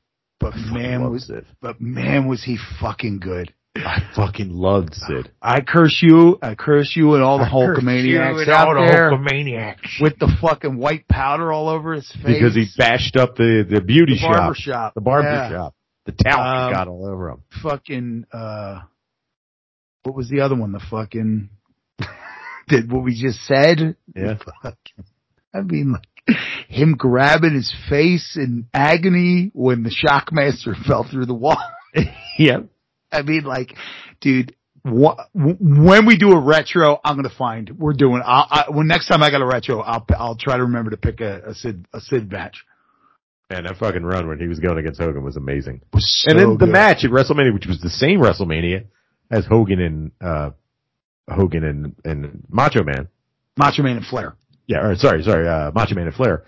but 0.40 0.55
man 0.57 1.09
was 1.11 1.26
Sid. 1.28 1.46
but 1.61 1.80
man 1.80 2.26
was 2.26 2.42
he 2.42 2.59
fucking 2.80 3.20
good. 3.20 3.55
I 3.76 4.00
fucking 4.14 4.50
loved 4.50 4.92
Sid. 4.94 5.30
I 5.40 5.61
curse 5.62 6.00
you. 6.03 6.38
I 6.42 6.57
curse 6.57 6.92
you 6.94 7.14
and 7.14 7.22
all 7.22 7.38
the 7.38 7.44
Hulkamaniacs 7.44 8.46
out 8.48 8.74
there 8.74 9.12
Hulkamaniacs. 9.12 10.00
with 10.03 10.18
the 10.18 10.30
fucking 10.42 10.76
white 10.76 11.09
powder 11.09 11.50
all 11.53 11.68
over 11.70 11.94
his 11.94 12.11
face 12.12 12.24
Because 12.26 12.55
he 12.55 12.66
bashed 12.76 13.16
up 13.16 13.36
the 13.36 13.64
the 13.68 13.80
beauty 13.80 14.14
the 14.14 14.18
shop, 14.18 14.36
barber 14.36 14.55
shop. 14.55 14.94
the 14.94 15.00
barber 15.00 15.28
Yeah. 15.28 15.48
shop. 15.50 15.74
The 16.07 16.12
talc 16.12 16.38
Um, 16.38 16.72
got 16.72 16.88
all 16.88 17.07
over 17.07 17.30
him. 17.30 17.38
fucking 17.62 18.26
uh 18.32 18.80
what 20.03 20.14
was 20.14 20.28
the 20.28 20.40
other 20.40 20.57
one? 20.57 20.72
The 20.72 20.82
fucking 20.90 21.50
did 22.68 22.90
what 22.90 23.05
we 23.05 23.14
just 23.14 23.44
said? 23.44 23.96
Yeah. 24.14 24.38
Fucking- 24.62 25.05
I 25.55 25.61
mean 25.61 25.92
like 25.92 26.38
him 26.68 26.94
grabbing 26.96 27.55
his 27.55 27.74
face 27.90 28.36
in 28.36 28.68
agony 28.72 29.50
when 29.55 29.82
the 29.82 29.90
shockmaster 29.90 30.74
fell 30.86 31.07
through 31.09 31.26
the 31.26 31.34
wall. 31.34 31.62
yeah. 32.38 32.61
I 33.11 33.22
mean 33.22 33.44
like 33.44 33.74
dude 34.20 34.55
when 34.84 36.07
we 36.07 36.16
do 36.16 36.32
a 36.32 36.40
retro, 36.40 37.00
I'm 37.05 37.16
gonna 37.16 37.28
find 37.30 37.70
we're 37.78 37.92
doing. 37.92 38.20
I'll, 38.24 38.46
I, 38.50 38.64
when 38.68 38.88
next 38.88 39.07
time 39.07 39.22
I 39.22 39.30
got 39.30 39.40
a 39.40 39.46
retro, 39.46 39.80
I'll 39.80 40.05
I'll 40.18 40.36
try 40.36 40.57
to 40.57 40.64
remember 40.64 40.90
to 40.90 40.96
pick 40.96 41.20
a, 41.20 41.50
a 41.50 41.55
Sid 41.55 41.86
a 41.92 42.00
Sid 42.00 42.32
match. 42.32 42.64
Man, 43.48 43.64
that 43.64 43.76
fucking 43.76 44.03
run 44.03 44.26
when 44.26 44.40
he 44.40 44.48
was 44.48 44.59
going 44.59 44.78
against 44.78 45.00
Hogan 45.00 45.22
was 45.22 45.36
amazing. 45.36 45.82
Was 45.92 46.22
so 46.24 46.30
and 46.30 46.38
then 46.38 46.50
the 46.53 46.66
good. 46.66 46.72
match 46.72 47.05
at 47.05 47.11
WrestleMania, 47.11 47.55
which 47.55 47.66
was 47.66 47.80
the 47.80 47.90
same 47.90 48.18
WrestleMania 48.18 48.86
as 49.33 49.45
Hogan 49.47 49.80
and 49.80 50.12
uh 50.20 50.51
Hogan 51.28 51.64
and 51.64 51.95
and 52.05 52.45
Macho 52.49 52.85
Man. 52.85 53.09
Macho 53.57 53.83
Man 53.83 53.97
and 53.97 54.07
Flair. 54.07 54.37
Yeah, 54.66 54.87
or 54.87 54.97
sorry, 54.97 55.22
sorry, 55.24 55.49
uh 55.49 55.70
Macho 55.74 55.95
Man 55.95 56.07
and 56.07 56.14
Flair. 56.14 56.45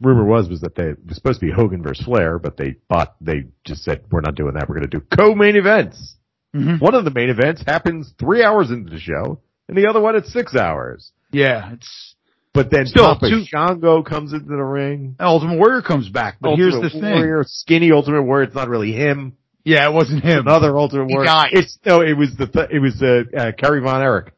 Rumor 0.00 0.24
was 0.24 0.48
was 0.48 0.60
that 0.62 0.74
they 0.74 0.88
it 0.90 0.98
was 1.06 1.16
supposed 1.16 1.40
to 1.40 1.46
be 1.46 1.52
Hogan 1.52 1.82
versus 1.82 2.04
Flair, 2.04 2.38
but 2.38 2.56
they 2.56 2.74
bought 2.88 3.14
they 3.20 3.44
just 3.64 3.84
said 3.84 4.02
we're 4.10 4.20
not 4.20 4.34
doing 4.34 4.54
that. 4.54 4.68
We're 4.68 4.76
going 4.80 4.90
to 4.90 4.98
do 4.98 5.04
co-main 5.16 5.56
events. 5.56 6.16
Mhm. 6.54 6.80
One 6.80 6.94
of 6.94 7.04
the 7.04 7.10
main 7.10 7.30
events 7.30 7.62
happens 7.66 8.12
three 8.18 8.42
hours 8.42 8.70
into 8.70 8.90
the 8.90 8.98
show, 9.00 9.40
and 9.68 9.76
the 9.78 9.86
other 9.88 10.00
one 10.00 10.14
at 10.16 10.26
six 10.26 10.54
hours. 10.54 11.10
Yeah, 11.32 11.72
it's 11.72 12.14
But 12.52 12.70
then 12.70 12.86
Still, 12.86 13.06
Papa 13.06 13.28
two- 13.28 13.44
Shango 13.44 14.02
comes 14.04 14.32
into 14.32 14.46
the 14.46 14.62
ring. 14.62 15.16
Ultimate 15.18 15.58
Warrior 15.58 15.82
comes 15.82 16.08
back, 16.08 16.36
but 16.40 16.54
here's 16.56 16.72
the 16.74 16.82
Ultimate 16.84 17.00
thing. 17.00 17.14
Warrior, 17.14 17.44
skinny 17.46 17.90
Ultimate 17.90 18.22
Warrior. 18.22 18.44
It's 18.44 18.54
not 18.54 18.68
really 18.68 18.92
him. 18.92 19.36
Yeah, 19.64 19.88
it 19.88 19.92
wasn't 19.92 20.22
him. 20.22 20.40
Another 20.40 20.76
Ultimate 20.76 21.08
He 21.08 21.14
Warrior. 21.14 21.26
died. 21.26 21.48
It's 21.52 21.78
no, 21.86 22.02
it 22.02 22.12
was 22.16 22.34
the 22.36 22.46
th- 22.46 22.68
it 22.70 22.78
was 22.80 23.00
uh, 23.02 23.22
uh, 23.36 23.52
Kerry 23.56 23.80
Von 23.80 24.02
Erich. 24.02 24.32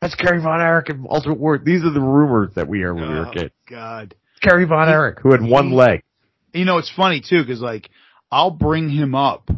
That's 0.00 0.14
Kerry 0.16 0.40
Von 0.40 0.60
Erich 0.60 0.88
and 0.88 1.06
Ultimate 1.08 1.38
Warrior. 1.38 1.62
These 1.64 1.84
are 1.84 1.90
the 1.92 2.00
rumors 2.00 2.54
that 2.56 2.66
we 2.66 2.80
heard 2.80 2.94
when 2.96 3.08
we 3.08 3.14
were 3.14 3.28
Oh, 3.28 3.30
kids. 3.32 3.54
God. 3.70 4.14
Kerry 4.42 4.64
Von 4.66 4.88
Erich, 4.88 5.20
who 5.20 5.30
had 5.30 5.40
one 5.42 5.70
leg. 5.70 6.02
You 6.52 6.64
know, 6.64 6.78
it's 6.78 6.90
funny 6.90 7.20
too, 7.26 7.44
cause 7.46 7.60
like, 7.60 7.88
I'll 8.30 8.50
bring 8.50 8.88
him 8.90 9.14
up 9.14 9.48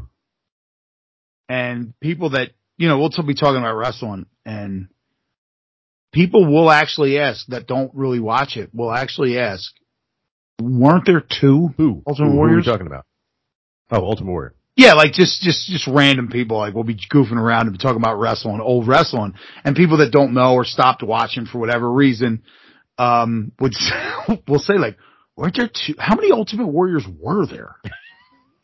and 1.48 1.98
people 2.00 2.30
that, 2.30 2.50
you 2.76 2.88
know, 2.88 2.98
we'll 2.98 3.08
t- 3.10 3.22
be 3.22 3.34
talking 3.34 3.56
about 3.58 3.74
wrestling 3.76 4.26
and 4.44 4.88
people 6.12 6.44
will 6.46 6.70
actually 6.70 7.18
ask 7.18 7.46
that 7.48 7.66
don't 7.66 7.90
really 7.94 8.20
watch 8.20 8.56
it, 8.56 8.70
will 8.74 8.92
actually 8.92 9.38
ask, 9.38 9.72
weren't 10.60 11.06
there 11.06 11.22
two? 11.40 11.70
Who? 11.78 12.02
Ultimate 12.06 12.30
who, 12.30 12.36
Warriors? 12.36 12.66
Who 12.66 12.70
are 12.70 12.74
we 12.74 12.78
talking 12.78 12.86
about? 12.86 13.06
Oh, 13.90 14.04
Ultimate 14.04 14.30
Warrior. 14.30 14.54
Yeah, 14.76 14.94
like 14.94 15.12
just, 15.12 15.40
just, 15.40 15.68
just 15.68 15.86
random 15.86 16.28
people. 16.28 16.58
Like 16.58 16.74
we'll 16.74 16.82
be 16.84 16.96
goofing 16.96 17.36
around 17.38 17.62
and 17.68 17.72
be 17.72 17.78
talking 17.78 17.96
about 18.02 18.18
wrestling, 18.18 18.60
old 18.60 18.88
wrestling, 18.88 19.34
and 19.62 19.76
people 19.76 19.98
that 19.98 20.10
don't 20.10 20.34
know 20.34 20.54
or 20.54 20.64
stopped 20.64 21.02
watching 21.02 21.46
for 21.46 21.58
whatever 21.58 21.90
reason, 21.90 22.42
um, 22.98 23.52
would 23.60 23.74
will 24.48 24.58
say 24.58 24.74
like, 24.74 24.96
weren't 25.36 25.56
there 25.56 25.68
two? 25.68 25.94
How 25.98 26.16
many 26.16 26.32
Ultimate 26.32 26.66
Warriors 26.66 27.04
were 27.20 27.46
there? 27.46 27.76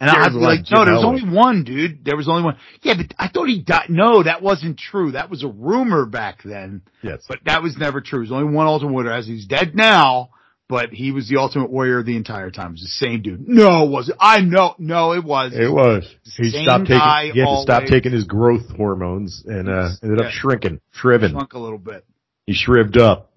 And 0.00 0.08
I 0.08 0.14
There's 0.22 0.34
was 0.34 0.42
like, 0.42 0.60
no, 0.70 0.84
there 0.86 0.94
was 0.94 1.04
only 1.04 1.28
one, 1.28 1.62
dude. 1.62 2.06
There 2.06 2.16
was 2.16 2.26
only 2.26 2.42
one. 2.42 2.56
Yeah, 2.80 2.94
but 2.96 3.14
I 3.18 3.28
thought 3.28 3.48
he 3.48 3.60
died. 3.60 3.90
No, 3.90 4.22
that 4.22 4.40
wasn't 4.40 4.78
true. 4.78 5.12
That 5.12 5.28
was 5.28 5.44
a 5.44 5.48
rumor 5.48 6.06
back 6.06 6.42
then, 6.42 6.80
Yes. 7.02 7.26
but 7.28 7.40
that 7.44 7.62
was 7.62 7.76
never 7.76 8.00
true. 8.00 8.20
There's 8.20 8.32
only 8.32 8.50
one 8.52 8.66
Ultimate 8.66 8.92
Warrior. 8.92 9.12
As 9.12 9.26
he's 9.26 9.44
dead 9.46 9.74
now, 9.76 10.30
but 10.70 10.90
he 10.90 11.10
was 11.10 11.28
the 11.28 11.36
Ultimate 11.36 11.68
Warrior 11.68 12.04
the 12.04 12.16
entire 12.16 12.52
time. 12.52 12.68
It 12.68 12.72
was 12.74 12.82
the 12.82 13.06
same 13.06 13.22
dude. 13.22 13.46
No, 13.48 13.84
it 13.84 13.90
wasn't. 13.90 14.18
I 14.20 14.40
know. 14.40 14.76
No, 14.78 15.12
it 15.14 15.24
was. 15.24 15.52
It 15.52 15.70
was. 15.70 16.08
He 16.36 16.50
Same 16.50 16.62
stopped 16.62 16.86
taking. 16.86 17.34
He 17.34 17.40
had 17.40 17.46
to 17.46 17.62
stop 17.62 17.82
taking 17.86 18.12
his 18.12 18.22
growth 18.22 18.70
hormones 18.76 19.42
and 19.44 19.68
uh, 19.68 19.88
ended 20.00 20.24
up 20.24 20.30
shrinking, 20.30 20.80
shriven. 20.92 21.32
Shrunk 21.32 21.54
a 21.54 21.58
little 21.58 21.76
bit. 21.76 22.06
He 22.46 22.54
shrived 22.54 22.96
up. 22.98 23.32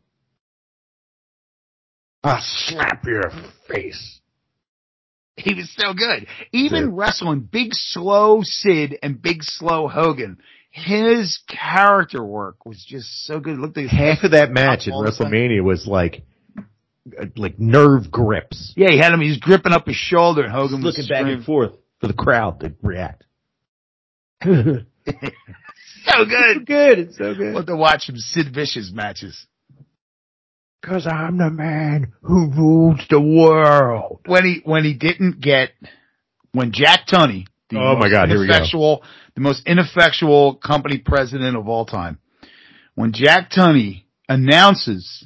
I'll 2.23 2.39
slap 2.39 3.03
your 3.05 3.31
face. 3.67 4.21
He 5.35 5.55
was 5.55 5.73
so 5.75 5.95
good. 5.95 6.27
Even 6.51 6.83
Sid. 6.83 6.93
wrestling 6.93 7.39
Big 7.51 7.73
Slow 7.73 8.41
Sid 8.43 8.99
and 9.01 9.19
Big 9.19 9.39
Slow 9.41 9.87
Hogan, 9.87 10.37
his 10.69 11.39
character 11.47 12.23
work 12.23 12.63
was 12.67 12.85
just 12.87 13.25
so 13.25 13.39
good. 13.39 13.55
It 13.55 13.59
looked 13.59 13.75
like 13.75 13.87
Half 13.87 14.23
of 14.23 14.31
that 14.31 14.51
match 14.51 14.87
at 14.87 14.93
all 14.93 15.03
the 15.03 15.11
time. 15.11 15.31
WrestleMania 15.31 15.63
was 15.63 15.87
like, 15.87 16.23
uh, 17.19 17.25
like 17.35 17.59
nerve 17.59 18.09
grips. 18.11 18.73
Yeah, 18.75 18.89
he 18.89 18.97
had 18.97 19.13
him. 19.13 19.21
He 19.21 19.29
was 19.29 19.37
gripping 19.39 19.73
up 19.73 19.87
his 19.87 19.95
shoulder, 19.95 20.43
and 20.43 20.51
Hogan 20.51 20.83
was 20.83 20.97
looking 20.97 21.09
back 21.09 21.25
and 21.25 21.43
forth 21.43 21.73
for 21.99 22.07
the 22.07 22.13
crowd 22.13 22.59
to 22.61 22.73
react. 22.81 23.23
So 26.05 26.25
good. 26.25 26.65
good. 26.65 26.99
It's 26.99 27.17
so 27.17 27.33
good. 27.33 27.53
Love 27.53 27.65
to 27.67 27.75
watch 27.75 28.03
some 28.03 28.17
Sid 28.17 28.53
Vicious 28.53 28.91
matches. 28.93 29.45
Cause 30.83 31.07
I'm 31.07 31.37
the 31.37 31.49
man 31.49 32.11
who 32.21 32.49
rules 32.51 32.99
the 33.09 33.21
world. 33.21 34.19
When 34.25 34.43
he 34.43 34.61
when 34.65 34.83
he 34.83 34.93
didn't 34.93 35.39
get 35.39 35.69
when 36.51 36.73
Jack 36.73 37.07
Tunney, 37.07 37.47
the 37.69 37.77
Oh 37.79 37.95
my 37.95 38.09
God, 38.09 38.27
here 38.27 38.39
we 38.39 38.47
go. 38.47 39.01
the 39.33 39.41
most 39.41 39.65
ineffectual 39.65 40.55
company 40.55 40.97
president 40.97 41.55
of 41.55 41.69
all 41.69 41.85
time, 41.85 42.19
when 42.95 43.13
Jack 43.13 43.49
Tunney 43.49 44.03
announces, 44.27 45.25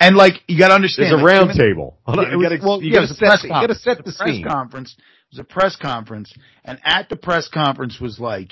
and 0.00 0.16
like 0.16 0.34
you 0.48 0.58
got 0.58 0.68
to 0.68 0.74
understand, 0.74 1.12
There's 1.12 1.20
a 1.20 1.24
like, 1.24 1.34
round 1.34 1.50
him- 1.50 1.56
table. 1.56 1.98
Yeah, 2.08 2.22
it 2.22 2.30
you 2.32 2.38
was- 2.38 2.48
gotta, 2.48 2.60
well, 2.66 2.82
you 2.82 2.88
yeah, 2.88 2.94
gotta 3.00 3.04
a 3.04 3.14
set, 3.14 3.18
press 3.28 3.42
the- 3.42 3.48
you 3.48 3.52
gotta 3.54 3.66
conference. 3.68 3.82
set 3.84 3.92
It 3.92 3.96
the 3.98 4.02
was 4.08 4.14
a 4.16 4.18
press 4.24 4.34
scene. 4.34 4.44
conference. 4.44 4.96
It 4.98 5.36
was 5.36 5.38
a 5.38 5.44
press 5.44 5.76
conference, 5.76 6.32
and 6.64 6.78
at 6.84 7.08
the 7.08 7.16
press 7.16 7.48
conference 7.48 8.00
was 8.00 8.18
like, 8.18 8.50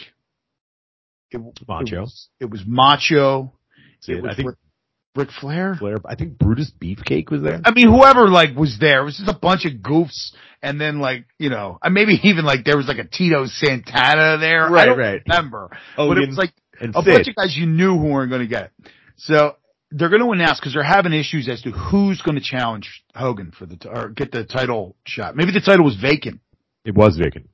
it, 1.31 1.41
Macho. 1.67 1.97
It 1.97 2.01
was, 2.01 2.29
it 2.41 2.51
was 2.51 2.63
macho. 2.67 3.53
Sid, 4.01 4.19
It 4.19 4.23
was 4.23 4.33
I 4.33 4.35
think 4.37 4.49
Ric, 4.49 4.57
Ric 5.17 5.29
Flair. 5.41 5.75
Flair. 5.79 5.97
I 6.07 6.15
think 6.15 6.39
Brutus 6.39 6.71
Beefcake 6.81 7.31
was 7.31 7.43
there. 7.43 7.61
I 7.65 7.73
mean, 7.73 7.89
whoever 7.93 8.29
like 8.29 8.55
was 8.57 8.79
there, 8.81 9.01
it 9.01 9.05
was 9.05 9.17
just 9.19 9.29
a 9.29 9.39
bunch 9.39 9.65
of 9.67 9.73
goofs, 9.83 10.33
and 10.63 10.81
then 10.81 11.01
like 11.01 11.27
you 11.39 11.51
know, 11.51 11.79
maybe 11.91 12.19
even 12.23 12.45
like 12.45 12.65
there 12.65 12.77
was 12.77 12.87
like 12.87 12.99
a 12.99 13.05
Tito 13.05 13.47
Santana 13.47 14.39
there. 14.39 14.67
I 14.67 14.71
Right, 14.71 14.85
don't 14.87 14.99
right. 14.99 15.23
remember, 15.27 15.71
but 15.97 16.17
it 16.19 16.29
was 16.29 16.39
like 16.39 16.53
a 16.81 16.85
Sid. 16.87 16.93
bunch 16.95 17.29
of 17.29 17.35
guys 17.35 17.57
you 17.57 17.67
knew 17.67 17.99
who 17.99 18.07
weren't 18.07 18.31
going 18.31 18.43
to 18.43 18.47
get 18.49 18.65
it. 18.67 18.71
So 19.17 19.57
they're 19.91 20.09
going 20.11 20.23
to 20.23 20.31
announce 20.33 20.61
because 20.61 20.75
they're 20.75 20.83
having 20.83 21.13
issues 21.13 21.49
as 21.49 21.63
to 21.63 21.71
who's 21.71 22.21
going 22.23 22.35
to 22.37 22.43
challenge 22.43 23.05
Hogan 23.15 23.53
for 23.57 23.67
the 23.67 23.77
t- 23.77 23.89
or 23.89 24.09
get 24.11 24.31
the 24.33 24.45
title 24.45 24.97
shot. 25.07 25.35
Maybe 25.37 25.53
the 25.53 25.61
title 25.61 25.85
was 25.85 25.97
vacant. 25.97 26.41
It 26.85 26.95
was 26.95 27.17
vacant. 27.17 27.49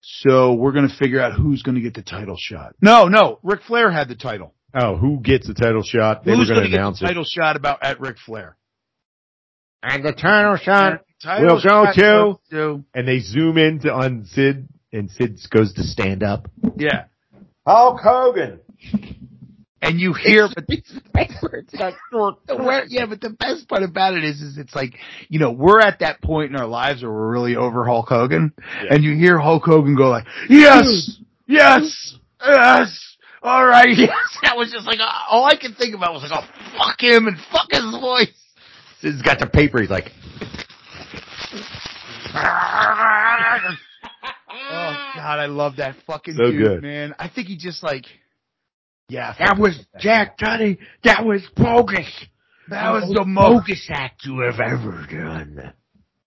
So 0.00 0.54
we're 0.54 0.72
going 0.72 0.88
to 0.88 0.96
figure 0.96 1.20
out 1.20 1.32
who's 1.32 1.62
going 1.62 1.74
to 1.74 1.80
get 1.80 1.94
the 1.94 2.02
title 2.02 2.36
shot. 2.38 2.74
No, 2.80 3.08
no, 3.08 3.38
Ric 3.42 3.62
Flair 3.66 3.90
had 3.90 4.08
the 4.08 4.14
title. 4.14 4.54
Oh, 4.74 4.96
who 4.96 5.20
gets 5.20 5.46
the 5.46 5.54
title 5.54 5.82
shot? 5.82 6.24
They 6.24 6.32
who's 6.32 6.48
were 6.48 6.54
going 6.54 6.60
going 6.60 6.64
to 6.64 6.70
to 6.70 6.76
get 6.76 6.80
announce 6.80 7.00
the 7.00 7.06
it. 7.06 7.08
title 7.08 7.24
shot 7.24 7.56
about 7.56 7.82
at 7.82 8.00
Ric 8.00 8.16
Flair? 8.18 8.56
And 9.82 10.04
the 10.04 10.12
title 10.12 10.56
shot. 10.56 11.02
Title 11.22 11.46
We'll 11.46 11.62
go 11.62 11.92
to- 11.92 12.38
to 12.50 12.84
And 12.94 13.08
they 13.08 13.20
zoom 13.20 13.56
in 13.58 13.80
to, 13.80 13.92
on 13.92 14.26
Sid, 14.26 14.68
and 14.92 15.10
Sid 15.10 15.40
goes 15.50 15.72
to 15.74 15.82
stand 15.82 16.22
up. 16.22 16.48
yeah. 16.76 17.04
Hulk 17.66 18.00
Hogan. 18.00 18.60
And 19.86 20.00
you 20.00 20.12
hear, 20.12 20.48
but 20.54 20.66
Paper. 20.66 21.56
It's 21.66 21.74
not 21.74 21.94
short. 22.12 22.36
the 22.46 22.56
wor- 22.56 22.84
yeah, 22.88 23.06
but 23.06 23.20
the 23.20 23.30
best 23.30 23.68
part 23.68 23.82
about 23.82 24.14
it 24.14 24.24
is, 24.24 24.40
is 24.40 24.58
it's 24.58 24.74
like, 24.74 24.94
you 25.28 25.38
know, 25.38 25.50
we're 25.50 25.80
at 25.80 26.00
that 26.00 26.20
point 26.20 26.50
in 26.50 26.56
our 26.56 26.66
lives 26.66 27.02
where 27.02 27.10
we're 27.12 27.30
really 27.30 27.56
over 27.56 27.84
Hulk 27.84 28.08
Hogan, 28.08 28.52
and 28.90 29.02
you 29.02 29.16
hear 29.16 29.38
Hulk 29.38 29.64
Hogan 29.64 29.96
go 29.96 30.08
like, 30.10 30.24
yes, 30.48 31.18
yes, 31.46 32.16
yes, 32.44 33.16
all 33.42 33.64
right, 33.66 33.88
yes. 33.96 34.10
That 34.42 34.56
was 34.56 34.70
just 34.72 34.86
like, 34.86 34.98
uh, 35.00 35.08
all 35.30 35.44
I 35.44 35.56
could 35.56 35.76
think 35.76 35.94
about 35.94 36.12
was 36.12 36.22
like, 36.28 36.32
oh, 36.42 36.46
fuck 36.78 37.00
him 37.00 37.26
and 37.28 37.36
fuck 37.52 37.68
his 37.70 37.84
voice. 38.00 38.28
He's 39.00 39.22
got 39.22 39.38
the 39.38 39.46
paper. 39.46 39.80
He's 39.80 39.90
like, 39.90 40.10
Oh 44.68 45.12
God, 45.16 45.38
I 45.38 45.46
love 45.46 45.76
that 45.76 45.96
fucking 46.06 46.34
So 46.34 46.50
dude, 46.50 46.58
good. 46.60 46.82
man. 46.82 47.14
I 47.18 47.28
think 47.28 47.48
he 47.48 47.56
just 47.56 47.82
like, 47.82 48.04
yeah, 49.08 49.34
That 49.38 49.58
was 49.58 49.78
Jack 50.00 50.38
Tunney. 50.38 50.78
That 51.04 51.24
was 51.24 51.42
bogus. 51.56 52.06
that 52.68 52.90
was 52.90 53.12
the 53.14 53.24
most 53.24 53.66
bogus 53.66 53.88
act 53.90 54.24
you 54.24 54.40
have 54.40 54.60
ever 54.60 55.06
done. 55.10 55.72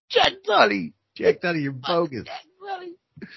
Jack 0.10 0.34
Tunney. 0.48 0.94
Jack 1.16 1.42
Tunney, 1.42 1.64
you're 1.64 1.72
bogus. 1.74 2.24
Jack 2.26 2.46
Tunney. 2.64 3.28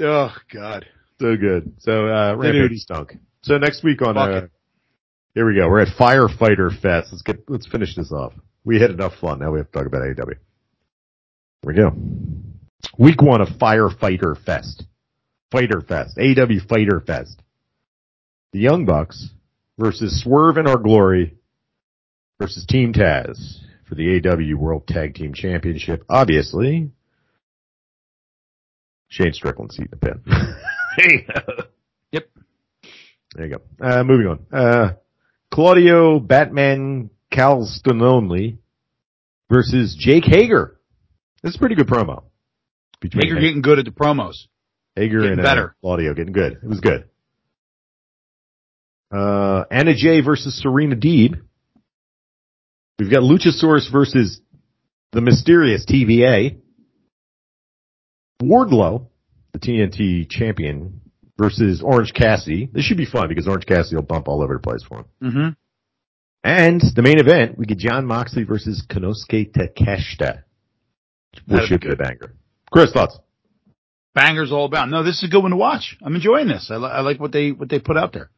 Oh 0.00 0.34
God. 0.52 0.86
So 1.20 1.36
good. 1.36 1.74
So, 1.78 2.08
uh, 2.08 2.34
Rampage. 2.34 2.54
renewed 2.62 2.78
stunk. 2.80 3.16
So 3.42 3.58
next 3.58 3.84
week 3.84 4.02
on, 4.02 4.16
uh, 4.16 4.46
here 5.34 5.46
we 5.46 5.54
go. 5.54 5.68
We're 5.68 5.80
at 5.80 5.96
Firefighter 5.96 6.70
Fest. 6.80 7.08
Let's 7.12 7.22
get, 7.22 7.44
let's 7.48 7.66
finish 7.66 7.94
this 7.94 8.10
off. 8.10 8.32
We 8.64 8.80
had 8.80 8.90
enough 8.90 9.14
fun. 9.20 9.38
Now 9.40 9.52
we 9.52 9.58
have 9.58 9.70
to 9.70 9.78
talk 9.78 9.86
about 9.86 10.02
AEW. 10.02 10.26
Here 10.26 10.36
we 11.64 11.74
go. 11.74 11.92
Week 12.98 13.20
one 13.22 13.40
of 13.40 13.48
Firefighter 13.60 14.42
Fest. 14.44 14.84
Fyter 15.52 15.80
Fest. 15.86 16.16
AEW 16.16 16.66
Fyter 16.68 17.00
Fest. 17.00 17.40
The 18.52 18.58
Young 18.58 18.84
Bucks 18.84 19.30
versus 19.78 20.22
Swerve 20.22 20.58
in 20.58 20.66
Our 20.66 20.76
Glory 20.76 21.36
versus 22.38 22.66
Team 22.66 22.92
Taz 22.92 23.58
for 23.88 23.94
the 23.94 24.20
AW 24.26 24.58
World 24.58 24.86
Tag 24.86 25.14
Team 25.14 25.32
Championship. 25.32 26.04
Obviously, 26.08 26.90
Shane 29.08 29.32
Strickland 29.32 29.72
seat 29.72 29.88
in 29.90 29.90
the 29.90 29.96
pin. 29.96 30.22
go. 31.26 31.62
Yep. 32.12 32.28
There 33.34 33.46
you 33.46 33.56
go. 33.56 33.86
Uh, 33.86 34.04
moving 34.04 34.26
on. 34.26 34.46
Uh, 34.52 34.92
Claudio 35.50 36.18
Batman 36.18 37.08
Castagnoli 37.32 38.58
versus 39.50 39.96
Jake 39.98 40.24
Hager. 40.26 40.78
This 41.42 41.52
is 41.52 41.56
a 41.56 41.58
pretty 41.58 41.74
good 41.74 41.86
promo. 41.86 42.24
Between 43.00 43.22
Hager 43.22 43.40
getting 43.40 43.62
good 43.62 43.78
at 43.78 43.86
the 43.86 43.90
promos. 43.90 44.46
Hager 44.94 45.20
getting 45.20 45.38
and 45.38 45.40
uh, 45.40 45.44
better. 45.44 45.76
Claudio 45.80 46.12
getting 46.12 46.34
good. 46.34 46.52
It 46.62 46.68
was 46.68 46.80
good. 46.80 47.08
Uh, 49.12 49.64
Anna 49.70 49.94
Jay 49.94 50.20
versus 50.22 50.60
Serena 50.60 50.96
Deeb. 50.96 51.40
We've 52.98 53.10
got 53.10 53.22
Luchasaurus 53.22 53.90
versus 53.92 54.40
the 55.12 55.20
mysterious 55.20 55.84
TBA. 55.84 56.58
Wardlow, 58.42 59.06
the 59.52 59.58
TNT 59.58 60.28
champion, 60.28 61.00
versus 61.38 61.82
Orange 61.84 62.12
Cassidy. 62.14 62.68
This 62.72 62.84
should 62.84 62.96
be 62.96 63.04
fun 63.04 63.28
because 63.28 63.46
Orange 63.46 63.66
Cassidy 63.66 63.96
will 63.96 64.02
bump 64.02 64.28
all 64.28 64.42
over 64.42 64.54
the 64.54 64.60
place 64.60 64.82
for 64.82 65.00
him. 65.00 65.04
Mm-hmm. 65.22 65.48
And 66.44 66.82
the 66.94 67.02
main 67.02 67.18
event, 67.18 67.56
we 67.56 67.66
get 67.66 67.78
Jon 67.78 68.06
Moxley 68.06 68.44
versus 68.44 68.84
Konosuke 68.90 69.52
Takeshita. 69.52 70.42
Which 71.46 71.68
should 71.68 71.80
be 71.80 71.92
a 71.92 71.96
banger. 71.96 72.34
Chris, 72.70 72.92
thoughts? 72.92 73.18
Bangers 74.14 74.52
all 74.52 74.66
about. 74.66 74.88
No, 74.88 75.02
this 75.02 75.18
is 75.18 75.24
a 75.24 75.28
good 75.28 75.42
one 75.42 75.52
to 75.52 75.56
watch. 75.56 75.96
I'm 76.02 76.14
enjoying 76.14 76.48
this. 76.48 76.68
I, 76.70 76.76
li- 76.76 76.90
I 76.92 77.00
like 77.00 77.18
what 77.20 77.32
they 77.32 77.52
what 77.52 77.68
they 77.68 77.78
put 77.78 77.96
out 77.96 78.12
there. 78.12 78.30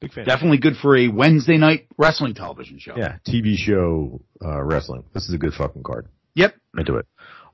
Big 0.00 0.12
fan. 0.12 0.24
Definitely 0.24 0.58
good 0.58 0.76
for 0.80 0.96
a 0.96 1.08
Wednesday 1.08 1.58
night 1.58 1.86
wrestling 1.98 2.34
television 2.34 2.78
show. 2.78 2.94
Yeah, 2.96 3.16
TV 3.28 3.54
show 3.56 4.20
uh, 4.42 4.62
wrestling. 4.62 5.04
This 5.12 5.28
is 5.28 5.34
a 5.34 5.38
good 5.38 5.52
fucking 5.52 5.82
card. 5.82 6.08
Yep. 6.34 6.54
Into 6.76 6.96
it. 6.96 7.06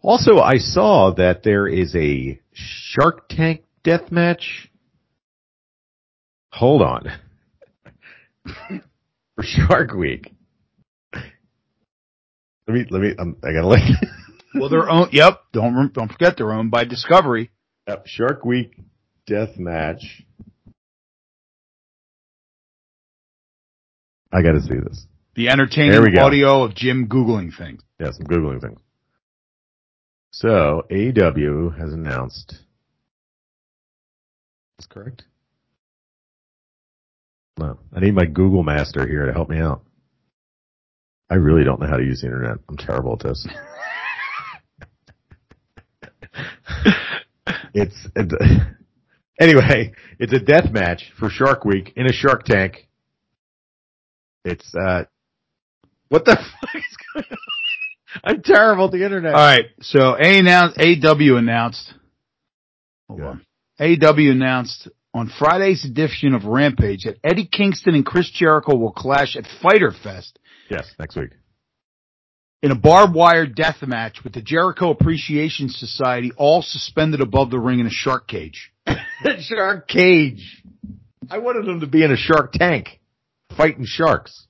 Also, 0.03 0.39
I 0.39 0.59
saw 0.59 1.13
that 1.15 1.43
there 1.43 1.67
is 1.67 1.95
a 1.97 2.41
Shark 2.53 3.29
Tank 3.29 3.65
death 3.83 4.13
match. 4.13 4.71
Hold 6.53 6.83
on. 6.83 7.13
For 9.35 9.43
Shark 9.43 9.93
Week. 9.93 10.33
Let 11.13 12.75
me, 12.75 12.87
let 12.91 13.03
me, 13.03 13.15
um, 13.19 13.37
I 13.43 13.53
gotta 13.53 13.69
look. 13.69 13.81
Well, 14.59 14.71
they're 14.71 14.89
owned. 14.89 15.13
Yep. 15.13 15.43
Don't 15.53 15.93
don't 15.93 16.11
forget 16.11 16.39
they're 16.39 16.53
owned 16.53 16.71
by 16.71 16.85
Discovery. 16.85 17.51
Yep, 17.89 18.07
Shark 18.07 18.45
Week 18.47 18.75
death 19.27 19.59
match. 19.59 20.23
I 24.37 24.43
gotta 24.43 24.61
see 24.61 24.75
this. 24.75 25.07
The 25.35 25.49
entertaining 25.49 26.19
audio 26.19 26.63
of 26.63 26.75
Jim 26.75 27.09
googling 27.09 27.57
things. 27.57 27.81
Yes, 27.99 28.19
I'm 28.21 28.27
Googling 28.27 28.61
things. 28.61 28.79
So, 30.31 30.83
AEW 30.91 31.79
has 31.79 31.95
announced. 31.95 32.59
That's 34.77 34.87
correct? 34.89 35.23
No. 37.59 37.79
I 37.95 38.01
need 38.01 38.15
my 38.15 38.27
Google 38.27 38.63
master 38.63 39.09
here 39.09 39.25
to 39.25 39.33
help 39.33 39.49
me 39.49 39.59
out. 39.59 39.83
I 41.31 41.37
really 41.37 41.65
don't 41.65 41.81
know 41.81 41.87
how 41.89 41.97
to 41.97 42.05
use 42.05 42.21
the 42.21 42.27
internet. 42.27 42.59
I'm 42.69 42.77
terrible 42.77 43.15
at 43.15 43.21
this. 43.21 43.49
it's, 47.73 48.09
it's 48.15 48.35
anyway, 49.41 49.93
it's 50.19 50.35
a 50.35 50.41
death 50.41 50.71
match 50.71 51.11
for 51.19 51.31
Shark 51.31 51.65
Week 51.65 51.95
in 51.97 52.05
a 52.05 52.13
Shark 52.13 52.45
Tank. 52.45 52.86
It's 54.47 54.75
uh 54.75 55.05
what 56.09 56.25
the 56.25 56.37
fuck 56.61 56.75
is 56.77 56.97
going 57.13 57.25
on? 57.31 57.39
I'm 58.25 58.43
terrible 58.43 58.87
at 58.87 58.93
the 58.93 59.05
internet. 59.05 59.35
All 59.35 59.41
right. 59.41 59.67
So 59.83 60.17
A 60.19 60.39
announced, 60.39 60.79
AW 60.81 61.37
announced. 61.37 61.93
Hold 63.09 63.21
Yeah. 63.21 63.27
on. 63.27 63.43
AW 63.79 64.31
announced 64.31 64.89
on 65.13 65.29
Friday's 65.39 65.85
edition 65.85 66.33
of 66.35 66.45
Rampage 66.45 67.05
that 67.05 67.19
Eddie 67.25 67.47
Kingston 67.51 67.95
and 67.95 68.07
Chris 68.07 68.31
Jericho 68.31 68.77
will 68.77 68.93
clash 68.93 69.37
at 69.37 69.45
Fyter 69.63 69.91
Fest 69.93 70.39
Yes, 70.71 70.91
next 70.99 71.17
week. 71.17 71.31
in 72.63 72.71
a 72.71 72.75
barbed 72.75 73.15
wire 73.15 73.47
death 73.47 73.83
match 73.83 74.23
with 74.25 74.33
the 74.33 74.43
Jericho 74.43 74.91
Appreciation 74.91 75.69
Society 75.69 76.33
all 76.37 76.63
suspended 76.63 77.21
above 77.21 77.51
the 77.51 77.59
ring 77.59 77.81
in 77.81 77.87
a 77.87 77.91
shark 77.91 78.27
cage. 78.29 78.73
shark 79.41 79.89
cage. 79.89 80.63
I 81.31 81.39
wanted 81.39 81.67
them 81.67 81.81
to 81.81 81.87
be 81.87 82.03
in 82.03 82.13
a 82.13 82.17
shark 82.17 82.53
tank, 82.53 83.01
fighting 83.57 83.85
sharks. 83.87 84.47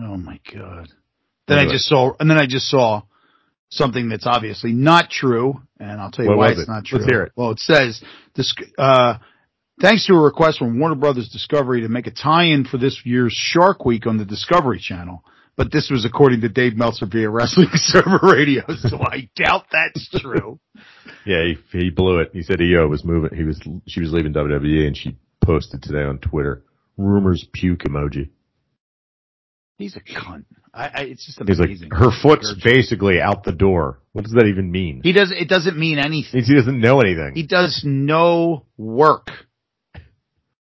Oh 0.00 0.16
my 0.16 0.40
god. 0.52 0.88
Then 1.48 1.58
I 1.58 1.64
just 1.70 1.86
saw, 1.86 2.12
and 2.20 2.30
then 2.30 2.38
I 2.38 2.46
just 2.46 2.68
saw 2.68 3.02
something 3.70 4.08
that's 4.08 4.26
obviously 4.26 4.72
not 4.72 5.10
true, 5.10 5.60
and 5.80 6.00
I'll 6.00 6.10
tell 6.10 6.24
you 6.24 6.30
What 6.30 6.38
why 6.38 6.50
it's 6.50 6.60
it? 6.60 6.68
not 6.68 6.84
true. 6.84 6.98
Let's 6.98 7.10
hear 7.10 7.22
it. 7.22 7.32
Well, 7.36 7.50
it 7.52 7.58
says 7.60 8.02
this, 8.34 8.54
uh, 8.76 9.14
thanks 9.80 10.06
to 10.06 10.14
a 10.14 10.20
request 10.20 10.58
from 10.58 10.78
Warner 10.78 10.94
Brothers 10.94 11.30
Discovery 11.30 11.80
to 11.82 11.88
make 11.88 12.06
a 12.06 12.10
tie-in 12.10 12.64
for 12.64 12.76
this 12.76 13.00
year's 13.04 13.32
Shark 13.32 13.84
Week 13.84 14.06
on 14.06 14.18
the 14.18 14.24
Discovery 14.24 14.78
Channel. 14.78 15.24
But 15.56 15.72
this 15.72 15.90
was 15.90 16.04
according 16.04 16.42
to 16.42 16.48
Dave 16.48 16.76
Meltzer 16.76 17.06
via 17.06 17.28
Wrestling 17.28 17.66
Observer 17.72 18.20
Radio, 18.22 18.62
so 18.76 19.00
I 19.00 19.28
doubt 19.34 19.64
that's 19.72 20.08
true. 20.20 20.60
Yeah, 21.26 21.44
he, 21.44 21.78
he 21.78 21.90
blew 21.90 22.20
it. 22.20 22.30
He 22.32 22.42
said 22.42 22.58
Io 22.62 22.86
was 22.88 23.04
moving. 23.04 23.36
He 23.36 23.42
was 23.42 23.60
she 23.86 24.00
was 24.00 24.12
leaving 24.12 24.32
WWE, 24.32 24.86
and 24.86 24.96
she 24.96 25.18
posted 25.44 25.82
today 25.82 26.02
on 26.02 26.18
Twitter 26.18 26.64
rumors 26.96 27.46
puke 27.52 27.80
emoji. 27.84 28.30
He's 29.78 29.96
a 29.96 30.00
cunt. 30.00 30.44
I, 30.74 30.86
I 30.88 31.00
it's 31.02 31.24
just 31.24 31.40
amazing. 31.40 31.68
He's 31.68 31.82
like 31.82 31.92
her 31.92 32.10
foot's 32.22 32.52
basically 32.62 33.20
out 33.20 33.44
the 33.44 33.52
door. 33.52 34.00
What 34.12 34.24
does 34.24 34.32
that 34.34 34.46
even 34.46 34.70
mean? 34.70 35.00
He 35.04 35.12
does. 35.12 35.30
It 35.30 35.48
doesn't 35.48 35.78
mean 35.78 35.98
anything. 35.98 36.42
He 36.42 36.54
doesn't 36.54 36.80
know 36.80 37.00
anything. 37.00 37.32
He 37.34 37.46
does 37.46 37.82
no 37.84 38.66
work. 38.76 39.28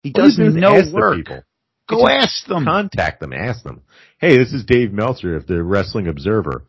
He 0.04 0.14
All 0.16 0.24
does 0.24 0.38
no 0.38 0.82
work. 0.94 1.18
people. 1.18 1.44
Go 1.90 2.08
ask 2.08 2.46
them. 2.46 2.66
Contact 2.66 3.20
them. 3.20 3.34
Ask 3.34 3.64
them. 3.64 3.82
Hey, 4.20 4.38
this 4.38 4.54
is 4.54 4.66
Dave 4.66 4.94
Meltzer 4.94 5.36
of 5.36 5.48
the 5.48 5.64
Wrestling 5.64 6.08
Observer. 6.08 6.66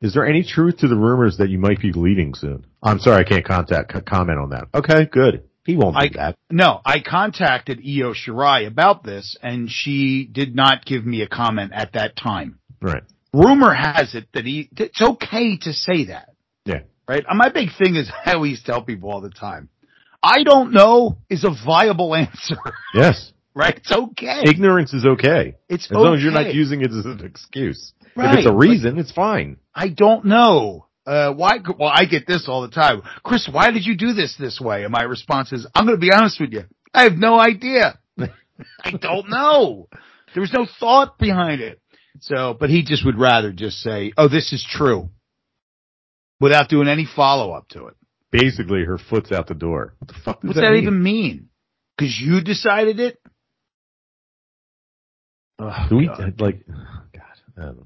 Is 0.00 0.14
there 0.14 0.26
any 0.26 0.42
truth 0.42 0.78
to 0.78 0.88
the 0.88 0.96
rumors 0.96 1.38
that 1.38 1.48
you 1.48 1.58
might 1.58 1.80
be 1.80 1.92
leaving 1.92 2.34
soon? 2.34 2.66
I'm 2.82 2.98
sorry, 2.98 3.24
I 3.24 3.28
can't 3.28 3.44
contact 3.44 3.92
comment 4.04 4.38
on 4.38 4.50
that. 4.50 4.64
Okay, 4.74 5.06
good. 5.10 5.44
He 5.64 5.76
won't 5.76 5.94
do 5.96 6.00
I- 6.00 6.08
that. 6.16 6.36
No, 6.50 6.80
I 6.84 7.00
contacted 7.00 7.78
Io 7.78 8.12
Shirai 8.14 8.66
about 8.66 9.04
this, 9.04 9.36
and 9.42 9.70
she 9.70 10.24
did 10.30 10.54
not 10.56 10.84
give 10.84 11.06
me 11.06 11.22
a 11.22 11.28
comment 11.28 11.72
at 11.74 11.92
that 11.92 12.16
time. 12.16 12.58
Right. 12.80 13.02
Rumor 13.32 13.72
has 13.72 14.14
it 14.14 14.26
that 14.34 14.44
he. 14.44 14.68
It's 14.76 15.00
okay 15.00 15.56
to 15.58 15.72
say 15.72 16.06
that, 16.06 16.30
Yeah. 16.66 16.80
right? 17.08 17.24
And 17.28 17.38
my 17.38 17.48
big 17.48 17.68
thing 17.78 17.94
is 17.96 18.10
I 18.26 18.32
always 18.34 18.62
tell 18.62 18.82
people 18.82 19.10
all 19.10 19.20
the 19.20 19.30
time. 19.30 19.68
I 20.22 20.42
don't 20.44 20.72
know 20.72 21.18
is 21.30 21.44
a 21.44 21.50
viable 21.64 22.14
answer, 22.24 22.56
Yes. 22.94 23.32
right? 23.54 23.76
It's 23.76 23.90
okay. 23.92 24.42
Ignorance 24.44 24.92
is 24.92 25.04
okay. 25.06 25.54
It's 25.68 25.86
As 25.90 25.96
long 25.96 26.14
as 26.16 26.22
you're 26.22 26.32
not 26.32 26.54
using 26.54 26.82
it 26.82 26.90
as 26.90 27.04
an 27.06 27.24
excuse. 27.24 27.92
Right. 28.16 28.32
If 28.32 28.38
it's 28.40 28.46
a 28.48 28.50
but- 28.52 28.58
reason, 28.58 28.98
it's 28.98 29.12
fine. 29.12 29.56
I 29.74 29.88
don't 29.88 30.24
know. 30.26 30.86
Uh, 31.04 31.32
why? 31.32 31.58
Well, 31.78 31.90
I 31.92 32.04
get 32.04 32.26
this 32.26 32.46
all 32.48 32.62
the 32.62 32.68
time. 32.68 33.02
Chris, 33.24 33.48
why 33.50 33.70
did 33.70 33.84
you 33.84 33.96
do 33.96 34.12
this 34.12 34.36
this 34.38 34.60
way? 34.60 34.84
And 34.84 34.92
my 34.92 35.02
response 35.02 35.52
is, 35.52 35.66
I'm 35.74 35.84
going 35.84 35.96
to 35.96 36.00
be 36.00 36.12
honest 36.12 36.40
with 36.40 36.52
you. 36.52 36.64
I 36.94 37.04
have 37.04 37.14
no 37.14 37.40
idea. 37.40 37.98
I 38.18 38.90
don't 38.92 39.28
know. 39.28 39.88
There 40.34 40.40
was 40.40 40.52
no 40.52 40.66
thought 40.78 41.18
behind 41.18 41.60
it. 41.60 41.80
So, 42.20 42.56
but 42.58 42.70
he 42.70 42.84
just 42.84 43.04
would 43.04 43.18
rather 43.18 43.52
just 43.52 43.78
say, 43.78 44.12
oh, 44.16 44.28
this 44.28 44.52
is 44.52 44.64
true 44.68 45.08
without 46.40 46.68
doing 46.68 46.88
any 46.88 47.06
follow 47.16 47.52
up 47.52 47.68
to 47.70 47.86
it. 47.86 47.94
Basically, 48.30 48.84
her 48.84 48.98
foot's 48.98 49.32
out 49.32 49.48
the 49.48 49.54
door. 49.54 49.94
What 49.98 50.08
the 50.08 50.14
fuck 50.24 50.40
does 50.40 50.48
What's 50.48 50.56
that, 50.58 50.62
that 50.66 50.72
mean? 50.72 50.82
even 50.82 51.02
mean? 51.02 51.48
Cause 51.98 52.16
you 52.20 52.40
decided 52.42 53.00
it? 53.00 53.18
Oh, 55.58 55.86
Do 55.88 55.96
we 55.96 56.06
God. 56.06 56.40
like? 56.40 56.66
God. 57.56 57.76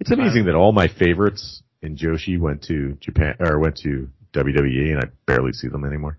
It's 0.00 0.10
amazing 0.10 0.46
that 0.46 0.54
all 0.54 0.72
my 0.72 0.88
favorites 0.88 1.62
in 1.82 1.96
Joshi 1.96 2.38
went 2.38 2.62
to 2.64 2.96
Japan 3.00 3.34
or 3.40 3.58
went 3.58 3.76
to 3.78 4.08
WWE, 4.34 4.92
and 4.92 4.98
I 4.98 5.08
barely 5.26 5.52
see 5.52 5.68
them 5.68 5.84
anymore. 5.84 6.18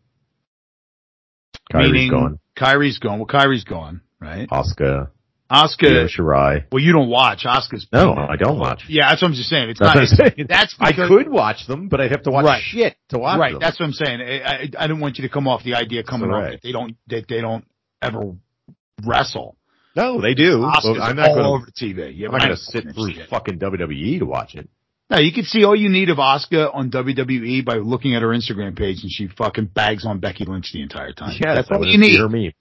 Kairi's 1.71 1.91
Meaning, 1.91 2.11
gone. 2.11 2.39
Kairi's 2.57 2.99
gone. 2.99 3.19
Well, 3.19 3.27
Kairi's 3.27 3.63
gone, 3.63 4.01
right? 4.19 4.49
Asuka, 4.49 5.09
Oscar. 5.49 5.87
Io 5.87 6.07
Shirai. 6.07 6.65
Well, 6.71 6.83
you 6.83 6.91
don't 6.91 7.09
watch. 7.09 7.45
Oscar's. 7.45 7.87
No, 7.93 8.13
I 8.13 8.35
don't 8.35 8.59
watch. 8.59 8.83
Yeah, 8.89 9.09
that's 9.09 9.21
what 9.21 9.29
I'm 9.29 9.33
just 9.35 9.49
saying. 9.49 9.69
It's 9.69 9.79
That's 9.79 10.17
not. 10.19 10.33
saying. 10.35 10.47
That's 10.49 10.75
I 10.79 10.93
could 10.93 11.29
watch 11.29 11.67
them, 11.67 11.89
but 11.89 12.01
I'd 12.01 12.11
have 12.11 12.23
to 12.23 12.31
watch 12.31 12.45
Right. 12.45 12.61
shit 12.63 12.97
to 13.09 13.19
watch 13.19 13.39
right. 13.39 13.51
them. 13.51 13.59
That's 13.61 13.79
what 13.79 13.85
I'm 13.85 13.93
saying. 13.93 14.21
I, 14.21 14.41
I, 14.41 14.55
I 14.77 14.87
didn't 14.87 14.99
want 14.99 15.17
you 15.17 15.27
to 15.27 15.29
come 15.29 15.47
off 15.47 15.63
the 15.63 15.75
idea 15.75 16.03
coming 16.03 16.31
off 16.31 16.43
right. 16.43 16.51
that 16.53 16.61
they 16.63 16.71
don't 16.71 16.95
that 17.07 17.27
they 17.27 17.41
don't 17.41 17.65
ever 18.01 18.35
wrestle. 19.05 19.57
no, 19.95 20.21
they 20.21 20.33
do. 20.33 20.63
Oscar's 20.63 20.97
Well, 20.97 21.03
I'm 21.03 21.15
not 21.15 21.29
all 21.29 21.35
going 21.35 21.45
over 21.45 21.65
TV. 21.67 22.17
Yeah, 22.17 22.27
I'm 22.27 22.31
not 22.33 22.41
going 22.41 22.51
to 22.51 22.57
sit 22.57 22.83
through 22.93 23.13
shit. 23.13 23.29
fucking 23.29 23.59
WWE 23.59 24.19
to 24.19 24.25
watch 24.25 24.55
it. 24.55 24.67
No, 25.13 25.19
you 25.19 25.31
can 25.31 25.43
see 25.43 25.63
all 25.63 25.75
you 25.75 25.89
need 25.89 26.09
of 26.09 26.17
Oscar 26.17 26.69
on 26.73 26.89
WWE 26.89 27.63
by 27.63 27.75
looking 27.75 28.15
at 28.15 28.23
her 28.23 28.29
Instagram 28.29 28.75
page, 28.75 29.03
and 29.03 29.11
she 29.11 29.27
fucking 29.27 29.65
bags 29.65 30.07
on 30.07 30.19
Becky 30.19 30.43
Lynch 30.43 30.71
the 30.73 30.81
entire 30.81 31.13
time. 31.13 31.37
Yeah, 31.39 31.53
that's 31.53 31.69
I 31.69 31.75
all 31.75 31.85
you 31.85 31.99
need. 31.99 32.17
Her 32.17 32.27
memes. 32.27 32.53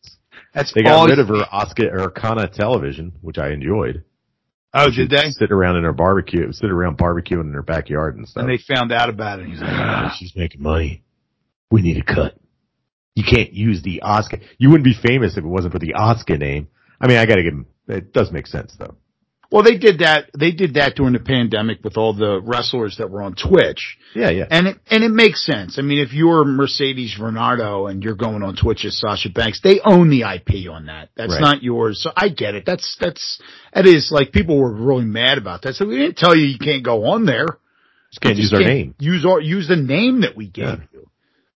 That's 0.53 0.71
They 0.75 0.83
all 0.85 1.07
got 1.07 1.17
rid 1.17 1.19
of 1.19 1.29
her. 1.29 1.47
Oscar 1.51 1.99
or 1.99 2.11
Kana 2.11 2.49
television, 2.49 3.13
which 3.23 3.39
I 3.39 3.53
enjoyed. 3.53 4.05
Oh, 4.75 4.91
did 4.91 5.09
they? 5.09 5.31
Sit 5.31 5.51
around 5.51 5.77
in 5.77 5.85
her 5.85 5.95
barbecue, 5.95 6.53
sit 6.53 6.71
around 6.71 6.99
barbecuing 6.99 7.43
in 7.43 7.53
her 7.55 7.63
backyard 7.63 8.17
and 8.17 8.29
stuff. 8.29 8.43
And 8.43 8.51
they 8.51 8.63
found 8.63 8.93
out 8.93 9.09
about 9.09 9.39
it. 9.39 9.45
And 9.45 9.53
he's 9.53 9.61
like, 9.61 9.71
ah. 9.71 10.15
she's 10.19 10.35
making 10.37 10.63
money. 10.63 11.05
We 11.71 11.81
need 11.81 11.97
a 11.97 12.05
cut. 12.05 12.37
You 13.15 13.25
can't 13.25 13.53
use 13.53 13.83
the 13.83 14.03
Oscar. 14.03 14.39
You 14.59 14.71
wouldn't 14.71 14.85
be 14.85 14.95
famous 14.95 15.37
if 15.39 15.45
it 15.45 15.49
wasn't 15.49 15.73
for 15.73 15.79
the 15.79 15.95
Oscar 15.95 16.37
name. 16.37 16.69
I 17.01 17.07
mean, 17.07 17.17
I 17.17 17.25
gotta 17.27 17.43
give 17.43 17.55
him, 17.55 17.67
it 17.89 18.13
does 18.13 18.31
make 18.31 18.47
sense 18.47 18.75
though. 18.79 18.97
Well, 19.53 19.63
they 19.63 19.77
did 19.77 19.99
that. 19.99 20.31
They 20.37 20.51
did 20.53 20.75
that 20.75 20.97
during 20.97 21.13
the 21.13 21.19
pandemic 21.21 21.85
with 21.85 21.99
all 21.99 22.15
the 22.15 22.41
wrestlers 22.41 22.97
that 22.97 23.11
were 23.11 23.23
on 23.23 23.35
Twitch. 23.35 23.99
Yeah, 24.15 24.31
yeah. 24.31 24.47
And 24.51 24.67
it, 24.69 24.79
and 24.91 25.05
it 25.05 25.11
makes 25.11 25.45
sense. 25.45 25.79
I 25.79 25.83
mean, 25.83 25.99
if 26.01 26.15
you're 26.15 26.45
Mercedes 26.47 27.15
Varnado 27.21 27.91
and 27.91 28.03
you're 28.03 28.15
going 28.17 28.43
on 28.43 28.57
Twitch 28.57 28.85
as 28.87 28.99
Sasha 28.99 29.29
Banks, 29.29 29.61
they 29.63 29.79
own 29.85 30.09
the 30.09 30.23
IP 30.23 30.71
on 30.71 30.87
that. 30.87 31.11
That's 31.17 31.35
Right. 31.35 31.41
not 31.41 31.63
yours. 31.63 32.03
So 32.03 32.11
I 32.17 32.31
get 32.31 32.55
it. 32.55 32.65
That's, 32.65 32.97
that's, 32.99 33.41
that 33.75 33.87
is 33.87 34.09
like 34.11 34.33
people 34.33 34.59
were 34.59 34.73
really 34.73 35.05
mad 35.05 35.37
about 35.37 35.63
that. 35.63 35.75
So 35.75 35.87
we 35.87 35.99
didn't 35.99 36.17
tell 36.17 36.35
you 36.35 36.47
you 36.47 36.59
can't 36.59 36.83
go 36.83 37.05
on 37.11 37.27
there. 37.27 37.47
Just 38.11 38.21
can't 38.23 38.37
You 38.37 38.43
use 38.45 38.53
our 38.55 38.61
can't 38.61 38.73
name. 38.75 38.95
Use 39.01 39.27
our, 39.27 39.41
use 39.41 39.69
the 39.69 39.77
name 39.77 40.23
that 40.23 40.35
we 40.35 40.49
gave 40.49 40.65
Yeah. 40.65 40.77
you. 40.95 41.07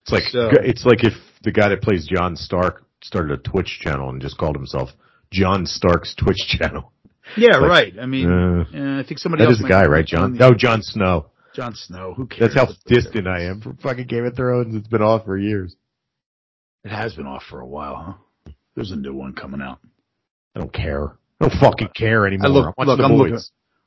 It's 0.04 0.12
like, 0.12 0.24
So- 0.24 0.50
it's 0.52 0.86
like 0.86 1.04
if 1.06 1.14
the 1.44 1.52
guy 1.52 1.70
that 1.70 1.82
plays 1.82 2.06
John 2.08 2.36
Stark 2.36 2.84
started 3.04 3.32
a 3.40 3.42
Twitch 3.42 3.80
channel 3.82 4.10
and 4.10 4.22
just 4.22 4.38
called 4.38 4.56
himself 4.58 4.90
John 5.32 5.66
Stark's 5.66 6.14
Twitch 6.16 6.46
channel. 6.48 6.92
Yeah, 7.38 7.57
Like, 7.57 7.69
right. 7.69 7.93
I 8.02 8.06
mean, 8.06 8.30
Uh, 8.31 8.99
I 8.99 9.03
think 9.03 9.19
somebody 9.19 9.43
that 9.43 9.49
else 9.49 9.57
is 9.57 9.64
the 9.64 9.69
guy, 9.69 9.85
right? 9.85 10.06
John? 10.06 10.34
No, 10.35 10.53
Jon 10.53 10.81
Snow. 10.81 11.27
Jon 11.56 11.73
Snow. 11.76 12.14
Who 12.15 12.27
cares? 12.27 12.53
That's 12.53 12.69
how 12.69 12.73
distant 12.85 13.27
I 13.27 13.43
am 13.43 13.61
from 13.61 13.77
fucking 13.77 14.07
Game 14.07 14.26
of 14.26 14.35
Thrones. 14.35 14.76
It's 14.76 14.88
been 14.88 15.02
off 15.02 15.26
for 15.26 15.38
years. 15.38 15.76
It 16.84 16.89
has 16.91 17.15
been 17.15 17.26
off 17.26 17.43
for 17.49 17.61
a 17.61 17.65
while, 17.68 17.95
huh? 18.45 18.52
There's 18.76 18.91
a 18.91 18.95
new 18.95 19.14
one 19.14 19.34
coming 19.34 19.61
out. 19.61 19.80
I 20.56 20.60
don't 20.60 20.72
care. 20.73 21.18
I 21.41 21.47
don't 21.47 21.60
fucking 21.60 21.89
care 21.95 22.27
anymore. 22.27 22.47
I 22.47 22.49
look- 22.49 22.76
I'm 22.77 22.88
look, 22.88 22.97
the 22.97 23.03
I'm 23.06 23.11
boys. 23.11 23.19
looking- 23.31 23.39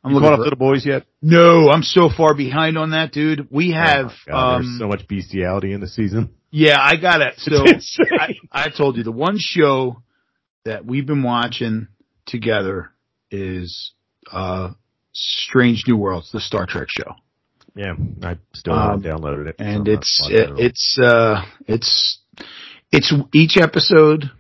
I'm 0.04 0.10
you 0.12 0.14
looking 0.16 0.30
caught 0.30 0.38
up 0.40 0.44
to 0.46 0.50
the 0.50 0.56
boys 0.56 0.86
yet? 0.86 1.06
No, 1.22 1.70
I'm 1.70 1.82
so 1.82 2.08
far 2.08 2.32
behind 2.34 2.78
on 2.78 2.90
that, 2.90 3.12
dude. 3.12 3.48
We 3.50 3.72
have, 3.72 4.06
Oh 4.06 4.30
God, 4.32 4.54
um, 4.60 4.76
so 4.78 4.86
much 4.88 5.06
bestiality 5.08 5.72
in 5.72 5.80
the 5.80 5.88
season. 5.88 6.30
yeah, 6.50 6.78
I 6.80 6.96
got 6.96 7.20
it. 7.20 7.34
So 7.38 7.64
I, 7.66 8.34
I 8.52 8.68
told 8.70 8.96
you 8.96 9.02
the 9.02 9.12
one 9.12 9.36
show 9.38 10.02
that 10.64 10.84
we've 10.86 11.04
been 11.06 11.22
watching 11.22 11.88
together 12.26 12.90
is, 13.30 13.92
uh, 14.32 14.70
Strange 15.12 15.84
New 15.86 15.96
Worlds, 15.96 16.30
the 16.32 16.40
Star 16.40 16.66
Trek 16.66 16.88
show. 16.88 17.14
Yeah, 17.74 17.94
I 18.22 18.36
still 18.54 18.74
Um, 18.74 19.02
haven't 19.02 19.04
downloaded 19.04 19.48
it. 19.48 19.56
And 19.58 19.88
I'm 19.88 19.94
it's, 19.94 20.20
it 20.28 20.50
it's, 20.58 20.98
uh, 21.00 21.42
it's, 21.66 22.18
it's 22.92 23.12
each 23.32 23.56
episode 23.56 24.30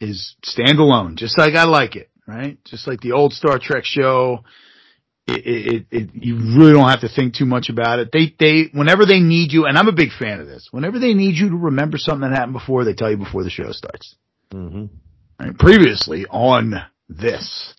is 0.00 0.34
standalone, 0.44 1.16
just 1.16 1.36
like 1.38 1.54
I 1.54 1.64
like 1.64 1.96
it, 1.96 2.10
right? 2.26 2.58
Just 2.64 2.86
like 2.86 3.00
the 3.00 3.12
old 3.12 3.32
Star 3.32 3.58
Trek 3.58 3.84
show. 3.84 4.44
It, 5.26 5.46
it, 5.46 5.74
it, 5.74 5.86
it, 5.90 6.10
you 6.14 6.36
really 6.56 6.72
don't 6.72 6.88
have 6.88 7.02
to 7.02 7.08
think 7.08 7.34
too 7.34 7.44
much 7.44 7.68
about 7.68 7.98
it. 7.98 8.08
They, 8.12 8.34
they, 8.38 8.70
whenever 8.72 9.04
they 9.04 9.20
need 9.20 9.52
you, 9.52 9.66
and 9.66 9.76
I'm 9.76 9.88
a 9.88 9.92
big 9.92 10.08
fan 10.18 10.40
of 10.40 10.46
this, 10.46 10.68
whenever 10.70 10.98
they 10.98 11.12
need 11.12 11.34
you 11.36 11.50
to 11.50 11.56
remember 11.56 11.98
something 11.98 12.30
that 12.30 12.34
happened 12.34 12.54
before, 12.54 12.84
they 12.84 12.94
tell 12.94 13.10
you 13.10 13.18
before 13.18 13.44
the 13.44 13.50
show 13.50 13.70
starts. 13.72 14.16
Mm-hmm. 14.52 14.86
Right? 15.38 15.58
Previously 15.58 16.24
on 16.30 16.74
this. 17.10 17.74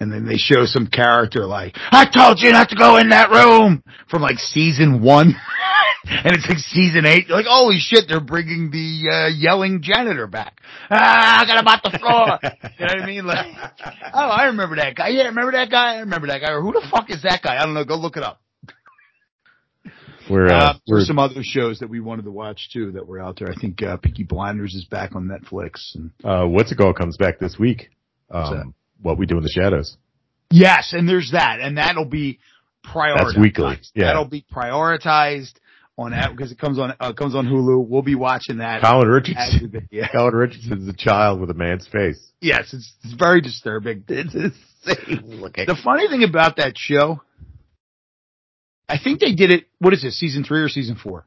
And 0.00 0.12
then 0.12 0.26
they 0.26 0.36
show 0.36 0.64
some 0.66 0.88
character 0.88 1.46
like, 1.46 1.76
I 1.76 2.04
told 2.04 2.40
you 2.40 2.50
not 2.52 2.68
to 2.70 2.76
go 2.76 2.96
in 2.98 3.10
that 3.10 3.30
room 3.30 3.82
from 4.10 4.22
like 4.22 4.38
season 4.38 5.00
one. 5.00 5.28
and 6.04 6.36
it's 6.36 6.48
like 6.48 6.58
season 6.58 7.06
eight. 7.06 7.28
You're 7.28 7.36
like, 7.36 7.46
holy 7.46 7.78
shit, 7.78 8.04
they're 8.08 8.20
bringing 8.20 8.70
the, 8.70 9.08
uh, 9.10 9.28
yelling 9.28 9.82
janitor 9.82 10.26
back. 10.26 10.60
Ah, 10.90 11.40
I 11.40 11.46
got 11.46 11.60
him 11.60 11.68
off 11.68 11.82
the 11.82 11.98
floor. 11.98 12.38
you 12.42 12.86
know 12.86 12.92
what 12.92 13.02
I 13.02 13.06
mean? 13.06 13.24
Like, 13.26 13.46
oh, 14.12 14.28
I 14.28 14.46
remember 14.46 14.76
that 14.76 14.96
guy. 14.96 15.08
Yeah, 15.08 15.24
remember 15.24 15.52
that 15.52 15.70
guy? 15.70 15.94
I 15.94 16.00
remember 16.00 16.26
that 16.26 16.40
guy. 16.40 16.50
Or 16.50 16.60
who 16.60 16.72
the 16.72 16.86
fuck 16.90 17.08
is 17.10 17.22
that 17.22 17.40
guy? 17.42 17.56
I 17.56 17.64
don't 17.64 17.74
know. 17.74 17.84
Go 17.84 17.96
look 17.96 18.16
it 18.16 18.24
up. 18.24 18.40
We're, 20.28 20.48
uh, 20.48 20.70
Uh, 20.70 20.74
we're 20.88 21.04
some 21.04 21.18
other 21.18 21.42
shows 21.42 21.78
that 21.80 21.88
we 21.88 22.00
wanted 22.00 22.24
to 22.24 22.30
watch 22.30 22.70
too 22.72 22.92
that 22.92 23.06
were 23.06 23.20
out 23.20 23.38
there. 23.38 23.50
I 23.50 23.54
think, 23.54 23.82
uh, 23.82 23.96
Peaky 23.98 24.24
Blinders 24.24 24.74
is 24.74 24.86
back 24.86 25.14
on 25.14 25.28
Netflix 25.28 25.94
and 25.94 26.10
uh, 26.24 26.46
what's 26.46 26.72
it 26.72 26.76
called 26.76 26.96
comes 26.96 27.16
back 27.16 27.38
this 27.38 27.58
week. 27.58 27.90
Um, 28.30 28.74
what 29.02 29.18
we 29.18 29.26
do 29.26 29.36
in 29.36 29.42
the 29.42 29.48
shadows. 29.48 29.96
Yes, 30.50 30.92
and 30.92 31.08
there's 31.08 31.30
that, 31.32 31.58
and 31.60 31.78
that'll 31.78 32.04
be 32.04 32.38
prioritized. 32.84 33.24
That's 33.26 33.38
weekly, 33.38 33.78
yeah. 33.94 34.06
That'll 34.06 34.24
be 34.26 34.44
prioritized 34.52 35.54
on 35.96 36.10
that 36.10 36.30
because 36.36 36.52
it 36.52 36.58
comes 36.58 36.78
on 36.78 36.94
uh, 37.00 37.12
comes 37.12 37.34
on 37.34 37.46
Hulu. 37.46 37.86
We'll 37.88 38.02
be 38.02 38.14
watching 38.14 38.58
that. 38.58 38.82
Colin 38.82 39.08
Richardson. 39.08 39.70
the- 39.72 39.82
yeah. 39.90 40.08
Colin 40.12 40.34
Richardson's 40.34 40.88
a 40.88 40.92
child 40.92 41.40
with 41.40 41.50
a 41.50 41.54
man's 41.54 41.86
face. 41.86 42.32
Yes, 42.40 42.72
it's, 42.74 42.92
it's 43.04 43.14
very 43.14 43.40
disturbing. 43.40 44.04
It's 44.08 44.34
insane 44.34 45.40
looking. 45.40 45.64
The 45.66 45.76
funny 45.82 46.08
thing 46.08 46.24
about 46.24 46.56
that 46.56 46.74
show, 46.76 47.22
I 48.88 48.98
think 49.02 49.18
they 49.20 49.34
did 49.34 49.50
it. 49.50 49.64
What 49.78 49.92
is 49.94 50.04
it? 50.04 50.12
Season 50.12 50.44
three 50.44 50.60
or 50.60 50.68
season 50.68 50.96
four? 50.96 51.24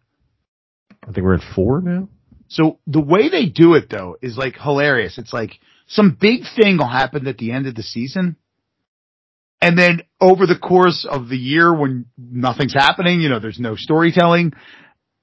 I 1.04 1.12
think 1.12 1.26
we're 1.26 1.34
in 1.34 1.42
four 1.56 1.82
now. 1.82 2.08
So 2.50 2.80
the 2.86 3.02
way 3.02 3.30
they 3.30 3.46
do 3.48 3.74
it 3.74 3.90
though 3.90 4.18
is 4.22 4.38
like 4.38 4.56
hilarious. 4.62 5.18
It's 5.18 5.34
like 5.34 5.60
some 5.88 6.18
big 6.20 6.42
thing 6.56 6.78
will 6.78 6.88
happen 6.88 7.28
at 7.28 7.38
the 7.38 7.52
end 7.52 7.66
of 7.68 7.76
the 7.76 7.84
season. 7.84 8.36
And 9.62 9.78
then 9.78 10.02
over 10.22 10.46
the 10.46 10.58
course 10.58 11.08
of 11.10 11.30
the 11.30 11.38
year 11.38 11.74
when 11.74 12.06
nothing's 12.18 12.74
happening, 12.74 13.22
you 13.22 13.30
know, 13.30 13.40
there's 13.40 13.60
no 13.60 13.76
storytelling, 13.76 14.54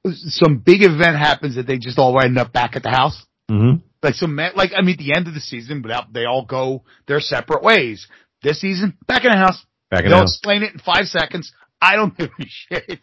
some 0.07 0.59
big 0.59 0.83
event 0.83 1.17
happens 1.17 1.57
that 1.57 1.67
they 1.67 1.79
just 1.79 1.99
all 1.99 2.21
end 2.21 2.39
up 2.39 2.53
back 2.53 2.77
at 2.77 2.83
the 2.83 2.91
house. 2.91 3.25
Mm-hmm. 3.51 3.85
Like 4.03 4.15
some, 4.15 4.37
like, 4.37 4.73
I 4.77 4.83
mean, 4.83 4.95
at 4.95 4.99
the 4.99 5.15
end 5.15 5.29
of 5.29 5.35
the 5.35 5.41
season, 5.41 5.83
but 5.83 6.09
they 6.13 6.25
all 6.25 6.45
go 6.45 6.83
their 7.07 7.21
separate 7.21 7.63
ways. 7.63 8.07
This 8.43 8.61
season, 8.61 8.99
back 9.07 9.25
in 9.25 9.31
the 9.31 9.39
house. 9.39 9.65
Back 9.91 10.05
in 10.05 10.11
They'll 10.11 10.19
the 10.19 10.23
house. 10.25 10.35
explain 10.35 10.63
it 10.63 10.73
in 10.73 10.79
five 10.81 11.07
seconds. 11.07 11.53
I 11.81 11.97
don't 11.97 12.17
give 12.19 12.31
a 12.39 12.45
shit. 12.47 13.01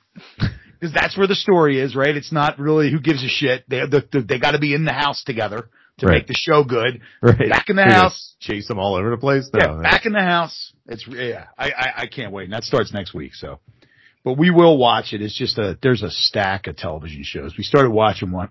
Cause 0.81 0.91
that's 0.93 1.15
where 1.15 1.27
the 1.27 1.35
story 1.35 1.79
is, 1.79 1.95
right? 1.95 2.15
It's 2.15 2.31
not 2.31 2.57
really 2.59 2.91
who 2.91 2.99
gives 2.99 3.23
a 3.23 3.27
shit. 3.27 3.63
They, 3.69 3.81
the, 3.81 4.03
the, 4.11 4.21
they 4.21 4.39
gotta 4.39 4.59
be 4.59 4.73
in 4.73 4.83
the 4.83 4.93
house 4.93 5.23
together 5.23 5.69
to 6.01 6.07
Right. 6.07 6.15
make 6.17 6.27
the 6.27 6.33
show 6.35 6.63
good. 6.63 7.01
Right. 7.21 7.49
Back 7.49 7.69
in 7.69 7.75
the 7.77 7.81
You're 7.87 7.91
house. 7.93 8.35
Chase 8.39 8.67
them 8.67 8.77
all 8.77 8.95
over 8.95 9.09
the 9.09 9.17
place. 9.17 9.49
Yeah, 9.53 9.67
No, 9.67 9.81
back 9.81 10.05
eh? 10.05 10.09
in 10.09 10.13
the 10.13 10.21
house. 10.21 10.73
It's, 10.87 11.07
yeah, 11.07 11.45
I, 11.57 11.71
I, 11.71 11.93
I 12.03 12.07
can't 12.07 12.31
wait. 12.31 12.45
And 12.45 12.53
that 12.53 12.63
starts 12.63 12.93
next 12.93 13.13
week, 13.13 13.33
so. 13.33 13.59
But 14.23 14.37
we 14.37 14.51
will 14.51 14.77
watch 14.77 15.13
it. 15.13 15.21
It's 15.21 15.35
just 15.37 15.57
a, 15.57 15.77
there's 15.81 16.03
a 16.03 16.11
stack 16.11 16.67
of 16.67 16.75
television 16.75 17.23
shows. 17.23 17.55
We 17.57 17.63
started 17.63 17.89
watching 17.89 18.31
one. 18.31 18.49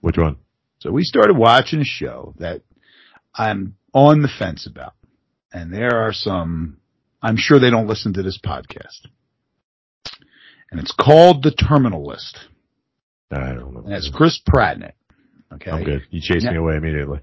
Which 0.00 0.16
one? 0.16 0.36
So 0.78 0.92
we 0.92 1.02
started 1.02 1.36
watching 1.36 1.80
a 1.80 1.84
show 1.84 2.34
that 2.38 2.62
I'm 3.34 3.76
on 3.92 4.22
the 4.22 4.28
fence 4.28 4.66
about. 4.66 4.92
And 5.52 5.72
there 5.72 6.02
are 6.06 6.12
some, 6.12 6.76
I'm 7.22 7.36
sure 7.36 7.58
they 7.58 7.70
don't 7.70 7.88
listen 7.88 8.12
to 8.14 8.22
this 8.22 8.38
podcast. 8.44 9.06
And 10.70 10.78
it's 10.80 10.92
called 10.92 11.42
The 11.42 11.50
Terminal 11.52 12.06
List. 12.06 12.38
I 13.30 13.52
don't 13.52 13.74
know. 13.74 13.80
And 13.84 13.92
it's 13.92 14.10
Chris 14.14 14.40
Pratt 14.44 14.76
in 14.76 14.82
it. 14.82 14.94
Okay. 15.54 15.70
I'm 15.70 15.84
good. 15.84 16.02
You 16.10 16.20
chased 16.20 16.46
me 16.46 16.56
away 16.56 16.76
immediately. 16.76 17.20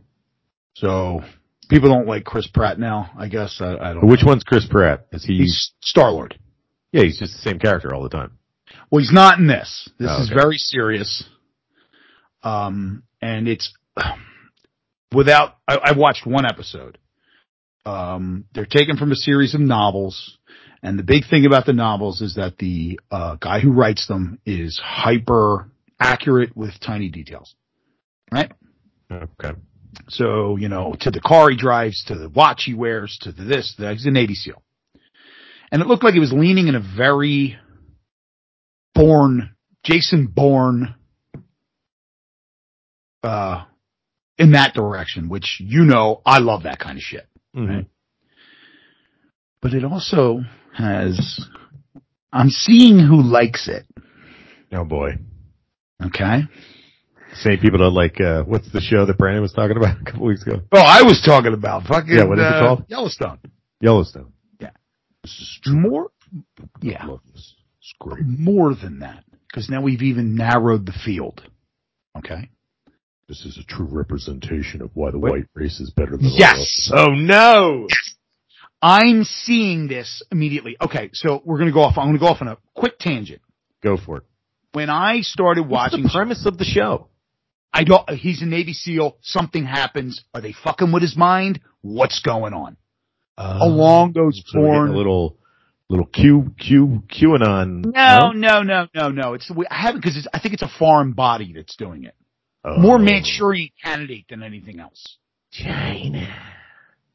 So 0.75 1.21
people 1.69 1.89
don't 1.89 2.07
like 2.07 2.23
Chris 2.23 2.47
Pratt 2.47 2.79
now, 2.79 3.11
I 3.17 3.27
guess. 3.27 3.57
I, 3.61 3.75
I 3.77 3.93
don't 3.93 4.07
Which 4.07 4.21
one's 4.25 4.43
Chris 4.43 4.65
Pratt? 4.69 5.07
Is 5.11 5.23
he? 5.25 5.37
He's 5.37 5.71
Star 5.81 6.11
Lord. 6.11 6.37
yeah, 6.91 7.03
he's 7.03 7.19
just 7.19 7.33
the 7.33 7.39
same 7.49 7.59
character 7.59 7.93
all 7.93 8.03
the 8.03 8.09
time. 8.09 8.37
Well, 8.89 8.99
he's 8.99 9.11
not 9.11 9.39
in 9.39 9.47
this. 9.47 9.89
This 9.99 10.09
Oh, 10.11 10.21
is 10.23 10.29
very 10.29 10.57
serious. 10.57 11.23
Um, 12.43 13.03
and 13.21 13.47
it's 13.47 13.71
without, 15.13 15.57
I, 15.67 15.77
I 15.83 15.91
watched 15.93 16.25
one 16.25 16.45
episode. 16.45 16.97
Um, 17.85 18.45
they're 18.53 18.65
taken 18.65 18.97
from 18.97 19.11
a 19.11 19.15
series 19.15 19.53
of 19.53 19.61
novels. 19.61 20.37
And 20.81 20.97
the 20.99 21.03
big 21.03 21.23
thing 21.29 21.45
about 21.45 21.65
the 21.65 21.73
novels 21.73 22.21
is 22.21 22.35
that 22.35 22.57
the, 22.57 22.99
uh, 23.11 23.35
guy 23.35 23.59
who 23.59 23.71
writes 23.71 24.07
them 24.07 24.39
is 24.45 24.79
hyper 24.83 25.69
accurate 25.99 26.55
with 26.55 26.79
tiny 26.79 27.09
details. 27.09 27.55
Right? 28.31 28.51
Okay. 29.11 29.51
So, 30.09 30.57
you 30.57 30.69
know, 30.69 30.95
to 31.01 31.11
the 31.11 31.21
car 31.21 31.49
he 31.49 31.55
drives, 31.57 32.03
to 32.05 32.15
the 32.15 32.29
watch 32.29 32.63
he 32.65 32.73
wears, 32.73 33.17
to 33.21 33.31
the 33.31 33.43
this, 33.43 33.75
that. 33.77 33.93
He's 33.93 34.05
a 34.05 34.11
Navy 34.11 34.33
SEAL. 34.33 34.61
And 35.71 35.81
it 35.81 35.87
looked 35.87 36.03
like 36.03 36.13
he 36.13 36.19
was 36.19 36.33
leaning 36.33 36.67
in 36.67 36.75
a 36.75 36.79
very 36.79 37.57
Bourne, 38.95 39.55
Jason 39.83 40.27
Bourne, 40.27 40.95
uh, 43.23 43.65
in 44.37 44.51
that 44.51 44.73
direction, 44.73 45.29
which 45.29 45.57
you 45.59 45.83
know, 45.83 46.21
I 46.25 46.39
love 46.39 46.63
that 46.63 46.79
kind 46.79 46.97
of 46.97 47.03
shit. 47.03 47.27
Mhm. 47.55 47.69
Right. 47.69 47.85
But 49.61 49.73
it 49.73 49.85
also 49.85 50.41
has, 50.73 51.47
I'm 52.31 52.49
seeing 52.49 52.99
who 52.99 53.21
likes 53.21 53.67
it. 53.67 53.85
Oh 54.71 54.83
boy. 54.83 55.17
Okay. 56.07 56.41
Same 57.35 57.57
people 57.59 57.79
that 57.79 57.89
like, 57.89 58.21
uh, 58.21 58.43
what's 58.43 58.71
the 58.71 58.81
show 58.81 59.05
that 59.05 59.17
Brandon 59.17 59.41
was 59.41 59.53
talking 59.53 59.75
about 59.77 59.99
a 60.01 60.03
couple 60.03 60.25
weeks 60.27 60.43
ago? 60.43 60.61
Oh, 60.71 60.79
I 60.79 61.01
was 61.03 61.21
talking 61.25 61.53
about 61.53 61.83
fucking, 61.87 62.13
Yeah, 62.15 62.25
what 62.25 62.37
is 62.39 62.45
it 62.45 62.53
uh, 62.53 62.59
called? 62.61 62.85
Yellowstone. 62.89 63.39
Yellowstone. 63.81 64.33
Yeah. 64.59 64.69
More, 65.67 66.11
yeah. 66.81 67.05
Love. 67.05 67.21
It's 67.33 67.55
great. 67.99 68.23
more 68.25 68.75
than 68.75 68.99
that 68.99 69.23
because 69.47 69.69
now 69.69 69.81
we've 69.81 70.01
even 70.01 70.35
narrowed 70.35 70.85
the 70.85 70.93
field. 71.05 71.41
Okay. 72.17 72.49
This 73.27 73.45
is 73.45 73.57
a 73.57 73.63
true 73.63 73.87
representation 73.89 74.81
of 74.81 74.91
why 74.93 75.11
the 75.11 75.17
What? 75.19 75.31
white 75.31 75.45
race 75.55 75.79
is 75.79 75.89
better 75.91 76.11
than 76.11 76.23
the 76.23 76.35
Yes. 76.37 76.91
Oh 76.93 77.11
no! 77.13 77.87
I'm 78.81 79.23
seeing 79.23 79.87
this 79.87 80.21
immediately. 80.31 80.75
Okay, 80.81 81.09
so 81.13 81.41
we're 81.45 81.57
gonna 81.57 81.71
go 81.71 81.81
off. 81.81 81.97
I'm 81.97 82.07
gonna 82.09 82.19
go 82.19 82.27
off 82.27 82.41
on 82.41 82.49
a 82.49 82.57
quick 82.75 82.99
tangent. 82.99 83.41
Go 83.81 83.97
for 83.97 84.17
it. 84.17 84.23
When 84.73 84.89
I 84.89 85.21
started 85.21 85.61
What's 85.67 85.93
watching, 85.93 86.03
the 86.03 86.09
premise 86.09 86.45
of 86.45 86.57
the 86.57 86.65
show? 86.65 87.07
I 87.71 87.83
don't. 87.83 88.07
He's 88.11 88.41
a 88.41 88.45
Navy 88.45 88.73
SEAL. 88.73 89.17
Something 89.21 89.65
happens. 89.65 90.23
Are 90.33 90.41
they 90.41 90.53
fucking 90.53 90.91
with 90.91 91.01
his 91.01 91.15
mind? 91.15 91.59
What's 91.81 92.21
going 92.21 92.53
on? 92.53 92.77
Oh. 93.37 93.67
Along 93.67 94.13
those 94.13 94.41
So 94.45 94.59
we're 94.59 94.65
getting 94.67 94.75
foreign. 94.77 94.93
a 94.93 94.97
little, 94.97 95.37
little 95.89 96.05
Q, 96.05 96.53
Q, 96.59 97.03
QAnon. 97.11 97.85
no, 97.93 98.31
no, 98.31 98.61
no, 98.61 98.87
no, 98.93 99.09
no. 99.09 99.33
It's 99.33 99.51
I 99.69 99.75
haven't 99.81 100.01
because 100.01 100.27
I 100.33 100.39
think 100.39 100.53
it's 100.53 100.61
a 100.63 100.71
foreign 100.79 101.13
body 101.13 101.53
that's 101.55 101.75
doing 101.75 102.03
it. 102.03 102.15
Oh. 102.65 102.77
More 102.79 102.99
Manchurian 102.99 103.69
candidate 103.83 104.25
than 104.29 104.43
anything 104.43 104.79
else. 104.79 105.17
China. 105.51 106.27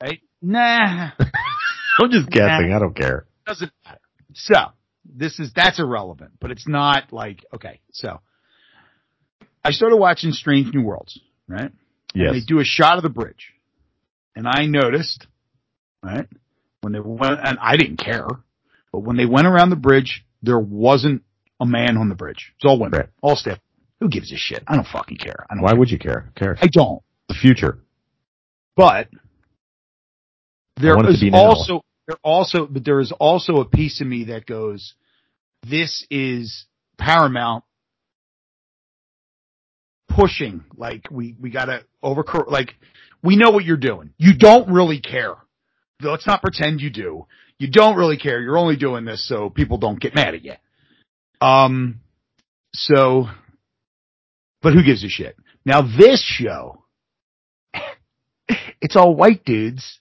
Right? 0.03 0.21
Nah. 0.43 1.11
I'm 2.01 2.11
just 2.11 2.31
guessing. 2.31 2.73
I 2.73 2.79
don't 2.79 2.95
care. 2.97 3.27
doesn't 3.47 3.73
matter. 3.85 3.99
So 4.35 4.55
this 5.13 5.39
is 5.39 5.53
that's 5.55 5.79
irrelevant, 5.79 6.33
but 6.41 6.51
it's 6.51 6.69
not 6.69 7.13
like 7.13 7.45
okay. 7.55 7.81
So 7.93 8.21
I 9.65 9.71
started 9.73 9.97
watching 9.97 10.33
Strange 10.33 10.73
New 10.75 10.83
Worlds, 10.83 11.19
right? 11.49 11.71
Yes. 12.15 12.29
And 12.33 12.35
they 12.37 12.45
do 12.45 12.61
a 12.61 12.65
shot 12.65 12.97
of 12.97 13.03
the 13.03 13.09
bridge, 13.09 13.53
and 14.37 14.47
I 14.49 14.67
noticed, 14.67 15.27
right, 16.03 16.27
when 16.81 16.93
they 16.93 17.01
went, 17.01 17.39
and 17.43 17.59
I 17.61 17.77
didn't 17.77 17.99
care, 17.99 18.27
but 18.93 19.01
when 19.01 19.17
they 19.17 19.27
went 19.27 19.47
around 19.47 19.71
the 19.71 19.77
bridge, 19.77 20.25
there 20.43 20.59
wasn't 20.59 21.23
a 21.61 21.67
man 21.67 21.97
on 21.97 22.09
the 22.09 22.15
bridge. 22.15 22.53
It's 22.57 22.65
all 22.65 22.79
women, 22.79 23.01
Right. 23.01 23.09
all 23.21 23.37
staff. 23.37 23.59
Who 24.01 24.09
gives 24.09 24.33
a 24.33 24.37
shit? 24.37 24.63
I 24.67 24.77
don't 24.77 24.87
fucking 24.87 25.17
care. 25.17 25.45
I 25.51 25.55
don't. 25.55 25.65
Why 25.65 25.73
would 25.73 25.91
you 25.91 25.99
care? 25.99 26.21
Who 26.21 26.31
cares? 26.45 26.59
I 26.63 26.69
don't. 26.69 27.03
The 27.29 27.35
future. 27.35 27.79
But 28.77 29.09
there 30.77 30.95
be 30.97 31.31
also 31.33 31.83
there 32.09 32.17
also 32.25 32.67
but 32.67 32.85
there 32.85 33.01
is 33.01 33.13
also 33.13 33.57
a 33.57 33.69
piece 33.69 34.01
of 34.01 34.07
me 34.07 34.25
that 34.25 34.47
goes, 34.47 34.95
this 35.69 36.05
is 36.11 36.65
Paramount 36.97 37.63
pushing 40.09 40.65
like 40.77 41.09
we 41.11 41.37
we 41.39 41.51
gotta 41.51 41.85
over 42.03 42.25
like 42.49 42.75
we 43.23 43.37
know 43.37 43.51
what 43.51 43.65
you're 43.65 43.77
doing. 43.77 44.11
You 44.17 44.37
don't 44.37 44.73
really 44.73 45.01
care. 45.01 45.35
Let's 46.01 46.27
not 46.27 46.43
pretend 46.43 46.81
you 46.81 46.91
do. 46.91 47.27
You 47.59 47.71
don't 47.71 47.97
really 47.97 48.17
care. 48.17 48.41
You're 48.41 48.59
only 48.59 48.77
doing 48.77 49.05
this 49.05 49.29
so 49.29 49.51
people 49.51 49.79
don't 49.79 50.01
get 50.01 50.15
mad 50.15 50.35
at 50.35 50.45
you. 50.45 50.55
Um, 51.41 52.01
so, 52.73 53.27
but 54.63 54.75
who 54.75 54.85
gives 54.85 55.03
a 55.03 55.09
shit? 55.09 55.37
Now 55.65 55.83
this 55.83 56.23
show, 56.23 56.85
it's 58.81 58.95
all 58.95 59.15
white 59.15 59.45
dudes 59.45 59.99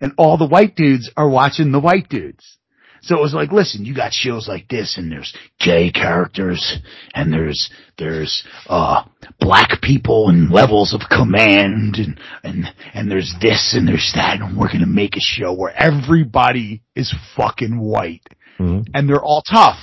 and 0.00 0.12
all 0.16 0.36
the 0.36 0.46
white 0.46 0.74
dudes 0.76 1.10
are 1.16 1.28
watching 1.28 1.72
the 1.72 1.80
white 1.80 2.08
dudes. 2.08 2.58
So 3.04 3.18
it 3.18 3.20
was 3.20 3.34
like, 3.34 3.50
listen, 3.50 3.84
you 3.84 3.96
got 3.96 4.12
shows 4.12 4.46
like 4.46 4.68
this 4.68 4.96
and 4.96 5.10
there's 5.10 5.34
gay 5.58 5.90
characters 5.90 6.78
and 7.14 7.32
there's, 7.32 7.68
there's, 7.98 8.44
uh, 8.68 9.02
black 9.40 9.82
people 9.82 10.28
and 10.28 10.50
levels 10.52 10.94
of 10.94 11.00
command 11.10 11.96
and, 11.96 12.20
and, 12.44 12.66
and 12.94 13.10
there's 13.10 13.34
this 13.40 13.74
and 13.76 13.88
there's 13.88 14.12
that 14.14 14.40
and 14.40 14.56
we're 14.56 14.68
going 14.68 14.80
to 14.80 14.86
make 14.86 15.16
a 15.16 15.20
show 15.20 15.52
where 15.52 15.72
everybody 15.76 16.82
is 16.94 17.12
fucking 17.36 17.76
white 17.80 18.22
Mhm. 18.60 18.86
and 18.94 19.08
they're 19.08 19.22
all 19.24 19.42
tough. 19.42 19.80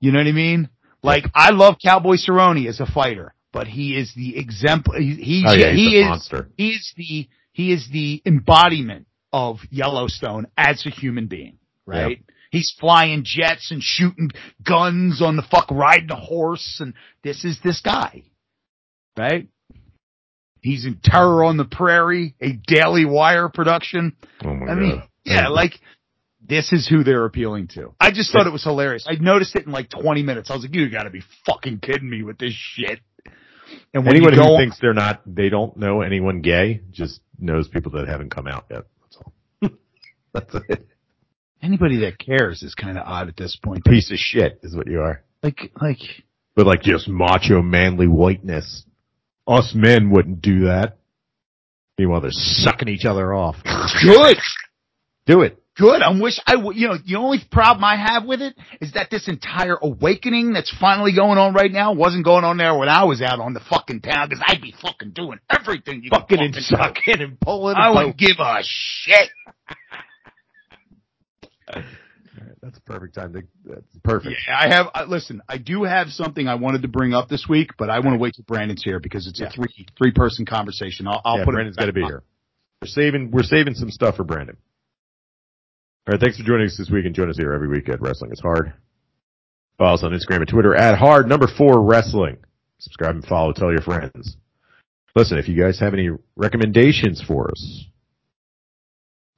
You 0.00 0.10
know 0.10 0.18
what 0.18 0.26
I 0.26 0.32
mean? 0.32 0.68
Like 1.04 1.24
I 1.34 1.50
love 1.50 1.76
Cowboy 1.80 2.16
Cerrone 2.16 2.66
as 2.66 2.80
a 2.80 2.86
fighter, 2.86 3.32
but 3.52 3.68
he 3.68 3.96
is 3.96 4.12
the 4.16 4.34
exempl. 4.34 4.98
He, 4.98 5.14
he, 5.14 5.44
Oh 5.46 5.54
yeah, 5.54 5.70
he's 5.70 5.88
he 5.90 5.96
a 5.98 6.00
is 6.00 6.06
monster. 6.08 6.48
he 6.56 6.70
is 6.70 6.92
the 6.96 7.28
he 7.58 7.72
is 7.72 7.88
the 7.92 8.22
embodiment 8.24 9.08
of 9.32 9.58
Yellowstone 9.68 10.46
as 10.56 10.86
a 10.86 10.90
human 10.90 11.26
being, 11.26 11.58
right? 11.86 12.22
He's 12.52 12.72
flying 12.78 13.24
jets 13.24 13.72
and 13.72 13.82
shooting 13.82 14.30
guns 14.64 15.20
on 15.20 15.34
the 15.34 15.42
fuck 15.42 15.68
riding 15.72 16.12
a 16.12 16.14
horse 16.14 16.78
and 16.78 16.94
this 17.24 17.44
is 17.44 17.58
this 17.64 17.80
guy. 17.80 18.22
Right? 19.18 19.48
He's 20.62 20.86
in 20.86 21.00
Terror 21.02 21.42
on 21.44 21.56
the 21.56 21.64
Prairie, 21.64 22.36
a 22.40 22.52
Daily 22.52 23.04
Wire 23.04 23.48
production. 23.48 24.16
Oh 24.44 24.54
my 24.54 24.66
I 24.66 24.68
god. 24.68 24.78
mean, 24.78 25.02
yeah, 25.24 25.48
like 25.48 25.72
this 26.40 26.72
is 26.72 26.86
who 26.86 27.02
they're 27.02 27.24
appealing 27.24 27.66
to. 27.74 27.92
I 28.00 28.12
just 28.12 28.32
thought 28.32 28.46
it 28.46 28.52
was 28.52 28.62
hilarious. 28.62 29.04
I 29.08 29.16
noticed 29.16 29.56
it 29.56 29.66
in 29.66 29.72
like 29.72 29.90
20 29.90 30.22
minutes. 30.22 30.48
I 30.48 30.54
was 30.54 30.62
like, 30.62 30.74
you 30.76 30.88
gotta 30.90 31.10
be 31.10 31.22
fucking 31.44 31.80
kidding 31.80 32.08
me 32.08 32.22
with 32.22 32.38
this 32.38 32.54
shit. 32.54 33.00
And 33.94 34.04
when 34.04 34.16
anyone 34.16 34.34
you 34.34 34.38
go 34.40 34.56
who 34.56 34.58
thinks 34.58 34.78
they're 34.80 34.94
not, 34.94 35.22
they 35.26 35.48
don't 35.48 35.76
know 35.76 36.02
anyone 36.02 36.40
gay, 36.40 36.82
just 36.90 37.20
knows 37.38 37.68
people 37.68 37.92
that 37.92 38.08
haven't 38.08 38.30
come 38.30 38.46
out 38.46 38.66
yet. 38.70 38.82
That's 39.02 39.16
all. 39.16 39.32
That's 40.32 40.54
it. 40.68 40.86
anybody 41.62 41.98
that 42.00 42.18
cares 42.18 42.62
is 42.62 42.74
kind 42.74 42.98
of 42.98 43.04
odd 43.06 43.28
at 43.28 43.36
this 43.36 43.56
point. 43.62 43.84
Piece 43.84 44.10
of 44.10 44.18
shit 44.18 44.60
is 44.62 44.76
what 44.76 44.86
you 44.86 45.00
are. 45.00 45.22
Like, 45.42 45.72
like, 45.80 45.98
But 46.54 46.66
like 46.66 46.82
just 46.82 47.08
macho 47.08 47.62
manly 47.62 48.06
whiteness. 48.06 48.84
Us 49.46 49.72
men 49.74 50.10
wouldn't 50.10 50.42
do 50.42 50.66
that. 50.66 50.98
Meanwhile, 51.96 52.20
they're 52.20 52.30
sucking 52.32 52.88
each 52.88 53.04
other 53.04 53.34
off. 53.34 53.56
good, 53.64 54.36
Do 55.26 55.42
it. 55.42 55.60
Good. 55.78 56.02
I 56.02 56.10
wish 56.20 56.38
I 56.46 56.56
would, 56.56 56.76
you 56.76 56.88
know, 56.88 56.96
the 56.98 57.16
only 57.16 57.38
problem 57.50 57.84
I 57.84 57.96
have 57.96 58.24
with 58.26 58.42
it 58.42 58.54
is 58.80 58.92
that 58.92 59.08
this 59.10 59.28
entire 59.28 59.76
awakening 59.80 60.52
that's 60.52 60.74
finally 60.78 61.12
going 61.14 61.38
on 61.38 61.54
right 61.54 61.70
now 61.72 61.92
wasn't 61.94 62.24
going 62.24 62.44
on 62.44 62.56
there 62.58 62.76
when 62.76 62.88
I 62.88 63.04
was 63.04 63.22
out 63.22 63.40
on 63.40 63.54
the 63.54 63.60
fucking 63.60 64.00
town 64.02 64.28
because 64.28 64.44
I'd 64.46 64.60
be 64.60 64.74
fucking 64.82 65.12
doing 65.12 65.38
everything 65.48 66.02
you 66.02 66.10
Fucking 66.10 66.36
can 66.38 66.46
and 66.46 66.54
sucking 66.56 67.20
and 67.22 67.40
pulling. 67.40 67.76
I 67.76 67.90
wouldn't 67.90 68.18
give 68.18 68.36
a 68.38 68.58
shit. 68.62 69.30
That's 72.62 72.76
a 72.76 72.80
perfect 72.82 73.14
time. 73.14 73.32
To, 73.34 73.42
that's 73.64 73.86
perfect. 74.02 74.36
Yeah, 74.46 74.58
I 74.58 74.68
have. 74.68 74.86
Uh, 74.94 75.04
listen, 75.08 75.42
I 75.48 75.58
do 75.58 75.84
have 75.84 76.08
something 76.08 76.48
I 76.48 76.56
wanted 76.56 76.82
to 76.82 76.88
bring 76.88 77.14
up 77.14 77.28
this 77.28 77.46
week, 77.48 77.70
but 77.78 77.88
I 77.88 78.00
want 78.00 78.14
to 78.14 78.18
wait 78.18 78.34
till 78.34 78.44
Brandon's 78.46 78.82
here 78.82 79.00
because 79.00 79.26
it's 79.26 79.40
Yeah. 79.40 79.46
a 79.46 79.50
three 79.50 79.86
three 79.96 80.10
person 80.12 80.44
conversation. 80.44 81.06
I'll, 81.06 81.20
I'll 81.24 81.38
yeah, 81.38 81.44
put 81.44 81.54
Brandon's 81.54 81.76
it. 81.76 81.80
got 81.80 81.86
to 81.86 81.92
be 81.92 82.02
here. 82.02 82.22
We're 82.82 82.88
saving. 82.88 83.30
We're 83.30 83.42
saving 83.42 83.74
some 83.74 83.90
stuff 83.90 84.16
for 84.16 84.24
Brandon. 84.24 84.56
All 86.08 86.12
right. 86.12 86.20
Thanks 86.22 86.38
for 86.38 86.42
joining 86.42 86.66
us 86.66 86.78
this 86.78 86.88
week 86.88 87.04
and 87.04 87.14
join 87.14 87.28
us 87.28 87.36
here 87.36 87.52
every 87.52 87.68
week 87.68 87.90
at 87.90 88.00
Wrestling 88.00 88.32
is 88.32 88.40
Hard. 88.40 88.72
Follow 89.76 89.92
us 89.92 90.02
on 90.02 90.12
Instagram 90.12 90.38
and 90.38 90.48
Twitter 90.48 90.74
at 90.74 90.96
Hard 90.96 91.28
Number 91.28 91.46
Four 91.46 91.82
Wrestling. 91.82 92.38
Subscribe 92.78 93.16
and 93.16 93.24
follow. 93.26 93.52
Tell 93.52 93.70
your 93.70 93.82
friends. 93.82 94.38
Listen, 95.14 95.36
if 95.36 95.48
you 95.48 95.62
guys 95.62 95.78
have 95.80 95.92
any 95.92 96.08
recommendations 96.34 97.22
for 97.22 97.50
us, 97.50 97.84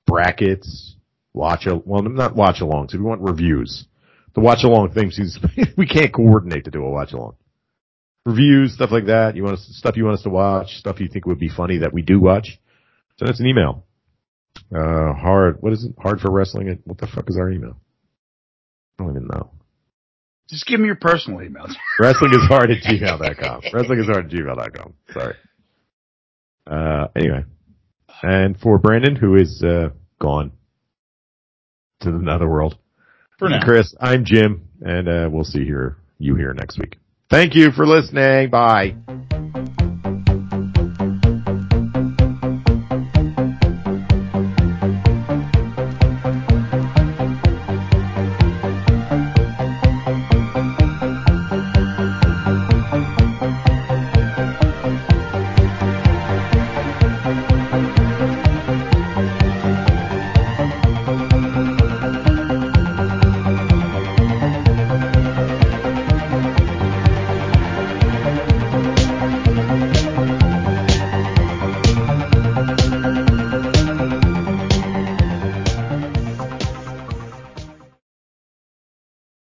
brackets, 0.06 0.94
watch 1.34 1.66
a 1.66 1.74
well, 1.74 2.02
not 2.02 2.36
watch 2.36 2.60
alongs. 2.60 2.90
If 2.90 3.00
you 3.00 3.04
want 3.04 3.22
reviews, 3.22 3.86
the 4.36 4.40
watch 4.40 4.62
along 4.62 4.92
thing 4.92 5.10
seems 5.10 5.40
we 5.76 5.88
can't 5.88 6.14
coordinate 6.14 6.66
to 6.66 6.70
do 6.70 6.84
a 6.84 6.88
watch 6.88 7.12
along. 7.12 7.34
Reviews, 8.24 8.74
stuff 8.74 8.92
like 8.92 9.06
that. 9.06 9.34
You 9.34 9.42
want 9.42 9.54
us, 9.54 9.68
stuff 9.72 9.96
you 9.96 10.04
want 10.04 10.18
us 10.18 10.22
to 10.22 10.30
watch, 10.30 10.76
stuff 10.76 11.00
you 11.00 11.08
think 11.08 11.26
would 11.26 11.40
be 11.40 11.48
funny 11.48 11.78
that 11.78 11.92
we 11.92 12.02
do 12.02 12.20
watch. 12.20 12.60
Send 13.18 13.28
us 13.28 13.40
an 13.40 13.46
email. 13.46 13.84
Uh, 14.74 15.12
hard. 15.14 15.56
What 15.60 15.72
is 15.72 15.84
it? 15.84 15.94
Hard 15.98 16.20
for 16.20 16.30
wrestling. 16.30 16.78
What 16.84 16.98
the 16.98 17.06
fuck 17.06 17.28
is 17.28 17.36
our 17.36 17.50
email? 17.50 17.76
I 18.98 19.04
don't 19.04 19.16
even 19.16 19.28
know. 19.28 19.50
Just 20.48 20.66
give 20.66 20.80
me 20.80 20.86
your 20.86 20.96
personal 20.96 21.40
emails. 21.40 21.72
Wrestling 22.00 22.32
is 22.32 22.42
hard 22.48 22.70
at 22.70 22.82
gmail.com. 22.82 23.62
Wrestling 23.72 24.00
is 24.00 24.06
hard 24.06 24.26
at 24.26 24.30
gmail.com. 24.30 24.94
Sorry. 25.12 25.34
Uh, 26.66 27.06
anyway. 27.16 27.44
And 28.22 28.58
for 28.58 28.78
Brandon, 28.78 29.16
who 29.16 29.36
is, 29.36 29.62
uh, 29.62 29.90
gone 30.20 30.52
to 32.00 32.10
the 32.10 32.18
netherworld. 32.18 32.76
For 33.38 33.48
now. 33.48 33.62
Chris, 33.62 33.94
I'm 34.00 34.24
Jim, 34.24 34.68
and, 34.82 35.08
uh, 35.08 35.28
we'll 35.32 35.44
see 35.44 35.64
here, 35.64 35.96
you 36.18 36.34
here 36.34 36.52
next 36.52 36.78
week. 36.78 36.98
Thank 37.30 37.54
you 37.54 37.70
for 37.70 37.86
listening. 37.86 38.50
Bye. 38.50 38.96